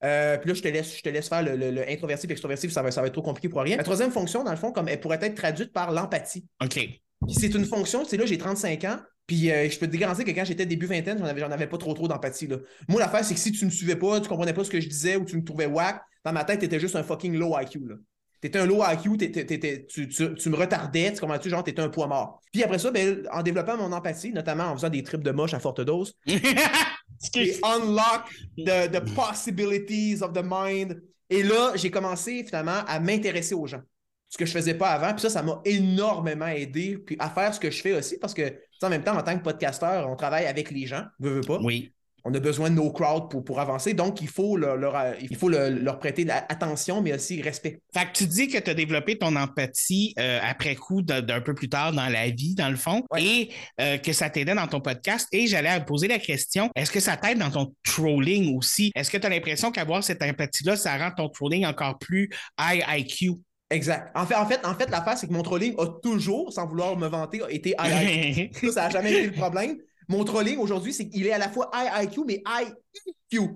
Euh, 0.04 0.38
puis 0.38 0.48
là, 0.50 0.54
je 0.56 0.62
te 0.62 0.68
laisse, 0.68 0.98
je 0.98 1.02
te 1.02 1.10
laisse 1.10 1.28
faire 1.30 1.44
le, 1.44 1.56
le- 1.56 1.72
le 1.72 1.90
introversif, 1.90 2.30
extroversif, 2.30 2.72
ça 2.72 2.82
va, 2.82 2.90
ça 2.92 3.02
va 3.02 3.08
être 3.08 3.14
trop 3.14 3.22
compliqué 3.22 3.50
pour 3.50 3.62
rien. 3.62 3.78
La 3.78 3.84
troisième 3.84 4.12
fonction, 4.12 4.44
dans 4.44 4.52
le 4.52 4.58
fond, 4.58 4.72
comme 4.72 4.88
elle 4.88 5.00
pourrait 5.00 5.20
être 5.22 5.36
traduite 5.36 5.74
par 5.74 5.92
l'empathie. 5.92 6.46
OK. 6.64 6.74
Puis 6.76 7.00
c'est 7.30 7.54
une 7.54 7.66
fonction, 7.66 8.04
tu 8.04 8.10
sais, 8.12 8.18
là, 8.18 8.26
j'ai 8.26 8.38
35 8.38 8.84
ans, 8.86 9.00
puis 9.26 9.52
euh, 9.52 9.68
je 9.70 9.80
peux 9.80 9.88
te 9.88 9.98
garantir 9.98 10.24
que 10.24 10.32
quand 10.32 10.46
j'étais 10.46 10.66
début 10.68 10.86
vingtaine, 10.86 11.18
j'en 11.18 11.26
avais, 11.26 11.42
avais 11.42 11.68
pas 11.68 11.78
trop 11.80 11.94
trop 11.96 12.08
d'empathie. 12.08 12.48
Moi, 12.88 13.00
l'affaire, 13.02 13.26
c'est 13.26 13.34
que 13.34 13.40
si 13.40 13.52
tu 13.52 13.66
ne 13.66 13.72
suivais 13.72 13.96
pas, 13.96 14.22
tu 14.22 14.30
comprenais 14.30 14.54
pas 14.54 14.64
ce 14.64 14.70
que 14.70 14.80
je 14.80 14.88
disais 14.88 15.16
ou 15.16 15.26
tu 15.26 15.36
me 15.36 15.44
trouvais 15.44 15.66
whack, 15.66 16.00
dans 16.24 16.32
ma 16.32 16.44
tête, 16.44 16.60
t'étais 16.60 16.80
juste 16.80 16.96
un 16.96 17.04
fucking 17.04 17.36
low 17.36 17.60
IQ. 17.60 17.80
Là. 17.88 17.96
T'étais 18.42 18.60
un 18.60 18.66
low 18.66 18.84
IQ, 18.84 19.18
t'étais- 19.18 19.46
t'étais- 19.46 19.86
tu, 19.88 20.08
tu- 20.08 20.36
tu 20.36 20.50
me 20.50 20.56
retardais, 20.56 21.12
tu 21.14 21.20
comprends-tu, 21.20 21.50
genre, 21.50 21.64
t'étais 21.64 21.82
un 21.82 21.90
poids 21.90 22.08
mort. 22.08 22.42
Puis 22.52 22.64
après 22.64 22.78
ça, 22.80 22.92
ben, 22.92 23.28
en 23.32 23.42
développant 23.42 23.78
mon 23.78 23.92
empathie, 23.92 24.32
notamment 24.32 24.66
en 24.66 24.76
faisant 24.76 24.90
des 24.90 25.02
trips 25.04 25.24
de 25.24 25.32
moche 25.32 25.54
à 25.54 25.60
forte 25.60 25.82
dose, 25.82 26.14
et 26.28 27.56
unlock 27.64 28.30
the, 28.58 28.92
the 28.92 29.14
possibilities 29.16 30.22
of 30.22 30.34
the 30.34 30.44
mind. 30.44 31.02
Et 31.30 31.44
là, 31.44 31.72
j'ai 31.76 31.92
commencé 31.92 32.44
finalement 32.44 32.84
à 32.88 33.00
m'intéresser 33.00 33.56
aux 33.56 33.68
gens. 33.68 33.82
Ce 34.30 34.38
que 34.38 34.46
je 34.46 34.52
faisais 34.52 34.74
pas 34.74 34.90
avant. 34.90 35.14
Puis 35.14 35.22
ça, 35.22 35.30
ça 35.30 35.42
m'a 35.42 35.62
énormément 35.66 36.48
aidé 36.48 36.98
puis 36.98 37.16
à 37.20 37.30
faire 37.30 37.54
ce 37.54 37.60
que 37.60 37.72
je 37.72 37.82
fais 37.82 37.94
aussi 37.98 38.18
parce 38.20 38.34
que, 38.34 38.54
en 38.82 38.90
même 38.90 39.04
temps, 39.04 39.18
en 39.18 39.24
tant 39.24 39.38
que 39.38 39.44
podcasteur, 39.44 40.10
on 40.10 40.16
travaille 40.16 40.46
avec 40.46 40.70
les 40.70 40.86
gens, 40.86 41.04
veux, 41.20 41.36
veux 41.36 41.42
pas. 41.42 41.60
Oui. 41.64 41.94
On 42.30 42.34
a 42.34 42.40
besoin 42.42 42.70
de 42.70 42.76
nos 42.76 42.92
crowds 42.92 43.30
pour, 43.30 43.42
pour 43.46 43.60
avancer. 43.62 43.94
Donc, 43.94 44.22
il 44.22 44.28
faut 44.28 44.58
leur, 44.58 44.76
leur- 44.76 45.14
il 45.22 45.38
faut 45.38 45.48
le- 45.48 45.70
leur 45.70 45.98
prêter 45.98 46.28
attention, 46.30 47.02
mais 47.02 47.14
aussi 47.14 47.42
respect. 47.42 47.80
Fait 47.94 48.06
que 48.06 48.12
tu 48.12 48.26
dis 48.28 48.50
que 48.50 48.58
tu 48.58 48.70
as 48.70 48.74
développé 48.74 49.18
ton 49.18 49.34
empathie 49.38 50.14
euh, 50.20 50.40
après 50.44 50.76
coup 50.76 51.02
d'un 51.02 51.40
peu 51.40 51.54
plus 51.54 51.70
tard 51.70 51.94
dans 51.94 52.08
la 52.10 52.30
vie, 52.30 52.54
dans 52.54 52.70
le 52.70 52.76
fond, 52.76 53.04
Ouais. 53.12 53.24
et 53.24 53.50
euh, 53.80 53.98
que 53.98 54.12
ça 54.12 54.30
t'aidait 54.30 54.56
dans 54.56 54.68
ton 54.68 54.82
podcast. 54.82 55.28
Et 55.32 55.48
j'allais 55.48 55.80
poser 55.86 56.10
la 56.10 56.20
question, 56.20 56.70
est-ce 56.76 56.92
que 56.92 57.00
ça 57.00 57.16
t'aide 57.16 57.38
dans 57.40 57.50
ton 57.50 57.74
trolling 57.84 58.58
aussi? 58.58 58.92
Est-ce 58.94 59.10
que 59.10 59.18
tu 59.18 59.26
as 59.26 59.30
l'impression 59.30 59.72
qu'avoir 59.72 60.04
cette 60.04 60.22
empathie-là, 60.22 60.76
ça 60.76 60.98
rend 60.98 61.12
ton 61.12 61.30
trolling 61.30 61.66
encore 61.66 61.98
plus 61.98 62.30
high 62.60 62.84
IQ? 62.90 63.32
Exact. 63.70 64.12
En 64.16 64.26
fait, 64.26 64.36
en 64.36 64.46
fait, 64.46 64.66
en 64.66 64.74
fait 64.76 64.90
l'affaire, 64.90 65.18
c'est 65.18 65.28
que 65.28 65.34
mon 65.34 65.44
trolling 65.44 65.76
a 65.78 65.86
toujours, 66.02 66.52
sans 66.54 66.66
vouloir 66.68 66.98
me 66.98 67.08
vanter, 67.08 67.42
été 67.50 67.74
high 67.80 68.38
IQ. 68.38 68.52
Ça, 68.68 68.72
ça 68.74 68.82
n'a 68.84 68.90
jamais 68.90 69.12
été 69.14 69.26
le 69.28 69.32
problème. 69.34 69.78
Mon 70.08 70.24
trolling 70.24 70.58
aujourd'hui, 70.58 70.94
c'est 70.94 71.08
qu'il 71.10 71.26
est 71.28 71.32
à 71.32 71.38
la 71.38 71.50
fois 71.50 71.70
high 71.74 72.06
IQ, 72.06 72.22
mais 72.26 72.42
high 72.48 72.74
EQ. 73.32 73.50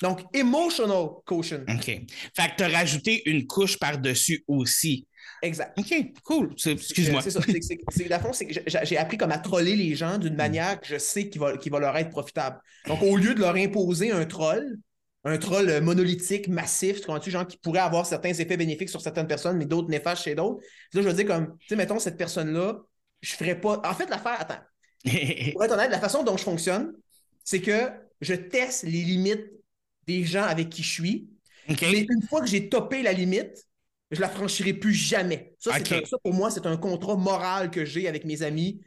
Donc, 0.00 0.20
emotional 0.32 1.08
quotient. 1.26 1.62
OK. 1.68 1.84
Fait 1.84 2.06
que 2.36 2.56
tu 2.58 2.62
as 2.62 2.68
rajouté 2.68 3.28
une 3.28 3.46
couche 3.46 3.78
par-dessus 3.78 4.44
aussi. 4.46 5.06
Exact. 5.42 5.76
OK, 5.78 6.12
cool. 6.24 6.52
Excuse-moi. 6.52 7.20
C'est 7.22 7.30
ça. 7.32 7.40
C'est- 7.42 7.60
c'est- 7.90 8.18
fond, 8.20 8.30
que 8.30 8.84
j'ai- 8.84 8.96
appris 8.96 9.16
comme 9.18 9.32
à 9.32 9.38
troller 9.38 9.74
les 9.76 9.94
gens 9.96 10.16
Mm. 10.16 10.20
d'une 10.20 10.34
manière 10.36 10.80
que 10.80 10.86
je 10.86 10.98
sais 10.98 11.28
qui 11.28 11.38
va, 11.38 11.56
qui 11.56 11.68
va 11.68 11.80
leur 11.80 11.96
être 11.96 12.10
profitable. 12.10 12.58
Donc, 12.86 13.02
au 13.02 13.16
lieu 13.16 13.34
de 13.34 13.40
leur 13.40 13.54
imposer 13.56 14.10
un 14.12 14.24
troll, 14.24 14.78
un 15.24 15.36
troll 15.36 15.80
monolithique, 15.80 16.48
massif, 16.48 17.00
tu 17.00 17.06
comprends-tu, 17.06 17.30
genre 17.32 17.46
qui 17.46 17.56
pourrait 17.58 17.80
avoir 17.80 18.06
certains 18.06 18.32
effets 18.32 18.56
bénéfiques 18.56 18.88
sur 18.88 19.00
certaines 19.00 19.26
personnes, 19.26 19.56
mais 19.58 19.66
d'autres 19.66 19.90
néfastes 19.90 20.22
chez 20.24 20.34
d'autres. 20.36 20.60
Là, 20.94 21.02
je 21.02 21.08
veux 21.08 21.12
dire, 21.14 21.26
comme, 21.26 21.56
tu 21.58 21.66
sais, 21.68 21.76
mettons, 21.76 21.98
cette 21.98 22.16
personne-là, 22.16 22.78
je 23.20 23.32
ferais 23.34 23.60
pas. 23.60 23.82
En 23.84 23.94
fait, 23.94 24.08
l'affaire, 24.08 24.40
attends. 24.40 24.60
Pour 25.52 25.64
être 25.64 25.72
honnête, 25.72 25.90
la 25.90 26.00
façon 26.00 26.22
dont 26.24 26.36
je 26.36 26.42
fonctionne, 26.44 26.92
c'est 27.44 27.60
que 27.60 27.90
je 28.20 28.34
teste 28.34 28.82
les 28.84 29.02
limites 29.02 29.46
des 30.06 30.24
gens 30.24 30.44
avec 30.44 30.68
qui 30.70 30.82
je 30.82 30.90
suis. 30.92 31.28
Mais 31.86 32.00
une 32.08 32.22
fois 32.22 32.40
que 32.40 32.46
j'ai 32.46 32.68
topé 32.68 33.02
la 33.02 33.12
limite, 33.12 33.66
je 34.10 34.20
la 34.20 34.28
franchirai 34.28 34.72
plus 34.74 34.94
jamais. 34.94 35.54
Un- 35.70 35.80
ça, 36.04 36.16
pour 36.22 36.34
moi, 36.34 36.50
c'est 36.50 36.66
un 36.66 36.76
contrat 36.76 37.16
moral 37.16 37.70
que 37.70 37.84
j'ai 37.84 38.08
avec 38.08 38.24
mes 38.24 38.42
amis. 38.42 38.80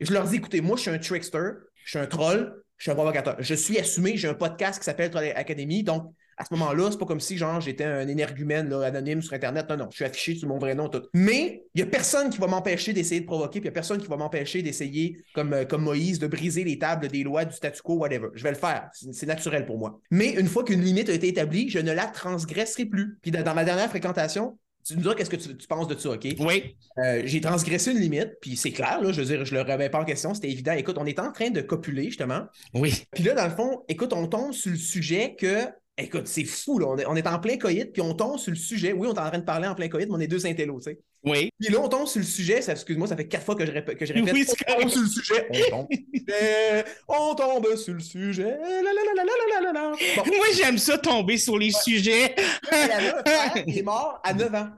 Je 0.00 0.12
leur 0.12 0.28
dis, 0.28 0.36
écoutez, 0.36 0.60
moi, 0.60 0.76
je 0.76 0.82
suis 0.82 0.90
un 0.90 0.98
trickster, 0.98 1.50
je 1.84 1.90
suis 1.90 1.98
un 1.98 2.06
troll, 2.06 2.62
je 2.76 2.84
suis 2.84 2.90
un 2.90 2.94
provocateur. 2.94 3.36
Je 3.40 3.54
suis 3.54 3.78
assumé, 3.78 4.16
j'ai 4.16 4.28
un 4.28 4.34
podcast 4.34 4.78
qui 4.78 4.84
s'appelle 4.84 5.10
Troll 5.10 5.32
Academy, 5.34 5.82
donc 5.82 6.14
à 6.38 6.44
ce 6.44 6.54
moment-là, 6.54 6.90
c'est 6.90 6.98
pas 6.98 7.06
comme 7.06 7.20
si 7.20 7.36
genre 7.36 7.60
j'étais 7.60 7.84
un 7.84 8.06
énergumène 8.06 8.68
là, 8.68 8.86
anonyme 8.86 9.20
sur 9.22 9.34
Internet. 9.34 9.68
Non, 9.68 9.76
non, 9.76 9.88
je 9.90 9.96
suis 9.96 10.04
affiché 10.04 10.36
sur 10.36 10.48
mon 10.48 10.58
vrai 10.58 10.74
nom, 10.74 10.88
tout. 10.88 11.02
Mais 11.12 11.64
il 11.74 11.80
y 11.80 11.82
a 11.82 11.86
personne 11.86 12.30
qui 12.30 12.38
va 12.38 12.46
m'empêcher 12.46 12.92
d'essayer 12.92 13.20
de 13.20 13.26
provoquer, 13.26 13.60
puis 13.60 13.66
il 13.66 13.66
y 13.66 13.68
a 13.68 13.72
personne 13.72 14.00
qui 14.00 14.06
va 14.06 14.16
m'empêcher 14.16 14.62
d'essayer, 14.62 15.22
comme, 15.34 15.52
euh, 15.52 15.64
comme 15.64 15.82
Moïse, 15.82 16.18
de 16.20 16.28
briser 16.28 16.62
les 16.62 16.78
tables 16.78 17.08
des 17.08 17.24
lois 17.24 17.44
du 17.44 17.54
statu 17.54 17.82
quo, 17.82 17.94
whatever. 17.96 18.28
Je 18.34 18.44
vais 18.44 18.52
le 18.52 18.56
faire. 18.56 18.88
C'est 18.92 19.26
naturel 19.26 19.66
pour 19.66 19.78
moi. 19.78 20.00
Mais 20.10 20.30
une 20.30 20.46
fois 20.46 20.64
qu'une 20.64 20.80
limite 20.82 21.08
a 21.08 21.12
été 21.12 21.28
établie, 21.28 21.68
je 21.68 21.80
ne 21.80 21.92
la 21.92 22.06
transgresserai 22.06 22.86
plus. 22.86 23.18
Puis 23.20 23.32
dans, 23.32 23.42
dans 23.42 23.54
ma 23.54 23.64
dernière 23.64 23.88
fréquentation, 23.88 24.56
tu 24.86 24.96
me 24.96 25.02
diras 25.02 25.14
qu'est-ce 25.14 25.30
que 25.30 25.36
tu, 25.36 25.56
tu 25.56 25.66
penses 25.66 25.88
de 25.88 25.98
ça, 25.98 26.10
OK? 26.10 26.26
Oui. 26.38 26.76
Euh, 26.98 27.22
j'ai 27.24 27.40
transgressé 27.40 27.90
une 27.92 27.98
limite, 27.98 28.30
puis 28.40 28.56
c'est 28.56 28.70
clair, 28.70 29.02
là, 29.02 29.12
je 29.12 29.20
veux 29.20 29.26
dire, 29.26 29.44
je 29.44 29.54
le 29.54 29.60
remets 29.60 29.90
pas 29.90 30.00
en 30.00 30.04
question, 30.04 30.32
c'était 30.32 30.50
évident. 30.50 30.72
Écoute, 30.72 30.96
on 30.98 31.04
est 31.04 31.18
en 31.18 31.30
train 31.30 31.50
de 31.50 31.60
copuler, 31.60 32.04
justement. 32.04 32.46
Oui. 32.74 33.04
Puis 33.12 33.24
là, 33.24 33.34
dans 33.34 33.44
le 33.44 33.50
fond, 33.50 33.82
écoute, 33.88 34.12
on 34.12 34.26
tombe 34.28 34.52
sur 34.52 34.70
le 34.70 34.78
sujet 34.78 35.34
que. 35.38 35.66
Écoute, 36.00 36.28
c'est 36.28 36.44
fou, 36.44 36.78
là. 36.78 36.86
On 36.88 36.96
est, 36.96 37.06
on 37.06 37.16
est 37.16 37.26
en 37.26 37.40
plein 37.40 37.58
coït, 37.58 37.92
puis 37.92 38.00
on 38.00 38.14
tombe 38.14 38.38
sur 38.38 38.52
le 38.52 38.56
sujet. 38.56 38.92
Oui, 38.92 39.08
on 39.10 39.14
est 39.14 39.18
en 39.18 39.28
train 39.28 39.38
de 39.38 39.44
parler 39.44 39.66
en 39.66 39.74
plein 39.74 39.88
coït, 39.88 40.08
mais 40.08 40.14
on 40.14 40.20
est 40.20 40.28
deux 40.28 40.46
intellos, 40.46 40.78
tu 40.78 40.92
sais. 40.92 40.98
Oui. 41.24 41.50
Puis 41.58 41.72
là, 41.72 41.80
on 41.80 41.88
tombe 41.88 42.06
sur 42.06 42.20
le 42.20 42.24
sujet. 42.24 42.62
Ça, 42.62 42.72
excuse-moi, 42.72 43.08
ça 43.08 43.16
fait 43.16 43.26
quatre 43.26 43.44
fois 43.44 43.56
que 43.56 43.66
je 43.66 43.72
répète. 43.72 43.98
Que 43.98 44.06
je 44.06 44.12
répète 44.12 44.32
Oui, 44.32 44.46
c'est 44.46 44.56
on 44.70 44.80
tombe 44.82 44.88
sur 44.90 45.00
le 45.02 45.08
sujet. 45.08 45.48
On 45.50 45.70
tombe. 45.70 45.88
On 47.08 47.34
tombe 47.34 47.74
sur 47.76 47.94
le 47.94 48.00
sujet. 48.00 48.56
La, 48.60 48.82
la, 48.82 48.92
la, 48.92 49.14
la, 49.16 49.24
la, 49.24 49.32
la, 49.60 49.72
la, 49.72 49.72
la. 49.72 49.90
Bon, 50.16 50.24
Moi, 50.36 50.46
j'aime 50.54 50.78
ça 50.78 50.98
tomber 50.98 51.36
sur 51.36 51.58
les 51.58 51.72
sujets. 51.72 52.34
il 52.70 53.14
frère 53.26 53.64
qui 53.64 53.78
est 53.78 53.82
mort 53.82 54.20
à 54.22 54.32
9 54.34 54.54
ans. 54.54 54.68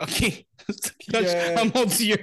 OK. 0.00 0.44
euh, 1.14 1.56
Oh 1.62 1.66
mon 1.74 1.84
Dieu. 1.84 2.16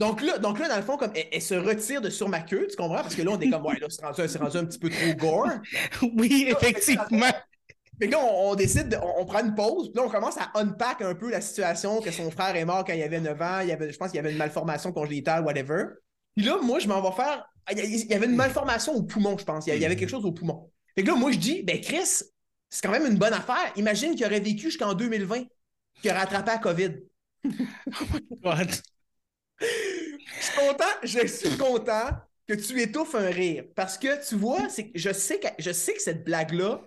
Donc 0.00 0.22
là, 0.22 0.38
donc 0.38 0.58
là, 0.58 0.68
dans 0.68 0.76
le 0.76 0.82
fond, 0.82 0.96
comme 0.96 1.12
elle, 1.14 1.26
elle 1.32 1.42
se 1.42 1.54
retire 1.54 2.00
de 2.00 2.10
sur 2.10 2.28
ma 2.28 2.40
queue, 2.40 2.66
tu 2.68 2.76
comprends? 2.76 2.96
Parce 3.02 3.14
que 3.14 3.22
là, 3.22 3.30
on 3.32 3.40
est 3.40 3.48
comme, 3.48 3.64
ouais, 3.64 3.78
là, 3.80 3.86
c'est 3.88 4.04
rendu, 4.04 4.22
c'est 4.28 4.38
rendu 4.38 4.56
un 4.56 4.64
petit 4.64 4.78
peu 4.78 4.90
trop 4.90 5.14
gore. 5.16 5.48
Oui, 6.16 6.46
effectivement. 6.48 7.32
Que 8.00 8.06
là, 8.06 8.18
on, 8.18 8.50
on 8.50 8.54
décide, 8.54 8.88
de- 8.88 8.96
on, 8.96 9.20
on 9.22 9.24
prend 9.24 9.40
une 9.44 9.54
pause, 9.54 9.90
puis 9.90 10.00
là, 10.00 10.06
on 10.06 10.10
commence 10.10 10.36
à 10.38 10.50
unpack 10.54 11.02
un 11.02 11.14
peu 11.14 11.30
la 11.30 11.40
situation 11.40 12.00
que 12.00 12.10
son 12.10 12.30
frère 12.30 12.56
est 12.56 12.64
mort 12.64 12.84
quand 12.84 12.92
il 12.92 13.02
avait 13.02 13.20
9 13.20 13.40
ans, 13.40 13.60
il 13.60 13.70
avait, 13.70 13.92
je 13.92 13.96
pense 13.96 14.10
qu'il 14.10 14.16
y 14.16 14.20
avait 14.20 14.32
une 14.32 14.38
malformation 14.38 14.92
congénitale, 14.92 15.44
whatever. 15.44 15.84
Puis 16.36 16.44
là, 16.44 16.58
moi, 16.62 16.78
je 16.80 16.88
m'en 16.88 17.00
vais 17.00 17.14
faire. 17.14 17.44
Il 17.70 18.10
y 18.10 18.14
avait 18.14 18.26
une 18.26 18.36
malformation 18.36 18.94
au 18.94 19.02
poumon, 19.02 19.38
je 19.38 19.44
pense. 19.44 19.66
Il 19.66 19.78
y 19.78 19.84
avait 19.84 19.96
quelque 19.96 20.10
chose 20.10 20.24
au 20.24 20.32
poumon. 20.32 20.70
Fait 20.96 21.02
que 21.02 21.08
là, 21.08 21.14
moi, 21.16 21.30
je 21.32 21.38
dis, 21.38 21.62
ben, 21.62 21.80
Chris, 21.80 22.22
c'est 22.68 22.82
quand 22.82 22.90
même 22.90 23.06
une 23.06 23.16
bonne 23.16 23.32
affaire. 23.32 23.72
Imagine 23.76 24.14
qu'il 24.14 24.26
aurait 24.26 24.40
vécu 24.40 24.64
jusqu'en 24.64 24.94
2020, 24.94 25.44
qu'il 26.02 26.10
aurait 26.10 26.20
attrapé 26.20 26.50
la 26.50 26.58
COVID. 26.58 26.90
What? 28.42 28.82
Je 29.60 30.44
suis 30.44 30.54
content, 30.58 30.84
je 31.02 31.26
suis 31.26 31.56
content 31.56 32.10
que 32.46 32.54
tu 32.54 32.80
étouffes 32.80 33.14
un 33.14 33.30
rire. 33.30 33.64
Parce 33.74 33.98
que 33.98 34.26
tu 34.28 34.34
vois, 34.36 34.68
c'est 34.68 34.90
je 34.94 35.12
sais 35.12 35.38
que 35.40 35.48
je 35.58 35.72
sais 35.72 35.94
que 35.94 36.02
cette 36.02 36.24
blague-là 36.24 36.82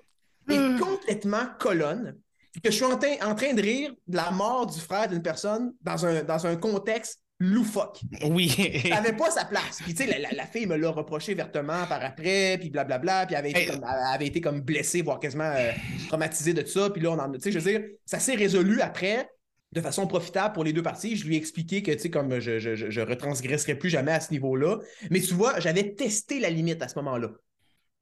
est 0.49 0.57
Hmm. 0.57 0.79
complètement 0.79 1.45
colonne. 1.59 2.17
Que 2.63 2.71
je 2.71 2.75
suis 2.75 2.85
en, 2.85 2.97
train- 2.97 3.17
en 3.23 3.35
train 3.35 3.53
de 3.53 3.61
rire 3.61 3.93
de 4.07 4.15
la 4.15 4.31
mort 4.31 4.65
du 4.65 4.79
frère 4.79 5.07
d'une 5.07 5.21
personne 5.21 5.73
dans 5.81 6.05
un, 6.05 6.23
dans 6.23 6.47
un 6.47 6.55
contexte 6.55 7.21
loufoque. 7.39 8.01
Oui. 8.23 8.51
Elle 8.83 8.89
n'avait 8.89 9.13
pas 9.15 9.29
sa 9.29 9.45
place. 9.45 9.79
Puis 9.83 9.93
tu 9.93 10.03
sais, 10.03 10.09
la, 10.09 10.17
la- 10.17 10.31
la 10.35 10.45
fille 10.47 10.65
me 10.65 10.75
l'a 10.75 10.89
reproché 10.89 11.35
vertement 11.35 11.85
par 11.87 12.03
après, 12.03 12.57
puis 12.59 12.71
blablabla, 12.71 13.27
puis 13.27 13.35
elle 13.35 13.39
avait 13.39 13.51
été, 13.51 13.59
Hey. 13.61 13.67
comme, 13.67 13.83
elle 13.83 14.13
avait 14.15 14.25
été 14.25 14.41
comme 14.41 14.61
blessée, 14.61 15.03
voire 15.03 15.19
quasiment 15.19 15.51
euh, 15.55 15.71
traumatisée 16.07 16.53
de 16.55 16.65
ça. 16.65 16.89
Puis 16.89 17.01
là, 17.03 17.11
on 17.11 17.19
en, 17.19 17.31
tu 17.31 17.39
sais, 17.41 17.51
je 17.51 17.59
veux 17.59 17.71
dire, 17.71 17.81
ça 18.07 18.17
s'est 18.17 18.33
résolu 18.35 18.81
après 18.81 19.29
de 19.73 19.81
façon 19.81 20.07
profitable 20.07 20.53
pour 20.55 20.63
les 20.63 20.73
deux 20.73 20.81
parties. 20.81 21.15
Je 21.15 21.27
lui 21.27 21.35
ai 21.35 21.37
expliqué 21.37 21.83
que, 21.83 21.91
tu 21.91 21.99
sais, 21.99 22.09
comme 22.09 22.39
je, 22.39 22.57
je, 22.57 22.73
je, 22.73 22.89
je 22.89 23.01
retransgresserais 23.01 23.75
plus 23.75 23.89
jamais 23.91 24.13
à 24.13 24.19
ce 24.19 24.31
niveau-là. 24.31 24.77
Mais 25.11 25.19
tu 25.19 25.35
vois, 25.35 25.59
j'avais 25.59 25.93
testé 25.93 26.39
la 26.39 26.49
limite 26.49 26.81
à 26.81 26.87
ce 26.87 26.95
moment-là. 26.97 27.29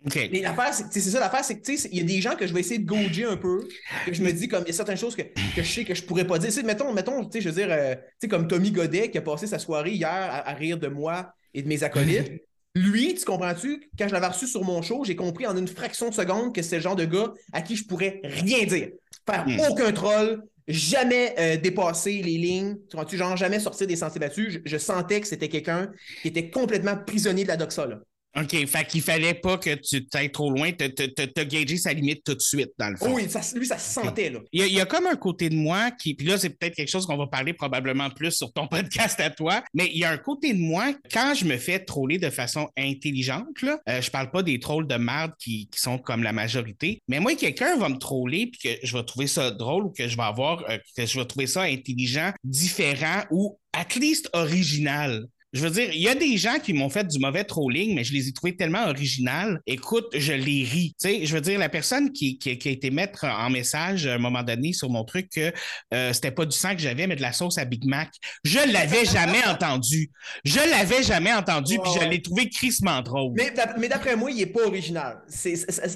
OK. 0.06 0.30
Mais 0.32 0.42
l'affaire, 0.42 0.74
c'est 0.74 1.00
ça 1.00 1.20
l'affaire, 1.20 1.44
c'est 1.44 1.60
que 1.60 1.66
tu 1.66 1.78
sais, 1.78 1.90
il 1.92 1.98
y 1.98 2.02
a 2.02 2.04
des 2.04 2.22
gens 2.22 2.36
que 2.36 2.46
je 2.46 2.54
vais 2.54 2.60
essayer 2.60 2.80
de 2.80 2.86
gauger 2.86 3.26
un 3.26 3.38
peu, 3.38 3.68
que 4.06 4.14
je 4.14 4.22
me 4.22 4.32
dis 4.32 4.48
comme 4.48 4.64
il 4.64 4.68
y 4.68 4.70
a 4.70 4.74
certaines 4.74 4.98
choses 4.98 5.16
que, 5.16 5.24
que 5.24 5.64
je 5.64 5.64
sais 5.64 5.84
que 5.84 5.96
je 5.96 6.04
pourrais 6.04 6.28
pas 6.28 6.38
dire. 6.38 6.50
Tu 6.50 6.56
sais, 6.56 6.64
mettons, 6.64 6.94
mettons, 6.94 7.24
tu 7.26 7.32
sais, 7.34 7.42
je 7.42 7.50
veux 7.50 7.56
dire, 7.56 7.68
euh, 7.72 7.96
tu 7.96 8.02
sais, 8.22 8.28
comme 8.28 8.48
Tommy 8.48 8.72
Godet 8.72 9.10
qui 9.10 9.18
a 9.18 9.22
passé 9.22 9.48
sa 9.48 9.58
soirée 9.60 9.92
hier 9.94 10.10
à, 10.10 10.48
à 10.50 10.54
rire 10.54 10.78
de 10.78 10.88
moi 10.88 11.34
et 11.54 11.62
de 11.64 11.68
mes 11.68 11.84
acolytes. 11.84 12.32
Lui, 12.76 13.16
tu 13.16 13.24
comprends-tu, 13.24 13.90
quand 13.98 14.08
je 14.08 14.14
l'avais 14.14 14.28
reçu 14.28 14.48
sur 14.48 14.64
mon 14.64 14.82
show, 14.82 15.06
j'ai 15.06 15.16
compris 15.16 15.48
en 15.48 15.56
une 15.56 15.68
fraction 15.68 16.10
de 16.10 16.14
seconde 16.14 16.54
que 16.54 16.62
c'est 16.62 16.76
le 16.76 16.82
genre 16.82 16.98
de 16.98 17.06
gars 17.06 17.32
à 17.54 17.62
qui 17.62 17.76
je 17.78 17.86
pourrais 17.88 18.20
rien 18.24 18.66
dire. 18.66 18.90
Faire 19.26 19.46
Hmm. 19.48 19.60
aucun 19.70 19.92
troll, 19.94 20.44
jamais 20.68 21.34
euh, 21.40 21.58
dépasser 21.58 22.22
les 22.22 22.38
lignes, 22.38 22.76
tu 22.90 22.98
comprends-tu, 22.98 23.18
genre 23.18 23.38
jamais 23.38 23.60
sortir 23.60 23.88
des 23.88 23.96
sentiers 23.96 24.20
battus. 24.20 24.54
Je, 24.54 24.60
je 24.66 24.78
sentais 24.78 25.22
que 25.22 25.28
c'était 25.28 25.48
quelqu'un 25.50 25.90
qui 26.22 26.28
était 26.28 26.50
complètement 26.50 26.98
prisonnier 26.98 27.44
de 27.44 27.48
la 27.48 27.58
doxa, 27.58 27.86
là. 27.88 28.00
OK. 28.36 28.66
Fait 28.66 28.86
qu'il 28.86 29.02
fallait 29.02 29.34
pas 29.34 29.58
que 29.58 29.76
tu 29.76 30.06
t'ailles 30.08 30.32
trop 30.32 30.50
loin, 30.52 30.72
te, 30.72 30.86
te, 30.86 31.04
te, 31.04 31.22
te 31.24 31.42
gager 31.42 31.78
sa 31.78 31.94
limite 31.94 32.24
tout 32.24 32.36
de 32.36 32.42
suite, 32.42 32.72
dans 32.78 32.90
le 32.90 32.98
fond. 32.98 33.14
Oui, 33.14 33.30
ça, 33.30 33.42
lui, 33.56 33.66
ça 33.66 33.78
se 33.78 33.94
sentait, 33.94 34.30
là. 34.30 34.40
Il 34.52 34.60
y, 34.60 34.64
a, 34.64 34.68
il 34.68 34.74
y 34.74 34.82
a 34.82 34.86
comme 34.86 35.08
un 35.08 35.16
côté 35.16 35.50
de 35.50 35.56
moi 35.56 35.92
qui, 35.92 36.14
puis 36.14 36.28
là, 36.28 36.38
c'est 36.38 36.50
peut-être 36.50 36.76
quelque 36.76 36.90
chose 36.90 37.06
qu'on 37.06 37.18
va 37.18 37.28
parler 37.28 37.54
probablement 37.54 38.10
plus 38.10 38.32
sur 38.32 38.52
ton 38.52 38.68
podcast 38.76 39.20
à 39.20 39.30
toi, 39.30 39.64
mais 39.74 39.90
il 39.94 39.98
y 39.98 40.04
a 40.04 40.12
un 40.12 40.18
côté 40.18 40.54
de 40.54 40.60
moi, 40.60 40.94
quand 41.12 41.34
je 41.34 41.46
me 41.46 41.58
fais 41.58 41.80
troller 41.80 42.18
de 42.18 42.30
façon 42.30 42.68
intelligente, 42.78 43.62
là, 43.62 43.80
euh, 43.90 44.02
je 44.02 44.12
parle 44.12 44.32
pas 44.32 44.44
des 44.44 44.60
trolls 44.60 44.88
de 44.88 44.96
merde 44.96 45.32
qui, 45.40 45.68
qui 45.70 45.80
sont 45.80 45.98
comme 45.98 46.24
la 46.24 46.34
majorité, 46.34 47.00
mais 47.08 47.20
moi, 47.20 47.36
quelqu'un 47.36 47.78
va 47.78 47.90
me 47.90 47.98
troller 47.98 48.48
puis 48.48 48.60
que 48.62 48.86
je 48.86 48.98
vais 48.98 49.04
trouver 49.04 49.28
ça 49.28 49.52
drôle 49.52 49.86
ou 49.86 49.90
que 49.92 50.08
je 50.08 50.18
vais 50.18 50.24
avoir, 50.24 50.64
euh, 50.70 50.78
que 50.96 51.06
je 51.06 51.20
vais 51.20 51.26
trouver 51.26 51.48
ça 51.48 51.64
intelligent, 51.64 52.32
différent 52.44 53.24
ou 53.32 53.58
at 53.74 53.96
least 53.96 54.30
original. 54.34 55.26
Je 55.56 55.62
veux 55.62 55.70
dire, 55.72 55.90
il 55.94 56.02
y 56.02 56.10
a 56.10 56.16
des 56.16 56.36
gens 56.38 56.60
qui 56.60 56.74
m'ont 56.74 56.90
fait 56.90 57.08
du 57.08 57.18
mauvais 57.18 57.46
trolling, 57.46 57.96
mais 57.96 58.04
je 58.04 58.12
les 58.14 58.28
ai 58.28 58.34
trouvés 58.34 58.58
tellement 58.58 58.84
originales. 58.90 59.62
Écoute, 59.66 60.08
je 60.14 60.34
les 60.34 60.64
ris. 60.66 60.94
Tu 61.02 61.08
sais, 61.08 61.26
je 61.26 61.34
veux 61.34 61.40
dire, 61.40 61.58
la 61.58 61.70
personne 61.70 62.12
qui, 62.12 62.38
qui- 62.38 62.58
qui 62.58 62.68
a 62.68 62.72
été 62.72 62.92
mettre 62.92 63.24
en 63.24 63.50
message 63.50 64.06
à 64.06 64.16
un 64.16 64.18
moment 64.18 64.44
donné 64.44 64.74
sur 64.74 64.90
mon 64.90 65.06
truc 65.06 65.30
que 65.34 65.54
euh, 65.94 66.12
c'était 66.12 66.32
pas 66.32 66.46
du 66.46 66.56
sang 66.58 66.76
que 66.76 66.82
j'avais, 66.82 67.08
mais 67.08 67.16
de 67.16 67.22
la 67.22 67.32
sauce 67.32 67.58
à 67.58 67.64
Big 67.64 67.86
Mac, 67.86 68.10
je 68.44 68.60
l'avais 68.72 69.06
jamais 69.06 69.44
entendu. 69.48 70.12
Je 70.44 70.60
l'avais 70.60 71.04
jamais 71.04 71.32
entendu, 71.34 71.80
puis 71.82 71.92
je 72.02 72.06
l'ai 72.10 72.22
trouvé 72.22 72.50
crissement 72.50 73.02
drôle. 73.02 73.32
Mais, 73.38 73.52
d'ap- 73.52 73.78
mais 73.80 73.88
d'après 73.88 74.18
moi, 74.18 74.32
il 74.32 74.38
n'est 74.38 74.46
pas 74.48 74.68
original. 74.68 75.22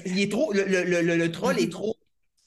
Il 0.06 0.20
est 0.20 0.30
trop, 0.30 0.52
le, 0.54 0.64
le- 0.64 1.02
le- 1.16 1.32
troll 1.32 1.60
est 1.60 1.70
trop. 1.70 1.96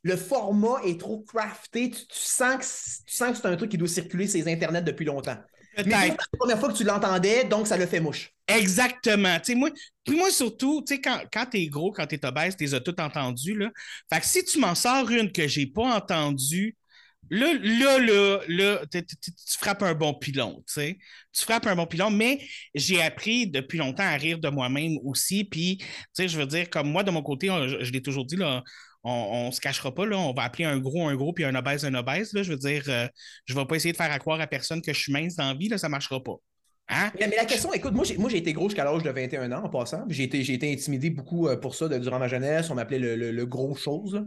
Le 0.02 0.18
format 0.18 0.82
est 0.86 1.00
trop 1.00 1.22
crafté. 1.22 1.92
Tu, 1.92 2.02
tu 2.08 2.20
sens 2.20 2.58
que, 2.58 2.66
c'est- 2.66 3.06
tu 3.06 3.16
sens 3.16 3.32
que 3.32 3.38
c'est 3.38 3.48
un 3.48 3.56
truc 3.56 3.70
qui 3.70 3.78
doit 3.78 3.88
circuler 3.88 4.28
sur 4.28 4.40
les 4.44 4.52
internets 4.52 4.82
depuis 4.82 5.06
longtemps. 5.06 5.38
Mais 5.78 5.92
c'est 5.92 6.08
la 6.10 6.16
première 6.38 6.60
fois 6.60 6.72
que 6.72 6.78
tu 6.78 6.84
l'entendais, 6.84 7.44
donc 7.46 7.68
ça 7.68 7.78
le 7.78 7.86
fait 7.86 8.00
mouche. 8.00 8.32
Exactement. 8.48 9.38
Tu 9.40 9.54
sais, 9.54 9.56
moi, 9.56 9.70
puis 10.04 10.16
moi 10.16 10.30
surtout, 10.32 10.84
tu 10.86 10.96
sais, 10.96 11.02
quand, 11.02 11.22
quand 11.32 11.46
t'es 11.46 11.68
gros, 11.68 11.92
quand 11.92 12.06
t'es 12.06 12.24
obèse, 12.26 12.56
t'es 12.56 12.74
as 12.74 12.82
tout 12.82 13.00
entendu, 13.00 13.56
là. 13.56 13.70
Fait 14.12 14.20
que 14.20 14.26
si 14.26 14.44
tu 14.44 14.60
m'en 14.60 14.76
sors 14.76 15.10
une 15.10 15.32
que 15.32 15.48
j'ai 15.48 15.66
pas 15.66 15.96
entendue, 15.96 16.76
là, 17.30 17.54
là, 17.54 18.00
là, 18.00 18.40
là, 18.48 18.82
tu- 18.92 19.04
frappes 19.60 19.82
un 19.84 19.94
bon 19.94 20.14
pilon, 20.14 20.64
tu 20.68 20.74
sais. 20.74 20.98
Tu 21.34 21.44
frappes 21.44 21.68
un 21.68 21.76
bon 21.76 21.88
pilon, 21.88 22.10
mais 22.12 22.40
j'ai 22.76 23.02
appris 23.02 23.48
depuis 23.48 23.78
longtemps 23.78 24.04
à 24.04 24.16
rire 24.18 24.40
de 24.40 24.50
moi-même 24.50 24.98
aussi. 25.04 25.44
Puis, 25.46 25.78
tu 25.80 25.86
sais, 26.14 26.28
je 26.28 26.38
veux 26.38 26.46
dire, 26.46 26.70
comme 26.70 26.90
moi, 26.92 27.04
de 27.04 27.12
mon 27.12 27.24
côté, 27.24 27.50
on- 27.50 27.68
je, 27.68 27.84
je 27.84 27.92
l'ai 27.92 28.02
toujours 28.02 28.26
dit, 28.26 28.36
là, 28.36 28.64
on, 29.04 29.12
on 29.48 29.52
se 29.52 29.60
cachera 29.62 29.94
pas, 29.94 30.06
là, 30.06 30.18
on 30.18 30.34
va 30.34 30.44
appeler 30.44 30.66
un 30.66 30.78
gros 30.80 31.08
un 31.08 31.16
gros, 31.16 31.34
puis 31.34 31.44
un 31.46 31.56
obèse 31.56 31.86
un 31.86 31.94
obèse, 31.94 32.34
là. 32.34 32.44
Je 32.44 32.52
veux 32.52 32.58
dire, 32.58 32.84
euh, 32.88 33.08
je 33.46 33.54
vais 33.56 33.66
pas 33.66 33.76
essayer 33.76 33.92
de 33.92 33.98
faire 33.98 34.12
à 34.12 34.20
croire 34.20 34.40
à 34.42 34.48
personne 34.48 34.82
que 34.82 34.94
je 34.94 35.00
suis 35.00 35.12
mince 35.14 35.36
dans 35.36 35.48
la 35.48 35.54
vie, 35.54 35.68
là, 35.70 35.78
ça 35.78 35.90
marchera 35.90 36.22
pas. 36.24 36.36
Hein? 36.90 37.12
Mais, 37.20 37.28
mais 37.28 37.36
la 37.38 37.46
question, 37.46 37.72
écoute, 37.74 37.94
moi 37.94 38.04
j'ai, 38.04 38.18
moi, 38.18 38.30
j'ai 38.30 38.38
été 38.38 38.52
gros 38.54 38.68
jusqu'à 38.70 38.84
l'âge 38.84 39.04
de 39.04 39.10
21 39.10 39.52
ans 39.54 39.64
en 39.64 39.70
passant. 39.70 40.04
J'ai 40.10 40.24
été, 40.24 40.44
j'ai 40.44 40.54
été 40.56 40.72
intimidé 40.72 41.10
beaucoup 41.10 41.48
euh, 41.48 41.56
pour 41.58 41.76
ça 41.76 41.88
de- 41.88 41.98
durant 41.98 42.20
ma 42.20 42.28
jeunesse. 42.28 42.70
On 42.70 42.76
m'appelait 42.76 43.00
le, 43.00 43.16
le- 43.16 43.32
le 43.32 43.46
gros 43.46 43.76
chose. 43.76 44.16
là. 44.16 44.24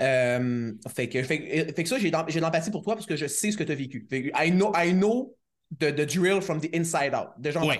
Euh, 0.00 0.72
fait, 0.94 1.08
que, 1.08 1.22
fait, 1.22 1.72
fait 1.76 1.82
que 1.82 1.88
ça, 1.88 1.98
j'ai, 1.98 2.10
de 2.10 2.40
l'empathie 2.40 2.70
pour 2.70 2.82
toi 2.82 2.94
parce 2.94 3.06
que 3.06 3.14
je 3.14 3.26
sais 3.26 3.50
ce 3.52 3.56
que 3.58 3.62
tu 3.62 3.72
as 3.72 3.74
vécu. 3.74 4.06
Fait 4.08 4.22
que 4.22 4.28
I 4.42 4.50
know, 4.50 4.72
I 4.74 4.92
know 4.94 5.36
the, 5.78 5.94
the 5.94 6.06
drill 6.06 6.40
from 6.40 6.60
the 6.60 6.74
inside 6.74 7.14
out. 7.14 7.28
Déjà 7.38 7.60
en 7.60 7.68
Ouais. 7.68 7.78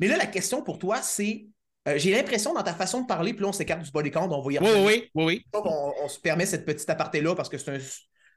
Mais 0.00 0.08
là, 0.08 0.16
la 0.16 0.26
question 0.26 0.62
pour 0.62 0.78
toi, 0.78 1.00
c'est. 1.00 1.46
Euh, 1.88 1.94
j'ai 1.98 2.12
l'impression 2.12 2.52
dans 2.54 2.62
ta 2.62 2.74
façon 2.74 3.02
de 3.02 3.06
parler, 3.06 3.32
puis 3.34 3.42
là, 3.42 3.48
on 3.48 3.52
s'écarte 3.52 3.82
du 3.82 3.90
body 3.90 4.10
count, 4.10 4.28
on 4.30 4.40
va 4.42 4.52
y 4.52 4.58
Oui, 4.58 4.68
oui, 4.84 5.10
oui, 5.14 5.24
oui. 5.24 5.44
On, 5.54 5.92
on 6.04 6.08
se 6.08 6.18
permet 6.18 6.46
cette 6.46 6.64
petite 6.64 6.88
aparté-là 6.88 7.34
parce 7.34 7.48
que 7.48 7.58
c'est 7.58 7.70
un, 7.70 7.78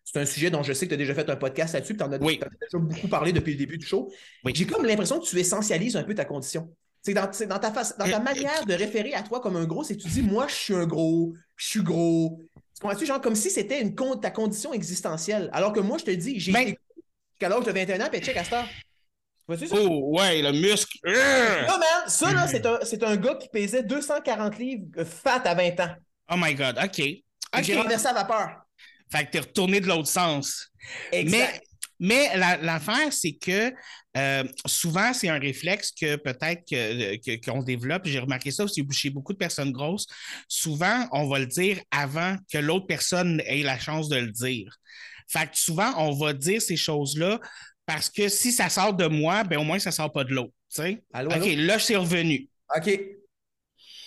c'est 0.04 0.20
un 0.20 0.26
sujet 0.26 0.50
dont 0.50 0.64
je 0.64 0.74
sais 0.74 0.86
que 0.86 0.90
tu 0.90 0.96
as 0.96 0.98
déjà 0.98 1.14
fait 1.16 1.30
un 1.30 1.36
podcast 1.36 1.74
là-dessus, 1.74 1.94
puis 1.96 2.00
tu 2.00 2.10
en 2.10 2.12
as, 2.12 2.18
Oui. 2.22 2.40
déjà 2.40 2.78
beaucoup 2.78 3.08
parlé 3.08 3.32
depuis 3.34 3.52
le 3.54 3.58
début 3.58 3.78
du 3.78 3.86
show. 3.86 4.12
Oui. 4.44 4.52
J'ai 4.56 4.66
comme 4.66 4.86
l'impression 4.86 5.20
que 5.20 5.26
tu 5.26 5.38
essentialises 5.40 5.96
un 5.96 6.04
peu 6.04 6.14
ta 6.16 6.26
condition. 6.26 6.74
C'est 7.04 7.14
dans, 7.14 7.32
c'est 7.32 7.46
dans 7.48 7.60
ta, 7.60 7.72
face, 7.72 7.98
dans 7.98 8.04
ta 8.10 8.18
Euh, 8.18 8.22
manière 8.22 8.66
de 8.66 8.74
référer 8.74 9.14
à 9.14 9.22
toi 9.22 9.40
comme 9.40 9.56
un 9.56 9.64
gros, 9.66 9.84
c'est 9.84 9.96
que 9.96 10.02
tu 10.02 10.10
dis 10.10 10.22
Moi, 10.24 10.48
je 10.50 10.56
suis 10.56 10.74
un 10.76 10.86
gros, 10.86 11.34
je 11.56 11.68
suis 11.70 11.82
gros. 11.84 12.42
Tu 12.76 12.82
comprends-tu? 12.82 13.06
Genre 13.06 13.22
comme 13.22 13.36
si 13.36 13.50
c'était 13.50 13.82
une 13.82 13.96
con- 13.96 14.18
ta 14.18 14.30
condition 14.30 14.74
existentielle. 14.74 15.50
Alors 15.54 15.72
que 15.72 15.80
moi, 15.80 15.98
je 16.00 16.04
te 16.06 16.12
dis, 16.12 16.38
j'ai 16.40 16.52
Ben- 16.52 16.68
été 16.68 16.80
jusqu'à 17.34 17.48
l'âge 17.50 17.64
de 17.64 17.72
21 17.72 18.02
ans, 18.06 18.10
puis 18.12 18.20
check 18.20 18.36
à 18.36 18.44
cette 18.44 18.54
heure. 18.54 18.68
Vois-tu 19.48 19.68
ça? 19.68 19.76
Oh, 19.80 20.18
ouais, 20.18 20.42
le 20.42 20.52
muscle. 20.52 20.98
Là, 21.04 21.78
man, 21.78 22.08
ça, 22.08 22.34
là, 22.34 22.48
c'est 22.48 22.66
un, 22.66 22.80
c'est 22.84 23.04
un 23.04 23.16
gars 23.16 23.36
qui 23.36 23.48
pesait 23.50 23.84
240 23.84 24.58
livres 24.60 24.86
euh, 24.98 25.06
fat 25.06 25.42
à 25.46 25.54
20 25.56 25.80
ans. 25.80 25.96
Oh 26.30 26.36
my 26.38 26.54
God, 26.54 26.78
OK. 26.84 27.02
J'ai 27.64 27.76
renversé 27.78 28.08
à 28.08 28.14
vapeur. 28.14 28.50
Fait 29.10 29.26
que 29.26 29.32
t'es 29.32 29.40
retourné 29.40 29.80
de 29.80 29.88
l'autre 29.88 30.10
sens. 30.10 30.68
Exact. 31.14 31.62
Mais, 32.00 32.28
mais 32.30 32.38
la- 32.38 32.58
l'affaire, 32.58 33.12
c'est 33.12 33.34
que 33.38 33.74
euh, 34.18 34.44
souvent, 34.66 35.14
c'est 35.14 35.30
un 35.30 35.40
réflexe 35.40 35.92
que 35.92 36.16
peut-être 36.18 36.64
que- 36.70 37.16
que- 37.18 37.46
qu'on 37.46 37.62
développe. 37.64 38.02
J'ai 38.06 38.20
remarqué 38.20 38.52
ça 38.52 38.64
aussi 38.66 38.84
chez 38.92 39.10
beaucoup 39.12 39.32
de 39.32 39.38
personnes 39.38 39.72
grosses. 39.72 40.08
Souvent, 40.50 41.08
on 41.12 41.28
va 41.30 41.40
le 41.40 41.46
dire 41.46 41.80
avant 41.92 42.36
que 42.52 42.58
l'autre 42.58 42.88
personne 42.88 43.42
ait 43.46 43.62
la 43.64 43.80
chance 43.80 44.10
de 44.10 44.18
le 44.18 44.32
dire. 44.32 44.76
Fait 45.30 45.46
que 45.50 45.58
souvent, 45.58 45.94
on 45.98 46.12
va 46.18 46.34
dire 46.34 46.62
ces 46.62 46.78
choses-là 46.78 47.40
parce 47.88 48.10
que 48.10 48.28
si 48.28 48.52
ça 48.52 48.70
sort 48.70 48.94
de 48.94 49.08
moi, 49.08 49.44
ben 49.46 49.58
au 49.58 49.64
moins, 49.64 49.80
ça 49.80 49.92
sort 49.92 50.12
pas 50.12 50.24
de 50.26 50.32
l'autre. 50.34 50.54
tu 50.72 50.82
sais. 50.82 51.04
Allô, 51.14 51.32
OK, 51.32 51.38
allô? 51.38 51.62
là, 51.64 51.78
je 51.80 51.84
suis 51.86 51.96
revenu. 51.96 52.48
OK. 52.76 53.00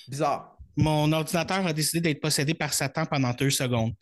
Bizarre. 0.06 0.56
Mon 0.76 1.10
ordinateur 1.12 1.66
a 1.66 1.72
décidé 1.72 2.00
d'être 2.00 2.20
possédé 2.20 2.54
par 2.54 2.72
Satan 2.74 3.06
pendant 3.06 3.32
deux 3.32 3.50
secondes. 3.50 3.94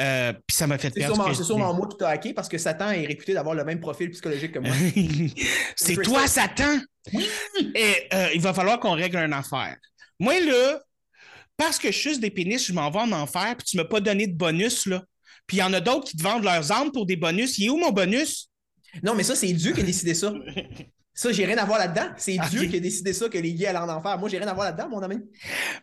Euh, 0.00 0.32
Puis 0.46 0.56
ça 0.56 0.66
m'a 0.66 0.76
fait 0.78 0.88
C'est 0.92 1.00
perdre. 1.00 1.32
c'est 1.34 1.44
sûrement 1.44 1.72
moi 1.72 1.86
qui 1.86 1.96
t'ai 1.98 2.04
hacké 2.04 2.34
parce 2.34 2.48
que 2.48 2.58
Satan 2.58 2.90
est 2.90 3.06
réputé 3.06 3.32
d'avoir 3.34 3.54
le 3.54 3.62
même 3.64 3.78
profil 3.78 4.10
psychologique 4.10 4.52
que 4.52 4.58
moi. 4.58 4.74
c'est 5.76 6.02
toi, 6.02 6.26
Satan! 6.26 6.80
Et 7.74 8.08
euh, 8.12 8.28
il 8.34 8.40
va 8.40 8.52
falloir 8.54 8.80
qu'on 8.80 8.92
règle 8.94 9.18
une 9.18 9.32
affaire. 9.32 9.76
Moi, 10.18 10.40
là, 10.40 10.80
parce 11.56 11.78
que 11.78 11.92
je 11.92 11.98
suis 11.98 12.18
des 12.18 12.30
pénis, 12.30 12.66
je 12.66 12.72
m'en 12.72 12.90
vais 12.90 13.00
en 13.00 13.12
enfer, 13.12 13.54
puis 13.56 13.66
tu 13.66 13.76
m'as 13.76 13.84
pas 13.84 14.00
donné 14.00 14.26
de 14.26 14.34
bonus, 14.36 14.86
là. 14.86 15.02
Puis 15.46 15.58
il 15.58 15.60
y 15.60 15.62
en 15.62 15.72
a 15.74 15.80
d'autres 15.80 16.08
qui 16.10 16.16
te 16.16 16.22
vendent 16.22 16.44
leurs 16.44 16.72
armes 16.72 16.90
pour 16.90 17.04
des 17.06 17.16
bonus. 17.16 17.58
Il 17.58 17.66
est 17.66 17.70
où 17.70 17.76
mon 17.76 17.92
bonus? 17.92 18.50
Non, 19.02 19.14
mais 19.14 19.22
ça, 19.22 19.34
c'est 19.34 19.52
Dieu 19.52 19.72
qui 19.72 19.80
a 19.80 19.84
décidé 19.84 20.14
ça. 20.14 20.32
Ça, 21.16 21.30
j'ai 21.30 21.44
rien 21.44 21.58
à 21.58 21.64
voir 21.64 21.78
là-dedans. 21.78 22.08
C'est. 22.16 22.36
Dieu 22.50 22.64
qui 22.64 22.74
a 22.74 22.80
décidé 22.80 23.12
ça, 23.12 23.28
que 23.28 23.38
les 23.38 23.54
gays 23.54 23.66
allaient 23.66 23.78
en 23.78 23.88
enfer. 23.88 24.18
Moi, 24.18 24.28
j'ai 24.28 24.38
rien 24.38 24.48
à 24.48 24.52
voir 24.52 24.66
là-dedans, 24.66 24.88
mon 24.88 25.00
ami. 25.00 25.18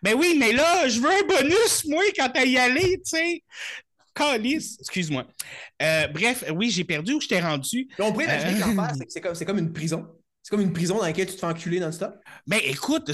Ben 0.03 0.13
oui, 0.13 0.35
mais 0.37 0.51
là, 0.51 0.89
je 0.89 0.99
veux 0.99 1.09
un 1.09 1.23
bonus, 1.25 1.85
moi, 1.85 2.03
quand 2.17 2.27
t'as 2.33 2.43
y 2.43 2.57
aller, 2.57 2.97
tu 2.97 3.11
sais. 3.17 3.41
Calice, 4.13 4.75
excuse-moi. 4.81 5.25
Euh, 5.81 6.07
bref, 6.09 6.43
oui, 6.53 6.69
j'ai 6.69 6.83
perdu 6.83 7.13
où 7.13 7.21
je 7.21 7.29
t'ai 7.29 7.39
rendu? 7.39 7.87
On 7.97 8.11
pourrait 8.11 8.25
imaginer 8.25 8.59
que 8.59 8.63
Euh. 8.65 8.73
l'enfer, 8.75 8.91
c'est- 9.07 9.21
comme, 9.21 9.33
comme 9.45 9.57
une 9.59 9.71
prison. 9.71 10.05
C'est 10.43 10.49
comme 10.49 10.59
une 10.61 10.73
prison 10.73 10.97
dans 10.97 11.03
laquelle 11.03 11.27
tu 11.27 11.35
te 11.35 11.39
fais 11.39 11.45
enculer 11.45 11.79
non-stop. 11.79 12.13
Ben 12.45 12.59
écoute, 12.65 13.13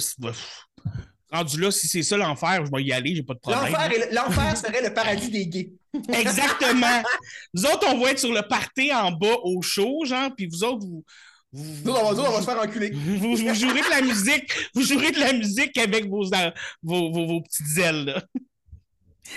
rendu 1.32 1.60
là, 1.60 1.72
si 1.72 1.88
c'est 1.88 2.04
ça 2.04 2.18
l'enfer, 2.18 2.66
je 2.66 2.72
vais 2.72 2.84
y 2.84 2.92
aller, 2.94 3.16
j'ai 3.16 3.24
pas 3.24 3.34
de 3.34 3.40
problème. 3.40 3.74
L'enfer, 4.12 4.58
serait 4.58 4.82
le 4.82 4.94
paradis 4.94 5.30
des 5.30 5.48
gays. 5.48 5.72
Exactement. 6.14 7.04
Nous 7.54 7.66
autres, 7.66 7.88
on 7.94 8.00
va 8.00 8.12
être 8.12 8.20
sur 8.20 8.34
le 8.34 8.42
party 8.42 8.94
en 8.94 9.12
bas 9.12 9.36
au 9.44 9.62
chaud, 9.62 10.04
genre, 10.06 10.30
puis 10.36 10.48
vous 10.48 10.64
autres, 10.64 10.86
vous. 10.86 11.04
Vous, 11.54 11.64
Nous, 11.86 11.92
on 11.92 12.12
va, 12.12 12.14
nous, 12.14 12.28
on 12.28 12.32
va 12.32 12.40
se 12.42 12.46
faire 12.46 12.60
enculer. 12.62 12.92
vous, 12.92 13.18
vous 13.20 13.36
jouerez 13.38 13.82
de 13.82 13.90
la 13.90 14.02
musique, 14.02 14.52
vous 14.76 14.82
jouerez 14.82 15.12
de 15.12 15.20
la 15.20 15.32
musique 15.34 15.78
avec 15.78 16.08
vos, 16.10 16.26
vos, 16.84 17.12
vos, 17.12 17.26
vos 17.26 17.42
petites 17.42 17.78
ailes. 17.78 18.06
là. 18.06 18.22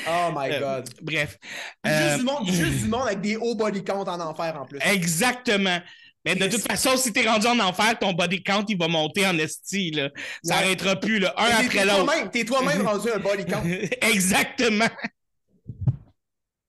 Oh 0.08 0.30
my 0.34 0.50
Euh, 0.52 0.60
God. 0.80 0.90
Bref. 1.02 1.38
Juste, 1.84 1.96
Euh, 1.96 2.18
du 2.18 2.24
monde, 2.24 2.48
juste 2.48 2.78
du 2.82 2.88
monde 2.88 3.06
avec 3.06 3.20
des 3.20 3.36
hauts 3.36 3.54
body 3.54 3.82
count 3.84 4.04
en 4.04 4.20
enfer 4.20 4.56
en 4.60 4.66
plus. 4.66 4.78
Exactement. 4.82 5.78
Mais 6.24 6.34
de 6.34 6.46
toute 6.48 6.60
façon, 6.62 6.96
si 6.96 7.12
t'es 7.12 7.26
rendu 7.28 7.46
en 7.46 7.58
enfer, 7.60 7.98
ton 7.98 8.12
body 8.12 8.42
count, 8.42 8.64
il 8.68 8.76
va 8.78 8.88
monter 8.88 9.26
en 9.26 9.38
esti. 9.38 9.90
Là. 9.90 10.10
Ça 10.42 10.56
Ouais. 10.56 10.62
arrêtera 10.64 10.96
plus, 10.96 11.18
là, 11.18 11.32
un 11.36 11.46
Mais 11.60 11.66
après 11.66 11.84
l'autre. 11.86 12.30
T'es 12.30 12.44
toi-même 12.44 12.86
rendu 12.86 13.10
un 13.10 13.18
body 13.18 13.44
count. 13.46 13.62
Exactement. 14.12 14.88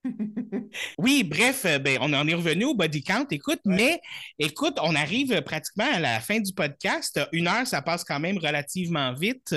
Oui, 0.97 1.23
bref, 1.23 1.65
euh, 1.65 1.77
ben, 1.77 1.97
on 2.01 2.11
en 2.13 2.27
est 2.27 2.33
revenu 2.33 2.65
au 2.65 2.73
body 2.73 3.03
count. 3.03 3.27
Écoute, 3.29 3.59
Ouais. 3.65 3.75
mais 3.75 4.01
écoute, 4.39 4.77
on 4.81 4.95
arrive 4.95 5.41
pratiquement 5.43 5.87
à 5.93 5.99
la 5.99 6.19
fin 6.19 6.39
du 6.39 6.53
podcast. 6.53 7.19
Une 7.31 7.47
heure, 7.47 7.67
ça 7.67 7.81
passe 7.83 8.03
quand 8.03 8.19
même 8.19 8.37
relativement 8.39 9.13
vite. 9.13 9.55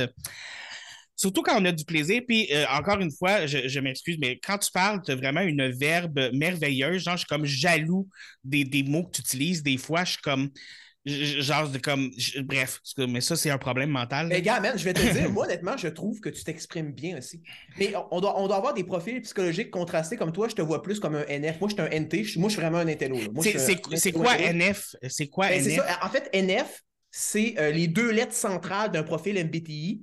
Surtout 1.17 1.43
quand 1.43 1.61
on 1.61 1.65
a 1.65 1.73
du 1.73 1.85
plaisir. 1.85 2.23
Puis, 2.27 2.49
euh, 2.53 2.65
encore 2.71 2.99
une 3.01 3.13
fois, 3.13 3.47
je, 3.47 3.69
je 3.69 3.81
m'excuse, 3.81 4.17
mais 4.21 4.39
quand 4.45 4.59
tu 4.59 4.71
parles, 4.73 5.01
tu 5.05 5.13
as 5.13 5.17
vraiment 5.17 5.41
une 5.43 5.69
verbe 5.71 6.19
merveilleuse. 6.33 7.03
Genre, 7.05 7.15
je 7.15 7.19
suis 7.21 7.27
comme 7.29 7.45
jaloux 7.47 8.09
des, 8.43 8.65
des 8.65 8.83
mots 8.83 9.05
que 9.05 9.13
tu 9.13 9.21
utilises. 9.21 9.63
Des 9.63 9.77
fois, 9.77 10.05
je 10.05 10.13
suis 10.13 10.23
comme. 10.23 10.51
Genre, 11.07 11.69
de 11.69 11.77
comme. 11.77 12.11
Bref, 12.45 12.81
mais 12.97 13.21
ça, 13.21 13.37
c'est 13.37 13.51
un 13.51 13.59
problème 13.59 13.91
mental. 13.91 14.27
Mais 14.29 14.41
gars, 14.41 14.59
man, 14.59 14.73
je 14.79 14.85
vais 14.85 14.95
te 14.95 15.03
dire, 15.13 15.31
moi, 15.31 15.45
honnêtement, 15.45 15.77
je 15.77 15.89
trouve 15.89 16.19
que 16.19 16.31
tu 16.31 16.43
t'exprimes 16.43 16.93
bien 16.93 17.19
aussi. 17.19 17.43
Mais 17.79 17.93
on- 18.11 18.21
doit, 18.23 18.41
on 18.41 18.47
doit 18.47 18.57
avoir 18.57 18.73
des 18.73 18.85
profils 18.85 19.21
psychologiques 19.21 19.71
contrastés 19.71 20.17
comme 20.17 20.33
toi. 20.33 20.49
Je 20.49 20.55
te 20.55 20.63
vois 20.63 20.83
plus 20.83 20.99
comme 21.01 21.15
un 21.15 21.27
NF. 21.29 21.61
Moi, 21.61 21.69
je 21.69 21.75
suis 21.75 21.83
un 21.83 21.91
NT. 22.01 22.25
Je- 22.25 22.39
Moi, 22.39 22.49
je 22.49 22.55
suis 22.55 22.63
vraiment 22.63 22.79
un 22.79 22.89
intello. 22.89 23.19
C'est 23.97 24.13
quoi. 24.13 24.35
NF? 24.39 24.97
C'est 25.09 25.27
quoi 25.27 25.49
Ben, 25.49 25.63
NF? 25.63 25.77
ça. 25.77 25.99
En 26.03 26.09
fait, 26.09 26.31
NF, 26.33 26.81
c'est 27.11 27.55
euh, 27.59 27.71
les 27.71 27.87
deux 27.87 28.11
lettres 28.11 28.33
centrales 28.33 28.91
d'un 28.91 29.03
profil 29.03 29.37
MBTI. 29.37 30.01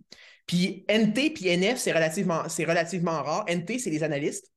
Puis 0.52 0.84
NT 0.90 1.30
puis 1.34 1.48
NF, 1.48 1.78
c'est 1.78 1.94
relativement, 1.94 2.44
relativement 2.44 3.24
rare. 3.24 3.46
NT, 3.48 3.80
c'est 3.80 3.90
les 3.90 4.04
analystes. 4.04 4.52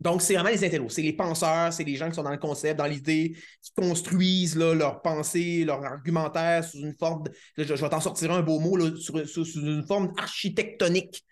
Donc, 0.00 0.22
c'est 0.22 0.34
vraiment 0.34 0.50
les 0.50 0.64
intellos. 0.64 0.88
C'est 0.88 1.02
les 1.02 1.12
penseurs, 1.12 1.72
c'est 1.72 1.84
les 1.84 1.94
gens 1.94 2.08
qui 2.08 2.16
sont 2.16 2.24
dans 2.24 2.32
le 2.32 2.38
concept, 2.38 2.76
dans 2.76 2.86
l'idée, 2.86 3.36
qui 3.62 3.72
construisent 3.76 4.56
leur 4.56 5.02
pensée, 5.02 5.64
leur 5.64 5.84
argumentaire 5.84 6.64
sous 6.64 6.78
une 6.78 6.96
forme. 6.98 7.22
de- 7.56 7.62
je, 7.62 7.72
vais 7.72 7.88
t'en 7.88 8.00
sortir 8.00 8.32
un 8.32 8.42
beau 8.42 8.58
mot, 8.58 8.76
sous 8.96 9.44
une 9.60 9.86
forme 9.86 10.12
architectonique. 10.16 11.24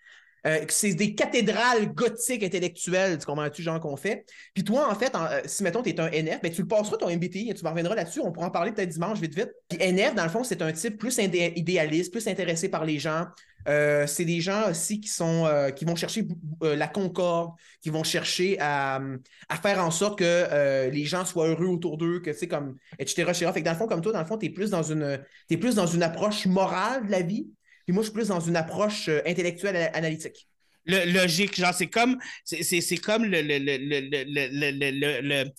Euh, 0.47 0.63
c'est 0.69 0.93
des 0.93 1.13
cathédrales 1.13 1.93
gothiques 1.93 2.43
intellectuelles, 2.43 3.17
tu 3.17 3.25
comprends-tu, 3.25 3.61
genre 3.63 3.81
qu'on 3.81 3.97
fait. 3.97 4.23
Puis 4.53 4.63
toi, 4.63 4.89
en 4.89 4.95
fait, 4.95 5.13
euh, 5.13 5.41
si 5.43 5.61
mettons, 5.61 5.83
tu 5.83 5.89
es 5.89 5.99
un 5.99 6.07
NF, 6.09 6.39
ben, 6.41 6.53
tu 6.53 6.61
le 6.61 6.67
passeras 6.69 6.95
ton 6.95 7.09
MBTI 7.09 7.49
et 7.49 7.53
tu 7.53 7.65
m'en 7.65 7.71
reviendras 7.71 7.95
là-dessus. 7.95 8.21
On 8.21 8.31
pourra 8.31 8.47
en 8.47 8.49
parler 8.49 8.71
peut-être 8.71 8.87
dimanche, 8.87 9.19
vite, 9.19 9.35
vite. 9.35 9.51
Puis 9.67 9.77
NF, 9.81 10.15
dans 10.15 10.23
le 10.23 10.29
fond, 10.29 10.45
c'est 10.45 10.61
un 10.61 10.71
type 10.71 10.97
plus 10.97 11.17
idéaliste, 11.17 12.13
plus 12.13 12.25
intéressé 12.29 12.69
par 12.69 12.85
les 12.85 12.99
gens. 12.99 13.25
Euh, 13.67 14.07
c'est 14.07 14.25
des 14.25 14.39
gens 14.41 14.69
aussi 14.69 14.99
qui 15.01 15.09
sont 15.09 15.45
euh, 15.45 15.69
qui 15.69 15.83
vont 15.85 15.95
chercher 15.95 16.25
euh, 16.63 16.75
la 16.75 16.87
concorde, 16.87 17.51
qui 17.81 17.89
vont 17.89 18.03
chercher 18.03 18.57
à, 18.59 19.01
à 19.49 19.55
faire 19.57 19.83
en 19.83 19.91
sorte 19.91 20.19
que 20.19 20.23
euh, 20.25 20.89
les 20.89 21.05
gens 21.05 21.25
soient 21.25 21.47
heureux 21.47 21.65
autour 21.67 21.97
d'eux, 21.97 22.19
que 22.21 22.31
tu 22.31 22.37
sais, 22.37 22.47
comme, 22.47 22.77
etc., 22.97 23.23
etc. 23.29 23.51
Fait 23.53 23.59
que 23.59 23.65
dans 23.65 23.71
le 23.73 23.77
fond, 23.77 23.87
comme 23.87 24.01
toi, 24.01 24.13
dans 24.13 24.21
le 24.21 24.25
fond, 24.25 24.37
tu 24.37 24.45
es 24.45 24.49
plus 24.49 24.69
dans 24.69 24.83
une 24.83 25.21
t'es 25.47 25.57
plus 25.57 25.75
dans 25.75 25.87
une 25.87 26.03
approche 26.03 26.45
morale 26.45 27.05
de 27.05 27.11
la 27.11 27.21
vie. 27.21 27.47
Puis 27.85 27.93
moi, 27.93 28.01
je 28.03 28.07
suis 28.09 28.13
plus 28.13 28.27
dans 28.29 28.39
une 28.39 28.55
approche 28.55 29.09
euh, 29.09 29.21
intellectuelle 29.25 29.75
et 29.75 29.95
analytique. 29.97 30.47
le, 30.85 31.11
logique. 31.11 31.55
Genre, 31.59 31.73
c'est 31.73 31.87
comme, 31.87 32.17
c'est, 32.45 32.63
c'est, 32.63 32.81
c'est 32.81 32.97
comme 32.97 33.25
le, 33.25 33.41
le, 33.41 33.57
le, 33.57 33.77
le, 33.77 33.99
le, 34.09 34.47
le, 34.51 34.71
le, 34.71 34.91
le- 34.91 35.21
le- 35.43 35.51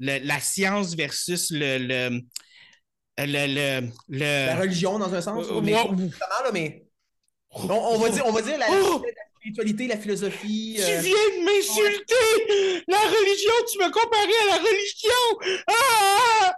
le- 0.00 0.26
la 0.26 0.40
science 0.40 0.94
versus 0.96 1.50
le. 1.50 1.78
le 1.78 2.20
le, 3.16 3.80
le, 3.80 3.86
le- 4.08 4.46
La 4.46 4.56
religion, 4.56 4.98
dans 4.98 5.14
un 5.14 5.20
sens. 5.20 5.46
Euh, 5.48 5.60
mais 6.52 6.83
On, 7.54 7.70
on 7.70 7.98
va 7.98 8.08
dire, 8.10 8.24
on 8.26 8.32
va 8.32 8.42
dire 8.42 8.58
la, 8.58 8.66
Oh! 8.70 9.02
la 9.04 9.10
spiritualité, 9.36 9.86
la 9.86 9.96
philosophie. 9.96 10.74
Tu 10.76 10.82
euh, 10.82 11.00
viens 11.00 11.12
de 11.12 11.44
m'insulter! 11.44 12.84
La 12.88 12.98
religion, 12.98 13.52
tu 13.70 13.78
me 13.78 13.90
comparais 13.90 14.40
à 14.42 14.56
la 14.56 14.62
religion! 14.62 15.64
Ah! 15.68 16.54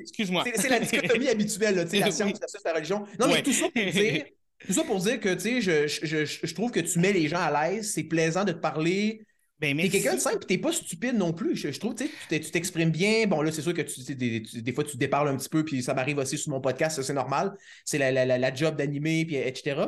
Excuse-moi. 0.00 0.44
C'est 0.54 0.68
la 0.68 0.80
dichotomie 0.80 1.28
habituelle, 1.28 1.74
là, 1.74 1.84
la 1.84 2.10
science 2.10 2.38
versus 2.38 2.60
la 2.64 2.72
religion. 2.72 3.04
Non, 3.18 3.28
mais 3.28 3.42
tout 3.42 3.52
ça 3.52 3.66
pour 3.68 3.82
dire, 3.92 4.24
tout 4.66 4.72
ça 4.72 4.84
pour 4.84 4.98
dire 4.98 5.20
que 5.20 5.34
tu 5.34 5.40
sais, 5.40 5.60
je, 5.60 5.86
je, 5.86 6.24
je, 6.24 6.46
je 6.46 6.54
trouve 6.54 6.70
que 6.70 6.80
tu 6.80 6.98
mets 6.98 7.12
les 7.12 7.28
gens 7.28 7.40
à 7.40 7.70
l'aise, 7.70 7.92
c'est 7.92 8.04
plaisant 8.04 8.44
de 8.44 8.52
te 8.52 8.58
parler. 8.58 9.22
Ben, 9.60 9.76
T'es 9.76 9.88
quelqu'un 9.88 10.14
de 10.14 10.20
simple, 10.20 10.38
puis 10.38 10.46
t'es 10.46 10.58
pas 10.58 10.70
stupide 10.70 11.16
non 11.16 11.32
plus. 11.32 11.56
Je, 11.56 11.72
je 11.72 11.80
trouve, 11.80 11.92
tu 11.96 12.08
t'exprimes 12.28 12.90
bien. 12.90 13.26
Bon, 13.26 13.42
là, 13.42 13.50
c'est 13.50 13.62
sûr 13.62 13.74
que 13.74 13.82
tu, 13.82 14.14
des, 14.14 14.38
des 14.40 14.72
fois, 14.72 14.84
tu 14.84 14.96
déparles 14.96 15.28
un 15.28 15.36
petit 15.36 15.48
peu, 15.48 15.64
puis 15.64 15.82
ça 15.82 15.94
m'arrive 15.94 16.18
aussi 16.18 16.38
sur 16.38 16.52
mon 16.52 16.60
podcast, 16.60 17.02
c'est 17.02 17.12
normal. 17.12 17.52
C'est 17.84 17.98
la, 17.98 18.12
la, 18.12 18.24
la, 18.24 18.38
la 18.38 18.54
job 18.54 18.76
d'animer, 18.76 19.24
puis 19.24 19.34
etc. 19.34 19.80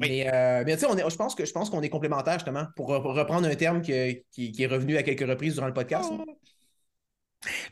Oui. 0.00 0.08
Mais, 0.08 0.32
euh, 0.32 0.64
mais 0.66 0.76
tu 0.76 0.86
sais, 0.86 1.10
je 1.10 1.16
pense 1.16 1.34
que 1.34 1.44
je 1.44 1.52
pense 1.52 1.70
qu'on 1.70 1.82
est 1.82 1.88
complémentaires, 1.88 2.34
justement, 2.34 2.66
pour 2.74 2.90
re- 2.90 3.00
reprendre 3.16 3.46
un 3.46 3.54
terme 3.54 3.80
que- 3.80 4.12
qui, 4.32 4.50
qui 4.50 4.62
est 4.62 4.66
revenu 4.66 4.96
à 4.96 5.02
quelques 5.02 5.28
reprises 5.28 5.54
durant 5.54 5.68
le 5.68 5.74
podcast. 5.74 6.10
Oh. 6.12 6.24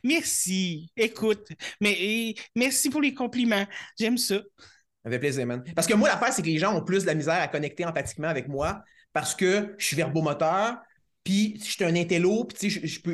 Merci. 0.04 0.90
Écoute, 0.96 1.48
mais 1.80 2.34
merci 2.54 2.90
pour 2.90 3.00
les 3.00 3.14
compliments. 3.14 3.66
J'aime 3.98 4.18
ça. 4.18 4.36
Ça 5.04 5.10
fait 5.10 5.18
plaisir, 5.18 5.46
man. 5.46 5.64
Parce 5.74 5.86
que 5.86 5.94
moi, 5.94 6.08
l'affaire, 6.08 6.32
c'est 6.32 6.42
que 6.42 6.46
les 6.46 6.58
gens 6.58 6.76
ont 6.76 6.84
plus 6.84 7.02
de 7.02 7.06
la 7.06 7.14
misère 7.14 7.40
à 7.40 7.48
connecter 7.48 7.84
empathiquement 7.84 8.28
avec 8.28 8.48
moi 8.48 8.82
parce 9.12 9.34
que 9.34 9.74
je 9.78 9.84
suis 9.84 9.96
verbomoteur, 9.96 10.76
puis 11.24 11.58
je 11.60 11.70
suis 11.70 11.84
un 11.84 11.94
intello, 11.94 12.44
puis 12.44 12.68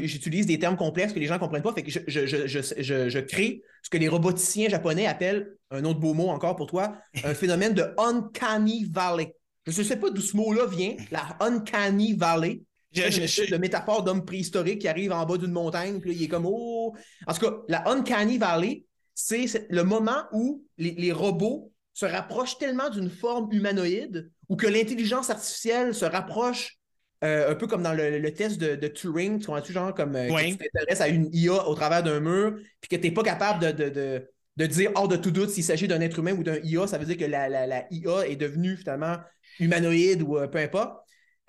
j'utilise 0.07 0.47
des 0.47 0.59
termes 0.59 0.77
complexes 0.77 1.13
que 1.13 1.19
les 1.19 1.27
gens 1.27 1.35
ne 1.35 1.41
comprennent 1.41 1.63
pas. 1.63 1.75
Fait 1.75 1.83
que 1.83 1.91
je, 1.91 2.01
je, 2.07 2.27
je, 2.27 3.09
je, 3.09 3.19
crée 3.19 3.63
ce 3.83 3.91
que 3.91 3.99
les 3.99 4.09
roboticiens 4.09 4.69
japonais 4.69 5.07
appellent, 5.07 5.49
un 5.71 5.85
autre 5.85 6.01
beau 6.01 6.15
mot 6.15 6.29
encore 6.29 6.57
pour 6.57 6.67
toi, 6.67 6.97
un 7.23 7.35
phénomène 7.35 7.75
de 7.75 7.85
uncanny 7.99 8.85
valley. 8.91 9.35
Je 9.67 9.79
ne 9.79 9.87
sais 9.87 9.97
pas 9.97 10.09
d'où 10.09 10.23
ce 10.23 10.37
mot-là 10.37 10.67
vient, 10.67 10.97
la 11.11 11.37
uncanny 11.41 12.15
valley. 12.15 12.63
Je- 12.93 13.51
de 13.51 13.57
métaphore 13.59 14.03
d'homme 14.03 14.25
préhistorique 14.25 14.81
qui 14.81 14.89
arrive 14.89 15.13
en 15.13 15.27
bas 15.27 15.37
d'une 15.37 15.53
montagne, 15.53 16.01
puis 16.01 16.11
là, 16.11 16.17
il 16.17 16.23
est 16.25 16.29
comme 16.29 16.47
oh. 16.47 16.95
En 17.27 17.35
tout 17.35 17.41
cas, 17.41 17.57
la 17.69 17.87
Uncanny 17.91 18.39
Valley, 18.39 18.87
c'est 19.15 19.47
c'est 19.47 19.67
le 19.69 19.85
moment 19.85 20.23
où 20.33 20.65
les, 20.79 20.93
les 20.93 21.13
robots 21.13 21.71
se 21.93 22.07
rapprochent 22.07 22.57
tellement 22.59 22.89
d'une 22.89 23.11
forme 23.11 23.53
humanoïde 23.53 24.31
ou 24.49 24.57
que 24.57 24.67
l'intelligence 24.67 25.29
artificielle 25.31 25.95
se 25.95 26.07
rapproche 26.07 26.78
euh, 27.25 27.51
un 27.51 27.55
peu 27.55 27.67
comme 27.67 27.83
dans 27.83 27.95
le, 27.95 28.19
le 28.19 28.33
test 28.33 28.59
de, 28.61 28.77
de 28.77 28.89
Turing, 28.89 29.41
tu 29.41 29.47
comprends-tu, 29.47 29.73
genre 29.73 29.95
comme 29.95 30.15
euh, 30.17 30.33
que 30.33 30.45
tu 30.45 30.57
t'intéresses 30.57 31.01
à 31.01 31.09
une 31.09 31.29
IA 31.35 31.67
au 31.69 31.75
travers 31.75 32.03
d'un 32.03 32.21
mur, 32.21 32.57
puis 32.81 32.89
que 32.89 32.97
tu 32.97 33.03
n'es 33.03 33.11
pas 33.13 33.23
capable 33.23 33.61
de, 33.65 33.73
de, 33.73 33.89
de, 33.91 34.31
de 34.57 34.67
dire 34.67 34.91
hors 34.95 35.09
de 35.09 35.17
tout 35.17 35.31
doute 35.31 35.51
s'il 35.51 35.65
s'agit 35.65 35.89
d'un 35.89 36.01
être 36.01 36.19
humain 36.19 36.33
ou 36.33 36.43
d'un 36.45 36.59
IA, 36.63 36.87
ça 36.87 36.99
veut 36.99 37.07
dire 37.07 37.17
que 37.17 37.25
la, 37.25 37.49
la, 37.49 37.67
la 37.67 37.87
IA 37.93 38.27
est 38.29 38.37
devenue 38.37 38.77
finalement 38.77 39.17
humanoïde 39.59 40.23
ou 40.23 40.39
euh, 40.39 40.47
peu 40.47 40.59
importe. 40.59 41.01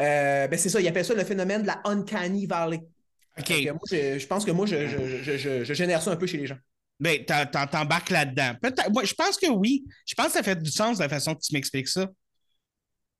Euh, 0.01 0.47
ben 0.47 0.57
c'est 0.57 0.69
ça, 0.69 0.79
il 0.79 0.87
appelle 0.87 1.05
ça 1.05 1.13
le 1.13 1.25
phénomène 1.25 1.61
de 1.63 1.67
la 1.67 1.81
uncanny 1.85 2.45
valley. 2.45 2.79
Moi, 3.39 3.79
je, 3.91 4.17
je 4.19 4.27
pense 4.27 4.45
que 4.45 4.51
moi, 4.51 4.65
je, 4.65 4.87
je- 4.87 5.37
je- 5.63 5.73
génère 5.73 6.01
ça 6.01 6.11
un 6.11 6.15
peu 6.15 6.27
chez 6.27 6.37
les 6.37 6.47
gens. 6.47 6.57
Ben, 6.99 7.23
t'embarques 7.71 8.09
là-dedans. 8.09 8.55
Moi, 8.91 9.03
je 9.05 9.13
pense 9.13 9.37
que 9.37 9.49
oui. 9.49 9.85
Je 10.05 10.15
pense 10.15 10.27
que 10.27 10.31
ça 10.33 10.43
fait 10.43 10.61
du 10.61 10.69
sens 10.71 10.97
de 10.97 11.03
la 11.03 11.09
façon 11.09 11.33
que 11.35 11.39
tu 11.41 11.53
m'expliques 11.53 11.87
ça. 11.87 12.07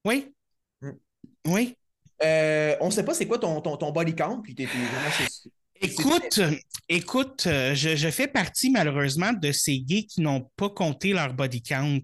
Oui? 0.06 0.34
Hmm. 0.82 1.00
Oui? 1.48 1.78
Euh, 2.24 2.76
on 2.82 2.88
ne 2.88 2.92
sait 2.92 3.04
pas 3.04 3.14
c'est 3.14 3.28
quoi 3.28 3.40
ton, 3.40 3.62
ton, 3.62 3.78
ton 3.78 3.92
body 3.92 4.16
count, 4.16 4.42
puis 4.42 4.56
t'es 4.56 4.66
vraiment 4.66 5.12
chez- 5.18 5.50
Écoute, 5.82 6.42
écoute, 6.90 7.44
je, 7.46 7.96
je 7.96 8.10
fais 8.10 8.28
partie 8.28 8.70
malheureusement 8.70 9.32
de 9.32 9.54
ces 9.54 9.80
gays 9.80 10.04
qui 10.04 10.20
n'ont 10.20 10.50
pas 10.58 10.70
compté 10.70 11.14
leur 11.14 11.34
body 11.34 11.62
count. 11.64 12.02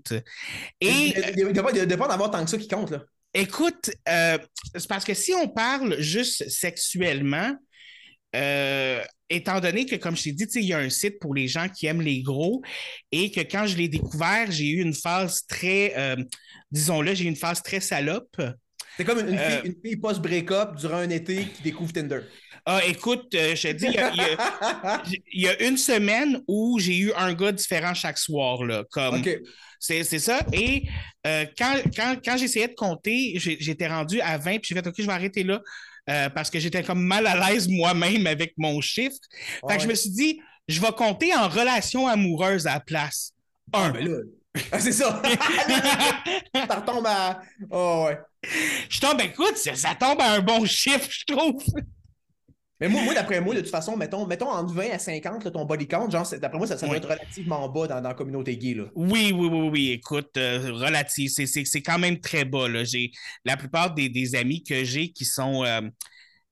Et 0.80 1.14
Il 1.36 1.48
ne 1.48 1.52
doit 1.52 1.98
pas 1.98 2.08
en 2.08 2.12
avoir 2.12 2.32
tant 2.32 2.42
que 2.46 2.50
ça 2.50 2.58
qui 2.58 2.70
compte, 2.70 2.92
là. 2.92 3.04
Écoute, 3.34 3.92
euh, 4.08 4.38
c'est 4.74 4.88
parce 4.88 5.04
que 5.04 5.14
si 5.14 5.34
on 5.34 5.50
parle 5.50 6.00
juste 6.00 6.48
sexuellement, 6.48 7.54
euh, 8.34 9.04
étant 9.30 9.60
donné 9.60 9.86
que, 9.86 9.98
comme 9.98 10.16
je 10.16 10.24
t'ai 10.24 10.32
dit, 10.32 10.46
il 10.56 10.66
y 10.66 10.74
a 10.74 10.78
un 10.78 10.90
site 10.90 11.20
pour 11.20 11.36
les 11.36 11.50
gens 11.50 11.68
qui 11.68 11.86
aiment 11.88 12.02
les 12.02 12.22
gros 12.22 12.62
et 13.12 13.30
que 13.30 13.42
quand 13.42 13.68
je 13.68 13.76
l'ai 13.76 13.90
découvert, 13.90 14.50
j'ai 14.52 14.70
eu 14.70 14.82
une 14.82 14.94
phase 14.94 15.42
très, 15.50 15.94
euh, 15.98 16.16
disons-le, 16.72 17.14
j'ai 17.14 17.26
eu 17.26 17.28
une 17.28 17.36
phase 17.36 17.62
très 17.62 17.82
salope. 17.82 18.42
C'est 18.98 19.04
comme 19.06 19.20
une, 19.20 19.30
une 19.30 19.38
Euh, 19.40 19.62
fille, 19.62 19.70
une 19.72 19.76
fille 19.84 19.96
post-break-up 19.98 20.76
durant 20.78 20.98
un 20.98 21.10
été 21.10 21.46
qui 21.46 21.62
découvre 21.64 21.92
Tinder. 21.94 22.22
Ah, 22.66 22.80
écoute, 22.88 23.34
euh, 23.36 23.56
je 23.56 23.68
te 23.68 23.74
dis, 23.74 23.86
il 23.88 23.94
y 23.94 23.98
a, 24.00 24.12
il 24.12 24.18
y 24.18 24.22
a- 24.22 25.10
il 25.34 25.42
y 25.44 25.48
a 25.48 25.64
une 25.68 25.78
semaine 25.78 26.42
où 26.48 26.80
j'ai 26.80 26.98
eu 26.98 27.14
un 27.16 27.34
gars 27.34 27.52
différent 27.52 27.94
chaque 27.94 28.18
soir, 28.18 28.64
là, 28.64 28.84
comme... 28.92 29.16
OK. 29.20 29.30
C'est 29.80 30.04
ça. 30.04 30.40
Et 30.52 30.84
euh, 31.28 31.46
quand, 31.56 31.76
quand, 31.96 32.16
quand 32.26 32.38
j'essayais 32.38 32.70
de 32.70 32.74
compter, 32.74 33.34
j'étais 33.38 33.88
rendu 33.88 34.20
à 34.22 34.40
20, 34.40 34.54
puis 34.60 34.62
j'ai 34.70 34.76
fait 34.76 34.88
OK, 34.88 34.96
je 34.98 35.06
vais 35.06 35.12
arrêter 35.12 35.44
là 35.44 35.62
euh, 36.10 36.30
parce 36.30 36.50
que 36.50 36.60
j'étais 36.60 36.82
comme 36.82 37.04
mal 37.06 37.28
à 37.28 37.50
l'aise 37.52 37.68
moi-même 37.68 38.26
avec 38.26 38.54
mon 38.58 38.82
chiffre. 38.82 39.18
Fait 39.70 39.78
que 39.78 39.84
je 39.84 39.88
me 39.88 39.94
suis 39.94 40.10
dit, 40.10 40.40
je 40.68 40.82
vais 40.82 40.92
compter 40.98 41.36
en 41.36 41.48
relation 41.50 42.08
amoureuse 42.08 42.66
à 42.66 42.76
la 42.76 42.80
place. 42.80 43.34
Ah, 43.74 43.86
Un. 43.86 43.92
ben 43.92 44.08
là. 44.08 44.18
Ah, 44.72 44.80
c'est 44.80 44.92
ça. 44.92 45.22
ça 46.56 46.76
retombe 46.76 47.06
à. 47.08 47.42
Oh, 47.70 48.08
ouais. 48.08 48.20
je 48.90 49.00
tombe, 49.00 49.20
écoute, 49.22 49.58
ça, 49.58 49.76
ça 49.76 49.96
tombe 49.96 50.22
à 50.22 50.34
un 50.34 50.40
bon 50.42 50.66
chiffre, 50.66 51.10
je 51.10 51.26
trouve. 51.34 51.64
Mais 52.82 52.90
moi, 52.90 53.02
moi 53.04 53.14
d'après 53.14 53.40
moi, 53.40 53.56
de 53.56 53.62
toute 53.62 53.70
façon, 53.70 53.96
mettons, 53.96 54.26
mettons 54.28 54.50
entre 54.50 54.74
20 54.74 54.92
à 54.92 55.00
50, 55.00 55.46
là, 55.46 55.52
ton 55.52 55.64
body 55.64 55.88
count, 55.88 56.10
genre, 56.10 56.28
d'après 56.42 56.58
moi, 56.58 56.68
ça, 56.68 56.78
ça 56.78 56.86
doit 56.86 56.96
Oui. 56.96 56.98
être 56.98 57.10
relativement 57.10 57.70
bas 57.70 57.88
dans, 57.88 58.02
dans 58.02 58.10
la 58.10 58.16
communauté 58.16 58.58
gay. 58.58 58.74
Là. 58.74 58.84
Oui, 58.96 59.32
oui, 59.34 59.48
oui, 59.50 59.70
oui. 59.72 59.92
Écoute, 59.92 60.36
euh, 60.38 60.74
relatif, 60.74 61.32
c'est- 61.32 61.82
quand 61.82 62.00
même 62.00 62.20
très 62.20 62.44
bas. 62.44 62.68
Là. 62.68 62.84
La 63.46 63.56
plupart 63.56 63.94
des, 63.94 64.10
des 64.10 64.36
amis 64.36 64.62
que 64.62 64.84
j'ai 64.84 65.10
qui 65.14 65.24
sont 65.24 65.64
euh, 65.64 65.82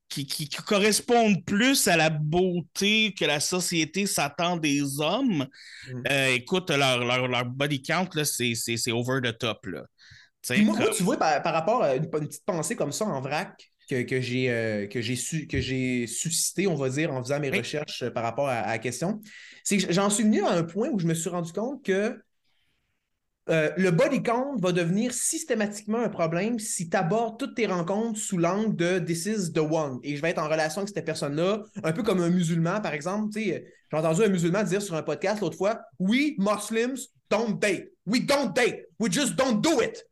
qui, 0.09 0.25
qui- 0.27 0.47
qui 0.47 0.57
correspondent 0.61 1.43
plus 1.43 1.87
à 1.87 1.97
la 1.97 2.09
beauté 2.09 3.13
que 3.17 3.25
la 3.25 3.39
société 3.39 4.05
s'attend 4.05 4.57
des 4.57 4.99
hommes. 4.99 5.47
Mm. 5.91 6.03
Euh, 6.11 6.27
écoute, 6.35 6.69
leur, 6.69 7.03
leur, 7.03 7.27
leur 7.27 7.45
body 7.45 7.81
count, 7.81 8.07
c'est 8.23 8.91
over 8.91 9.21
the 9.23 9.37
top. 9.37 9.65
Là. 9.65 9.83
Moi, 10.49 10.57
moi, 10.65 10.77
comme- 10.77 10.93
tu 10.95 11.03
vois, 11.03 11.17
par, 11.17 11.41
par 11.41 11.53
rapport 11.53 11.83
à 11.83 11.95
une, 11.95 12.03
une 12.03 12.09
petite 12.09 12.45
pensée 12.45 12.75
comme 12.75 12.91
ça 12.91 13.05
en 13.05 13.21
vrac 13.21 13.71
que, 13.89 14.01
que 14.03 14.21
j'ai 14.21 14.49
euh, 14.49 14.87
su, 15.15 15.47
suscité, 16.07 16.67
on 16.67 16.75
va 16.75 16.89
dire, 16.89 17.11
en 17.11 17.23
faisant 17.23 17.39
mes 17.39 17.49
Oui. 17.49 17.57
recherches 17.57 18.03
euh, 18.03 18.11
par 18.11 18.23
rapport 18.23 18.47
à, 18.47 18.53
à 18.59 18.69
la 18.71 18.79
question, 18.79 19.19
c'est 19.63 19.77
que 19.77 19.91
j'en 19.91 20.09
suis 20.09 20.23
venu 20.23 20.43
à 20.43 20.51
un 20.51 20.63
point 20.63 20.89
où 20.89 20.99
je 20.99 21.07
me 21.07 21.13
suis 21.13 21.29
rendu 21.29 21.51
compte 21.53 21.83
que 21.83 22.21
euh, 23.49 23.71
le 23.75 23.91
body 23.91 24.23
count 24.23 24.55
va 24.57 24.71
devenir 24.71 25.13
systématiquement 25.13 25.99
un 25.99 26.09
problème 26.09 26.59
si 26.59 26.89
tu 26.89 26.95
abordes 26.95 27.37
toutes 27.37 27.55
tes 27.55 27.65
rencontres 27.65 28.19
sous 28.19 28.37
l'angle 28.37 28.75
de 28.75 28.99
This 28.99 29.25
is 29.25 29.51
the 29.51 29.59
one. 29.59 29.99
Et 30.03 30.15
je 30.15 30.21
vais 30.21 30.29
être 30.29 30.41
en 30.41 30.47
relation 30.47 30.81
avec 30.81 30.93
cette 30.95 31.05
personne-là, 31.05 31.61
un 31.83 31.91
peu 31.91 32.03
comme 32.03 32.21
un 32.21 32.29
musulman, 32.29 32.79
par 32.79 32.93
exemple. 32.93 33.33
Sais, 33.33 33.65
J'ai 33.91 33.97
entendu 33.97 34.23
un 34.23 34.29
musulman 34.29 34.63
dire 34.63 34.81
sur 34.81 34.95
un 34.95 35.03
podcast 35.03 35.41
l'autre 35.41 35.57
fois 35.57 35.81
We 35.99 36.33
Muslims 36.37 37.07
don't 37.29 37.59
date. 37.59 37.89
We 38.05 38.25
don't 38.25 38.53
date. 38.53 38.85
We 38.99 39.11
just 39.11 39.35
don't 39.35 39.59
do 39.59 39.81
it. 39.81 40.05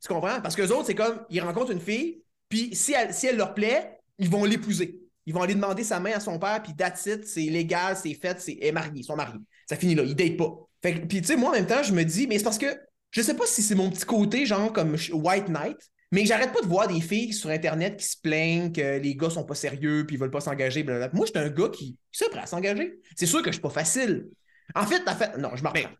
Tu 0.00 0.08
comprends? 0.08 0.40
Parce 0.40 0.56
que 0.56 0.62
autres, 0.62 0.86
c'est 0.86 0.94
comme 0.94 1.20
ils 1.28 1.40
rencontrent 1.40 1.72
une 1.72 1.80
fille, 1.80 2.22
puis 2.48 2.74
si 2.74 2.94
elle, 2.94 3.36
leur 3.36 3.52
plaît, 3.52 3.98
ils 4.18 4.30
vont 4.30 4.44
l'épouser. 4.44 4.98
Ils 5.26 5.34
vont 5.34 5.42
aller 5.42 5.54
demander 5.54 5.84
sa 5.84 6.00
main 6.00 6.12
à 6.12 6.20
son 6.20 6.38
père, 6.38 6.62
puis 6.62 6.74
that's 6.74 7.04
it, 7.06 7.26
c'est 7.26 7.42
légal, 7.42 7.96
c'est 7.96 8.14
fait, 8.14 8.40
c'est 8.40 8.72
marié, 8.72 8.92
ils 8.94 9.04
sont 9.04 9.16
mariés. 9.16 9.40
Ça 9.68 9.76
finit 9.76 9.94
là, 9.94 10.04
ils 10.04 10.14
datent 10.14 10.38
pas. 10.38 10.67
Fait 10.82 10.94
que, 10.94 11.06
puis 11.06 11.20
tu 11.20 11.28
sais, 11.28 11.36
moi 11.36 11.50
en 11.50 11.52
même 11.52 11.66
temps, 11.66 11.82
je 11.82 11.92
me 11.92 12.04
dis, 12.04 12.26
mais 12.26 12.38
c'est 12.38 12.44
parce 12.44 12.58
que 12.58 12.78
je 13.10 13.22
sais 13.22 13.34
pas 13.34 13.46
si 13.46 13.62
c'est 13.62 13.74
mon 13.74 13.90
petit 13.90 14.04
côté, 14.04 14.46
genre 14.46 14.72
comme 14.72 14.96
White 15.12 15.48
Knight, 15.48 15.78
mais 16.12 16.24
j'arrête 16.24 16.52
pas 16.52 16.60
de 16.60 16.66
voir 16.66 16.88
des 16.88 17.00
filles 17.00 17.32
sur 17.32 17.50
Internet 17.50 17.98
qui 17.98 18.06
se 18.06 18.16
plaignent 18.20 18.72
que 18.72 18.98
les 18.98 19.14
gars 19.14 19.30
sont 19.30 19.44
pas 19.44 19.54
sérieux, 19.54 20.04
puis 20.06 20.16
ils 20.16 20.18
veulent 20.18 20.30
pas 20.30 20.40
s'engager. 20.40 20.82
blablabla. 20.82 21.16
Moi, 21.16 21.26
je 21.26 21.38
suis 21.38 21.46
un 21.46 21.50
gars 21.50 21.68
qui, 21.68 21.98
qui 22.12 22.24
est 22.24 22.28
prêt 22.28 22.40
à 22.40 22.46
s'engager. 22.46 22.98
C'est 23.14 23.26
sûr 23.26 23.40
que 23.40 23.48
je 23.48 23.54
suis 23.54 23.62
pas 23.62 23.70
facile. 23.70 24.28
En 24.74 24.86
fait, 24.86 25.02
en 25.06 25.14
fait, 25.14 25.36
non, 25.36 25.50
je 25.54 25.62
m'en 25.62 25.70
reprends. 25.70 25.90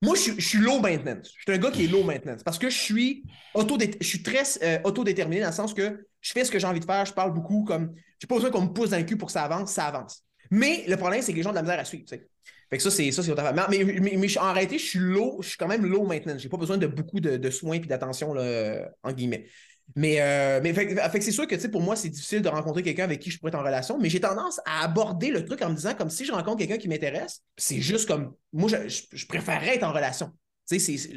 Moi, 0.00 0.16
je 0.16 0.20
suis, 0.20 0.32
je 0.36 0.48
suis 0.48 0.58
low 0.58 0.80
maintenance. 0.80 1.32
Je 1.36 1.42
suis 1.42 1.52
un 1.52 1.62
gars 1.62 1.70
qui 1.70 1.84
est 1.84 1.88
low 1.88 2.02
maintenance 2.02 2.42
parce 2.42 2.58
que 2.58 2.68
je 2.68 2.76
suis, 2.76 3.22
auto 3.54 3.78
je 3.78 4.06
suis 4.06 4.22
très 4.22 4.42
euh, 4.62 4.78
autodéterminé 4.82 5.40
dans 5.40 5.48
le 5.48 5.52
sens 5.52 5.74
que 5.74 6.04
je 6.20 6.32
fais 6.32 6.44
ce 6.44 6.50
que 6.50 6.58
j'ai 6.58 6.66
envie 6.66 6.80
de 6.80 6.84
faire, 6.84 7.04
je 7.06 7.12
parle 7.12 7.32
beaucoup 7.32 7.62
comme. 7.64 7.94
J'ai 8.18 8.26
pas 8.26 8.34
besoin 8.34 8.50
qu'on 8.50 8.62
me 8.62 8.72
pousse 8.72 8.90
dans 8.90 8.98
le 8.98 9.04
cul 9.04 9.16
pour 9.16 9.26
que 9.26 9.32
ça 9.32 9.42
avance, 9.42 9.72
ça 9.72 9.86
avance. 9.86 10.24
Mais 10.50 10.84
le 10.88 10.96
problème, 10.96 11.22
c'est 11.22 11.32
que 11.32 11.36
les 11.36 11.42
gens 11.42 11.50
ont 11.50 11.52
de 11.52 11.56
la 11.56 11.62
misère 11.62 11.78
à 11.78 11.84
suivre. 11.84 12.04
Fait 12.72 12.78
que 12.78 12.82
ça, 12.82 12.90
c'est 12.90 13.12
ça, 13.12 13.22
c'est 13.22 13.30
autre 13.30 13.42
affaire. 13.44 13.68
Mais, 13.68 13.84
mais, 13.84 14.16
mais- 14.16 14.38
en 14.38 14.52
réalité, 14.54 14.78
je 14.78 14.84
suis 14.84 14.98
low, 14.98 15.36
je 15.42 15.48
suis 15.50 15.58
quand 15.58 15.68
même 15.68 15.84
low 15.84 16.06
maintenance. 16.06 16.40
J'ai 16.40 16.48
pas 16.48 16.56
besoin 16.56 16.78
de 16.78 16.86
beaucoup 16.86 17.20
de, 17.20 17.36
de 17.36 17.50
soins 17.50 17.74
et 17.74 17.80
d'attention, 17.80 18.34
euh, 18.34 18.80
en 19.02 19.12
guillemets. 19.12 19.46
Mais, 19.94 20.22
euh, 20.22 20.60
mais 20.62 20.72
fait, 20.72 20.94
fait 20.94 21.18
que 21.18 21.24
c'est 21.24 21.32
sûr 21.32 21.46
que 21.46 21.66
pour 21.66 21.82
moi, 21.82 21.96
c'est 21.96 22.08
difficile 22.08 22.40
de 22.40 22.48
rencontrer 22.48 22.82
quelqu'un 22.82 23.04
avec 23.04 23.20
qui 23.20 23.30
je 23.30 23.38
pourrais 23.38 23.50
être 23.50 23.56
en 23.58 23.62
relation, 23.62 23.98
mais 24.00 24.08
j'ai 24.08 24.20
tendance 24.20 24.58
à 24.64 24.84
aborder 24.84 25.30
le 25.30 25.44
truc 25.44 25.60
en 25.60 25.68
me 25.68 25.74
disant 25.74 25.92
comme 25.94 26.08
si 26.08 26.24
je 26.24 26.32
rencontre 26.32 26.58
quelqu'un 26.60 26.78
qui 26.78 26.88
m'intéresse, 26.88 27.42
c'est 27.58 27.80
juste 27.82 28.08
comme 28.08 28.32
moi, 28.54 28.70
je, 28.70 28.88
je, 28.88 29.02
je 29.12 29.26
préférerais 29.26 29.74
être 29.76 29.84
en 29.84 29.92
relation. 29.92 30.32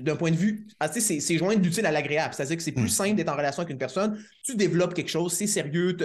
D'un 0.02 0.18
point 0.18 0.32
de 0.32 0.36
vue, 0.36 0.68
ah, 0.82 0.90
c'est 0.92 1.38
joindre 1.38 1.62
l'utile 1.62 1.86
à 1.86 1.92
l'agréable. 1.92 2.34
C'est-à-dire 2.34 2.58
que 2.58 2.64
c'est 2.64 2.74
plus 2.74 2.84
Mm. 2.86 2.90
simple 2.90 3.16
d'être 3.16 3.30
en 3.30 3.38
relation 3.38 3.62
avec 3.62 3.72
une 3.72 3.78
personne. 3.78 4.22
Tu 4.44 4.56
développes 4.56 4.94
quelque 4.94 5.08
chose, 5.10 5.32
c'est 5.32 5.48
sérieux, 5.48 5.96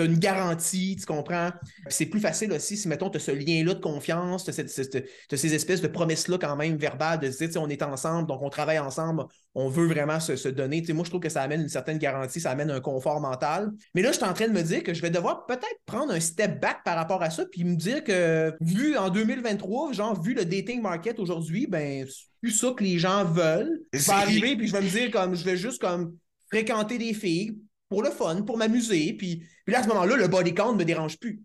tu 0.00 0.08
as 0.08 0.10
une 0.10 0.18
garantie, 0.18 0.96
tu 0.98 1.06
comprends? 1.06 1.50
C'est 1.88 2.06
plus 2.06 2.20
facile 2.20 2.52
aussi 2.52 2.76
si, 2.76 2.88
mettons, 2.88 3.10
tu 3.10 3.18
as 3.18 3.20
ce 3.20 3.30
lien-là 3.30 3.74
de 3.74 3.80
confiance, 3.80 4.44
tu 4.44 4.50
as, 4.50 5.36
ces 5.36 5.54
espèces 5.54 5.80
de 5.80 5.88
promesses-là 5.88 6.38
quand 6.38 6.56
même 6.56 6.76
verbales 6.76 7.20
de 7.20 7.30
se 7.30 7.38
dire, 7.38 7.46
tu 7.48 7.52
sais, 7.54 7.58
on 7.58 7.68
est 7.68 7.82
ensemble, 7.82 8.28
donc 8.28 8.42
on 8.42 8.50
travaille 8.50 8.78
ensemble, 8.78 9.24
on 9.54 9.68
veut 9.68 9.86
vraiment 9.86 10.20
se, 10.20 10.36
se 10.36 10.48
donner. 10.48 10.80
Tu 10.80 10.88
sais, 10.88 10.92
moi, 10.92 11.04
je 11.04 11.10
trouve 11.10 11.20
que 11.20 11.28
ça 11.28 11.42
amène 11.42 11.60
une 11.60 11.68
certaine 11.68 11.98
garantie, 11.98 12.40
ça 12.40 12.50
amène 12.50 12.70
un 12.70 12.80
confort 12.80 13.20
mental. 13.20 13.70
Mais 13.94 14.02
là, 14.02 14.12
je 14.12 14.16
suis 14.16 14.24
en 14.24 14.32
train 14.32 14.48
de 14.48 14.52
me 14.52 14.62
dire 14.62 14.82
que 14.82 14.94
je 14.94 15.02
vais 15.02 15.10
devoir 15.10 15.46
peut-être 15.46 15.80
prendre 15.86 16.12
un 16.12 16.20
step 16.20 16.60
back 16.60 16.78
par 16.84 16.96
rapport 16.96 17.22
à 17.22 17.30
ça, 17.30 17.44
puis 17.50 17.64
me 17.64 17.76
dire 17.76 18.02
que, 18.02 18.54
vu 18.60 18.96
en 18.96 19.10
2023, 19.10 19.92
genre, 19.92 20.20
vu 20.20 20.34
le 20.34 20.44
dating 20.44 20.80
market 20.80 21.18
aujourd'hui, 21.18 21.66
ben, 21.66 22.06
c'est 22.08 22.26
plus 22.40 22.52
ça 22.52 22.72
que 22.76 22.82
les 22.82 22.98
gens 22.98 23.24
veulent. 23.24 23.80
Je 23.92 24.06
vais 24.06 24.12
arriver, 24.12 24.56
puis 24.56 24.66
je 24.66 24.72
vais 24.72 24.82
me 24.82 24.88
dire, 24.88 25.10
comme, 25.10 25.34
je 25.34 25.44
vais 25.44 25.56
juste, 25.56 25.80
comme, 25.80 26.16
fréquenter 26.50 26.98
des 26.98 27.14
filles 27.14 27.56
pour 27.90 28.02
le 28.02 28.10
fun, 28.10 28.40
pour 28.42 28.56
m'amuser, 28.56 29.12
puis, 29.12 29.42
puis 29.66 29.72
là, 29.72 29.80
à 29.80 29.82
ce 29.82 29.88
moment-là, 29.88 30.16
le 30.16 30.28
body 30.28 30.54
count 30.54 30.72
ne 30.72 30.78
me 30.78 30.84
dérange 30.84 31.18
plus. 31.18 31.42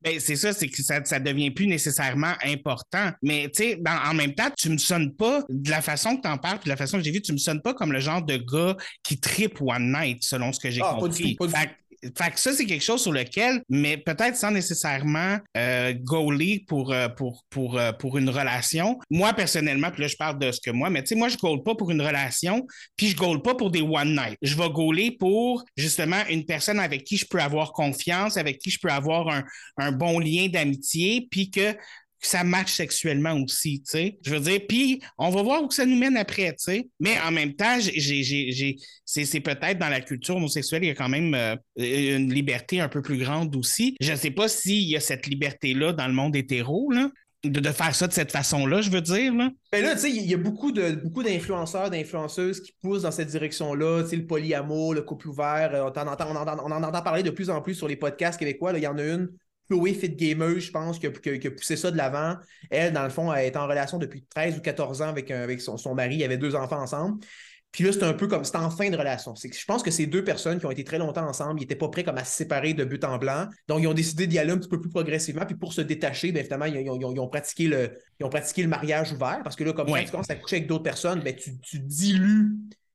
Ben, 0.00 0.18
c'est 0.20 0.36
ça, 0.36 0.52
c'est 0.52 0.68
que 0.68 0.82
ça, 0.82 1.02
ça 1.04 1.18
devient 1.20 1.50
plus 1.50 1.66
nécessairement 1.66 2.34
important. 2.44 3.10
Mais 3.22 3.48
tu 3.54 3.62
sais, 3.62 3.76
dans- 3.76 4.10
en 4.10 4.12
même 4.12 4.34
temps, 4.34 4.50
tu 4.56 4.68
me 4.68 4.76
sonnes 4.76 5.14
pas 5.14 5.42
de 5.48 5.70
la 5.70 5.80
façon 5.80 6.16
que 6.16 6.22
tu 6.22 6.28
en 6.28 6.36
parles, 6.36 6.58
puis 6.58 6.64
de 6.64 6.70
la 6.70 6.76
façon 6.76 6.98
que 6.98 7.04
j'ai 7.04 7.10
vu, 7.10 7.22
tu 7.22 7.32
me 7.32 7.38
sonnes 7.38 7.62
pas 7.62 7.72
comme 7.72 7.90
le 7.92 8.00
genre 8.00 8.22
de 8.22 8.36
gars 8.36 8.76
qui 9.02 9.18
tripe 9.18 9.60
one 9.62 9.92
night, 9.92 10.22
selon 10.22 10.52
ce 10.52 10.60
que 10.60 10.70
j'ai 10.70 10.82
Ah, 10.82 10.96
pas 11.00 11.08
du 11.08 11.16
compris. 11.16 11.36
tout, 11.36 11.46
pas 11.46 11.46
du 11.46 11.52
que- 11.68 11.74
fait 12.16 12.30
que 12.30 12.40
ça, 12.40 12.52
c'est 12.52 12.66
quelque 12.66 12.82
chose 12.82 13.02
sur 13.02 13.12
lequel, 13.12 13.62
mais 13.68 13.96
peut-être 13.96 14.36
sans 14.36 14.50
nécessairement 14.50 15.38
euh, 15.56 15.94
gauler 15.94 16.64
pour, 16.68 16.92
euh, 16.92 17.08
pour, 17.08 17.44
pour, 17.50 17.78
euh, 17.78 17.92
pour 17.92 18.18
une 18.18 18.30
relation. 18.30 18.98
Moi, 19.10 19.32
personnellement, 19.32 19.90
puis 19.90 20.02
là, 20.02 20.08
je 20.08 20.16
parle 20.16 20.38
de 20.38 20.52
ce 20.52 20.60
que 20.60 20.70
moi, 20.70 20.90
mais 20.90 21.02
tu 21.02 21.08
sais, 21.08 21.14
moi, 21.14 21.28
je 21.28 21.36
gaule 21.36 21.62
pas 21.62 21.74
pour 21.74 21.90
une 21.90 22.02
relation, 22.02 22.66
puis 22.96 23.08
je 23.08 23.16
gaule 23.16 23.42
pas 23.42 23.54
pour 23.54 23.70
des 23.70 23.82
one 23.82 24.14
night. 24.14 24.36
Je 24.42 24.56
vais 24.56 24.70
gauler 24.70 25.10
pour, 25.12 25.64
justement, 25.76 26.22
une 26.28 26.44
personne 26.44 26.78
avec 26.78 27.04
qui 27.04 27.16
je 27.16 27.26
peux 27.26 27.40
avoir 27.40 27.72
confiance, 27.72 28.36
avec 28.36 28.58
qui 28.58 28.70
je 28.70 28.78
peux 28.80 28.90
avoir 28.90 29.28
un, 29.28 29.44
un 29.78 29.92
bon 29.92 30.18
lien 30.18 30.48
d'amitié, 30.48 31.26
puis 31.30 31.50
que 31.50 31.74
ça 32.26 32.44
matche 32.44 32.72
sexuellement 32.72 33.34
aussi, 33.34 33.82
tu 33.82 33.90
sais. 33.90 34.18
Je 34.24 34.30
veux 34.30 34.40
dire, 34.40 34.60
puis 34.68 35.00
on 35.18 35.30
va 35.30 35.42
voir 35.42 35.62
où 35.62 35.70
ça 35.70 35.86
nous 35.86 35.96
mène 35.96 36.16
après, 36.16 36.50
tu 36.52 36.64
sais. 36.64 36.88
Mais 37.00 37.16
en 37.26 37.30
même 37.30 37.54
temps, 37.54 37.78
c'est, 39.04 39.40
peut-être 39.40 39.78
dans 39.78 39.88
la 39.88 40.00
culture 40.00 40.36
homosexuelle, 40.36 40.84
il 40.84 40.88
y 40.88 40.90
a 40.90 40.94
quand 40.94 41.08
même 41.08 41.34
euh, 41.34 41.56
une 41.76 42.32
liberté 42.32 42.80
un 42.80 42.88
peu 42.88 43.02
plus 43.02 43.18
grande 43.18 43.54
aussi. 43.56 43.96
Je 44.00 44.12
ne 44.12 44.16
sais 44.16 44.30
pas 44.30 44.48
s'il 44.48 44.88
y 44.88 44.96
a 44.96 45.00
cette 45.00 45.26
liberté-là 45.26 45.92
dans 45.92 46.06
le 46.06 46.14
monde 46.14 46.36
hétéro, 46.36 46.90
là, 46.90 47.10
de, 47.44 47.70
faire 47.70 47.94
ça 47.94 48.06
de 48.06 48.12
cette 48.12 48.32
façon-là, 48.32 48.80
je 48.80 48.90
veux 48.90 49.00
dire, 49.00 49.34
là. 49.34 49.50
Ben 49.72 49.82
là, 49.82 49.94
tu 49.94 50.00
sais, 50.00 50.10
il 50.10 50.26
y 50.26 50.34
a 50.34 50.38
beaucoup 50.38 50.72
de 50.72 50.92
beaucoup 50.92 51.22
d'influenceurs, 51.22 51.90
d'influenceuses 51.90 52.60
qui 52.60 52.74
poussent 52.80 53.02
dans 53.02 53.10
cette 53.10 53.28
direction-là. 53.28 54.02
Tu 54.04 54.10
sais, 54.10 54.16
le 54.16 54.26
polyamour, 54.26 54.94
le 54.94 55.02
couple 55.02 55.28
ouvert, 55.28 55.70
euh, 55.74 55.90
on, 55.94 55.98
en 55.98 56.06
entend, 56.06 56.26
on, 56.30 56.36
on 56.36 56.72
en 56.72 56.82
entend 56.82 57.02
parler 57.02 57.22
de 57.22 57.30
plus 57.30 57.50
en 57.50 57.60
plus 57.60 57.74
sur 57.74 57.88
les 57.88 57.96
podcasts 57.96 58.38
québécois. 58.38 58.72
Il 58.74 58.82
y 58.82 58.86
en 58.86 58.98
a 58.98 59.02
une 59.02 59.28
Chloé 59.68 59.94
Fit 59.94 60.10
Gamer, 60.10 60.58
je 60.58 60.70
pense, 60.70 60.98
qui 60.98 61.06
a, 61.06 61.10
qui 61.10 61.30
a- 61.30 61.38
qui 61.38 61.46
a 61.46 61.50
poussé 61.50 61.76
ça 61.76 61.90
de 61.90 61.96
l'avant. 61.96 62.36
Elle, 62.70 62.92
dans 62.92 63.04
le 63.04 63.10
fond, 63.10 63.32
elle 63.32 63.46
est 63.46 63.56
en 63.56 63.66
relation 63.66 63.98
depuis 63.98 64.24
13 64.24 64.58
ou 64.58 64.60
14 64.60 65.02
ans 65.02 65.08
avec, 65.08 65.30
un- 65.30 65.42
avec 65.42 65.60
son, 65.60 65.76
son 65.76 65.94
mari. 65.94 66.16
Ils 66.16 66.24
avaient 66.24 66.38
deux 66.38 66.54
enfants 66.54 66.80
ensemble. 66.80 67.24
Puis 67.72 67.82
là, 67.82 67.90
c'est 67.92 68.04
un 68.04 68.12
peu 68.12 68.28
comme, 68.28 68.44
c'était 68.44 68.58
en 68.58 68.70
fin 68.70 68.88
de 68.88 68.96
relation. 68.96 69.34
C'est 69.34 69.52
je 69.52 69.64
pense 69.64 69.82
que 69.82 69.90
ces 69.90 70.06
deux 70.06 70.22
personnes 70.22 70.60
qui 70.60 70.66
ont 70.66 70.70
été 70.70 70.84
très 70.84 70.96
longtemps 70.98 71.26
ensemble, 71.26 71.58
ils 71.58 71.62
n'étaient 71.64 71.74
pas 71.74 71.88
prêts 71.88 72.04
comme 72.04 72.16
à 72.18 72.24
se 72.24 72.36
séparer 72.36 72.72
de 72.72 72.84
but 72.84 73.02
en 73.02 73.18
blanc. 73.18 73.48
Donc, 73.66 73.80
ils 73.82 73.88
ont 73.88 73.94
décidé 73.94 74.28
d'y 74.28 74.38
aller 74.38 74.52
un 74.52 74.58
petit 74.58 74.68
peu 74.68 74.80
plus 74.80 74.90
progressivement. 74.90 75.44
Puis 75.44 75.56
pour 75.56 75.72
se 75.72 75.80
détacher, 75.80 76.30
bien 76.30 76.40
évidemment, 76.42 76.66
ils, 76.66 76.88
ont- 76.88 76.96
ils 77.00 77.04
ont, 77.04 77.12
ils 77.12 77.18
ont 77.18 77.26
pratiqué 77.28 77.66
le, 77.66 77.90
ils 78.20 78.24
ont 78.24 78.28
pratiqué 78.28 78.62
le 78.62 78.68
mariage 78.68 79.12
ouvert. 79.12 79.40
Parce 79.42 79.56
que 79.56 79.64
là, 79.64 79.72
comme 79.72 79.90
Ouais. 79.90 80.00
quand 80.00 80.04
tu 80.04 80.10
commences 80.12 80.30
à 80.30 80.36
coucher 80.36 80.56
avec 80.56 80.68
d'autres 80.68 80.84
personnes, 80.84 81.20
ben, 81.20 81.34
tu, 81.34 81.58
tu 81.58 81.80
dilues 81.80 82.52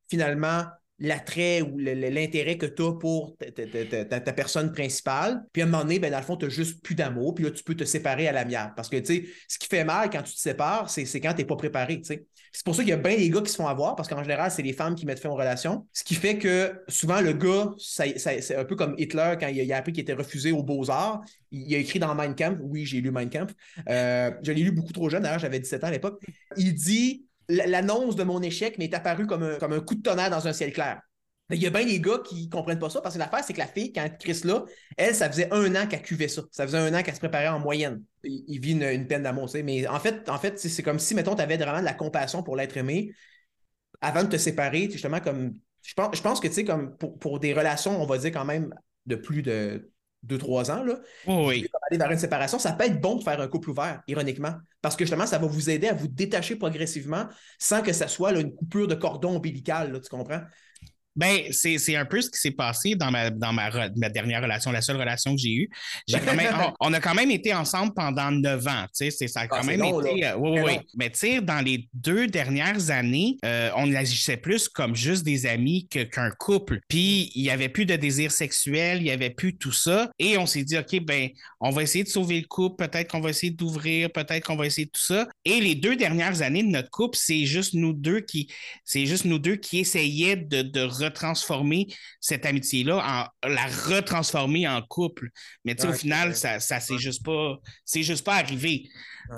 finalement 0.09 0.63
l'attrait 0.99 1.61
ou 1.61 1.77
l'intérêt 1.77 2.57
que 2.57 2.65
tu 2.65 2.83
as 2.83 2.93
pour 2.93 3.37
ta, 3.37 4.33
personne 4.33 4.71
principale. 4.71 5.43
Puis 5.53 5.61
à 5.61 5.65
un 5.65 5.67
moment 5.67 5.83
donné, 5.83 5.99
ben, 5.99 6.11
dans 6.11 6.17
le 6.17 6.23
fond, 6.23 6.35
tu 6.35 6.45
n'as 6.45 6.51
juste 6.51 6.81
plus 6.83 6.95
d'amour. 6.95 7.35
Puis 7.35 7.45
là, 7.45 7.51
tu 7.51 7.63
peux 7.63 7.75
te 7.75 7.85
séparer 7.85 8.27
à 8.27 8.31
l'amiable. 8.31 8.73
Parce 8.75 8.89
que, 8.89 8.97
tu 8.97 9.05
sais, 9.05 9.25
ce 9.47 9.57
qui 9.57 9.67
fait 9.67 9.83
mal 9.83 10.09
quand 10.09 10.21
tu 10.23 10.33
te 10.33 10.39
sépares, 10.39 10.89
c'est 10.89 11.05
quand 11.19 11.33
tu 11.33 11.39
n'es 11.39 11.45
pas 11.45 11.55
préparé. 11.55 12.01
C'est 12.03 12.65
pour 12.65 12.75
ça 12.75 12.81
qu'il 12.81 12.89
y 12.89 12.93
a 12.93 12.97
bien 12.97 13.15
des 13.15 13.29
gars 13.29 13.41
qui 13.41 13.51
se 13.51 13.55
font 13.57 13.67
avoir, 13.67 13.95
parce 13.95 14.09
qu'en 14.09 14.23
général, 14.23 14.51
c'est 14.51 14.63
les 14.63 14.73
femmes 14.73 14.95
qui 14.95 15.05
mettent 15.05 15.19
fin 15.19 15.29
aux 15.29 15.35
relations. 15.35 15.85
Ce 15.93 16.03
qui 16.03 16.15
fait 16.15 16.37
que 16.37 16.73
souvent, 16.87 17.21
le 17.21 17.33
gars, 17.33 17.71
c'est 17.77 18.55
un 18.55 18.65
peu 18.65 18.75
comme 18.75 18.95
Hitler 18.97 19.35
quand 19.39 19.47
il 19.47 19.59
a, 19.59 19.63
il 19.63 19.73
a 19.73 19.77
appris 19.77 19.93
qu'il 19.93 20.01
était 20.01 20.13
refusé 20.13 20.51
aux 20.51 20.63
Beaux-Arts. 20.63 21.21
Il, 21.51 21.61
il 21.61 21.75
a 21.75 21.77
écrit 21.77 21.99
dans 21.99 22.13
Mein 22.15 22.35
Kampf, 22.35 22.57
oui, 22.61 22.85
j'ai 22.85 23.01
lu 23.01 23.11
Mein 23.11 23.29
Kampf. 23.29 23.53
Euh, 23.87 24.31
je 24.41 24.51
l'ai 24.51 24.63
lu 24.63 24.71
beaucoup 24.71 24.93
trop 24.93 25.09
jeune, 25.09 25.23
d'ailleurs, 25.23 25.39
j'avais 25.39 25.59
17 25.59 25.83
ans 25.83 25.87
à 25.87 25.91
l'époque. 25.91 26.21
Il 26.57 26.73
dit 26.73 27.28
L'annonce 27.49 28.15
de 28.15 28.23
mon 28.23 28.41
échec 28.41 28.77
m'est 28.77 28.93
apparue 28.93 29.27
comme 29.27 29.43
un, 29.43 29.79
coup 29.81 29.95
de 29.95 30.01
tonnerre 30.01 30.29
dans 30.29 30.47
un 30.47 30.53
ciel 30.53 30.71
clair. 30.71 31.01
Il 31.51 31.57
y 31.57 31.65
a 31.65 31.71
bien 31.71 31.83
des 31.83 31.99
gars 31.99 32.19
qui 32.23 32.47
comprennent 32.47 32.77
pas 32.77 32.91
ça 32.91 33.01
parce 33.01 33.15
que 33.15 33.19
l'affaire, 33.19 33.43
c'est 33.43 33.53
que 33.53 33.59
la 33.59 33.65
fille, 33.65 33.91
quand 33.91 34.07
Chris 34.19 34.41
là, 34.43 34.65
elle, 34.97 35.15
ça 35.15 35.27
faisait 35.27 35.51
un 35.51 35.75
an 35.75 35.87
qu'elle 35.87 36.03
cuvait 36.03 36.27
ça. 36.27 36.43
Ça 36.51 36.67
faisait 36.67 36.77
un 36.77 36.93
an 36.93 37.01
qu'elle 37.01 37.15
se 37.15 37.19
préparait 37.19 37.47
en 37.47 37.57
moyenne. 37.57 38.03
Il, 38.23 38.59
vit 38.59 38.73
une, 38.73 39.07
peine 39.07 39.23
d'amour, 39.23 39.47
tu 39.47 39.53
sais. 39.53 39.63
Mais 39.63 39.87
en 39.87 39.99
fait, 39.99 40.29
en 40.29 40.37
fait 40.37 40.59
c'est 40.59 40.83
comme 40.83 40.99
si, 40.99 41.15
mettons, 41.15 41.35
tu 41.35 41.41
avais 41.41 41.57
vraiment 41.57 41.79
de 41.79 41.85
la 41.85 41.95
compassion 41.95 42.43
pour 42.43 42.55
l'être 42.55 42.77
aimé 42.77 43.13
avant 43.99 44.23
de 44.23 44.29
te 44.29 44.37
séparer, 44.37 44.89
justement, 44.91 45.19
comme. 45.19 45.55
Je 45.81 45.93
pense, 45.95 46.15
je 46.15 46.21
pense 46.21 46.39
que, 46.39 46.47
tu 46.47 46.53
sais, 46.53 46.65
comme 46.65 46.95
pour 46.97 47.39
des 47.39 47.53
relations, 47.53 47.99
on 47.99 48.05
va 48.05 48.19
dire 48.19 48.31
quand 48.31 48.45
même 48.45 48.71
de 49.07 49.15
plus 49.15 49.41
de 49.41 49.89
2-3 50.23 50.71
ans, 50.71 50.83
là, 50.83 50.99
Oui, 51.25 51.45
oui. 51.47 51.67
aller 51.89 51.97
vers 51.97 52.11
une 52.11 52.19
séparation, 52.19 52.59
ça 52.59 52.73
peut 52.73 52.85
être 52.85 52.99
bon 52.99 53.15
de 53.15 53.23
faire 53.23 53.39
un 53.39 53.47
couple 53.47 53.69
ouvert, 53.71 54.01
ironiquement. 54.07 54.53
Parce 54.81 54.95
que 54.95 55.05
justement, 55.05 55.25
ça 55.25 55.37
va 55.37 55.47
vous 55.47 55.69
aider 55.69 55.87
à 55.87 55.93
vous 55.93 56.07
détacher 56.07 56.55
progressivement 56.55 57.27
sans 57.57 57.81
que 57.81 57.93
ça 57.93 58.07
soit 58.07 58.31
là, 58.31 58.39
une 58.41 58.53
coupure 58.53 58.87
de 58.87 58.95
cordon 58.95 59.35
ombilical, 59.35 59.91
là, 59.91 59.99
tu 59.99 60.09
comprends? 60.09 60.41
Ben, 61.19 61.41
c'est 61.51 61.77
c'est 61.77 61.95
un 61.97 62.05
peu 62.05 62.21
ce 62.21 62.29
qui 62.29 62.39
s'est 62.39 62.51
passé 62.51 62.95
dans 62.95 63.11
ma, 63.11 63.29
dans 63.29 63.51
ma, 63.51 63.69
re- 63.69 63.91
ma 63.97 64.09
dernière 64.09 64.41
relation, 64.41 64.71
la 64.71 64.81
seule 64.81 64.95
relation 64.97 65.35
que 65.35 65.41
j'ai 65.41 65.53
eue. 65.53 65.69
Quand 66.09 66.33
même, 66.33 66.53
on, 66.79 66.87
on 66.89 66.93
a 66.93 66.99
quand 67.01 67.13
même 67.13 67.29
été 67.29 67.53
ensemble 67.53 67.93
pendant 67.93 68.31
neuf 68.31 68.65
ans. 68.67 68.85
Tu 68.85 69.05
sais, 69.05 69.11
c'est- 69.11 69.27
ça 69.27 69.41
a 69.41 69.47
quand 69.47 69.57
Ah, 69.59 69.63
c'est 69.63 69.75
même 69.75 69.81
long, 69.81 70.01
été. 70.01 70.25
euh, 70.25 70.35
oui, 70.37 70.51
oui. 70.61 70.75
long. 70.75 70.83
Mais 70.97 71.09
tu 71.09 71.19
sais, 71.19 71.41
dans 71.41 71.59
les 71.59 71.89
deux 71.93 72.27
dernières 72.27 72.89
années, 72.89 73.37
euh, 73.43 73.69
on 73.75 73.93
agissait 73.93 74.37
plus 74.37 74.69
comme 74.69 74.95
juste 74.95 75.23
des 75.23 75.45
amis 75.45 75.87
qu'un 75.89 76.31
couple. 76.31 76.79
Puis, 76.87 77.31
il 77.35 77.41
n'y 77.43 77.49
avait 77.49 77.69
plus 77.69 77.85
de 77.85 77.95
désir 77.97 78.31
sexuel, 78.31 78.99
il 78.99 79.03
n'y 79.03 79.11
avait 79.11 79.29
plus 79.29 79.57
tout 79.57 79.71
ça. 79.73 80.09
Et 80.19 80.37
on 80.37 80.45
s'est 80.45 80.63
dit, 80.63 80.77
OK, 80.77 80.99
ben, 81.01 81.29
on 81.59 81.69
va 81.71 81.83
essayer 81.83 82.03
de 82.05 82.09
sauver 82.09 82.39
le 82.39 82.47
couple, 82.47 82.87
peut-être 82.87 83.11
qu'on 83.11 83.19
va 83.19 83.31
essayer 83.31 83.51
d'ouvrir, 83.51 84.09
peut-être 84.11 84.45
qu'on 84.45 84.55
va 84.55 84.65
essayer 84.67 84.85
de 84.85 84.91
tout 84.91 85.03
ça. 85.03 85.27
Et 85.43 85.59
les 85.59 85.75
deux 85.75 85.95
dernières 85.97 86.41
années 86.41 86.63
de 86.63 86.69
notre 86.69 86.89
couple, 86.89 87.17
c'est 87.21 87.45
juste 87.45 87.73
nous 87.73 87.91
deux 87.93 88.21
qui, 88.21 88.49
c'est 88.85 89.05
juste 89.05 89.25
nous 89.25 89.39
deux 89.39 89.57
qui 89.57 89.79
essayaient 89.79 90.35
de, 90.37 90.61
de 90.61 90.81
retransformer 91.09 91.87
cette 92.19 92.45
amitié-là, 92.45 93.27
en 93.43 93.49
la 93.49 93.65
retransformer 93.65 94.67
en 94.67 94.81
couple. 94.81 95.29
Mais 95.65 95.75
tu 95.75 95.81
sais, 95.81 95.87
au 95.87 95.91
Ouais, 95.91 95.97
final, 95.97 96.29
ouais. 96.29 96.33
ça, 96.35 96.59
ça 96.59 96.79
c'est 96.79 96.93
Ouais. 96.93 96.99
juste 96.99 97.23
pas, 97.25 97.57
c'est 97.85 98.03
juste 98.03 98.25
pas 98.25 98.35
arrivé. 98.35 98.89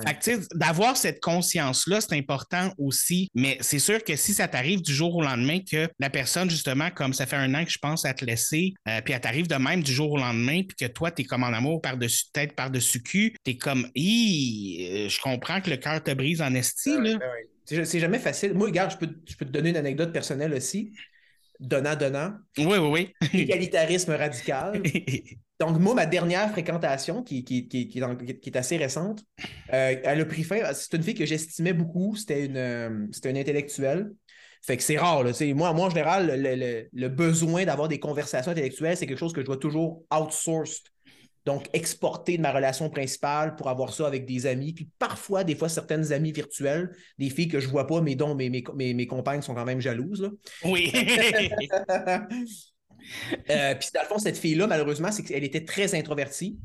Ouais. 0.05 0.37
D'avoir 0.55 0.95
cette 0.95 1.19
conscience-là, 1.19 1.99
c'est 1.99 2.15
important 2.15 2.73
aussi. 2.77 3.29
Mais 3.35 3.57
c'est 3.59 3.79
sûr 3.79 4.01
que 4.03 4.15
si 4.15 4.33
ça 4.33 4.47
t'arrive 4.47 4.81
du 4.81 4.93
jour 4.93 5.13
au 5.15 5.21
lendemain, 5.21 5.59
que 5.69 5.89
la 5.99 6.09
personne, 6.09 6.49
justement, 6.49 6.89
comme 6.91 7.13
ça 7.13 7.25
fait 7.25 7.35
un 7.35 7.53
an 7.55 7.65
que 7.65 7.71
je 7.71 7.77
pense 7.77 8.05
à 8.05 8.13
te 8.13 8.23
laisser, 8.23 8.73
euh, 8.87 9.01
puis 9.01 9.13
elle 9.13 9.19
t'arrive 9.19 9.47
de 9.47 9.55
même 9.55 9.83
du 9.83 9.91
jour 9.91 10.11
au 10.11 10.17
lendemain, 10.17 10.61
puis 10.63 10.77
que 10.79 10.85
toi, 10.91 11.11
t'es 11.11 11.25
comme 11.25 11.43
en 11.43 11.47
amour 11.47 11.81
par-dessus 11.81 12.25
tête, 12.31 12.55
par-dessus 12.55 13.01
cul, 13.03 13.35
t'es 13.43 13.57
comme, 13.57 13.89
Hi, 13.95 14.87
euh, 14.91 15.09
je 15.09 15.19
comprends 15.19 15.59
que 15.59 15.69
le 15.69 15.77
cœur 15.77 16.01
te 16.01 16.11
brise 16.11 16.41
en 16.41 16.53
esti, 16.53 16.91
Ouais, 16.91 16.95
là. 16.95 17.09
ouais, 17.11 17.15
ouais. 17.17 17.47
C'est 17.65 17.85
c'est 17.85 17.99
jamais 17.99 18.19
facile. 18.19 18.53
Moi, 18.53 18.67
regarde, 18.67 18.91
je 18.91 18.97
peux, 18.97 19.13
je 19.29 19.35
peux 19.35 19.45
te 19.45 19.51
donner 19.51 19.69
une 19.69 19.77
anecdote 19.77 20.11
personnelle 20.13 20.53
aussi. 20.53 20.91
Donnant-donnant. 21.61 22.33
Oui, 22.57 22.77
oui, 22.77 23.13
Égalitarisme 23.33 24.11
radical. 24.13 24.81
oui. 24.83 25.23
Donc, 25.59 25.77
moi, 25.77 25.93
ma 25.93 26.07
dernière 26.07 26.49
fréquentation, 26.51 27.21
qui, 27.21 27.43
qui, 27.43 27.67
qui, 27.67 27.87
qui 27.87 27.99
est, 27.99 28.55
assez 28.57 28.77
récente, 28.77 29.23
euh, 29.71 29.95
elle 30.03 30.19
a 30.21 30.25
pris 30.25 30.41
fin. 30.43 30.73
C'est 30.73 30.95
une 30.95 31.03
fille 31.03 31.13
que 31.13 31.25
j'estimais 31.25 31.73
beaucoup. 31.73 32.15
C'était 32.15 32.45
une, 32.47 32.57
euh, 32.57 33.07
une 33.25 33.37
intellectuelle. 33.37 34.11
Fait 34.63 34.75
que 34.77 34.81
c'est 34.83 34.97
rare. 34.97 35.23
Là, 35.23 35.31
moi, 35.53 35.71
moi, 35.73 35.85
en 35.85 35.89
général, 35.89 36.27
le, 36.41 36.55
le- 36.55 36.89
le 36.91 37.09
besoin 37.09 37.63
d'avoir 37.65 37.87
des 37.87 37.99
conversations 37.99 38.51
intellectuelles, 38.51 38.97
c'est 38.97 39.05
quelque 39.05 39.19
chose 39.19 39.33
que 39.33 39.41
je 39.41 39.45
dois 39.45 39.57
toujours 39.57 40.03
outsourced. 40.11 40.90
Donc, 41.45 41.67
exporter 41.73 42.37
de 42.37 42.41
ma 42.41 42.51
relation 42.51 42.89
principale 42.89 43.55
pour 43.55 43.67
avoir 43.69 43.93
ça 43.93 44.07
avec 44.07 44.25
des 44.25 44.45
amis. 44.45 44.73
Puis 44.73 44.89
parfois, 44.99 45.43
des 45.43 45.55
fois, 45.55 45.69
certaines 45.69 46.11
amies 46.13 46.31
virtuelles, 46.31 46.91
des 47.17 47.29
filles 47.29 47.47
que 47.47 47.59
je 47.59 47.67
vois 47.67 47.87
pas, 47.87 48.01
mais 48.01 48.15
dont 48.15 48.35
mes, 48.35 48.49
mes, 48.49 48.63
mes, 48.75 48.93
mes 48.93 49.07
compagnes 49.07 49.41
sont 49.41 49.55
quand 49.55 49.65
même 49.65 49.81
jalouses. 49.81 50.21
là. 50.21 50.29
Oui. 50.65 50.91
Euh, 53.49 53.75
puis 53.75 53.89
dans 53.93 54.01
le 54.01 54.07
fond, 54.07 54.19
cette 54.19 54.37
fille-là, 54.37 54.67
malheureusement, 54.67 55.11
c'est 55.11 55.23
qu'elle 55.23 55.43
était 55.43 55.65
très 55.65 55.95
introvertie. 55.95 56.59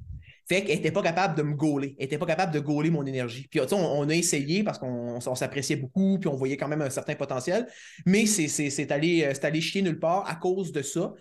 Fait 0.48 0.62
qu'elle 0.62 0.76
n'était 0.76 0.92
pas 0.92 1.02
capable 1.02 1.34
de 1.36 1.42
me 1.42 1.54
gauler. 1.54 1.96
Elle 1.98 2.04
n'était 2.04 2.18
pas 2.18 2.26
capable 2.26 2.52
de 2.52 2.60
gauler 2.60 2.90
mon 2.90 3.04
énergie. 3.04 3.48
Puis 3.50 3.58
tu 3.60 3.66
sais, 3.68 3.74
on, 3.74 4.00
on 4.00 4.08
a 4.08 4.14
essayé 4.14 4.62
parce 4.62 4.78
qu'on 4.78 5.18
on 5.26 5.34
s'appréciait 5.34 5.76
beaucoup, 5.76 6.18
puis 6.20 6.28
on 6.28 6.36
voyait 6.36 6.56
quand 6.56 6.68
même 6.68 6.82
un 6.82 6.90
certain 6.90 7.14
potentiel. 7.16 7.66
Mais 8.04 8.26
c'est- 8.26 8.46
c'est 8.48 8.70
c'est 8.70 8.92
allé, 8.92 9.24
euh, 9.24 9.30
c'est 9.34 9.44
allé 9.46 9.60
chier 9.60 9.82
nulle 9.82 9.98
part 9.98 10.28
à 10.28 10.36
cause 10.36 10.70
de 10.72 10.82
ça. 10.82 11.14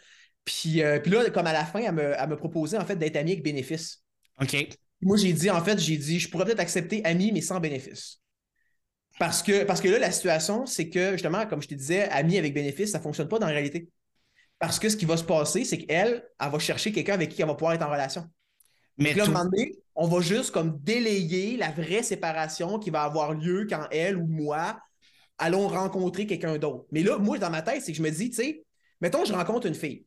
Puis, 0.46 0.82
euh, 0.82 1.00
puis 1.00 1.12
là, 1.12 1.30
comme 1.32 1.48
à 1.48 1.54
la 1.54 1.66
fin, 1.66 1.80
elle 1.80 1.94
me, 1.94 2.14
elle 2.18 2.30
me 2.30 2.36
proposait 2.36 2.78
en 2.78 2.86
fait 2.86 2.96
d'être 2.96 3.16
amie 3.18 3.32
avec 3.32 3.44
bénéfice. 3.44 4.04
OK. 4.42 4.56
Moi, 5.02 5.18
j'ai 5.18 5.34
dit, 5.34 5.50
en 5.50 5.64
fait, 5.64 5.78
j'ai 5.80 5.98
dit, 5.98 6.20
je 6.20 6.30
pourrais 6.30 6.46
peut-être 6.46 6.60
accepter 6.60 7.04
ami, 7.06 7.32
mais 7.32 7.42
sans 7.42 7.60
bénéfice. 7.60 8.22
Parce 9.20 9.44
que, 9.44 9.64
parce 9.64 9.82
que 9.82 9.88
là, 9.88 10.00
la 10.00 10.12
situation, 10.12 10.66
c'est 10.66 10.90
que, 10.90 11.14
justement, 11.14 11.46
comme 11.48 11.62
je 11.62 11.68
te 11.68 11.74
disais, 11.74 12.10
ami 12.10 12.38
avec 12.38 12.54
bénéfice, 12.54 12.92
ça 12.92 12.98
ne 12.98 13.04
fonctionne 13.04 13.28
pas 13.28 13.40
dans 13.40 13.48
la 13.48 13.54
réalité. 13.54 13.90
Parce 14.60 14.80
que 14.80 14.90
ce 14.90 14.98
qui 14.98 15.06
va 15.06 15.18
se 15.18 15.24
passer, 15.24 15.64
c'est 15.66 15.78
qu'elle, 15.78 16.24
elle 16.40 16.52
va 16.52 16.60
chercher 16.60 16.92
quelqu'un 16.92 17.14
avec 17.14 17.30
qui 17.30 17.42
elle 17.42 17.48
va 17.48 17.56
pouvoir 17.56 17.74
être 17.74 17.82
en 17.84 17.90
relation. 17.92 18.26
Mais 18.98 19.14
là, 19.14 19.24
à 19.24 19.26
un 19.26 19.28
tout- 19.28 19.34
moment 19.34 19.46
donné, 19.46 19.74
on 19.96 20.08
va 20.08 20.22
juste 20.22 20.52
comme 20.52 20.80
délayer 20.82 21.58
la 21.58 21.72
vraie 21.72 22.04
séparation 22.04 22.80
qui 22.80 22.90
va 22.90 23.04
avoir 23.04 23.34
lieu 23.34 23.68
quand 23.70 23.88
elle 23.92 24.18
ou 24.18 24.26
moi 24.28 24.80
allons 25.38 25.68
rencontrer 25.68 26.26
quelqu'un 26.28 26.58
d'autre. 26.58 26.86
Mais 26.92 27.04
là, 27.04 27.18
moi, 27.18 27.38
dans 27.38 27.50
ma 27.50 27.62
tête, 27.62 27.82
c'est 27.84 27.92
que 27.92 27.98
je 27.98 28.04
me 28.04 28.10
dis, 28.12 28.30
tu 28.30 28.38
sais, 28.38 28.66
mettons, 29.02 29.26
je 29.26 29.34
rencontre 29.34 29.68
une 29.68 29.76
fille. 29.76 30.06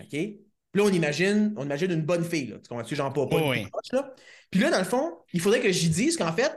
OK? 0.00 0.08
Puis 0.10 0.40
là, 0.74 0.84
on 0.84 0.90
imagine, 0.92 1.54
on 1.56 1.64
imagine 1.64 1.90
une 1.90 2.02
bonne 2.02 2.24
fille, 2.24 2.48
là. 2.48 2.56
Tu 2.58 2.68
comprends-tu? 2.68 2.94
Genre 2.94 3.12
pas, 3.12 3.24
Oui. 3.24 3.66
proche, 3.66 3.92
là. 3.92 4.14
Puis 4.50 4.60
là, 4.60 4.70
dans 4.70 4.78
le 4.78 4.84
fond, 4.84 5.18
il 5.32 5.40
faudrait 5.40 5.60
que 5.60 5.70
j'y 5.72 5.88
dise 5.88 6.16
qu'en 6.16 6.32
fait, 6.32 6.56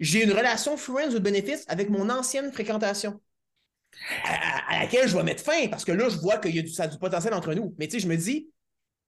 j'ai 0.00 0.24
une 0.24 0.32
relation 0.32 0.76
friends 0.76 1.12
with 1.12 1.22
benefits 1.22 1.62
avec 1.68 1.88
mon 1.88 2.10
ancienne 2.10 2.52
fréquentation. 2.52 3.20
À, 4.24 4.74
à 4.74 4.80
laquelle 4.82 5.08
je 5.08 5.16
vais 5.16 5.22
mettre 5.22 5.42
fin 5.42 5.68
parce 5.68 5.84
que 5.84 5.92
là, 5.92 6.08
je 6.08 6.16
vois 6.18 6.38
qu'il 6.38 6.54
y 6.54 6.58
a 6.58 6.62
du, 6.62 6.68
ça 6.68 6.84
a 6.84 6.88
du 6.88 6.98
potentiel 6.98 7.32
entre 7.32 7.54
nous. 7.54 7.74
Mais 7.78 7.86
tu 7.86 7.92
sais, 7.92 8.00
je 8.00 8.08
me 8.08 8.16
dis, 8.16 8.48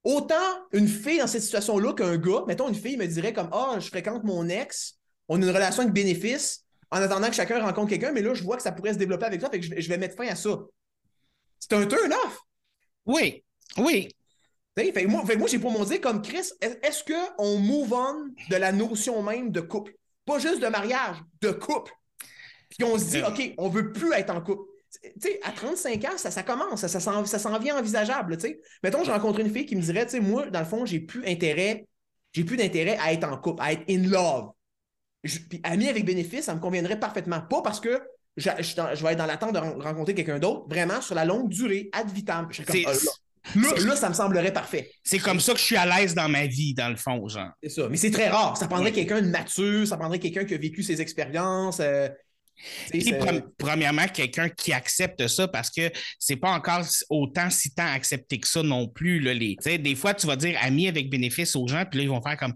autant 0.04 0.34
une 0.72 0.86
fille 0.86 1.18
dans 1.18 1.26
cette 1.26 1.42
situation-là 1.42 1.92
qu'un 1.94 2.16
gars, 2.16 2.44
mettons, 2.46 2.68
une 2.68 2.74
fille 2.76 2.96
me 2.96 3.06
dirait 3.06 3.32
comme 3.32 3.48
Ah, 3.52 3.78
je 3.80 3.88
fréquente 3.88 4.22
mon 4.22 4.48
ex, 4.48 4.98
on 5.28 5.42
a 5.42 5.44
une 5.44 5.50
relation 5.50 5.82
avec 5.82 5.92
bénéfice, 5.92 6.64
en 6.92 6.98
attendant 7.02 7.26
que 7.28 7.34
chacun 7.34 7.60
rencontre 7.60 7.88
quelqu'un, 7.90 8.12
mais 8.12 8.22
là, 8.22 8.32
je 8.34 8.44
vois 8.44 8.56
que 8.56 8.62
ça 8.62 8.70
pourrait 8.70 8.92
se 8.92 8.98
développer 8.98 9.26
avec 9.26 9.40
ça, 9.40 9.50
fait 9.50 9.58
que 9.58 9.66
je, 9.66 9.70
vais- 9.74 9.80
je 9.82 9.88
vais 9.88 9.98
mettre 9.98 10.14
fin 10.16 10.28
à 10.28 10.36
ça. 10.36 10.56
C'est 11.58 11.72
un 11.72 11.84
turn-off. 11.84 12.38
Oui. 13.06 13.44
Oui. 13.78 14.08
Fait 14.78 15.06
moi, 15.06 15.24
fait 15.24 15.34
que 15.34 15.38
moi 15.38 15.48
j'ai 15.48 15.58
pour 15.58 15.70
mon 15.70 15.84
dire 15.84 16.00
comme 16.02 16.20
Chris, 16.20 16.50
est- 16.60 16.78
est-ce 16.84 17.02
qu'on 17.02 17.58
move 17.58 17.92
on 17.94 18.26
de 18.50 18.56
la 18.56 18.72
notion 18.72 19.22
même 19.22 19.50
de 19.50 19.60
couple? 19.60 19.94
Pas 20.26 20.38
juste 20.38 20.60
de 20.60 20.66
mariage, 20.66 21.16
de 21.40 21.50
couple. 21.50 21.92
Puis 22.68 22.84
on 22.84 22.98
se 22.98 23.04
dit, 23.04 23.18
Euh. 23.22 23.28
OK, 23.28 23.54
on 23.58 23.68
veut 23.68 23.92
plus 23.92 24.12
être 24.12 24.30
en 24.30 24.40
couple. 24.42 24.64
À 25.42 25.52
35 25.52 26.04
ans, 26.04 26.16
ça, 26.18 26.30
ça 26.30 26.42
commence, 26.42 26.80
ça, 26.80 26.88
ça, 26.88 27.00
s'en, 27.00 27.58
vient 27.58 27.78
envisageable. 27.78 28.36
tu 28.36 28.48
sais. 28.48 28.60
Mettons, 28.82 29.04
je 29.04 29.10
rencontre 29.10 29.40
une 29.40 29.50
fille 29.52 29.66
qui 29.66 29.76
me 29.76 29.80
dirait, 29.82 30.06
moi, 30.20 30.46
dans 30.50 30.58
le 30.60 30.64
fond, 30.66 30.84
j'ai 30.84 31.00
plus 31.00 31.24
intérêt, 31.26 31.86
j'ai 32.32 32.44
plus 32.44 32.56
d'intérêt 32.56 32.98
à 33.00 33.12
être 33.12 33.24
en 33.24 33.36
couple, 33.38 33.62
à 33.62 33.72
être 33.72 33.84
in 33.88 34.02
love. 34.08 34.50
Je- 35.24 35.38
puis 35.38 35.60
ami 35.64 35.88
avec 35.88 36.04
bénéfice, 36.04 36.44
ça 36.46 36.54
me 36.54 36.60
conviendrait 36.60 36.98
parfaitement. 37.00 37.40
Pas 37.40 37.62
parce 37.62 37.80
que 37.80 38.02
je, 38.36 38.50
vais 38.50 39.12
être 39.12 39.18
dans 39.18 39.26
l'attente 39.26 39.52
de 39.54 39.58
ren- 39.58 39.78
rencontrer 39.78 40.14
quelqu'un 40.14 40.38
d'autre, 40.38 40.66
vraiment 40.68 41.00
sur 41.00 41.14
la 41.14 41.24
longue 41.24 41.48
durée, 41.48 41.88
ad 41.92 42.10
vitam. 42.10 42.46
Je 42.50 42.62
serais 42.62 42.66
comme, 42.82 42.94
C'est- 42.94 43.08
Ah, 43.08 43.12
là, 43.54 43.96
ça 43.96 44.08
me 44.08 44.14
semblerait 44.14 44.52
parfait. 44.52 44.90
C'est 45.04 45.18
comme 45.18 45.40
ça 45.40 45.52
que 45.52 45.58
je 45.58 45.64
suis 45.64 45.76
à 45.76 45.86
l'aise 45.86 46.14
dans 46.14 46.28
ma 46.28 46.46
vie, 46.46 46.74
dans 46.74 46.88
le 46.88 46.96
fond, 46.96 47.26
genre. 47.28 47.50
C'est 47.62 47.70
ça. 47.70 47.88
Mais 47.88 47.96
c'est 47.96 48.10
très 48.10 48.28
rare. 48.28 48.56
Ça 48.56 48.68
prendrait 48.68 48.92
quelqu'un 48.92 49.22
de 49.22 49.28
mature, 49.28 49.86
ça 49.86 49.96
prendrait 49.96 50.18
quelqu'un 50.18 50.44
qui 50.44 50.54
a 50.54 50.58
vécu 50.58 50.82
ses 50.82 51.00
expériences. 51.00 51.80
euh, 51.80 52.08
premièrement, 53.58 54.06
quelqu'un 54.08 54.48
qui 54.48 54.72
accepte 54.72 55.26
ça 55.28 55.46
parce 55.46 55.70
que 55.70 55.90
c'est 56.18 56.36
pas 56.36 56.50
encore 56.50 56.82
autant 57.10 57.50
si 57.50 57.74
tant 57.74 57.86
accepté 57.86 58.38
que 58.38 58.48
ça 58.48 58.62
non 58.62 58.88
plus. 58.88 59.20
Là, 59.20 59.34
les... 59.34 59.56
Des 59.78 59.94
fois, 59.94 60.14
tu 60.14 60.26
vas 60.26 60.36
dire 60.36 60.58
ami 60.62 60.88
avec 60.88 61.10
bénéfice 61.10 61.54
aux 61.56 61.66
gens, 61.66 61.84
puis 61.84 61.98
là, 61.98 62.04
ils 62.04 62.10
vont 62.10 62.22
faire 62.22 62.36
comme. 62.36 62.54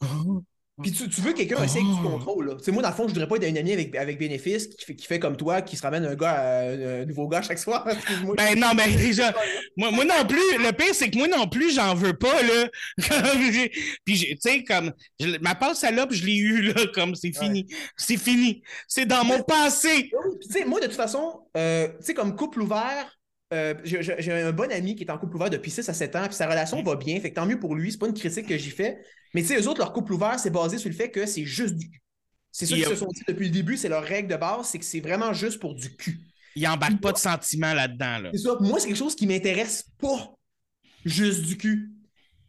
Puis 0.82 0.92
tu, 0.92 1.08
tu 1.08 1.22
veux 1.22 1.32
quelqu'un 1.32 1.64
aussi 1.64 1.78
avec 1.78 1.84
du 1.88 1.94
Oh. 2.04 2.08
contrôle. 2.10 2.48
Là. 2.48 2.72
Moi, 2.72 2.82
dans 2.82 2.88
le 2.90 2.94
fond, 2.94 3.04
je 3.08 3.14
voudrais 3.14 3.26
pas 3.26 3.36
être 3.36 3.44
un 3.50 3.56
ami 3.56 3.72
avec, 3.72 3.96
avec 3.96 4.18
bénéfice 4.18 4.66
qui 4.66 4.84
fait, 4.84 4.94
qui 4.94 5.06
fait 5.06 5.18
comme 5.18 5.36
toi, 5.36 5.62
qui 5.62 5.74
se 5.74 5.82
ramène 5.82 6.04
un 6.04 6.14
gars, 6.14 6.32
à- 6.32 7.00
un 7.00 7.04
nouveau 7.06 7.28
gars 7.28 7.40
chaque 7.40 7.58
soir. 7.58 7.86
Ben 8.36 8.58
non, 8.58 8.72
mais 8.76 8.88
déjà, 8.96 9.32
moi, 9.76 9.90
moi 9.90 10.04
non 10.04 10.26
plus, 10.28 10.36
le 10.58 10.72
pire, 10.72 10.94
c'est 10.94 11.10
que 11.10 11.16
moi 11.16 11.28
non 11.28 11.48
plus, 11.48 11.74
j'en 11.74 11.94
veux 11.94 12.12
pas, 12.12 12.42
là. 12.42 12.68
Puis, 14.04 14.18
tu 14.20 14.36
sais, 14.40 14.64
comme, 14.64 14.92
je- 15.18 15.38
ma 15.40 15.54
passe 15.54 15.80
salope, 15.80 16.12
je 16.12 16.24
l'ai 16.26 16.36
eu, 16.36 16.60
là, 16.62 16.74
comme, 16.94 17.14
c'est 17.14 17.32
fini. 17.32 17.66
C'est 17.96 18.18
fini. 18.18 18.62
C'est 18.86 19.06
dans 19.06 19.24
mon 19.24 19.42
passé. 19.42 20.10
Tu 20.42 20.52
sais, 20.52 20.64
moi, 20.66 20.80
de 20.80 20.86
toute 20.86 20.94
façon, 20.94 21.40
euh, 21.56 21.88
tu 22.00 22.04
sais, 22.06 22.14
comme 22.14 22.36
couple 22.36 22.60
ouvert, 22.62 23.15
euh, 23.52 23.74
j'ai 23.84 24.32
un 24.32 24.52
bon 24.52 24.70
ami 24.72 24.96
qui 24.96 25.04
est 25.04 25.10
en 25.10 25.18
couple 25.18 25.36
ouvert 25.36 25.50
depuis 25.50 25.70
6 25.70 25.88
à 25.88 25.94
7 25.94 26.16
ans, 26.16 26.24
puis 26.26 26.34
sa 26.34 26.46
relation 26.48 26.82
va 26.82 26.96
bien, 26.96 27.20
fait 27.20 27.30
que 27.30 27.36
tant 27.36 27.46
mieux 27.46 27.60
pour 27.60 27.74
lui, 27.74 27.92
c'est 27.92 27.98
pas 27.98 28.08
une 28.08 28.14
critique 28.14 28.46
que 28.48 28.56
j'y 28.56 28.70
fais. 28.70 28.98
Mais 29.34 29.42
tu 29.42 29.48
sais, 29.48 29.60
eux 29.60 29.68
autres, 29.68 29.78
leur 29.80 29.92
couple 29.92 30.12
ouvert, 30.14 30.38
c'est 30.38 30.50
basé 30.50 30.78
sur 30.78 30.88
le 30.88 30.94
fait 30.96 31.10
que 31.10 31.26
c'est 31.26 31.44
juste 31.44 31.74
du 31.76 31.90
cul. 31.90 32.02
C'est 32.50 32.66
ça 32.66 32.74
qu'ils 32.74 32.84
se 32.86 32.96
sont 32.96 33.06
dit 33.08 33.22
depuis 33.28 33.46
le 33.46 33.52
début, 33.52 33.76
c'est 33.76 33.88
leur 33.88 34.02
règle 34.02 34.28
de 34.28 34.36
base, 34.36 34.68
c'est 34.68 34.78
que 34.78 34.84
c'est 34.84 35.00
vraiment 35.00 35.32
juste 35.32 35.60
pour 35.60 35.74
du 35.74 35.94
cul. 35.94 36.20
Il 36.54 36.66
embarque 36.66 37.00
pas 37.02 37.12
de 37.12 37.18
sentiments 37.18 37.74
là-dedans, 37.74 38.18
là. 38.18 38.30
C'est 38.32 38.40
ça. 38.40 38.56
Moi, 38.60 38.80
c'est 38.80 38.88
quelque 38.88 38.96
chose 38.96 39.14
qui 39.14 39.26
m'intéresse 39.26 39.84
pas. 40.00 40.32
Juste 41.04 41.42
du 41.42 41.56
cul. 41.58 41.90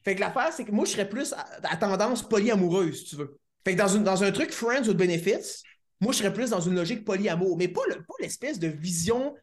Fait 0.06 0.16
que 0.16 0.22
l'affaire, 0.22 0.54
c'est 0.54 0.64
que 0.64 0.72
moi, 0.72 0.86
je 0.86 0.92
serais 0.92 1.10
plus 1.10 1.34
à, 1.34 1.46
à 1.70 1.76
tendance 1.76 2.24
polyamoureuse, 2.28 3.00
si 3.00 3.06
tu 3.10 3.16
veux. 3.18 3.38
Fait 3.66 3.74
que 3.74 3.78
dans, 3.78 3.90
une- 3.90 4.04
dans 4.06 4.24
un 4.24 4.32
truc 4.32 4.52
Friends 4.52 4.88
with 4.88 4.96
Benefits, 4.96 5.62
moi, 6.00 6.14
je 6.14 6.20
serais 6.20 6.32
plus 6.34 6.52
dans 6.52 6.62
une 6.62 6.76
logique 6.76 7.04
polyamour, 7.04 7.58
mais 7.58 7.68
pas 7.68 7.82
le- 7.90 7.96
pas 7.98 8.14
l'espèce 8.22 8.60
de 8.60 8.70
vision 8.70 9.36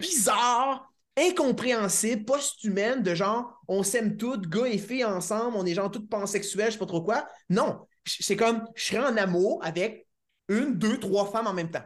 bizarre, 0.00 0.87
incompréhensible, 1.18 2.24
post-humaine, 2.24 3.02
de 3.02 3.14
genre, 3.14 3.60
on 3.68 3.82
s'aime 3.82 4.16
toutes, 4.16 4.48
gars 4.48 4.66
et 4.66 4.78
filles 4.78 5.04
ensemble, 5.04 5.56
on 5.56 5.66
est 5.66 5.74
genre 5.74 5.90
toutes 5.90 6.08
pansexuels, 6.08 6.66
je 6.68 6.72
sais 6.72 6.78
pas 6.78 6.86
trop 6.86 7.02
quoi. 7.02 7.26
Non. 7.50 7.80
C'est 8.06 8.36
comme, 8.36 8.64
je 8.74 8.84
serais 8.84 8.98
en 9.04 9.16
amour 9.16 9.60
avec 9.64 10.06
une, 10.48 10.74
deux, 10.74 10.98
trois 10.98 11.30
femmes 11.30 11.46
en 11.46 11.52
même 11.52 11.70
temps. 11.70 11.84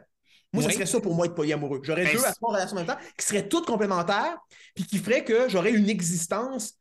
Moi, 0.52 0.62
Oui. 0.62 0.68
ça 0.70 0.74
serait 0.76 0.86
ça 0.86 1.00
pour 1.00 1.14
moi 1.14 1.26
être 1.26 1.34
polyamoureux. 1.34 1.80
J'aurais 1.82 2.04
Ben, 2.04 2.12
deux 2.16 2.24
à 2.24 2.32
trois 2.32 2.52
relations 2.52 2.76
en 2.76 2.80
même 2.80 2.86
temps 2.86 2.98
qui 3.16 3.26
seraient 3.26 3.48
toutes 3.48 3.66
complémentaires, 3.66 4.36
puis 4.74 4.84
qui 4.84 4.98
feraient 4.98 5.24
que 5.24 5.48
j'aurais 5.48 5.72
une 5.72 5.88
existence 5.88 6.74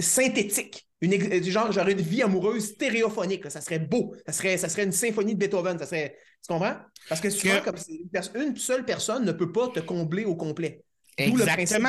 synthétique. 0.00 0.88
Une 1.00 1.12
ex- 1.12 1.26
euh, 1.32 1.50
genre, 1.50 1.72
j'aurais 1.72 1.92
une 1.92 2.00
vie 2.00 2.22
amoureuse 2.22 2.66
stéréophonique. 2.70 3.44
là. 3.44 3.50
Ça 3.50 3.60
serait 3.60 3.78
beau. 3.78 4.14
Ça 4.26 4.32
serait, 4.32 4.56
ça 4.56 4.68
serait 4.68 4.84
une 4.84 4.92
symphonie 4.92 5.34
de 5.34 5.38
Beethoven. 5.38 5.78
Ça 5.78 5.86
serait, 5.86 6.16
tu 6.42 6.52
comprends? 6.52 6.76
Parce 7.08 7.20
que 7.20 7.30
souvent, 7.30 7.58
Que- 7.60 7.64
comme 7.66 7.76
c'est 7.76 7.92
une, 7.92 8.08
pers- 8.08 8.30
une 8.34 8.56
seule 8.56 8.84
personne 8.84 9.24
ne 9.24 9.32
peut 9.32 9.50
pas 9.52 9.68
te 9.68 9.80
combler 9.80 10.24
au 10.24 10.34
complet. 10.36 10.84
D'où 11.18 11.36
le 11.36 11.44
principe 11.44 11.76
Exactement. 11.76 11.88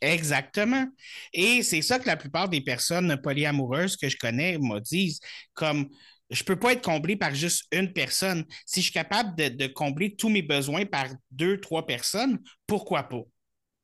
Exactement. 0.00 0.86
Et 1.32 1.62
c'est 1.62 1.82
ça 1.82 1.98
que 1.98 2.06
la 2.06 2.16
plupart 2.16 2.48
des 2.48 2.60
personnes 2.60 3.18
polyamoureuses 3.22 3.96
que 3.96 4.08
je 4.08 4.16
connais 4.16 4.58
me 4.58 4.78
disent, 4.80 5.20
comme 5.54 5.88
je 6.30 6.42
peux 6.42 6.56
pas 6.56 6.72
être 6.72 6.84
comblé 6.84 7.16
par 7.16 7.34
juste 7.34 7.64
une 7.72 7.92
personne. 7.92 8.44
Si 8.66 8.80
je 8.80 8.86
suis 8.86 8.92
capable 8.92 9.36
de, 9.36 9.48
de 9.48 9.66
combler 9.68 10.14
tous 10.14 10.28
mes 10.28 10.42
besoins 10.42 10.84
par 10.84 11.06
deux, 11.30 11.60
trois 11.60 11.86
personnes, 11.86 12.38
pourquoi 12.66 13.04
pas? 13.04 13.22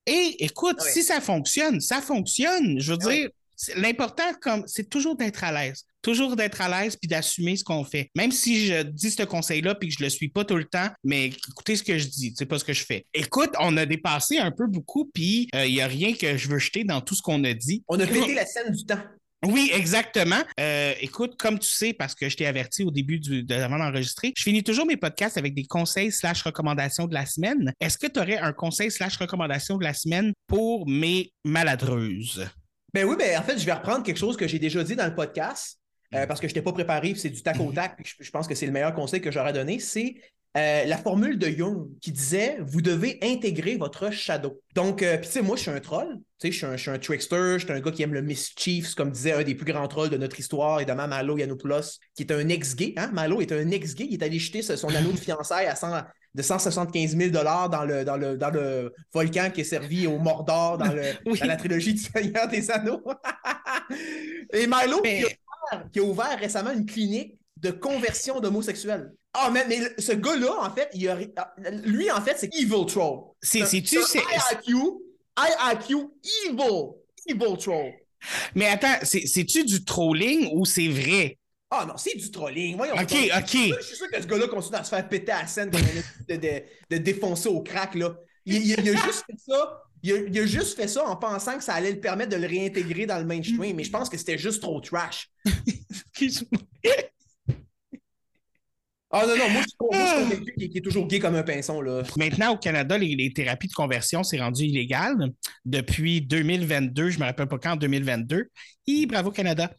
Et 0.07 0.45
écoute, 0.45 0.81
si 0.81 1.03
ça 1.03 1.21
fonctionne, 1.21 1.81
ça 1.81 2.03
fonctionne. 2.03 2.81
Je 2.81 2.93
veux 2.93 2.99
dire, 2.99 3.31
l'important, 3.77 4.33
comme, 4.41 4.65
c'est 4.67 4.89
toujours 4.89 5.17
d'être 5.17 5.45
à 5.45 5.53
l'aise. 5.53 5.85
Toujours 6.03 6.35
d'être 6.35 6.61
à 6.61 6.69
l'aise 6.69 6.97
puis 6.97 7.09
d'assumer 7.09 7.57
ce 7.57 7.65
qu'on 7.65 7.85
fait. 7.85 8.11
Même 8.17 8.33
si 8.33 8.67
je 8.67 8.83
dis 8.83 9.11
ce 9.11 9.23
conseil-là 9.23 9.75
puis 9.75 9.89
que 9.89 9.95
je 9.99 10.03
le 10.03 10.11
suis 10.11 10.29
pas 10.29 10.45
tout 10.45 10.57
le 10.57 10.65
temps, 10.65 10.89
mais 11.05 11.27
écoutez 11.27 11.77
ce 11.77 11.83
que 11.83 11.97
je 11.97 12.07
dis, 12.09 12.35
c'est 12.37 12.47
pas 12.47 12.59
ce 12.59 12.65
que 12.65 12.73
je 12.73 12.85
fais. 12.85 13.07
Écoute, 13.15 13.51
on 13.61 13.77
a 13.77 13.87
dépassé 13.87 14.39
un 14.39 14.51
peu 14.51 14.67
beaucoup 14.67 15.11
puis 15.15 15.49
il 15.55 15.75
y 15.75 15.81
a 15.81 15.87
rien 15.87 16.15
que 16.15 16.37
je 16.37 16.49
veux 16.49 16.59
jeter 16.59 16.83
dans 16.83 17.01
tout 17.01 17.15
ce 17.15 17.23
qu'on 17.23 17.45
a 17.45 17.55
dit. 17.55 17.85
On 17.89 18.01
a 18.01 18.07
pété 18.07 18.35
la 18.35 18.47
scène 18.47 18.73
du 18.73 18.85
temps. 18.85 19.03
Oui, 19.45 19.73
exactement. 19.75 20.41
Euh, 20.61 20.95
écoute, 21.01 21.37
comme 21.37 21.59
tu 21.59 21.69
sais, 21.69 21.93
parce 21.93 22.15
que 22.15 22.29
je 22.29 22.37
t'ai 22.37 22.47
averti 22.47 22.85
au 22.85 22.93
début 22.93 23.19
du, 23.19 23.43
de, 23.43 23.55
avant 23.55 23.79
d'enregistrer, 23.79 24.33
je 24.37 24.43
finis 24.43 24.63
toujours 24.63 24.87
mes 24.87 24.97
podcasts 24.97 25.37
avec 25.37 25.53
des 25.55 25.65
conseils 25.65 26.13
slash 26.13 26.43
recommandations 26.43 27.09
de 27.09 27.15
la 27.15 27.27
semaine. 27.27 27.73
Est-ce 27.81 27.99
que 27.99 28.07
tu 28.07 28.21
aurais 28.21 28.39
un 28.39 28.53
conseil 28.53 28.91
slash 28.93 29.17
recommandation 29.17 29.79
de 29.79 29.85
la 29.85 29.95
semaine 29.95 30.33
pour 30.47 30.89
mes 30.89 31.33
maladreuses? 31.45 32.47
Ben 32.95 33.05
oui, 33.05 33.17
ben 33.19 33.39
en 33.39 33.43
fait, 33.43 33.59
je 33.59 33.65
vais 33.65 33.73
reprendre 33.73 34.03
quelque 34.03 34.19
chose 34.19 34.37
que 34.37 34.47
j'ai 34.47 34.59
déjà 34.59 34.85
dit 34.85 34.97
dans 34.97 35.07
le 35.07 35.15
podcast, 35.15 35.79
euh, 36.15 36.27
parce 36.27 36.41
que 36.41 36.47
je 36.47 36.53
n'étais 36.53 36.63
pas 36.63 36.73
préparé, 36.73 37.13
puis 37.13 37.21
c'est 37.21 37.31
du 37.31 37.43
tac 37.43 37.59
au 37.59 37.73
tac, 37.73 37.97
puis 37.97 38.05
je, 38.05 38.23
je 38.23 38.31
pense 38.31 38.47
que 38.47 38.55
c'est 38.55 38.67
le 38.67 38.73
meilleur 38.73 38.95
conseil 38.95 39.21
que 39.21 39.31
j'aurais 39.31 39.55
donné, 39.55 39.79
c'est 39.79 40.17
euh, 40.55 40.85
la 40.85 40.99
formule 40.99 41.39
de 41.39 41.47
Jung 41.47 41.89
qui 42.03 42.13
disait 42.13 42.59
vous 42.61 42.83
devez 42.83 43.19
intégrer 43.23 43.77
votre 43.77 44.11
shadow. 44.13 44.61
Donc, 44.75 45.03
euh, 45.03 45.17
puis 45.17 45.27
tu 45.27 45.33
sais, 45.33 45.43
moi, 45.43 45.57
je 45.57 45.63
suis 45.63 45.71
un 45.71 45.81
troll, 45.81 46.19
tu 46.39 46.49
sais, 46.49 46.53
je 46.53 46.57
suis 46.59 46.67
un, 46.67 46.77
je 46.77 46.83
suis 46.83 46.91
un 46.91 46.99
trickster, 46.99 47.55
je 47.59 47.65
suis 47.65 47.73
un 47.73 47.81
gars 47.81 47.91
qui 47.91 48.03
aime 48.03 48.13
le 48.13 48.21
mischief, 48.21 48.95
comme 48.95 49.11
disait 49.11 49.33
un 49.33 49.43
des 49.43 49.55
plus 49.55 49.65
grands 49.65 49.89
trolls 49.89 50.11
de 50.11 50.19
notre 50.19 50.39
histoire, 50.39 50.79
évidemment, 50.79 51.09
Malo 51.09 51.39
Yiannopoulos, 51.39 51.99
qui 52.15 52.25
est 52.25 52.33
un 52.33 52.47
ex-gay. 52.51 52.93
Hein? 52.99 53.11
Malo 53.15 53.41
est 53.41 53.53
un 53.53 53.71
ex-gay, 53.71 54.09
il 54.11 54.23
est 54.23 54.23
allé 54.23 54.39
jeter 54.39 54.61
son 54.61 54.95
anneau 54.95 55.13
de 55.13 55.17
fiançailles 55.17 55.69
à 55.69 55.75
100 55.75 56.03
de 56.35 56.43
175 56.43 57.17
000 57.17 57.31
dans 57.31 57.43
le, 57.85 58.05
dans, 58.05 58.17
le, 58.17 58.37
dans 58.39 58.51
le 58.51 58.93
volcan 59.13 59.51
qui 59.53 59.61
est 59.61 59.65
servi 59.65 60.07
au 60.07 60.19
Mordor 60.19 60.79
dans, 60.79 60.93
le, 60.93 61.03
Oui. 61.27 61.39
dans 61.39 61.47
la 61.47 61.57
trilogie 61.57 61.95
du 61.95 62.01
Seigneur 62.03 62.49
des 62.49 62.71
Anneaux. 62.71 63.03
Et 64.53 64.67
Milo, 64.67 65.01
Mais- 65.03 65.23
qui, 65.23 65.25
a 65.25 65.29
ouvert, 65.29 65.91
qui 65.93 65.99
a 65.99 66.03
ouvert 66.03 66.39
récemment 66.39 66.71
une 66.73 66.87
clinique 66.87 67.39
de 67.59 67.71
conversion 67.71 68.41
d'homosexuels. 68.41 69.13
Ah, 69.35 69.51
mais, 69.53 69.65
mais 69.69 69.81
ce 69.99 70.13
gars-là, 70.13 70.53
en 70.61 70.71
fait, 70.75 70.89
il 70.95 71.09
a, 71.09 71.17
lui, 71.85 72.11
en 72.11 72.21
fait, 72.21 72.35
c'est 72.37 72.55
Evil 72.55 72.85
Troll. 72.87 73.21
C'est, 73.41 73.65
c'est-tu, 73.65 73.99
C'est 74.03 74.19
Evil, 74.19 74.91
Evil 77.29 77.57
Troll. 77.59 77.93
mais 78.55 78.67
attends, 78.67 78.95
c'est, 79.03 79.27
c'est-tu 79.27 79.65
du 79.65 79.85
trolling 79.85 80.51
ou 80.55 80.65
c'est 80.67 80.89
vrai? 80.89 81.39
Ah 81.75 81.87
non, 81.89 81.97
c'est 81.97 82.15
du 82.17 82.31
trolling. 82.31 82.77
Voyons. 82.77 82.95
OK, 82.95 83.01
donc. 83.01 83.11
OK. 83.39 83.57
Je 83.81 83.83
suis 83.87 83.97
sûr 83.97 84.11
que 84.11 84.21
ce 84.21 84.27
gars-là 84.27 84.47
continue 84.49 84.77
à 84.77 84.85
se 84.85 84.91
faire 84.91 85.09
péter 85.09 85.33
à 85.33 85.41
la 85.43 85.47
scène 85.47 85.71
de, 85.71 86.37
de, 86.37 86.63
de 86.91 86.99
défoncer 86.99 87.49
au 87.49 87.63
crack, 87.63 87.95
là. 87.95 88.15
Il, 88.45 88.57
il- 88.57 88.79
il 88.79 88.89
a 88.91 88.93
juste 88.93 89.25
fait 89.27 89.39
ça. 89.39 89.83
Il 90.03 90.13
a, 90.13 90.17
il 90.17 90.39
a 90.41 90.47
juste 90.47 90.77
fait 90.77 90.89
ça 90.89 91.07
en 91.07 91.17
pensant 91.17 91.57
que 91.57 91.63
ça 91.65 91.73
allait 91.75 91.93
le 91.93 92.01
permettre 92.01 92.31
de 92.31 92.37
le 92.37 92.47
réintégrer 92.47 93.07
dans 93.07 93.19
le 93.19 93.25
mainstream, 93.25 93.75
mais 93.77 93.85
je 93.85 93.91
pense 93.91 94.09
que 94.11 94.19
c'était 94.19 94.37
juste 94.37 94.61
trop 94.61 94.81
trash. 94.81 95.31
Excuse-moi. 96.19 96.61
Ah 99.15 99.27
non, 99.27 99.37
non, 99.37 99.51
moi 99.51 99.61
je 99.61 99.69
suis, 99.69 99.77
convaincu 99.77 100.55
qu'il 100.57 100.69
qu'il 100.71 100.79
est 100.79 100.81
toujours 100.81 101.07
gay 101.07 101.19
comme 101.19 101.35
un 101.35 101.43
pinson, 101.43 101.83
là. 101.83 102.03
Maintenant, 102.17 102.55
au 102.55 102.57
Canada, 102.57 102.97
les, 102.97 103.15
les 103.15 103.31
thérapies 103.31 103.69
de 103.69 103.75
conversion, 103.75 104.23
c'est 104.23 104.41
rendu 104.41 104.65
illégal 104.65 105.15
depuis 105.67 106.23
2022. 106.23 107.11
Je 107.11 107.19
me 107.19 107.25
rappelle 107.25 107.47
pas 107.47 107.59
quand, 107.59 107.73
en 107.73 107.77
2022. 107.77 108.49
Hi, 108.87 109.05
bravo 109.05 109.31
Canada. 109.31 109.71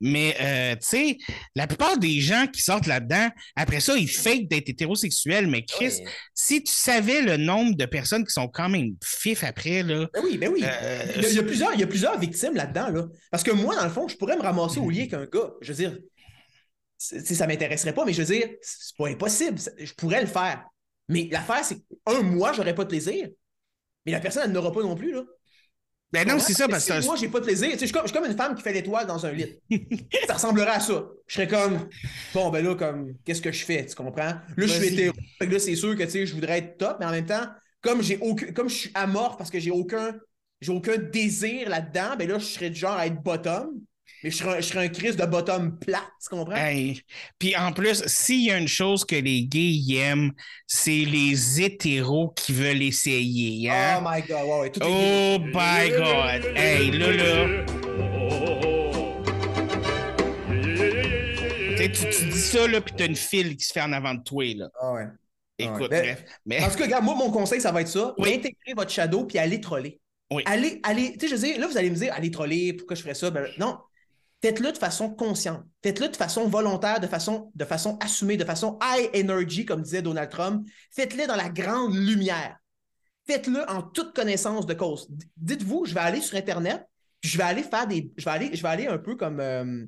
Mais, 0.00 0.34
euh, 0.40 0.72
tu 0.74 0.88
sais, 0.88 1.18
la 1.54 1.68
plupart 1.68 1.98
des 1.98 2.20
gens 2.20 2.46
qui 2.52 2.62
sortent 2.62 2.88
là-dedans, 2.88 3.28
après 3.54 3.78
ça, 3.78 3.96
ils 3.96 4.10
fake 4.10 4.48
d'être 4.48 4.68
hétérosexuels. 4.68 5.46
Mais 5.46 5.64
Chris, 5.64 6.00
si 6.34 6.64
tu 6.64 6.72
savais 6.72 7.22
le 7.22 7.36
nombre 7.36 7.76
de 7.76 7.84
personnes 7.86 8.24
qui 8.24 8.32
sont 8.32 8.48
quand 8.48 8.68
même 8.68 8.96
fifs 9.04 9.44
après, 9.44 9.84
là, 9.84 10.08
Ben 10.12 10.20
oui, 10.24 10.36
ben 10.36 10.50
oui. 10.52 10.64
Euh, 10.64 11.02
il, 11.16 11.22
y 11.22 11.26
a, 11.26 11.28
il 11.30 11.36
y 11.36 11.38
a 11.38 11.42
plusieurs, 11.44 11.74
il 11.74 11.80
y 11.80 11.84
a 11.84 11.86
plusieurs 11.86 12.18
victimes 12.18 12.54
là-dedans, 12.56 12.88
là. 12.88 13.06
Parce 13.30 13.44
que 13.44 13.52
moi, 13.52 13.76
dans 13.76 13.84
le 13.84 13.90
fond, 13.90 14.08
je 14.08 14.16
pourrais 14.16 14.36
me 14.36 14.42
ramasser 14.42 14.80
au 14.80 14.90
lit 14.90 15.02
avec 15.02 15.14
un 15.14 15.26
gars. 15.26 15.52
Je 15.62 15.72
veux 15.72 15.76
dire, 15.76 15.96
ça 17.00 17.46
m'intéresserait 17.46 17.94
pas, 17.94 18.04
mais 18.04 18.12
je 18.12 18.22
veux 18.22 18.34
dire, 18.34 18.48
c'est 18.60 18.96
pas 18.96 19.08
impossible. 19.08 19.58
Je 19.78 19.92
pourrais 19.94 20.20
le 20.20 20.26
faire. 20.26 20.64
Mais 21.08 21.28
l'affaire, 21.30 21.64
c'est 21.64 21.78
qu'un 22.06 22.22
mois, 22.22 22.52
j'aurais 22.52 22.74
pas 22.74 22.84
de 22.84 22.90
plaisir. 22.90 23.28
Mais 24.04 24.12
la 24.12 24.20
personne, 24.20 24.44
elle 24.46 24.52
n'aura 24.52 24.70
pas 24.70 24.82
non 24.82 24.94
plus, 24.94 25.12
là. 25.12 25.24
ben 26.12 26.28
non, 26.28 26.38
c'est 26.38 26.52
ça, 26.52 26.68
parce 26.68 26.86
que 26.86 27.04
moi, 27.04 27.16
j'ai 27.16 27.28
pas 27.28 27.40
de 27.40 27.46
plaisir. 27.46 27.70
Tu 27.70 27.78
sais, 27.78 27.80
je, 27.80 27.86
suis 27.86 27.92
comme, 27.92 28.02
je 28.02 28.12
suis 28.12 28.18
comme 28.18 28.30
une 28.30 28.36
femme 28.36 28.54
qui 28.54 28.62
fait 28.62 28.72
l'étoile 28.72 29.06
dans 29.06 29.24
un 29.24 29.32
lit. 29.32 29.58
ça 30.26 30.34
ressemblerait 30.34 30.70
à 30.70 30.80
ça. 30.80 31.08
Je 31.26 31.34
serais 31.34 31.48
comme, 31.48 31.88
bon, 32.34 32.50
ben 32.50 32.64
là, 32.64 32.74
comme, 32.74 33.14
qu'est-ce 33.24 33.40
que 33.40 33.50
je 33.50 33.64
fais? 33.64 33.86
Tu 33.86 33.94
comprends? 33.94 34.24
Là, 34.24 34.42
je 34.56 34.66
suis 34.66 34.86
hétéro. 34.88 35.14
Fait 35.38 35.46
que 35.46 35.52
là, 35.52 35.58
c'est 35.58 35.74
sûr 35.74 35.96
que, 35.96 36.04
tu 36.04 36.10
sais, 36.10 36.26
je 36.26 36.34
voudrais 36.34 36.58
être 36.58 36.78
top, 36.78 36.98
mais 37.00 37.06
en 37.06 37.10
même 37.10 37.26
temps, 37.26 37.46
comme 37.80 38.02
j'ai 38.02 38.18
aucun, 38.18 38.52
comme 38.52 38.68
je 38.68 38.74
suis 38.74 38.90
amorphe 38.94 39.36
parce 39.38 39.50
que 39.50 39.58
j'ai 39.58 39.70
aucun, 39.70 40.14
j'ai 40.60 40.72
aucun 40.72 40.96
désir 40.96 41.68
là-dedans, 41.68 42.16
ben 42.18 42.28
là, 42.28 42.38
je 42.38 42.44
serais 42.44 42.70
du 42.70 42.78
genre 42.78 42.96
à 42.96 43.06
être 43.06 43.22
bottom. 43.22 43.80
Mais 44.22 44.30
je 44.30 44.36
serais, 44.36 44.56
un- 44.58 44.60
je 44.60 44.66
serais 44.66 44.84
un 44.84 44.88
Chris 44.88 45.16
de 45.16 45.24
bottom 45.24 45.78
plat, 45.78 46.02
tu 46.22 46.28
comprends? 46.28 46.54
Hey. 46.56 47.00
Puis 47.38 47.56
en 47.56 47.72
plus, 47.72 48.02
s'il 48.06 48.44
y 48.44 48.50
a 48.50 48.58
une 48.58 48.68
chose 48.68 49.04
que 49.04 49.16
les 49.16 49.44
gays 49.44 49.94
aiment, 49.96 50.32
c'est 50.66 50.90
les 51.04 51.62
hétéros 51.62 52.30
qui 52.36 52.52
veulent 52.52 52.82
essayer. 52.82 53.68
Oh 53.70 53.74
Hein? 53.74 54.02
my 54.04 54.22
god, 54.22 54.42
ouais, 54.44 54.60
ouais, 54.60 54.70
tout 54.70 54.80
est 54.82 54.86
Oh 54.86 55.38
my 55.42 55.90
God! 55.90 56.52
Hey, 56.56 56.90
là, 56.92 57.12
là. 57.12 57.64
Tu 61.92 62.24
dis 62.26 62.38
ça, 62.40 62.66
là, 62.68 62.80
puis 62.80 62.94
t'as 62.96 63.06
une 63.06 63.16
file 63.16 63.56
qui 63.56 63.64
se 63.64 63.72
fait 63.72 63.80
en 63.80 63.92
avant 63.92 64.14
de 64.14 64.22
toi, 64.22 64.44
là. 64.54 64.68
Ah 64.80 64.92
ouais. 64.92 65.06
Écoute, 65.58 65.80
ouais. 65.82 65.88
Ben, 65.88 66.02
bref. 66.02 66.24
Mais, 66.46 66.62
En 66.62 66.70
tout 66.70 66.76
cas, 66.78 66.84
regarde, 66.84 67.04
moi, 67.04 67.14
mon 67.14 67.30
conseil, 67.30 67.60
ça 67.60 67.72
va 67.72 67.80
être 67.80 67.88
ça. 67.88 68.14
Oui. 68.18 68.34
Intégrer 68.34 68.74
votre 68.76 68.90
shadow 68.90 69.24
puis 69.24 69.38
aller 69.38 69.60
troller. 69.60 70.00
Oui. 70.30 70.42
Allez, 70.46 70.80
allez, 70.82 71.12
tu 71.14 71.20
sais, 71.20 71.28
je 71.28 71.34
veux 71.34 71.46
dire, 71.48 71.58
là, 71.60 71.66
vous 71.66 71.76
allez 71.76 71.90
me 71.90 71.96
dire, 71.96 72.12
allez 72.14 72.30
troller, 72.30 72.72
pourquoi 72.74 72.94
je 72.96 73.02
ferais 73.02 73.14
ça? 73.14 73.30
Ben, 73.30 73.46
non. 73.58 73.78
Faites-le 74.42 74.72
de 74.72 74.78
façon 74.78 75.10
consciente, 75.10 75.64
faites-le 75.82 76.08
de 76.08 76.16
façon 76.16 76.48
volontaire, 76.48 77.00
de 77.00 77.06
façon, 77.06 77.50
de 77.54 77.64
façon 77.64 77.98
assumée, 78.00 78.36
de 78.36 78.44
façon 78.44 78.78
high 78.82 79.10
energy, 79.14 79.64
comme 79.64 79.82
disait 79.82 80.02
Donald 80.02 80.30
Trump. 80.30 80.66
Faites-le 80.90 81.26
dans 81.26 81.36
la 81.36 81.48
grande 81.48 81.94
lumière. 81.94 82.56
Faites-le 83.26 83.68
en 83.70 83.82
toute 83.82 84.14
connaissance 84.14 84.66
de 84.66 84.74
cause. 84.74 85.08
Dites-vous, 85.36 85.84
je 85.84 85.94
vais 85.94 86.00
aller 86.00 86.20
sur 86.20 86.36
Internet, 86.36 86.84
puis 87.20 87.30
je 87.30 87.38
vais 87.38 87.44
aller 87.44 87.62
faire 87.62 87.86
des. 87.86 88.12
Je 88.16 88.24
vais 88.24 88.30
aller, 88.30 88.50
je 88.54 88.62
vais 88.62 88.68
aller 88.68 88.86
un 88.86 88.98
peu 88.98 89.14
comme. 89.16 89.40
euh, 89.40 89.84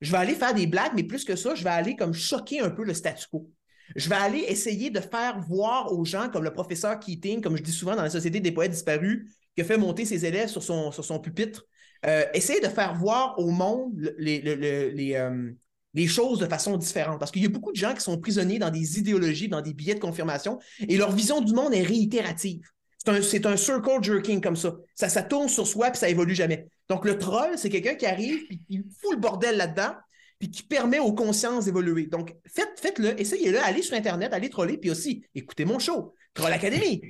je 0.00 0.10
vais 0.10 0.18
aller 0.18 0.34
faire 0.34 0.54
des 0.54 0.66
blagues, 0.66 0.92
mais 0.94 1.04
plus 1.04 1.24
que 1.24 1.36
ça, 1.36 1.54
je 1.54 1.62
vais 1.64 1.70
aller 1.70 1.96
comme 1.96 2.12
choquer 2.12 2.60
un 2.60 2.70
peu 2.70 2.84
le 2.84 2.94
statu 2.94 3.26
quo. 3.30 3.50
Je 3.96 4.08
vais 4.08 4.16
aller 4.16 4.40
essayer 4.48 4.90
de 4.90 5.00
faire 5.00 5.38
voir 5.40 5.92
aux 5.92 6.04
gens, 6.04 6.28
comme 6.30 6.42
le 6.42 6.52
professeur 6.52 6.98
Keating, 6.98 7.40
comme 7.40 7.56
je 7.56 7.62
dis 7.62 7.72
souvent 7.72 7.94
dans 7.94 8.02
la 8.02 8.10
Société 8.10 8.40
des 8.40 8.52
poètes 8.52 8.72
disparus, 8.72 9.30
qui 9.54 9.60
a 9.60 9.64
fait 9.64 9.78
monter 9.78 10.04
ses 10.04 10.24
élèves 10.26 10.48
sur 10.48 10.62
son, 10.62 10.90
sur 10.90 11.04
son 11.04 11.20
pupitre, 11.20 11.64
euh, 12.06 12.24
essayer 12.34 12.60
de 12.60 12.68
faire 12.68 12.94
voir 12.94 13.38
au 13.38 13.50
monde 13.50 14.14
les, 14.18 14.40
les, 14.40 15.14
euh, 15.14 15.50
les 15.94 16.06
choses 16.06 16.38
de 16.38 16.46
façon 16.46 16.76
différente. 16.76 17.18
Parce 17.18 17.30
qu'il 17.30 17.42
y 17.42 17.46
a 17.46 17.48
beaucoup 17.48 17.72
de 17.72 17.76
gens 17.76 17.94
qui 17.94 18.00
sont 18.00 18.18
prisonniers 18.18 18.58
dans 18.58 18.70
des 18.70 18.98
idéologies, 18.98 19.48
dans 19.48 19.62
des 19.62 19.72
billets 19.72 19.94
de 19.94 20.00
confirmation, 20.00 20.58
et 20.86 20.96
leur 20.96 21.12
vision 21.12 21.40
du 21.40 21.52
monde 21.54 21.72
est 21.72 21.82
réitérative. 21.82 22.60
C'est 22.98 23.44
un, 23.46 23.56
circle 23.56 24.02
jerking 24.02 24.40
comme 24.40 24.56
ça. 24.56 24.76
ça. 24.94 25.08
Ça 25.10 25.22
tourne 25.22 25.48
sur 25.48 25.66
soi, 25.66 25.90
puis 25.90 25.98
ça 25.98 26.08
évolue 26.08 26.34
jamais. 26.34 26.68
Donc, 26.88 27.04
le 27.04 27.18
troll, 27.18 27.56
c'est 27.56 27.68
quelqu'un 27.68 27.94
qui 27.94 28.06
arrive, 28.06 28.46
puis 28.46 28.60
qui 28.66 28.78
fout 29.00 29.12
le 29.12 29.20
bordel 29.20 29.58
là-dedans, 29.58 29.94
puis 30.38 30.50
qui 30.50 30.62
permet 30.62 30.98
aux 30.98 31.12
consciences 31.12 31.66
d'évoluer. 31.66 32.06
Donc, 32.06 32.34
faites, 32.46 32.80
faites-le, 32.80 33.20
essayez-le, 33.20 33.62
allez 33.62 33.82
sur 33.82 33.94
Internet, 33.94 34.32
allez 34.32 34.48
troller, 34.48 34.78
puis 34.78 34.90
aussi, 34.90 35.24
écoutez 35.34 35.66
mon 35.66 35.78
show, 35.78 36.14
Troll 36.32 36.52
Academy, 36.52 37.02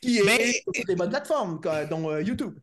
qui 0.00 0.18
est 0.18 0.24
Mais- 0.24 0.52
sur 0.52 0.84
les 0.86 0.94
bonnes 0.94 1.10
plateformes, 1.10 1.60
dont 1.90 2.10
euh, 2.10 2.22
YouTube. 2.22 2.58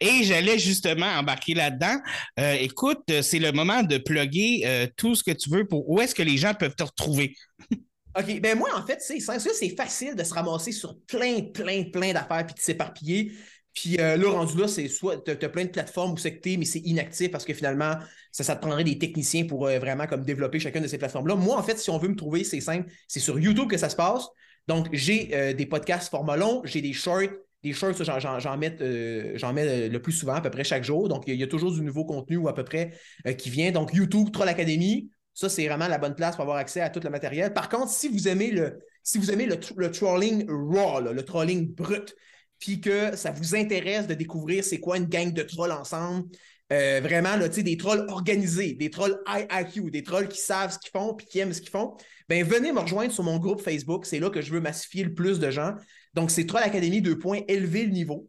Et 0.00 0.24
j'allais 0.24 0.58
justement 0.58 1.06
embarquer 1.06 1.54
là-dedans. 1.54 1.96
Euh, 2.38 2.54
écoute, 2.54 3.02
euh, 3.10 3.22
c'est 3.22 3.38
le 3.38 3.52
moment 3.52 3.82
de 3.82 3.98
plugger 3.98 4.62
euh, 4.64 4.86
tout 4.96 5.14
ce 5.14 5.22
que 5.22 5.30
tu 5.30 5.50
veux 5.50 5.66
pour 5.66 5.88
où 5.88 6.00
est-ce 6.00 6.14
que 6.14 6.22
les 6.22 6.36
gens 6.36 6.54
peuvent 6.54 6.74
te 6.74 6.82
retrouver. 6.82 7.34
OK, 8.18 8.40
ben 8.40 8.58
moi, 8.58 8.70
en 8.74 8.84
fait, 8.84 8.98
c'est 9.00 9.20
ça, 9.20 9.38
c'est 9.38 9.76
facile 9.76 10.16
de 10.16 10.24
se 10.24 10.34
ramasser 10.34 10.72
sur 10.72 10.98
plein, 11.06 11.42
plein, 11.42 11.84
plein 11.84 12.12
d'affaires 12.12 12.44
puis 12.44 12.54
de 12.54 12.60
s'éparpiller. 12.60 13.32
Puis 13.72 14.00
euh, 14.00 14.16
là, 14.16 14.30
rendu 14.30 14.58
là, 14.58 14.66
c'est 14.66 14.88
soit 14.88 15.24
tu 15.24 15.30
as, 15.30 15.48
plein 15.48 15.64
de 15.64 15.70
plateformes 15.70 16.12
où 16.12 16.16
c'est 16.16 16.40
mais 16.44 16.64
c'est 16.64 16.80
inactif 16.80 17.30
parce 17.30 17.44
que 17.44 17.54
finalement, 17.54 17.94
ça, 18.32 18.56
te 18.56 18.60
prendrait 18.60 18.82
des 18.82 18.98
techniciens 18.98 19.44
pour 19.44 19.66
vraiment 19.66 20.08
comme 20.08 20.24
développer 20.24 20.58
chacune 20.58 20.82
de 20.82 20.88
ces 20.88 20.98
plateformes-là. 20.98 21.36
Moi, 21.36 21.56
en 21.56 21.62
fait, 21.62 21.78
si 21.78 21.88
on 21.90 21.98
veut 21.98 22.08
me 22.08 22.16
trouver, 22.16 22.42
c'est 22.42 22.60
simple, 22.60 22.90
c'est 23.06 23.20
sur 23.20 23.38
YouTube 23.38 23.68
que 23.68 23.76
ça 23.76 23.88
se 23.88 23.96
passe. 23.96 24.26
Donc, 24.66 24.88
j'ai 24.92 25.54
des 25.54 25.66
podcasts 25.66 26.10
format 26.10 26.36
long, 26.36 26.62
j'ai 26.64 26.80
des 26.80 26.92
shorts. 26.92 27.30
Des 27.62 27.72
shorts, 27.72 27.94
ça, 27.96 28.18
j'en, 28.18 28.56
mets, 28.56 28.76
euh, 28.80 29.52
mets 29.52 29.68
euh, 29.68 29.88
le 29.88 30.02
plus 30.02 30.12
souvent, 30.12 30.34
à 30.34 30.40
peu 30.40 30.50
près 30.50 30.64
chaque 30.64 30.84
jour. 30.84 31.08
Donc, 31.08 31.24
il 31.26 31.34
y, 31.34 31.42
a- 31.42 31.46
toujours 31.46 31.72
du 31.72 31.82
nouveau 31.82 32.04
contenu 32.04 32.36
ou 32.38 32.48
à 32.48 32.54
peu 32.54 32.64
près 32.64 32.92
euh, 33.26 33.32
qui 33.34 33.50
vient. 33.50 33.70
Donc, 33.70 33.92
YouTube, 33.92 34.30
Troll 34.32 34.48
Academy, 34.48 35.10
ça, 35.34 35.48
c'est 35.48 35.66
vraiment 35.66 35.88
la 35.88 35.98
bonne 35.98 36.14
place 36.14 36.36
pour 36.36 36.42
avoir 36.42 36.56
accès 36.56 36.80
à 36.80 36.90
tout 36.90 37.00
le 37.02 37.10
matériel. 37.10 37.52
Par 37.52 37.68
contre, 37.68 37.90
si 37.90 38.08
vous 38.08 38.28
aimez 38.28 38.50
le, 38.50 38.78
si 39.02 39.18
vous 39.18 39.30
aimez 39.30 39.46
le, 39.46 39.56
tr- 39.56 39.74
le 39.76 39.90
trolling 39.90 40.46
raw, 40.48 41.00
le 41.00 41.22
trolling 41.24 41.74
brut, 41.74 42.14
puis 42.58 42.80
que 42.80 43.16
ça 43.16 43.30
vous 43.30 43.54
intéresse 43.54 44.06
de 44.06 44.14
découvrir 44.14 44.64
c'est 44.64 44.80
quoi 44.80 44.96
une 44.98 45.06
gang 45.06 45.32
de 45.32 45.42
trolls 45.42 45.72
ensemble, 45.72 46.28
euh, 46.72 47.00
vraiment, 47.02 47.36
là, 47.36 47.48
des 47.48 47.76
trolls 47.76 48.06
organisés, 48.08 48.74
des 48.74 48.90
trolls 48.90 49.18
high 49.26 49.46
IQ, 49.52 49.90
des 49.90 50.02
trolls 50.04 50.28
qui 50.28 50.40
savent 50.40 50.72
ce 50.72 50.78
qu'ils 50.78 50.90
font 50.92 51.14
puis 51.14 51.26
qui 51.26 51.40
aiment 51.40 51.52
ce 51.52 51.60
qu'ils 51.60 51.70
font, 51.70 51.96
ben 52.28 52.44
venez 52.44 52.72
me 52.72 52.78
rejoindre 52.78 53.12
sur 53.12 53.24
mon 53.24 53.38
groupe 53.38 53.60
Facebook. 53.60 54.06
C'est 54.06 54.20
là 54.20 54.30
que 54.30 54.40
je 54.40 54.52
veux 54.52 54.60
massifier 54.60 55.02
le 55.02 55.12
plus 55.12 55.40
de 55.40 55.50
gens. 55.50 55.74
Donc, 56.14 56.30
c'est 56.30 56.46
Troll 56.46 56.62
Academy 56.62 57.00
2 57.00 57.18
points, 57.18 57.40
élever 57.48 57.84
le 57.84 57.92
niveau. 57.92 58.28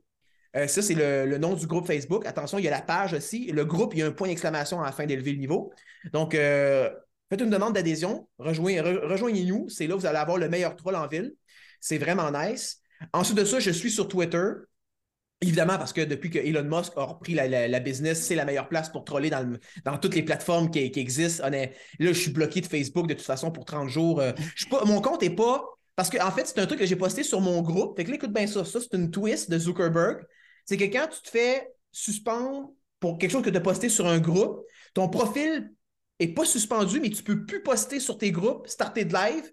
Euh, 0.55 0.67
ça, 0.67 0.81
c'est 0.81 0.95
le, 0.95 1.37
nom 1.37 1.53
du 1.53 1.65
groupe 1.65 1.87
Facebook. 1.87 2.25
Attention, 2.25 2.57
il 2.57 2.65
y 2.65 2.67
a 2.67 2.71
la 2.71 2.81
page 2.81 3.13
aussi. 3.13 3.51
Le 3.51 3.65
groupe, 3.65 3.93
il 3.93 3.99
y 3.99 4.03
a 4.03 4.07
un 4.07 4.11
point 4.11 4.27
d'exclamation 4.27 4.81
à 4.81 4.85
la 4.85 4.91
fin 4.91 5.05
d'élever 5.05 5.31
le 5.31 5.39
niveau. 5.39 5.71
Donc, 6.11 6.35
euh, 6.35 6.89
faites 7.29 7.41
une 7.41 7.49
demande 7.49 7.73
d'adhésion. 7.73 8.27
Rejoignez- 8.37 8.81
re- 8.81 9.07
Rejoignez-nous. 9.07 9.69
C'est 9.69 9.87
là 9.87 9.95
que 9.95 10.01
vous 10.01 10.05
allez 10.05 10.17
avoir 10.17 10.37
le 10.37 10.49
meilleur 10.49 10.75
troll 10.75 10.95
en 10.95 11.07
ville. 11.07 11.33
C'est 11.79 11.97
vraiment 11.97 12.31
nice. 12.31 12.81
Ensuite 13.13 13.37
de 13.37 13.45
ça, 13.45 13.59
je 13.59 13.71
suis 13.71 13.91
sur 13.91 14.07
Twitter. 14.07 14.43
Évidemment, 15.43 15.79
parce 15.79 15.91
que 15.91 16.01
depuis 16.01 16.29
que 16.29 16.37
Elon 16.37 16.63
Musk 16.63 16.93
a 16.97 17.03
repris 17.03 17.33
la, 17.33 17.79
business, 17.79 18.21
c'est 18.21 18.35
la 18.35 18.45
meilleure 18.45 18.69
place 18.69 18.89
pour 18.89 19.03
troller 19.03 19.31
dans, 19.31 19.97
toutes 19.97 20.13
les 20.13 20.21
plateformes 20.21 20.69
qui, 20.69 20.79
existent. 20.79 21.49
Là, 21.49 21.67
je 21.99 22.11
suis 22.11 22.29
bloqué 22.29 22.61
de 22.61 22.67
Facebook 22.67 23.07
de 23.07 23.15
toute 23.15 23.25
façon 23.25 23.51
pour 23.51 23.65
30 23.65 23.89
jours. 23.89 24.19
Euh, 24.19 24.33
mon 24.85 25.01
compte 25.01 25.23
n'est 25.23 25.31
pas. 25.31 25.63
Parce 26.01 26.09
qu'en 26.09 26.27
en 26.27 26.31
fait, 26.31 26.47
c'est 26.47 26.57
un 26.57 26.65
truc 26.65 26.79
que 26.79 26.85
j'ai 26.87 26.95
posté 26.95 27.21
sur 27.21 27.41
mon 27.41 27.61
groupe. 27.61 27.95
Fait 27.95 28.03
que 28.05 28.09
là, 28.09 28.15
écoute 28.15 28.33
bien 28.33 28.47
ça. 28.47 28.65
Ça, 28.65 28.79
c'est 28.81 28.95
une 28.97 29.11
twist 29.11 29.51
de 29.51 29.59
Zuckerberg. 29.59 30.25
C'est 30.65 30.75
que 30.75 30.85
quand 30.85 31.07
tu 31.07 31.21
te 31.21 31.29
fais 31.29 31.67
suspendre 31.91 32.71
pour 32.99 33.19
quelque 33.19 33.29
chose 33.29 33.43
que 33.43 33.51
tu 33.51 33.57
as 33.57 33.61
posté 33.61 33.87
sur 33.87 34.07
un 34.07 34.17
groupe, 34.17 34.61
ton 34.95 35.09
profil 35.09 35.71
n'est 36.19 36.33
pas 36.33 36.43
suspendu, 36.43 36.99
mais 36.99 37.11
tu 37.11 37.17
ne 37.21 37.27
peux 37.27 37.45
plus 37.45 37.61
poster 37.61 37.99
sur 37.99 38.17
tes 38.17 38.31
groupes, 38.31 38.67
starter 38.67 39.05
de 39.05 39.13
live, 39.13 39.43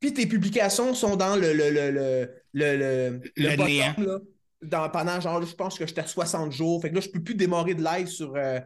puis 0.00 0.14
tes 0.14 0.26
publications 0.26 0.94
sont 0.94 1.14
dans 1.16 1.36
le, 1.36 1.52
le, 1.52 1.68
le, 1.68 1.90
le, 1.90 2.30
le, 2.54 2.76
le- 2.78 3.20
Le 3.36 3.56
bottom, 3.56 4.06
là, 4.06 4.18
dans, 4.62 4.88
pendant 4.88 5.20
genre, 5.20 5.42
je 5.44 5.54
pense 5.54 5.78
que 5.78 5.86
j'étais 5.86 6.00
à 6.00 6.06
60 6.06 6.52
jours. 6.52 6.80
Fait 6.80 6.88
que 6.88 6.94
là, 6.94 7.02
je 7.02 7.08
ne 7.08 7.12
peux 7.12 7.22
plus 7.22 7.34
démarrer 7.34 7.74
de 7.74 7.84
live 7.84 8.06
sur, 8.06 8.34
euh, 8.34 8.60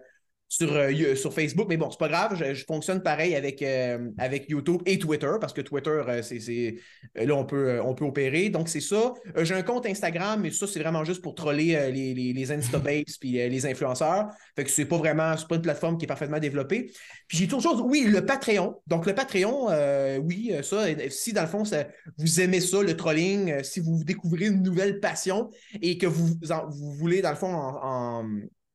sur, 0.52 0.70
euh, 0.70 1.14
sur 1.14 1.32
Facebook, 1.32 1.66
mais 1.70 1.78
bon, 1.78 1.90
c'est 1.90 1.98
pas 1.98 2.08
grave, 2.08 2.36
je, 2.36 2.62
fonctionne 2.66 3.02
pareil 3.02 3.34
avec, 3.34 3.62
euh, 3.62 4.10
avec 4.18 4.50
YouTube 4.50 4.82
et 4.84 4.98
Twitter, 4.98 5.32
parce 5.40 5.54
que 5.54 5.62
Twitter, 5.62 6.02
euh, 6.06 6.20
c'est, 6.20 6.74
là, 7.14 7.34
on 7.34 7.46
peut, 7.46 7.80
opérer. 8.02 8.50
Donc, 8.50 8.68
c'est 8.68 8.80
ça. 8.80 9.14
J'ai 9.38 9.54
un 9.54 9.62
compte 9.62 9.86
Instagram, 9.86 10.40
mais 10.42 10.50
ça, 10.50 10.66
c'est 10.66 10.80
vraiment 10.80 11.04
juste 11.04 11.22
pour 11.22 11.34
troller 11.34 11.90
les, 11.90 12.12
les, 12.12 12.34
les 12.34 12.52
Instababes 12.52 13.04
puis 13.18 13.32
les 13.32 13.64
influenceurs. 13.66 14.28
Fait 14.54 14.64
que 14.64 14.70
c'est 14.70 14.84
pas 14.84 14.98
vraiment, 14.98 15.34
c'est 15.38 15.48
pas 15.48 15.54
une 15.54 15.62
plateforme 15.62 15.96
qui 15.96 16.04
est 16.04 16.08
parfaitement 16.08 16.38
développée. 16.38 16.90
Puis 17.28 17.38
j'ai 17.38 17.48
toujours, 17.48 17.86
oui, 17.86 18.04
le 18.06 18.26
Patreon. 18.26 18.74
Donc, 18.88 19.06
le 19.06 19.14
Patreon, 19.14 19.68
oui, 20.22 20.52
ça, 20.62 20.84
si 21.08 21.32
dans 21.32 21.42
le 21.42 21.48
fond, 21.48 21.62
vous 22.18 22.40
aimez 22.40 22.60
ça, 22.60 22.82
le 22.82 22.94
trolling, 22.94 23.62
si 23.62 23.80
vous 23.80 24.04
découvrez 24.04 24.48
une 24.48 24.62
nouvelle 24.62 25.00
passion 25.00 25.48
et 25.80 25.96
que 25.96 26.06
vous, 26.06 26.34
voulez, 26.98 27.22
dans 27.22 27.30
le 27.30 27.36
fond, 27.36 28.22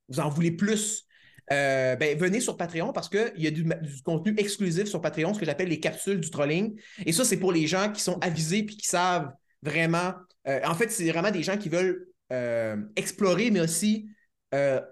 vous 0.10 0.20
en 0.20 0.30
voulez 0.30 0.52
plus 0.52 1.07
euh, 1.52 1.96
ben, 1.96 2.18
venez 2.18 2.42
sur 2.42 2.58
Patreon 2.58 2.92
parce 2.92 3.10
qu'il 3.10 3.32
y 3.38 3.48
a 3.48 3.52
du, 3.52 3.66
contenu 4.04 4.34
exclusif 4.38 4.86
sur 4.86 5.02
Patreon, 5.02 5.34
ce 5.34 5.40
que 5.40 5.46
j'appelle 5.46 5.70
les 5.70 5.80
capsules 5.80 6.20
du 6.20 6.30
trolling. 6.30 6.80
Et 7.06 7.14
ça, 7.14 7.24
c'est 7.24 7.38
pour 7.38 7.52
les 7.52 7.68
gens 7.68 7.92
qui 7.92 8.02
sont 8.02 8.20
avisés 8.20 8.64
puis 8.64 8.76
qui 8.76 8.88
savent 8.88 9.32
vraiment. 9.62 10.14
euh, 10.48 10.60
en 10.66 10.76
fait, 10.76 10.92
c'est 10.92 11.10
vraiment 11.10 11.32
des 11.32 11.44
gens 11.44 11.58
qui 11.58 11.70
veulent 11.70 12.08
euh, 12.34 12.78
explorer, 12.96 13.52
mais 13.52 13.62
aussi 13.62 14.08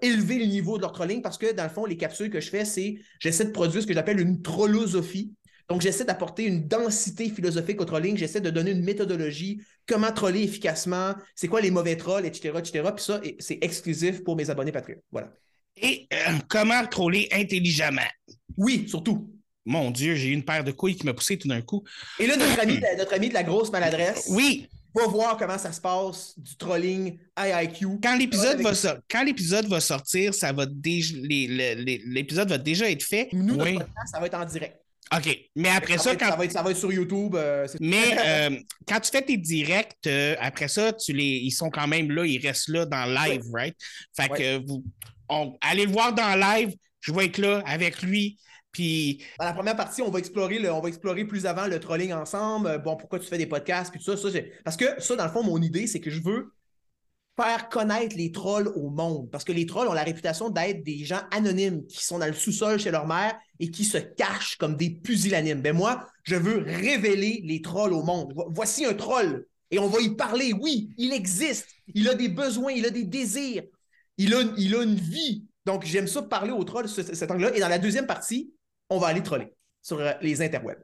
élever 0.02 0.38
le 0.38 0.46
niveau 0.46 0.76
de 0.78 0.82
leur 0.82 0.92
trolling 0.92 1.22
parce 1.22 1.38
que, 1.38 1.54
dans 1.54 1.64
le 1.64 1.70
fond, 1.70 1.86
les 1.86 1.98
capsules 1.98 2.30
que 2.30 2.42
je 2.42 2.50
fais, 2.50 2.66
c'est 2.66 2.98
j'essaie 3.20 3.46
de 3.46 3.52
produire 3.52 3.82
ce 3.82 3.88
que 3.88 3.94
j'appelle 3.94 4.20
une 4.20 4.42
trollosophie. 4.42 5.34
Donc, 5.70 5.82
j'essaie 5.82 6.06
d'apporter 6.06 6.44
une 6.44 6.68
densité 6.68 7.30
philosophique 7.30 7.82
au 7.82 7.86
trolling. 7.86 8.18
J'essaie 8.18 8.42
de 8.42 8.50
donner 8.50 8.72
une 8.72 8.84
méthodologie, 8.84 9.62
comment 9.88 10.12
troller 10.12 10.44
efficacement, 10.44 11.16
c'est 11.36 11.48
quoi 11.48 11.62
les 11.62 11.72
mauvais 11.72 11.96
trolls, 11.96 12.26
etc., 12.26 12.60
etc. 12.60 12.92
Puis 12.96 13.04
ça, 13.04 13.22
c'est 13.40 13.58
exclusif 13.62 14.24
pour 14.24 14.36
mes 14.36 14.50
abonnés 14.50 14.72
Patreon. 14.72 15.02
Voilà. 15.12 15.32
Et 15.82 16.08
euh, 16.14 16.18
comment 16.48 16.86
troller 16.88 17.28
intelligemment? 17.32 18.02
Oui, 18.58 18.86
surtout. 18.88 19.30
Mon 19.66 19.90
Dieu, 19.92 20.16
j'ai 20.16 20.28
eu 20.30 20.34
une 20.34 20.46
paire 20.46 20.64
de 20.64 20.72
couilles 20.72 20.96
qui 20.96 21.06
m'a 21.06 21.14
poussé 21.14 21.38
tout 21.38 21.48
d'un 21.48 21.62
coup. 21.62 21.84
Et 22.20 22.28
là, 22.28 22.38
notre 22.38 22.60
ami, 22.62 22.78
de- 22.78 22.98
notre 22.98 23.14
ami 23.14 23.30
de 23.30 23.34
la 23.34 23.44
grosse 23.44 23.72
maladresse 23.72 24.28
Oui, 24.30 24.68
va 24.94 25.08
voir 25.08 25.38
comment 25.38 25.58
ça 25.58 25.72
se 25.74 25.82
passe 25.82 26.34
du 26.38 26.56
trolling 26.56 27.18
IIQ. 27.38 28.00
quand 28.02 28.16
l'épisode 28.16 28.62
va, 28.62 28.72
quand 29.10 29.24
l'épisode 29.24 29.66
va 29.68 29.80
sortir, 29.82 30.34
ça 30.34 30.54
va 30.54 30.66
déjà 30.68 31.16
l'épisode 31.20 32.50
va 32.50 32.58
déjà 32.58 32.90
être 32.90 33.04
fait. 33.04 33.30
Nous, 33.34 33.44
notre 33.56 33.64
Oui. 33.66 33.74
podcast, 33.78 34.08
ça 34.12 34.20
va 34.20 34.26
être 34.28 34.36
en 34.36 34.46
direct. 34.46 34.78
OK. 35.16 35.38
Mais 35.56 35.70
après 35.70 35.98
ça, 36.00 36.16
quand 36.16 36.30
ça, 36.30 36.36
va 36.36 36.46
être, 36.46 36.52
ça 36.52 36.64
va 36.64 36.72
être 36.72 36.78
sur 36.78 36.92
YouTube. 36.92 37.36
euh, 37.36 37.68
Mais 37.80 38.16
euh, 38.26 38.58
quand 38.88 39.00
tu 39.00 39.12
fais 39.12 39.22
tes 39.22 39.38
directs, 39.38 39.94
euh, 40.08 40.36
après 40.40 40.68
ça, 40.68 40.94
tu 40.94 41.14
les, 41.14 41.24
ils 41.44 41.52
sont 41.52 41.70
quand 41.70 41.88
même 41.88 42.10
là, 42.12 42.26
ils 42.26 42.40
restent 42.40 42.70
là 42.70 42.86
dans 42.86 43.06
live, 43.06 43.44
right? 43.54 43.76
Fait 44.16 44.32
Ouais. 44.32 44.38
que 44.40 44.66
vous, 44.68 44.84
on- 45.30 45.58
allez 45.62 45.86
le 45.86 45.92
voir 45.92 46.14
dans 46.14 46.36
live, 46.40 46.74
je 47.02 47.12
vais 47.14 47.26
être 47.26 47.38
là 47.38 47.62
avec 47.66 48.02
lui. 48.02 48.38
Puis, 48.72 49.24
Dans 49.40 49.46
la 49.46 49.54
première 49.54 49.78
partie, 49.78 50.02
on 50.02 50.10
va 50.10 50.20
explorer 50.20 50.60
le, 50.60 50.70
on 50.70 50.82
plus 51.28 51.46
avant 51.46 51.68
le 51.68 51.80
trolling 51.80 52.12
ensemble. 52.12 52.68
Euh, 52.68 52.78
Bon, 52.78 52.98
pourquoi 52.98 53.20
tu 53.20 53.28
fais 53.28 53.38
des 53.38 53.46
podcasts 53.46 53.90
puis 53.92 54.02
tout 54.04 54.18
ça. 54.18 54.30
parce 54.66 54.76
que 54.76 55.02
ça, 55.02 55.16
dans 55.16 55.24
le 55.26 55.32
fond, 55.32 55.44
mon 55.44 55.62
idée, 55.62 55.88
c'est 55.88 56.02
que 56.02 56.10
je 56.10 56.22
veux 56.22 56.52
faire 57.38 57.70
connaître 57.70 58.16
les 58.18 58.32
trolls 58.32 58.68
au 58.76 58.90
monde. 58.90 59.30
Parce 59.32 59.44
que 59.44 59.52
les 59.54 59.66
trolls 59.66 59.88
ont 59.88 59.94
la 59.94 60.04
réputation 60.04 60.50
d'être 60.50 60.84
des 60.84 61.04
gens 61.06 61.22
anonymes 61.32 61.86
qui 61.88 62.04
sont 62.04 62.20
dans 62.20 62.28
le 62.28 62.34
sous-sol 62.34 62.80
chez 62.80 62.92
leur 62.92 63.08
mère 63.08 63.38
et 63.60 63.72
qui 63.72 63.84
se 63.86 63.98
cachent 63.98 64.58
comme 64.58 64.76
des 64.76 64.90
pusillanimes. 64.90 65.62
Ben 65.62 65.76
moi, 65.76 66.06
je 66.24 66.36
veux 66.36 66.64
révéler 66.66 67.42
les 67.46 67.62
trolls 67.62 67.94
au 67.94 68.04
monde. 68.04 68.34
Vo- 68.34 68.50
Voici 68.54 68.86
un 68.86 68.94
troll 68.94 69.46
et 69.72 69.80
on 69.80 69.88
va 69.88 70.00
y 70.02 70.16
parler. 70.16 70.54
Oui, 70.54 70.90
il 70.98 71.14
existe. 71.14 71.68
Il 71.94 72.08
a 72.10 72.14
des 72.14 72.30
besoins, 72.30 72.72
il 72.72 72.86
a 72.86 72.90
des 72.90 73.04
désirs. 73.04 73.64
Il 74.18 74.34
a, 74.34 74.42
il 74.58 74.74
a 74.76 74.84
une 74.84 74.96
vie. 74.96 75.46
Donc, 75.66 75.86
j'aime 75.86 76.08
ça 76.08 76.22
parler 76.22 76.52
aux 76.52 76.64
trolls 76.64 76.88
ce- 76.88 77.02
cet 77.16 77.32
angle-là. 77.32 77.56
Et 77.56 77.60
dans 77.60 77.68
la 77.70 77.80
deuxième 77.80 78.06
partie, 78.08 78.52
on 78.90 78.98
va 79.00 79.08
aller 79.08 79.24
troller 79.24 79.48
sur 79.82 80.00
euh, 80.00 80.14
les 80.22 80.42
interwebs. 80.42 80.82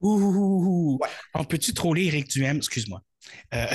ouh, 0.00 0.98
Ouais. 1.00 1.08
on 1.34 1.44
peut-tu 1.44 1.72
troller 1.74 2.06
Eric 2.06 2.28
Duhem? 2.28 2.56
Excuse-moi. 2.58 3.02
Euh. 3.54 3.66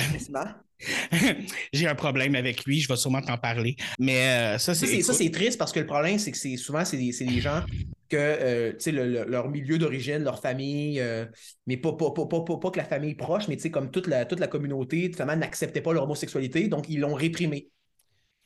J'ai 1.72 1.86
un 1.86 1.94
problème 1.94 2.34
avec 2.34 2.64
lui, 2.64 2.80
je 2.80 2.88
vais 2.88 2.96
sûrement 2.96 3.20
t'en 3.22 3.38
parler. 3.38 3.76
Mais 4.00 4.54
euh, 4.54 4.58
ça, 4.58 4.74
c'est. 4.74 5.02
ça, 5.02 5.14
c'est 5.14 5.30
triste 5.30 5.58
parce 5.58 5.70
que 5.72 5.80
le 5.80 5.86
problème, 5.86 6.18
c'est 6.18 6.32
que 6.32 6.38
c'est 6.38 6.56
souvent, 6.56 6.84
c'est 6.84 6.96
des, 6.96 7.12
des 7.12 7.40
gens 7.40 7.62
que, 8.08 8.16
euh, 8.16 8.72
tu 8.72 8.76
sais, 8.80 8.92
le- 8.92 9.06
le- 9.08 9.24
leur 9.24 9.48
milieu 9.48 9.78
d'origine, 9.78 10.18
leur 10.18 10.40
famille, 10.40 10.98
euh, 11.00 11.24
mais 11.66 11.76
pas, 11.76 11.92
pas, 11.92 12.10
pas, 12.12 12.26
pas, 12.26 12.40
pas- 12.42 12.56
pas 12.58 12.70
que 12.70 12.78
la 12.78 12.84
famille 12.84 13.14
proche, 13.14 13.46
mais 13.48 13.56
tu 13.56 13.62
sais, 13.62 13.70
comme 13.70 13.90
toute 13.90 14.06
la, 14.08 14.24
toute 14.26 14.40
la 14.40 14.48
communauté, 14.48 15.10
finalement, 15.12 15.36
n'acceptait 15.36 15.80
pas 15.82 15.92
leur 15.92 16.02
homosexualité, 16.04 16.66
donc 16.68 16.86
ils 16.88 16.98
l'ont 17.00 17.14
réprimé. 17.14 17.68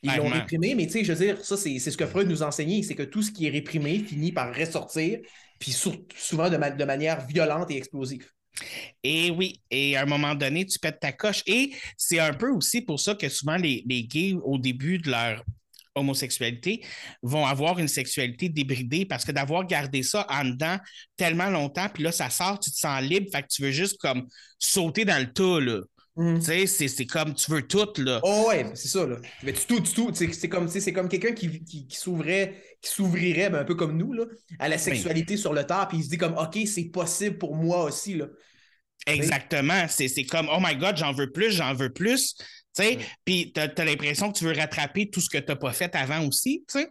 Ils 0.06 0.16
l'ont 0.16 0.28
réprimé, 0.28 0.74
mais 0.74 0.86
tu 0.86 0.92
sais, 0.92 1.04
je 1.04 1.12
veux 1.12 1.24
dire, 1.24 1.44
ça, 1.44 1.56
c'est 1.56 1.78
c'est 1.78 1.90
ce 1.90 1.96
que 1.96 2.06
Freud 2.06 2.28
nous 2.28 2.42
enseignait, 2.42 2.82
c'est 2.82 2.94
que 2.94 3.02
tout 3.02 3.22
ce 3.22 3.30
qui 3.30 3.46
est 3.46 3.50
réprimé 3.50 3.98
finit 3.98 4.32
par 4.32 4.54
ressortir, 4.54 5.18
puis 5.58 5.72
souvent 5.72 6.50
de, 6.50 6.56
ma- 6.56 6.70
de 6.70 6.84
manière 6.84 7.26
violente 7.26 7.70
et 7.70 7.76
explosive. 7.76 8.30
Et 9.02 9.30
oui, 9.30 9.60
et 9.70 9.96
à 9.96 10.02
un 10.02 10.06
moment 10.06 10.34
donné, 10.34 10.64
tu 10.64 10.78
pètes 10.78 11.00
ta 11.00 11.12
coche. 11.12 11.42
Et 11.46 11.72
c'est 11.96 12.18
un 12.18 12.32
peu 12.32 12.50
aussi 12.50 12.80
pour 12.80 12.98
ça 13.00 13.14
que 13.14 13.28
souvent 13.28 13.56
les, 13.56 13.84
les 13.86 14.04
gays, 14.04 14.34
au 14.42 14.58
début 14.58 14.98
de 14.98 15.10
leur 15.10 15.44
homosexualité, 15.94 16.84
vont 17.22 17.46
avoir 17.46 17.78
une 17.78 17.88
sexualité 17.88 18.48
débridée 18.48 19.06
parce 19.06 19.24
que 19.24 19.32
d'avoir 19.32 19.66
gardé 19.66 20.02
ça 20.02 20.26
en 20.30 20.44
dedans 20.44 20.78
tellement 21.16 21.48
longtemps, 21.48 21.88
puis 21.92 22.02
là, 22.02 22.12
ça 22.12 22.28
sort, 22.30 22.60
tu 22.60 22.70
te 22.70 22.76
sens 22.76 23.02
libre, 23.02 23.28
fait 23.32 23.42
que 23.42 23.48
tu 23.48 23.62
veux 23.62 23.70
juste 23.70 23.96
comme 23.98 24.26
sauter 24.58 25.04
dans 25.04 25.18
le 25.18 25.32
tas, 25.32 25.60
là. 25.60 25.80
Tu 26.16 26.40
sais, 26.40 26.66
c'est- 26.66 27.06
comme 27.06 27.34
tu 27.34 27.50
veux 27.50 27.66
tout, 27.66 27.88
là. 27.98 28.20
Oh 28.22 28.46
ouais, 28.48 28.64
c'est 28.74 28.88
ça, 28.88 29.06
là. 29.06 29.16
Mais 29.42 29.52
tu 29.52 29.66
tout, 29.66 29.80
tu 29.80 29.92
tout. 29.92 30.10
C'est 30.14 30.48
comme, 30.48 30.66
tu 30.66 30.72
sais, 30.72 30.80
c'est 30.80 30.92
comme 30.92 31.08
quelqu'un 31.08 31.32
qui, 31.32 31.62
qui, 31.62 31.86
qui 31.86 31.96
s'ouvrait, 31.96 32.62
qui 32.80 32.90
s'ouvrirait 32.90 33.50
ben, 33.50 33.58
un 33.58 33.64
peu 33.64 33.74
comme 33.74 33.96
nous, 33.98 34.12
là, 34.14 34.24
à 34.58 34.68
la 34.68 34.78
sexualité 34.78 35.36
sur 35.36 35.52
le 35.52 35.64
tard, 35.64 35.88
puis 35.88 35.98
il 35.98 36.04
se 36.04 36.08
dit 36.08 36.18
comme 36.18 36.36
OK, 36.38 36.58
c'est 36.66 36.84
possible 36.84 37.36
pour 37.36 37.54
moi 37.54 37.84
aussi, 37.84 38.14
là. 38.14 38.26
Exactement. 39.06 39.86
C'est 39.88 40.24
comme, 40.24 40.48
oh 40.50 40.58
my 40.60 40.76
God, 40.76 40.96
j'en 40.96 41.12
veux 41.12 41.30
plus, 41.30 41.52
j'en 41.52 41.74
veux 41.74 41.92
plus. 41.92 42.34
Tu 42.34 42.82
sais, 42.82 42.98
puis 43.24 43.52
tu 43.54 43.60
as, 43.60 43.84
l'impression 43.84 44.30
que 44.30 44.38
tu 44.38 44.44
veux 44.44 44.52
rattraper 44.52 45.08
tout 45.08 45.20
ce 45.20 45.30
que 45.30 45.38
tu 45.38 45.46
n'as 45.48 45.56
pas 45.56 45.72
fait 45.72 45.94
avant 45.94 46.26
aussi, 46.26 46.64
tu 46.68 46.80
sais? 46.80 46.90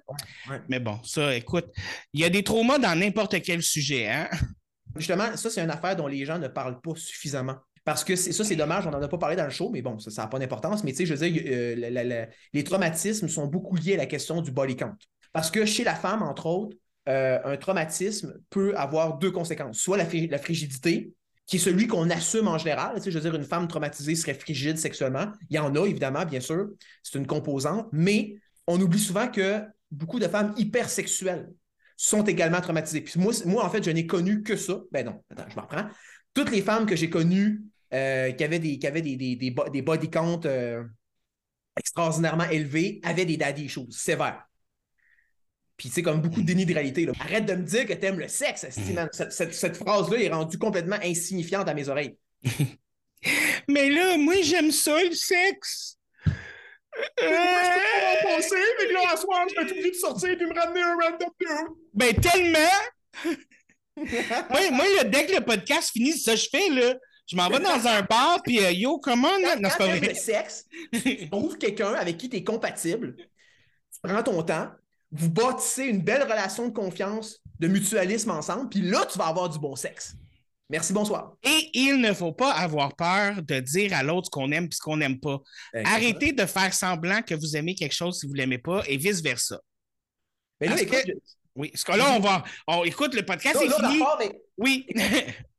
ouais. 0.49 0.59
Mais 0.67 0.79
bon, 0.79 0.99
ça, 1.03 1.35
écoute, 1.35 1.67
il 2.13 2.21
y 2.21 2.23
a 2.23 2.29
des 2.29 2.43
traumas 2.43 2.79
dans 2.79 2.97
n'importe 2.97 3.39
quel 3.43 3.61
sujet, 3.61 4.07
hein? 4.07 4.29
Justement, 4.95 5.35
ça, 5.35 5.49
c'est 5.49 5.61
une 5.61 5.69
affaire 5.69 5.95
dont 5.95 6.07
les 6.07 6.25
gens 6.25 6.39
ne 6.39 6.47
parlent 6.47 6.79
pas 6.81 6.95
suffisamment. 6.95 7.57
Parce 7.85 8.03
que 8.03 8.15
ça, 8.15 8.43
c'est 8.43 8.55
dommage, 8.55 8.87
on 8.87 8.91
n'en 8.91 9.01
a 9.01 9.07
pas 9.07 9.19
parlé 9.19 9.35
dans 9.35 9.45
le 9.45 9.51
show, 9.51 9.69
mais 9.71 9.81
bon, 9.81 9.97
ça 9.99 10.23
n'a 10.23 10.27
pas 10.27 10.39
d'importance. 10.39 10.83
Mais 10.83 10.91
tu 10.91 10.97
sais, 10.97 11.05
je 11.05 11.13
veux 11.13 11.29
dire, 11.29 11.43
euh, 11.47 12.25
les 12.51 12.63
traumatismes 12.63 13.29
sont 13.29 13.45
beaucoup 13.47 13.75
liés 13.75 13.93
à 13.93 13.97
la 13.97 14.07
question 14.07 14.41
du 14.41 14.51
body 14.51 14.75
count. 14.75 14.97
Parce 15.31 15.51
que 15.51 15.65
chez 15.65 15.83
la 15.83 15.95
femme, 15.95 16.23
entre 16.23 16.47
autres, 16.47 16.75
euh, 17.07 17.37
un 17.45 17.57
traumatisme 17.57 18.41
peut 18.49 18.75
avoir 18.75 19.19
deux 19.19 19.29
conséquences. 19.31 19.77
Soit 19.77 19.97
la, 19.97 20.05
fri- 20.05 20.27
la 20.27 20.39
frigidité, 20.39 21.13
qui 21.45 21.57
est 21.57 21.59
celui 21.59 21.85
qu'on 21.85 22.09
assume 22.09 22.47
en 22.47 22.57
général. 22.57 22.95
Tu 22.95 23.03
sais, 23.03 23.11
je 23.11 23.19
veux 23.19 23.29
dire, 23.29 23.39
une 23.39 23.45
femme 23.45 23.67
traumatisée 23.67 24.15
serait 24.15 24.33
frigide 24.33 24.79
sexuellement. 24.79 25.27
Il 25.51 25.55
y 25.55 25.59
en 25.59 25.75
a, 25.75 25.85
évidemment, 25.85 26.25
bien 26.25 26.39
sûr. 26.39 26.69
C'est 27.03 27.19
une 27.19 27.27
composante. 27.27 27.87
Mais 27.91 28.33
on 28.65 28.81
oublie 28.81 28.97
souvent 28.97 29.27
que 29.27 29.61
beaucoup 29.91 30.19
de 30.19 30.27
femmes 30.27 30.55
hypersexuelles 30.57 31.51
sont 31.97 32.23
également 32.23 32.61
traumatisées. 32.61 33.01
Puis 33.01 33.19
moi, 33.19 33.31
moi 33.45 33.63
en 33.63 33.69
fait, 33.69 33.83
je 33.83 33.91
n'ai 33.91 34.07
connu 34.07 34.41
que 34.41 34.55
ça. 34.55 34.79
Ben 34.91 35.05
non, 35.05 35.21
attends, 35.29 35.45
je 35.47 35.55
m'en 35.55 35.61
reprends. 35.61 35.85
Toutes 36.33 36.51
les 36.51 36.63
femmes 36.63 36.87
que 36.87 36.95
j'ai 36.95 37.11
connues 37.11 37.61
euh, 37.93 38.31
qui 38.31 38.43
avaient 38.43 38.59
des, 38.59 38.77
qui 38.79 38.87
avaient 38.87 39.01
des, 39.01 39.15
des, 39.15 39.35
des, 39.35 39.55
des 39.71 39.81
body 39.81 40.09
counts 40.09 40.45
euh, 40.45 40.83
extraordinairement 41.77 42.49
élevés 42.49 42.99
avaient 43.03 43.25
des 43.25 43.37
daddy 43.37 43.65
issues 43.65 43.91
sévères. 43.91 44.43
Puis 45.77 45.89
c'est 45.89 46.01
comme 46.01 46.21
beaucoup 46.21 46.41
de 46.41 46.45
déni 46.45 46.65
de 46.65 46.73
réalité. 46.73 47.05
là. 47.05 47.11
Arrête 47.19 47.45
de 47.45 47.53
me 47.53 47.63
dire 47.63 47.85
que 47.85 47.93
t'aimes 47.93 48.19
le 48.19 48.29
sexe. 48.29 48.65
Cette, 48.69 49.31
cette- 49.33 49.53
cette 49.53 49.75
phrase-là 49.77 50.17
est 50.19 50.29
rendue 50.29 50.57
complètement 50.57 50.97
insignifiante 51.03 51.67
à 51.67 51.73
mes 51.73 51.89
oreilles. 51.89 52.17
Mais 53.67 53.89
là, 53.89 54.17
moi, 54.17 54.35
j'aime 54.43 54.71
ça, 54.71 55.03
le 55.03 55.13
sexe. 55.13 55.97
Euh, 57.21 57.29
penser, 58.23 58.55
mais 58.79 58.93
là, 58.93 58.99
à 59.11 59.17
soir, 59.17 59.45
je 59.49 59.55
vais 59.55 59.61
être 59.63 59.71
obligé 59.71 59.91
de 59.91 59.95
sortir 59.95 60.29
et 60.29 60.35
de 60.37 60.45
me 60.45 60.53
ramener 60.53 60.81
un 60.81 60.95
random 60.95 61.29
dude. 61.39 61.75
ben, 61.93 62.15
tellement. 62.15 62.59
moi, 64.49 64.71
moi, 64.71 64.85
là, 64.97 65.03
dès 65.03 65.25
que 65.25 65.33
le 65.35 65.41
podcast 65.43 65.91
finit, 65.91 66.17
ça 66.17 66.35
je 66.35 66.47
fais, 66.49 66.69
là. 66.69 66.95
Je 67.27 67.35
m'en 67.35 67.49
vais 67.49 67.59
dans 67.59 67.87
un 67.87 68.01
bar, 68.03 68.41
puis 68.43 68.63
euh, 68.63 68.71
yo, 68.71 68.99
comment? 68.99 69.39
Non, 69.39 69.55
non, 69.59 69.69
Quand 69.77 69.87
le 69.99 70.13
sexe, 70.13 70.65
tu 70.93 71.29
trouves 71.29 71.57
quelqu'un 71.57 71.93
avec 71.95 72.17
qui 72.17 72.29
tu 72.29 72.37
es 72.37 72.43
compatible, 72.43 73.15
tu 73.17 73.99
prends 74.03 74.21
ton 74.21 74.43
temps, 74.43 74.69
vous 75.11 75.29
bâtissez 75.29 75.85
une 75.85 76.01
belle 76.01 76.23
relation 76.23 76.67
de 76.67 76.73
confiance, 76.73 77.39
de 77.59 77.67
mutualisme 77.67 78.29
ensemble, 78.31 78.69
puis 78.69 78.81
là, 78.81 79.05
tu 79.11 79.17
vas 79.17 79.25
avoir 79.27 79.49
du 79.49 79.57
bon 79.57 79.75
sexe. 79.75 80.15
Merci, 80.69 80.93
bonsoir. 80.93 81.33
Et 81.43 81.69
il 81.73 82.01
ne 82.01 82.11
faut 82.13 82.31
pas 82.31 82.51
avoir 82.51 82.95
peur 82.95 83.41
de 83.43 83.59
dire 83.59 83.93
à 83.93 84.01
l'autre 84.01 84.25
ce 84.25 84.31
qu'on 84.31 84.51
aime 84.51 84.65
et 84.65 84.75
ce 84.75 84.79
qu'on 84.79 84.97
n'aime 84.97 85.19
pas. 85.19 85.39
Arrêtez 85.83 86.31
de 86.31 86.45
faire 86.47 86.73
semblant 86.73 87.21
que 87.21 87.35
vous 87.35 87.55
aimez 87.55 87.75
quelque 87.75 87.93
chose 87.93 88.19
si 88.19 88.25
vous 88.25 88.33
ne 88.33 88.37
l'aimez 88.39 88.57
pas 88.57 88.81
et 88.87 88.97
vice-versa. 88.97 89.59
Mais 90.59 90.67
là, 90.67 90.81
écoute, 90.81 91.03
que- 91.05 91.11
Oui, 91.55 91.69
parce 91.69 91.83
que 91.83 91.91
là, 91.93 92.11
on 92.13 92.19
va. 92.19 92.43
On, 92.67 92.83
écoute, 92.83 93.13
le 93.13 93.23
podcast 93.23 93.55
là, 93.55 93.61
est 93.63 93.67
là, 93.67 93.75
fini. 93.75 93.99
d'abord, 93.99 94.17
mais 94.19 94.31
Oui. 94.57 94.87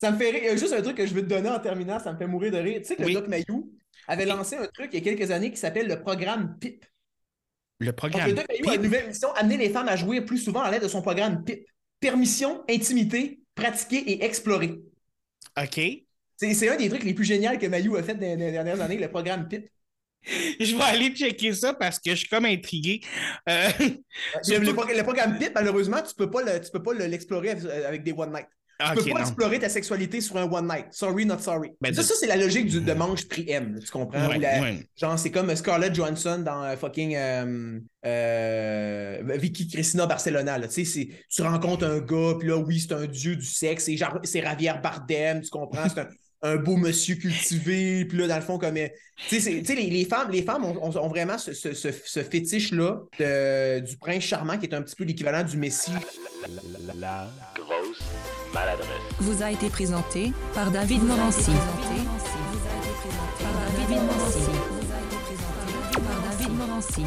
ça 0.00 0.10
me 0.10 0.18
fait 0.18 0.30
rire. 0.30 0.40
Il 0.42 0.46
y 0.46 0.48
a 0.50 0.56
juste 0.56 0.72
un 0.72 0.82
truc 0.82 0.96
que 0.96 1.06
je 1.06 1.14
veux 1.14 1.22
te 1.22 1.26
donner 1.28 1.48
en 1.48 1.58
terminant, 1.60 1.98
ça 1.98 2.12
me 2.12 2.18
fait 2.18 2.26
mourir 2.26 2.52
de 2.52 2.58
rire. 2.58 2.78
Tu 2.80 2.86
sais 2.88 2.96
que 2.96 3.02
Oui. 3.02 3.12
le 3.14 3.20
Doc 3.20 3.28
Mayou 3.28 3.72
avait 4.06 4.26
lancé 4.26 4.56
un 4.56 4.66
truc 4.66 4.90
il 4.92 4.98
y 5.04 5.08
a 5.08 5.14
quelques 5.16 5.30
années 5.30 5.50
qui 5.50 5.56
s'appelle 5.56 5.88
le 5.88 6.00
programme 6.00 6.56
PIP. 6.58 6.84
le 7.80 7.86
Donc, 7.86 7.96
programme. 7.96 8.28
le 8.28 8.34
Doc 8.34 8.46
Mayou 8.48 8.68
a 8.70 8.74
une 8.76 8.82
nouvelle 8.82 9.08
mission, 9.08 9.32
amener 9.34 9.56
les 9.56 9.70
femmes 9.70 9.88
à 9.88 9.96
jouer 9.96 10.20
plus 10.22 10.38
souvent 10.38 10.60
à 10.62 10.70
l'aide 10.70 10.82
de 10.82 10.88
son 10.88 11.02
programme 11.02 11.44
PIP. 11.44 11.66
Permission, 12.00 12.64
intimité, 12.70 13.40
pratiquer 13.54 13.98
et 13.98 14.24
explorer. 14.24 14.78
OK. 15.60 15.80
C'est 16.36 16.68
un 16.68 16.76
des 16.76 16.88
trucs 16.88 17.02
les 17.02 17.14
plus 17.14 17.24
géniaux 17.24 17.58
que 17.58 17.66
Mayou 17.66 17.96
a 17.96 18.02
fait 18.04 18.14
dans 18.14 18.20
les 18.38 18.52
dernières 18.52 18.80
années, 18.80 18.96
le 18.96 19.08
programme 19.08 19.48
PIP. 19.48 19.68
Je 20.60 20.76
vais 20.76 20.82
aller 20.82 21.10
checker 21.14 21.52
ça 21.54 21.74
parce 21.74 21.98
que 21.98 22.10
je 22.10 22.16
suis 22.16 22.28
comme 22.28 22.44
intrigué. 22.44 23.00
Euh, 23.48 23.68
Le, 24.48 25.02
programme 25.02 25.38
PIP, 25.38 25.52
malheureusement, 25.54 25.98
tu 26.02 26.08
tu 26.08 26.14
peux 26.14 26.30
pas 26.30 26.42
le- 26.42 27.06
l'explorer 27.06 27.50
avec, 27.50 27.64
avec 27.64 28.02
des 28.04 28.12
one 28.12 28.32
night. 28.32 28.46
Tu 28.80 28.86
OK, 28.86 28.94
peux 28.94 29.04
pas 29.10 29.18
non. 29.18 29.20
explorer 29.20 29.58
ta 29.58 29.68
sexualité 29.68 30.20
sur 30.20 30.36
un 30.36 30.44
one 30.48 30.68
night. 30.68 30.86
Sorry, 30.92 31.26
not 31.26 31.38
sorry. 31.40 31.70
Ben, 31.80 31.92
ça, 31.92 32.02
ça 32.04 32.14
c'est 32.18 32.28
la 32.28 32.36
logique 32.36 32.66
du, 32.66 32.80
de 32.80 32.92
manche 32.92 33.26
prix 33.26 33.44
M, 33.50 33.74
là, 33.74 33.80
tu 33.80 33.90
comprends? 33.90 34.28
Ouais, 34.28 34.36
Ou 34.36 34.40
la- 34.40 34.60
ouais. 34.60 34.86
Genre, 34.96 35.18
c'est 35.18 35.32
comme 35.32 35.54
Scarlett 35.56 35.94
Johansson 35.94 36.42
dans 36.44 36.62
euh, 36.62 36.76
fucking 36.76 37.16
euh, 37.16 37.80
euh, 38.06 39.20
Vicky 39.36 39.66
Cristina 39.68 40.06
Barcelona. 40.06 40.58
Là. 40.58 40.68
Tu 40.68 40.84
tu 40.84 41.42
rencontres 41.42 41.84
un 41.86 41.98
gars, 41.98 42.34
puis 42.38 42.48
là, 42.48 42.56
oui, 42.56 42.78
c'est 42.78 42.94
un 42.94 43.06
dieu 43.06 43.34
du 43.34 43.44
sexe, 43.44 43.86
c'est 43.86 43.96
Javier 43.96 44.74
Bardem, 44.80 45.40
tu 45.40 45.50
comprends? 45.50 45.88
C'est 45.88 46.00
un, 46.00 46.08
un 46.42 46.56
beau 46.56 46.76
monsieur 46.76 47.16
cultivé, 47.16 48.04
puis 48.04 48.18
là, 48.18 48.28
dans 48.28 48.36
le 48.36 48.42
fond, 48.42 48.58
comme. 48.58 48.76
euh, 48.76 48.88
Tu 49.28 49.40
sais, 49.40 49.50
les, 49.74 49.90
les 49.90 50.04
femmes, 50.04 50.30
les 50.30 50.42
femmes 50.42 50.64
ont, 50.64 51.08
vraiment 51.08 51.36
ce, 51.38 51.52
ce- 51.52 51.74
ce- 51.74 51.88
ce 52.04 52.20
fétiche-là 52.22 53.00
du 53.80 53.96
prince 53.96 54.22
charmant 54.22 54.56
qui 54.58 54.66
est 54.66 54.74
un 54.74 54.82
petit 54.82 54.94
peu 54.94 55.04
l'équivalent 55.04 55.42
du 55.42 55.56
messie. 55.56 55.90
La 57.00 57.28
grosse 57.56 57.98
maladresse. 58.54 58.88
vous 59.18 59.42
a 59.42 59.50
été 59.50 59.68
présenté 59.68 60.32
par 60.54 60.70
David 60.70 61.02
Morancy. 61.02 61.50
Par 63.40 63.72
David 63.76 64.02
Morancy. 64.02 64.38
Par 65.92 66.22
David 66.30 66.52
Morancy. 66.56 67.02